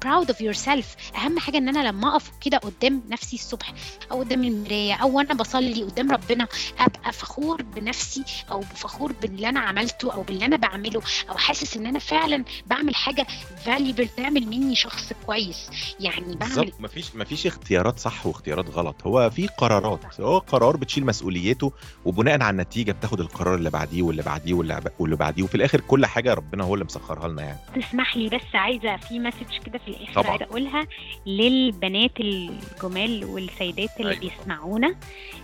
proud 0.06 0.30
of 0.30 0.38
yourself. 0.38 1.16
أهم 1.18 1.39
حاجة 1.39 1.58
إن 1.58 1.70
أنا 1.70 1.88
لما 1.88 2.10
أقف 2.16 2.32
كده 2.41 2.58
قدام 2.58 3.01
نفسي 3.10 3.36
الصبح 3.36 3.74
أو 4.12 4.20
قدام 4.20 4.43
المراية 4.43 4.93
أو 4.93 5.18
وأنا 5.18 5.34
بصلي 5.34 5.84
قدام 5.84 6.12
ربنا 6.12 6.47
أبقى 6.80 7.12
فخور 7.14 7.62
بنفسي 7.62 8.24
أو 8.51 8.62
فخور 8.62 9.14
باللي 9.22 9.49
أنا 9.49 9.60
عملته 9.60 10.14
أو 10.14 10.22
باللي 10.24 10.45
أنا 10.45 10.56
بعمله 10.56 11.01
أو 11.30 11.38
حاسس 11.38 11.78
إن 11.78 11.86
أنا 11.86 11.99
فعلا 11.99 12.43
بعمل 12.68 12.95
حاجة 12.95 13.28
valuable 13.66 14.08
تعمل 14.18 14.47
مني 14.47 14.76
شخص 14.76 15.14
كويس. 15.26 15.70
يعني 15.99 16.36
بعمل 16.36 16.56
بالظبط. 16.56 16.74
مفيش 16.82 17.16
مفيش 17.16 17.47
اختيارات 17.47 17.99
صح 17.99 18.26
واختيارات 18.26 18.70
غلط. 18.70 18.95
هو 19.08 19.30
في 19.30 19.47
قرارات. 19.47 20.22
هو 20.22 20.38
قرار 20.38 20.78
بتشيل 20.78 21.06
مسؤوليته 21.06 21.72
وبناء 22.06 22.41
على 22.41 22.49
النتيجة 22.49 22.91
بتاخد 22.91 23.20
القرار 23.20 23.56
اللي 23.56 23.70
بعديه 23.70 24.01
واللي 24.03 24.22
بعديه 24.24 24.53
واللي 24.99 25.16
بعديه. 25.16 25.43
وفي 25.43 25.56
الآخر 25.56 25.82
كل 25.82 26.06
حاجة 26.06 26.34
ربنا 26.34 26.64
هو 26.64 26.74
اللي 26.74 26.86
مسخرها 26.86 27.28
لنا 27.28 27.41
يعني. 27.43 27.60
تسمح 27.82 28.18
لي 28.18 28.30
بس 28.30 28.56
عايزة 28.56 28.97
في 28.97 29.20
مسج 29.20 29.58
كده 29.66 29.78
في 29.78 29.88
الآخر 29.95 30.13
طبعاً. 30.21 30.29
عايزه 30.31 30.45
اقولها 30.45 30.87
للبنات 31.25 32.11
الجمال 32.19 33.25
والسيدات 33.25 33.89
اللي 33.99 34.11
أيوة. 34.11 34.19
بيسمعونا 34.21 34.95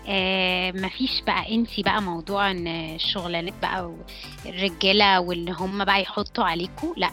آه 0.07 0.71
مفيش 0.71 1.21
بقى 1.27 1.55
انسي 1.55 1.81
بقى 1.83 2.01
موضوع 2.01 2.51
إن 2.51 2.67
الشغلانات 2.67 3.53
بقى 3.61 3.93
الرجاله 4.45 5.19
واللي 5.19 5.51
هم 5.51 5.85
بقى 5.85 6.01
يحطوا 6.01 6.43
عليكم 6.43 6.93
لأ 6.97 7.09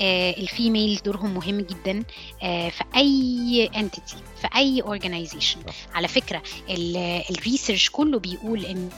آه 0.00 0.30
ال 0.30 0.39
females 0.39 1.00
دورهم 1.00 1.34
مهم 1.34 1.60
جدا 1.60 2.04
آه 2.42 2.68
في 2.68 2.84
أي 2.96 3.70
entity 3.76 4.16
في 4.44 4.56
أي 4.56 4.82
organization 4.82 5.60
صح. 5.66 5.74
على 5.94 6.08
فكرة 6.08 6.42
ال 7.30 7.37
research 7.37 7.90
كله 7.90 8.18
بيقول 8.18 8.64
إن 8.64 8.90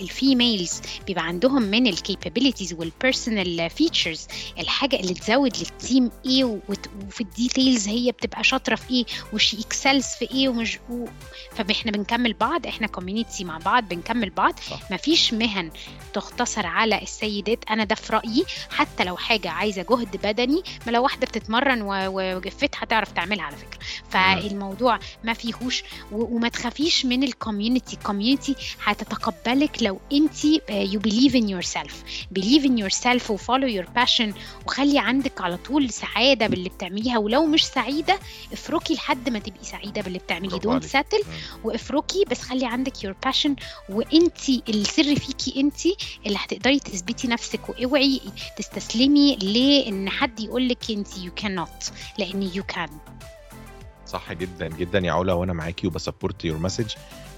ال 0.00 0.10
females 0.10 0.80
بيبقى 1.06 1.24
عندهم 1.26 1.62
من 1.62 1.86
ال 1.86 1.93
capabilities 1.93 2.72
وال 2.72 2.92
personal 2.92 3.70
features 3.70 4.26
الحاجة 4.58 4.96
اللي 4.96 5.14
تزود 5.14 5.56
لل 5.56 5.74
team 5.74 6.10
إيه 6.26 6.44
وفي 6.44 7.20
ال 7.20 7.29
details 7.29 7.88
هي 7.88 8.12
بتبقى 8.12 8.44
شاطرة 8.44 8.74
في 8.74 8.90
إيه 8.90 9.04
و 9.32 9.39
she 9.39 9.60
excels 9.60 10.06
في 10.06 10.30
إيه 10.30 10.48
ومش 10.48 10.78
و... 10.90 11.04
فاحنا 11.52 11.92
بنكمل 11.92 12.32
بعض 12.32 12.66
إحنا 12.66 12.86
community 12.86 13.44
مع 13.44 13.58
بعض 13.58 13.88
بنكمل 13.88 14.30
بعض. 14.30 14.54
صح. 14.70 14.90
مفيش 14.92 15.34
مهن 15.34 15.70
تقتصر 16.12 16.66
على 16.66 17.02
السيدات. 17.02 17.64
أنا 17.70 17.84
ده 17.84 17.94
في 17.94 18.12
رأيي. 18.12 18.44
حتى 18.70 19.04
لو 19.04 19.16
حاجة 19.16 19.50
عايزة 19.50 19.82
جهد 19.90 20.16
بدني 20.26 20.62
ما 20.86 20.90
لو 20.92 21.02
واحدة 21.02 21.26
بتتمرن 21.26 21.82
وجفتها 22.08 22.78
هتعرف 22.82 23.12
تعملها 23.12 23.44
على 23.44 23.56
فكرة. 23.56 23.78
فالموضوع 24.10 24.93
ما 25.24 25.32
فيهوش 25.32 25.82
وما 26.12 26.48
تخافيش 26.48 27.06
من 27.06 27.22
ال 27.22 27.29
community 27.29 27.96
ال 27.96 28.02
community 28.02 28.54
هتتقبلك 28.84 29.82
لو 29.82 30.00
انت 30.12 30.44
you 30.70 31.00
believe 31.00 31.36
in 31.36 31.48
yourself 31.48 32.02
believe 32.30 32.64
in 32.64 32.78
yourself 32.78 33.30
و 33.30 33.35
follow 33.35 33.66
your 33.66 33.84
passion 33.84 34.34
وخلي 34.66 34.98
عندك 34.98 35.40
على 35.40 35.56
طول 35.56 35.90
سعادة 35.90 36.46
باللي 36.46 36.68
بتعمليها. 36.68 37.18
ولو 37.18 37.46
مش 37.46 37.66
سعيدة 37.66 38.18
افركي 38.52 38.94
لحد 38.94 39.28
ما 39.28 39.38
تبقي 39.38 39.64
سعيدة 39.64 40.02
باللي 40.02 40.18
بتعمليه. 40.18 40.58
don't. 40.58 40.84
settle. 40.84 41.22
وافركي 41.64 42.24
بس 42.30 42.40
خلي 42.40 42.66
عندك 42.66 43.04
your 43.04 43.14
passion 43.24 43.56
وانتي 43.88 44.62
السر 44.68 45.16
فيكي 45.16 45.60
انتي 45.60 45.96
اللي 46.26 46.38
هتقدري 46.40 46.78
تثبتي 46.78 47.28
نفسك. 47.28 47.68
واوعي 47.68 48.20
تستسلمي 48.58 49.36
لأن 49.36 50.08
حد 50.10 50.40
يقول 50.40 50.68
لك 50.68 50.90
انتي 50.90 51.24
يو 51.24 51.32
كانوت 51.32 51.92
لأن 52.18 52.42
you 52.42 52.62
can 52.62 52.88
صح 54.14 54.32
جدا 54.32 54.68
جدا 54.68 54.98
يا 54.98 55.12
علا 55.12 55.32
وأنا 55.32 55.52
معاكي 55.52 55.86
وب 55.86 55.99
support 55.99 56.44
your 56.44 56.58
message 56.58 56.92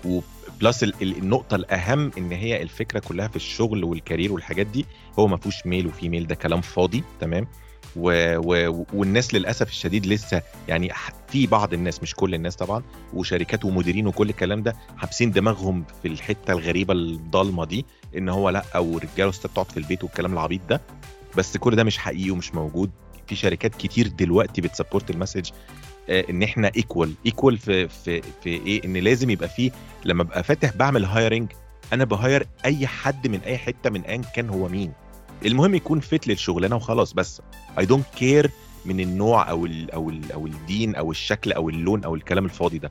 و 0.05 0.20
plus 0.20 0.83
ال- 0.83 0.95
ال- 1.03 1.16
النقطة 1.18 1.55
الأهم 1.55 2.11
إن 2.18 2.33
هي 2.33 2.62
الفكرة 2.62 2.99
كلها 3.01 3.29
في 3.29 3.37
الشغل 3.37 3.85
وال 3.85 3.97
career 3.97 4.33
والحاجات 4.33 4.66
دي 4.66 4.87
هو 5.18 5.27
ما 5.29 5.37
فيهوش 5.37 5.66
male 5.66 5.87
و 5.87 5.92
female 5.92 6.27
ده 6.27 6.35
كلام 6.35 6.61
فاضي 6.61 7.03
تمام؟ 7.20 7.47
و... 7.97 8.11
و... 8.39 8.87
والناس 8.95 9.35
للأسف 9.35 9.68
الشديد 9.68 10.07
لسه 10.07 10.43
يعني 10.68 10.93
في 11.29 11.47
بعض 11.47 11.72
الناس 11.72 12.03
مش 12.03 12.14
كل 12.14 12.35
الناس 12.35 12.57
طبعا 12.57 12.83
وشركات 13.14 13.64
ومديرين 13.64 14.07
وكل 14.07 14.29
الكلام 14.29 14.62
ده 14.62 14.77
حابسين 14.97 15.31
دماغهم 15.31 15.85
في 16.03 16.09
الحتة 16.09 16.53
الغريبة 16.53 16.95
الضلمة 16.95 17.64
دي 17.64 17.87
إن 18.16 18.29
هو 18.29 18.51
لأ 18.51 18.62
رجالة 18.74 19.29
وستات 19.29 19.51
تقعد 19.51 19.70
في 19.70 19.77
البيت 19.77 20.05
والكلام 20.05 20.33
العبيط 20.33 20.61
ده. 20.70 20.81
بس 21.37 21.57
كل 21.57 21.77
ده 21.77 21.85
مش 21.85 21.99
حقيقي 21.99 22.31
ومش 22.31 22.55
موجود. 22.55 22.91
في 23.27 23.35
شركات 23.37 23.74
كتير 23.74 24.09
دلوقتي 24.09 24.61
بت 24.61 24.72
support 24.72 25.11
ال 25.11 25.15
message. 25.15 25.51
إن 26.09 26.43
إحنا 26.43 26.71
equal 26.77 27.12
equal 27.27 27.59
في 27.59 27.89
في 27.89 28.23
في 28.23 28.49
إيه؟ 28.49 28.85
إن 28.85 28.97
لازم 28.97 29.31
يبقى 29.31 29.49
فيه 29.49 29.71
لما 30.05 30.23
أبقى 30.23 30.43
فاتح 30.43 30.77
بعمل 30.77 31.05
hiring 31.05 31.53
أنا 31.93 32.05
ب 32.05 32.13
hire 32.13 32.47
أي 32.65 32.87
حد 32.87 33.29
من 33.29 33.41
أي 33.41 33.59
حتة 33.59 33.91
من 33.91 34.01
ايا 34.03 34.17
كان 34.35 34.49
هو 34.49 34.69
مين. 34.69 34.93
المهم 35.47 35.75
يكون 35.75 36.01
fit 36.01 36.27
للشغلانة 36.27 36.77
وخلاص 36.77 37.13
بس. 37.13 37.43
I 37.79 37.87
don't 37.87 38.05
care 38.16 38.51
من 38.85 39.01
النوع 39.01 39.51
أو 39.51 39.67
ال 39.67 39.91
أو 39.91 40.11
ال 40.11 40.33
أو 40.33 40.47
الدين 40.47 40.95
أو 40.95 41.11
الشكل 41.11 41.53
أو 41.53 41.69
اللون 41.69 42.05
أو 42.05 42.15
الكلام 42.15 42.45
الفاضي 42.45 42.79
ده. 42.79 42.91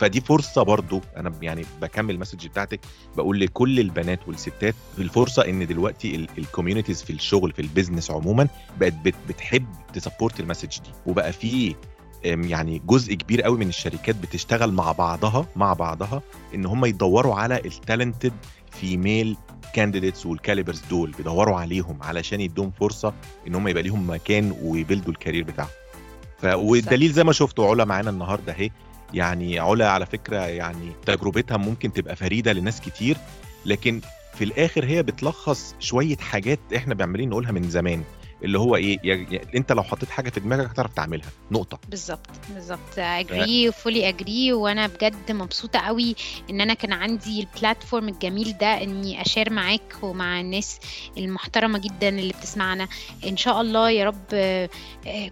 فدي 0.00 0.20
فرصة 0.20 0.62
برضو. 0.62 1.00
أنا 1.16 1.32
يعني 1.42 1.64
بكمل 1.82 2.14
ال 2.14 2.18
message 2.18 2.46
بتاعتك. 2.46 2.80
بقول 3.16 3.40
لكل 3.40 3.80
البنات 3.80 4.28
والستات 4.28 4.74
الفرصة 4.98 5.44
إن 5.48 5.66
دلوقتي 5.66 6.26
ال 6.38 6.43
communities 6.43 7.02
في 7.02 7.12
الشغل 7.12 7.52
في 7.52 7.62
ال 7.62 7.67
business 7.67 8.10
عموما 8.10 8.48
بقت 8.80 8.92
بت- 9.04 9.14
بتحب 9.28 9.66
ت 9.94 10.00
support 10.00 10.40
ال 10.40 10.43
message 10.43 10.68
دي. 10.80 10.90
وبقى 11.06 11.32
في 11.32 11.74
يعني 12.26 12.82
جزء 12.86 13.14
كبير 13.14 13.42
قوي 13.42 13.58
من 13.58 13.68
الشركات 13.68 14.16
بتشتغل 14.16 14.72
مع 14.72 14.92
بعضها 14.92 15.46
مع 15.56 15.72
بعضها 15.72 16.22
إن 16.54 16.66
هم 16.66 16.84
يدوروا 16.84 17.34
على 17.34 17.60
ال 17.64 17.72
talented 17.72 18.32
female 18.72 19.36
candidates 19.74 20.26
وال 20.26 20.37
calibers 20.37 20.82
دول 20.90 21.10
بيدوروا 21.10 21.56
عليهم 21.56 22.02
علشان 22.02 22.40
يدوهم 22.40 22.70
فرصة 22.70 23.14
إن 23.46 23.54
هم 23.54 23.68
يبقى 23.68 23.82
ليهم 23.82 24.10
مكان 24.10 24.56
وي 24.62 24.76
build 24.76 25.12
وا 25.12 25.16
ال 25.16 25.20
career 25.20 25.44
بتاعهم. 25.44 25.70
ف 26.38 26.44
والدليل 26.44 27.12
زي 27.12 27.24
ما 27.24 27.32
شفتوا 27.32 27.70
علا 27.70 27.84
معانا 27.84 28.10
النهارده 28.10 28.52
أهي 28.52 28.70
يعني 29.14 29.58
علا 29.58 29.90
على 29.90 30.06
فكرة 30.06 30.36
يعني 30.36 30.92
تجربتها 31.06 31.56
ممكن 31.56 31.92
تبقى 31.92 32.16
فريدة 32.16 32.52
لناس 32.52 32.80
كتير 32.80 33.16
لكن 33.66 34.00
في 34.34 34.44
الآخر 34.44 34.84
هي 34.84 35.02
بتلخص 35.02 35.74
شوية 35.80 36.16
حاجات 36.16 36.58
إحنا 36.76 36.96
عمالين 37.02 37.28
نقولها 37.28 37.52
من 37.52 37.70
زمان. 37.70 38.02
اللي 38.44 38.58
هو 38.58 38.76
إيه 38.76 38.98
يا- 39.04 39.40
أنت 39.56 39.72
لو 39.72 39.82
حطيت 39.82 40.10
حاجة 40.10 40.30
في 40.30 40.40
دماغك 40.40 40.70
هتعرف 40.70 40.94
تعملها. 40.94 41.28
نقطة. 41.50 41.78
بالظبط 41.88 42.26
بالظبط. 42.54 42.98
اجري 42.98 43.72
فولي 43.72 44.08
اجري 44.08 44.52
وأنا 44.52 44.86
بجد 44.86 45.32
مبسوطة 45.32 45.78
قوي 45.78 46.16
إن 46.50 46.60
أنا 46.60 46.74
كان 46.74 46.92
عندي 46.92 47.40
البلاتفورم 47.40 48.08
الجميل 48.08 48.58
ده 48.60 48.82
إني 48.82 49.22
أشير 49.22 49.52
معاك 49.52 49.96
ومع 50.02 50.40
الناس 50.40 50.78
المحترمة 51.18 51.78
جدا 51.78 52.08
اللي 52.08 52.32
بتسمعنا. 52.40 52.88
إن 53.26 53.36
شاء 53.36 53.60
الله 53.60 53.90
يا 53.90 54.04
رب 54.04 54.16
آه، 54.32 54.68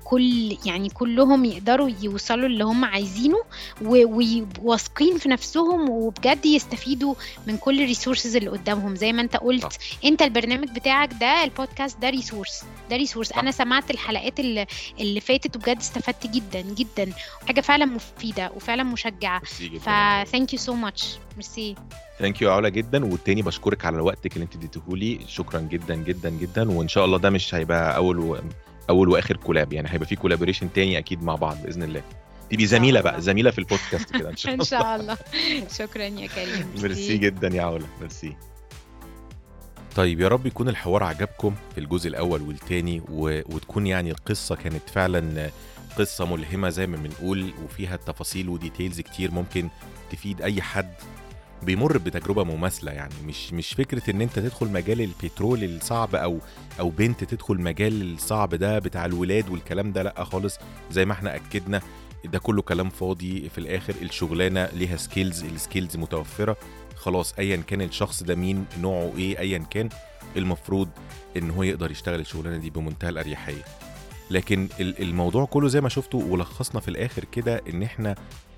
كل 0.05 0.59
يعني 0.67 0.89
كلهم 0.89 1.45
يقدروا 1.45 1.91
يوصلوا 2.03 2.47
اللي 2.47 2.65
هم 2.65 2.85
عايزينه 2.85 3.39
وواثقين 3.83 5.19
في 5.19 5.29
نفسهم 5.29 5.91
وبجد 5.91 6.47
يستفيدوا 6.47 7.15
من 7.47 7.57
كل 7.57 7.81
ال 7.83 7.88
resources 7.88 8.37
اللي 8.37 8.51
قدامهم. 8.51 8.97
زي 8.97 9.13
ما 9.13 9.23
أنت 9.23 9.37
قلت. 9.37 9.79
أنت 10.05 10.23
البرنامج 10.23 10.69
بتاعك 10.71 11.11
ده 11.21 11.45
البودكاست 11.45 11.99
ده 11.99 12.11
resource 12.11 12.65
ده 12.91 12.94
resource 12.97 13.29
صح. 13.29 13.39
أنا 13.39 13.51
سمعت 13.51 13.91
الحلقات 13.91 14.41
اللي, 14.41 14.67
اللي 15.01 15.21
فاتت 15.21 15.57
وبجد 15.57 15.77
استفدت 15.77 16.27
جدا 16.27 16.61
جدا. 16.61 17.13
حاجة 17.47 17.61
فعلا 17.61 17.85
مفيدة 17.85 18.51
وفعلا 18.57 18.83
مشجعة. 18.83 19.39
ميرسي 19.39 19.69
جدا. 19.69 19.79
ف 20.25 20.31
thank 20.37 20.59
you 20.59 20.63
so 20.63 20.71
much. 20.73 21.05
merci. 21.37 21.75
thank 22.19 22.43
you 22.43 22.53
علا 22.53 22.69
جدا. 22.69 23.05
والتاني 23.05 23.43
بشكرك 23.43 23.85
على 23.85 24.01
وقتك 24.01 24.33
اللي 24.35 24.45
انت 24.45 24.55
اديتهولي. 24.57 25.21
شكرا 25.29 25.61
جدا 25.61 25.95
جدا 25.95 26.31
جدا. 26.31 26.71
وإن 26.71 26.89
شاء 26.89 27.05
الله 27.05 27.19
ده 27.19 27.31
مش 27.31 27.55
هيبقى 27.55 27.97
أول 27.97 28.19
و... 28.19 28.39
أول 28.91 29.09
وآخر 29.09 29.37
collab 29.37 29.73
يعني. 29.73 29.89
هيبقى 29.93 30.07
في 30.07 30.17
collaboration 30.17 30.73
تاني 30.73 30.99
أكيد 30.99 31.23
مع 31.23 31.35
بعض 31.35 31.57
بإذن 31.63 31.83
الله. 31.83 32.03
تبقي 32.51 32.67
زميلة. 32.67 33.01
بقى 33.01 33.21
زميلة 33.23 33.51
في 33.51 33.59
البودكاست 33.59 34.17
كده 34.17 34.31
إن 34.31 34.37
شاء 34.37 34.53
إن 34.55 34.61
الله 34.61 34.65
شاء 34.71 34.97
الله. 34.97 35.17
شكرا 35.79 36.03
يا 36.03 36.27
كريم. 36.27 36.67
ميرسي. 36.83 37.19
جدا 37.19 37.49
يا 37.49 37.63
علا. 37.63 37.87
ميرسي. 38.01 38.37
طيب 39.97 40.21
يا 40.21 40.29
رب 40.29 40.47
يكون 40.47 40.69
الحوار 40.69 41.03
عجبكم 41.03 41.55
في 41.75 41.81
الجزء 41.81 42.09
الأول 42.09 42.43
والتاني 42.43 43.03
و... 43.11 43.41
وتكون 43.55 43.87
يعني 43.87 44.11
القصة 44.11 44.57
كانت 44.57 44.91
فعلا 44.91 45.51
قصة 45.99 46.27
ملهمة 46.27 46.69
زي 46.69 46.87
ما 46.87 46.97
بنقول 46.97 47.53
وفيها 47.65 47.97
تفاصيل 47.97 48.49
و 48.49 48.55
details 48.55 49.01
كتير 49.01 49.31
ممكن 49.31 49.69
تفيد 50.13 50.43
أي 50.43 50.63
حد 50.63 50.95
بيمر 51.63 51.99
بتجربة 51.99 52.45
مماثلة 52.45 52.93
يعني. 52.93 53.15
مش 53.27 53.53
مش 53.53 53.73
فكرة 53.75 54.11
إن 54.11 54.21
أنت 54.21 54.39
تدخل 54.39 54.67
مجال 54.67 55.01
البترول 55.01 55.65
الصعب 55.65 56.15
أو 56.15 56.39
أو 56.81 56.91
بنت 56.91 57.25
تدخل 57.25 57.61
مجال 57.61 58.15
الصعب 58.15 58.55
ده 58.55 58.79
بتاع 58.79 59.05
الولاد 59.05 59.49
والكلام 59.49 59.93
ده 59.93 60.03
لأ 60.03 60.25
خالص. 60.25 60.59
زي 60.91 61.05
ما 61.05 61.13
إحنا 61.13 61.37
أكدنا 61.37 61.81
ده 62.25 62.39
كله 62.39 62.63
كلام 62.63 62.91
فاضي. 62.91 63.49
في 63.49 63.59
الآخر 63.59 63.95
الشغلانة 64.03 64.69
ليها 64.73 64.97
skills 64.97 65.45
ال 65.45 65.52
skills 65.52 65.97
متوفرة. 65.97 66.57
خلاص 67.05 67.35
ايا 67.39 67.57
كان 67.57 67.83
الشخص 67.83 68.23
ده 68.23 68.35
مين 68.35 68.65
نوعه 68.81 69.13
إيه 69.19 69.39
ايا 69.39 69.59
كان 69.71 69.89
المفروض 70.37 70.89
إن 71.37 71.51
هو 71.51 71.63
يقدر 71.63 71.91
يشتغل 71.91 72.21
الشغلانة 72.21 72.57
دي 72.57 72.71
بمنتهى 72.71 73.09
الأريحية. 73.09 73.63
لكن 74.31 74.69
ال- 74.81 75.03
الموضوع 75.03 75.45
كله 75.45 75.69
زي 75.69 75.81
ما 75.81 75.89
شفتوا 75.89 76.23
ولخصنا 76.23 76.81
في 76.81 76.89
الآخر 76.89 77.25
كده 77.33 77.63
إن 77.69 77.83
إحنا 77.83 78.15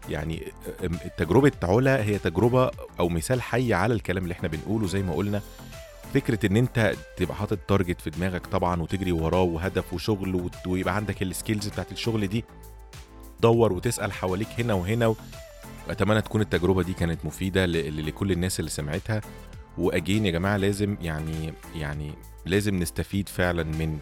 يعني 0.08 0.52
تجربة 1.18 1.52
علا 1.62 2.02
هي 2.04 2.18
تجربة 2.18 2.70
أو 3.00 3.08
مثال 3.08 3.42
حي 3.42 3.74
على 3.74 3.94
الكلام 3.94 4.22
اللي 4.22 4.32
إحنا 4.32 4.48
بنقوله 4.48 4.86
زي 4.86 5.02
ما 5.02 5.14
قلنا. 5.14 5.42
فكرة 6.14 6.46
إن 6.46 6.56
أنت 6.56 6.94
تبقى 7.16 7.34
حاطط 7.36 7.58
target 7.68 8.00
في 8.00 8.10
دماغك 8.10 8.46
طبعا 8.46 8.82
وتجري 8.82 9.12
وراه 9.12 9.42
وهدف 9.42 9.92
وشغل 9.94 10.50
ويبقى 10.66 10.96
عندك 10.96 11.22
ال 11.22 11.29
skills 11.29 11.68
بتاعت 11.68 11.92
الشغل 11.92 12.26
دي 12.26 12.44
دور 13.40 13.72
وتسأل 13.72 14.12
حواليك 14.12 14.48
هنا 14.58 14.74
وهنا 14.74 15.14
أتمنى 15.90 16.20
تكون 16.22 16.40
التجربة 16.40 16.82
دي 16.82 16.92
كانت 16.92 17.24
مفيدة 17.24 17.66
لكل 17.66 18.32
الناس 18.32 18.60
اللي 18.60 18.70
سمعتها. 18.70 19.20
وأجين 19.78 20.26
يا 20.26 20.30
جماعة 20.30 20.56
لازم 20.56 20.96
يعني 21.00 21.52
يعني 21.74 22.12
لازم 22.46 22.74
نستفيد 22.76 23.28
فعلا 23.28 23.62
من 23.62 23.98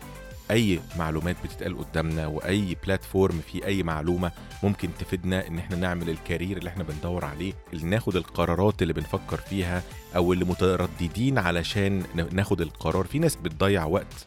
أي 0.51 0.81
معلومات 0.99 1.37
بتتقال 1.45 1.79
قدامنا 1.79 2.27
وأي 2.27 2.77
بلاتفورم 2.87 3.41
فيه 3.53 3.65
أي 3.65 3.83
معلومة 3.83 4.33
ممكن 4.63 4.89
تفيدنا 4.99 5.47
إن 5.49 5.59
إحنا 5.59 5.77
نعمل 5.77 6.11
الكارير 6.11 6.57
اللي 6.57 6.69
إحنا 6.71 6.85
بندور 6.85 7.25
عليه 7.25 7.53
اللي 7.73 7.85
ناخد 7.85 8.17
القرارات 8.17 8.83
اللي 8.83 8.93
بنفكر 8.93 9.37
فيها 9.37 9.83
أو 10.17 10.33
اللي 10.33 10.45
مترددين 10.45 11.39
علشان 11.39 12.03
ناخد 12.33 12.61
القرار. 12.61 13.05
في 13.07 13.19
ناس 13.19 13.37
بتضيع 13.37 13.85
وقت 13.85 14.27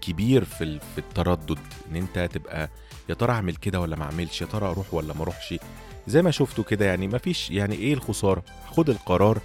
كبير 0.00 0.44
في 0.44 0.78
في 0.78 0.98
التردد 0.98 1.58
إن 1.90 1.96
أنت 1.96 2.18
تبقى 2.32 2.70
يا 3.08 3.14
ترى 3.14 3.32
أعمل 3.32 3.56
كده 3.56 3.80
ولا 3.80 3.96
ما 3.96 4.04
أعملش؟ 4.04 4.40
يا 4.42 4.46
ترى 4.46 4.66
أروح 4.70 4.94
ولا 4.94 5.14
ما 5.14 5.22
أروحش؟ 5.22 5.54
زي 6.06 6.22
ما 6.22 6.30
شفتوا 6.30 6.64
كده 6.64 6.84
يعني 6.84 7.08
ما 7.08 7.18
فيش 7.18 7.50
يعني 7.50 7.74
إيه 7.74 7.94
الخسارة 7.94 8.42
خد 8.70 8.90
القرار 8.90 9.38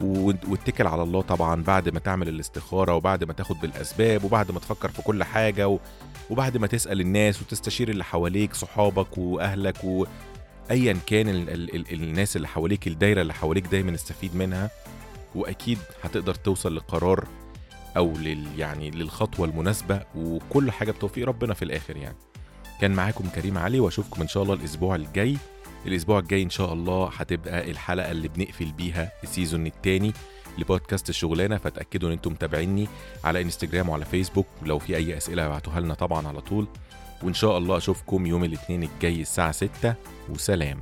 واتكل 0.00 0.86
على 0.86 1.02
الله 1.02 1.20
طبعا 1.20 1.62
بعد 1.62 1.88
ما 1.88 1.98
تعمل 2.00 2.28
الاستخارة 2.28 2.94
وبعد 2.94 3.24
ما 3.24 3.32
تاخد 3.32 3.56
بالأسباب 3.60 4.24
وبعد 4.24 4.50
ما 4.50 4.60
تفكر 4.60 4.88
في 4.88 5.02
كل 5.02 5.24
حاجة. 5.24 5.78
وبعد 6.30 6.56
ما 6.56 6.66
تسأل 6.66 7.00
الناس 7.00 7.42
وتستشير 7.42 7.88
اللي 7.88 8.04
حواليك 8.04 8.54
صحابك 8.54 9.18
وأهلك 9.18 9.76
وايا 9.84 10.96
كان 11.06 11.28
ال... 11.28 11.50
ال... 11.50 11.74
ال... 11.76 11.92
الناس 12.02 12.36
اللي 12.36 12.48
حواليك 12.48 12.86
الدايرة 12.86 13.20
اللي 13.20 13.34
حواليك 13.34 13.66
دايما 13.66 13.94
استفيد 13.94 14.36
منها 14.36 14.70
وأكيد 15.34 15.78
هتقدر 16.02 16.34
توصل 16.34 16.76
لقرار 16.76 17.24
أو 17.96 18.12
لل 18.16 18.46
يعني 18.58 18.90
للخطوة 18.90 19.46
المناسبة 19.46 20.00
وكل 20.16 20.70
حاجة 20.70 20.90
بتوفيق 20.90 21.26
ربنا 21.28 21.54
في 21.54 21.64
الآخر 21.64 21.96
يعني 21.96 22.16
كان 22.80 22.90
معاكم 22.90 23.28
كريم 23.28 23.58
علي 23.58 23.80
وأشوفكم 23.80 24.22
إن 24.22 24.28
شاء 24.28 24.42
الله 24.42 24.54
الأسبوع 24.54 24.94
الجاي 24.94 25.36
الأسبوع 25.86 26.18
الجاي 26.18 26.42
إن 26.42 26.50
شاء 26.50 26.72
الله 26.72 27.10
هتبقى 27.16 27.70
الحلقة 27.70 28.10
اللي 28.10 28.28
بنقفل 28.28 28.72
بيها 28.72 29.12
ال 29.22 29.28
season 29.28 29.66
الثاني 29.66 30.12
لبودكاست 30.58 31.08
الشغلانة 31.08 31.56
فتأكدوا 31.56 32.08
إن 32.08 32.12
أنتم 32.12 32.32
متابعيني 32.32 32.88
على 33.24 33.42
إنستجرام 33.42 33.88
وعلى 33.88 34.04
فيسبوك. 34.04 34.46
لو 34.62 34.78
في 34.78 34.96
أي 34.96 35.16
أسئلة 35.16 35.46
ابعتوها 35.46 35.80
لنا 35.80 35.94
طبعا 35.94 36.28
على 36.28 36.40
طول. 36.40 36.66
وإن 37.22 37.34
شاء 37.34 37.58
الله 37.58 37.76
أشوفكم 37.76 38.26
يوم 38.26 38.44
الاثنين 38.44 38.82
الجاي 38.82 39.20
الساعة 39.20 39.52
6 39.52 39.94
وسلام. 40.28 40.78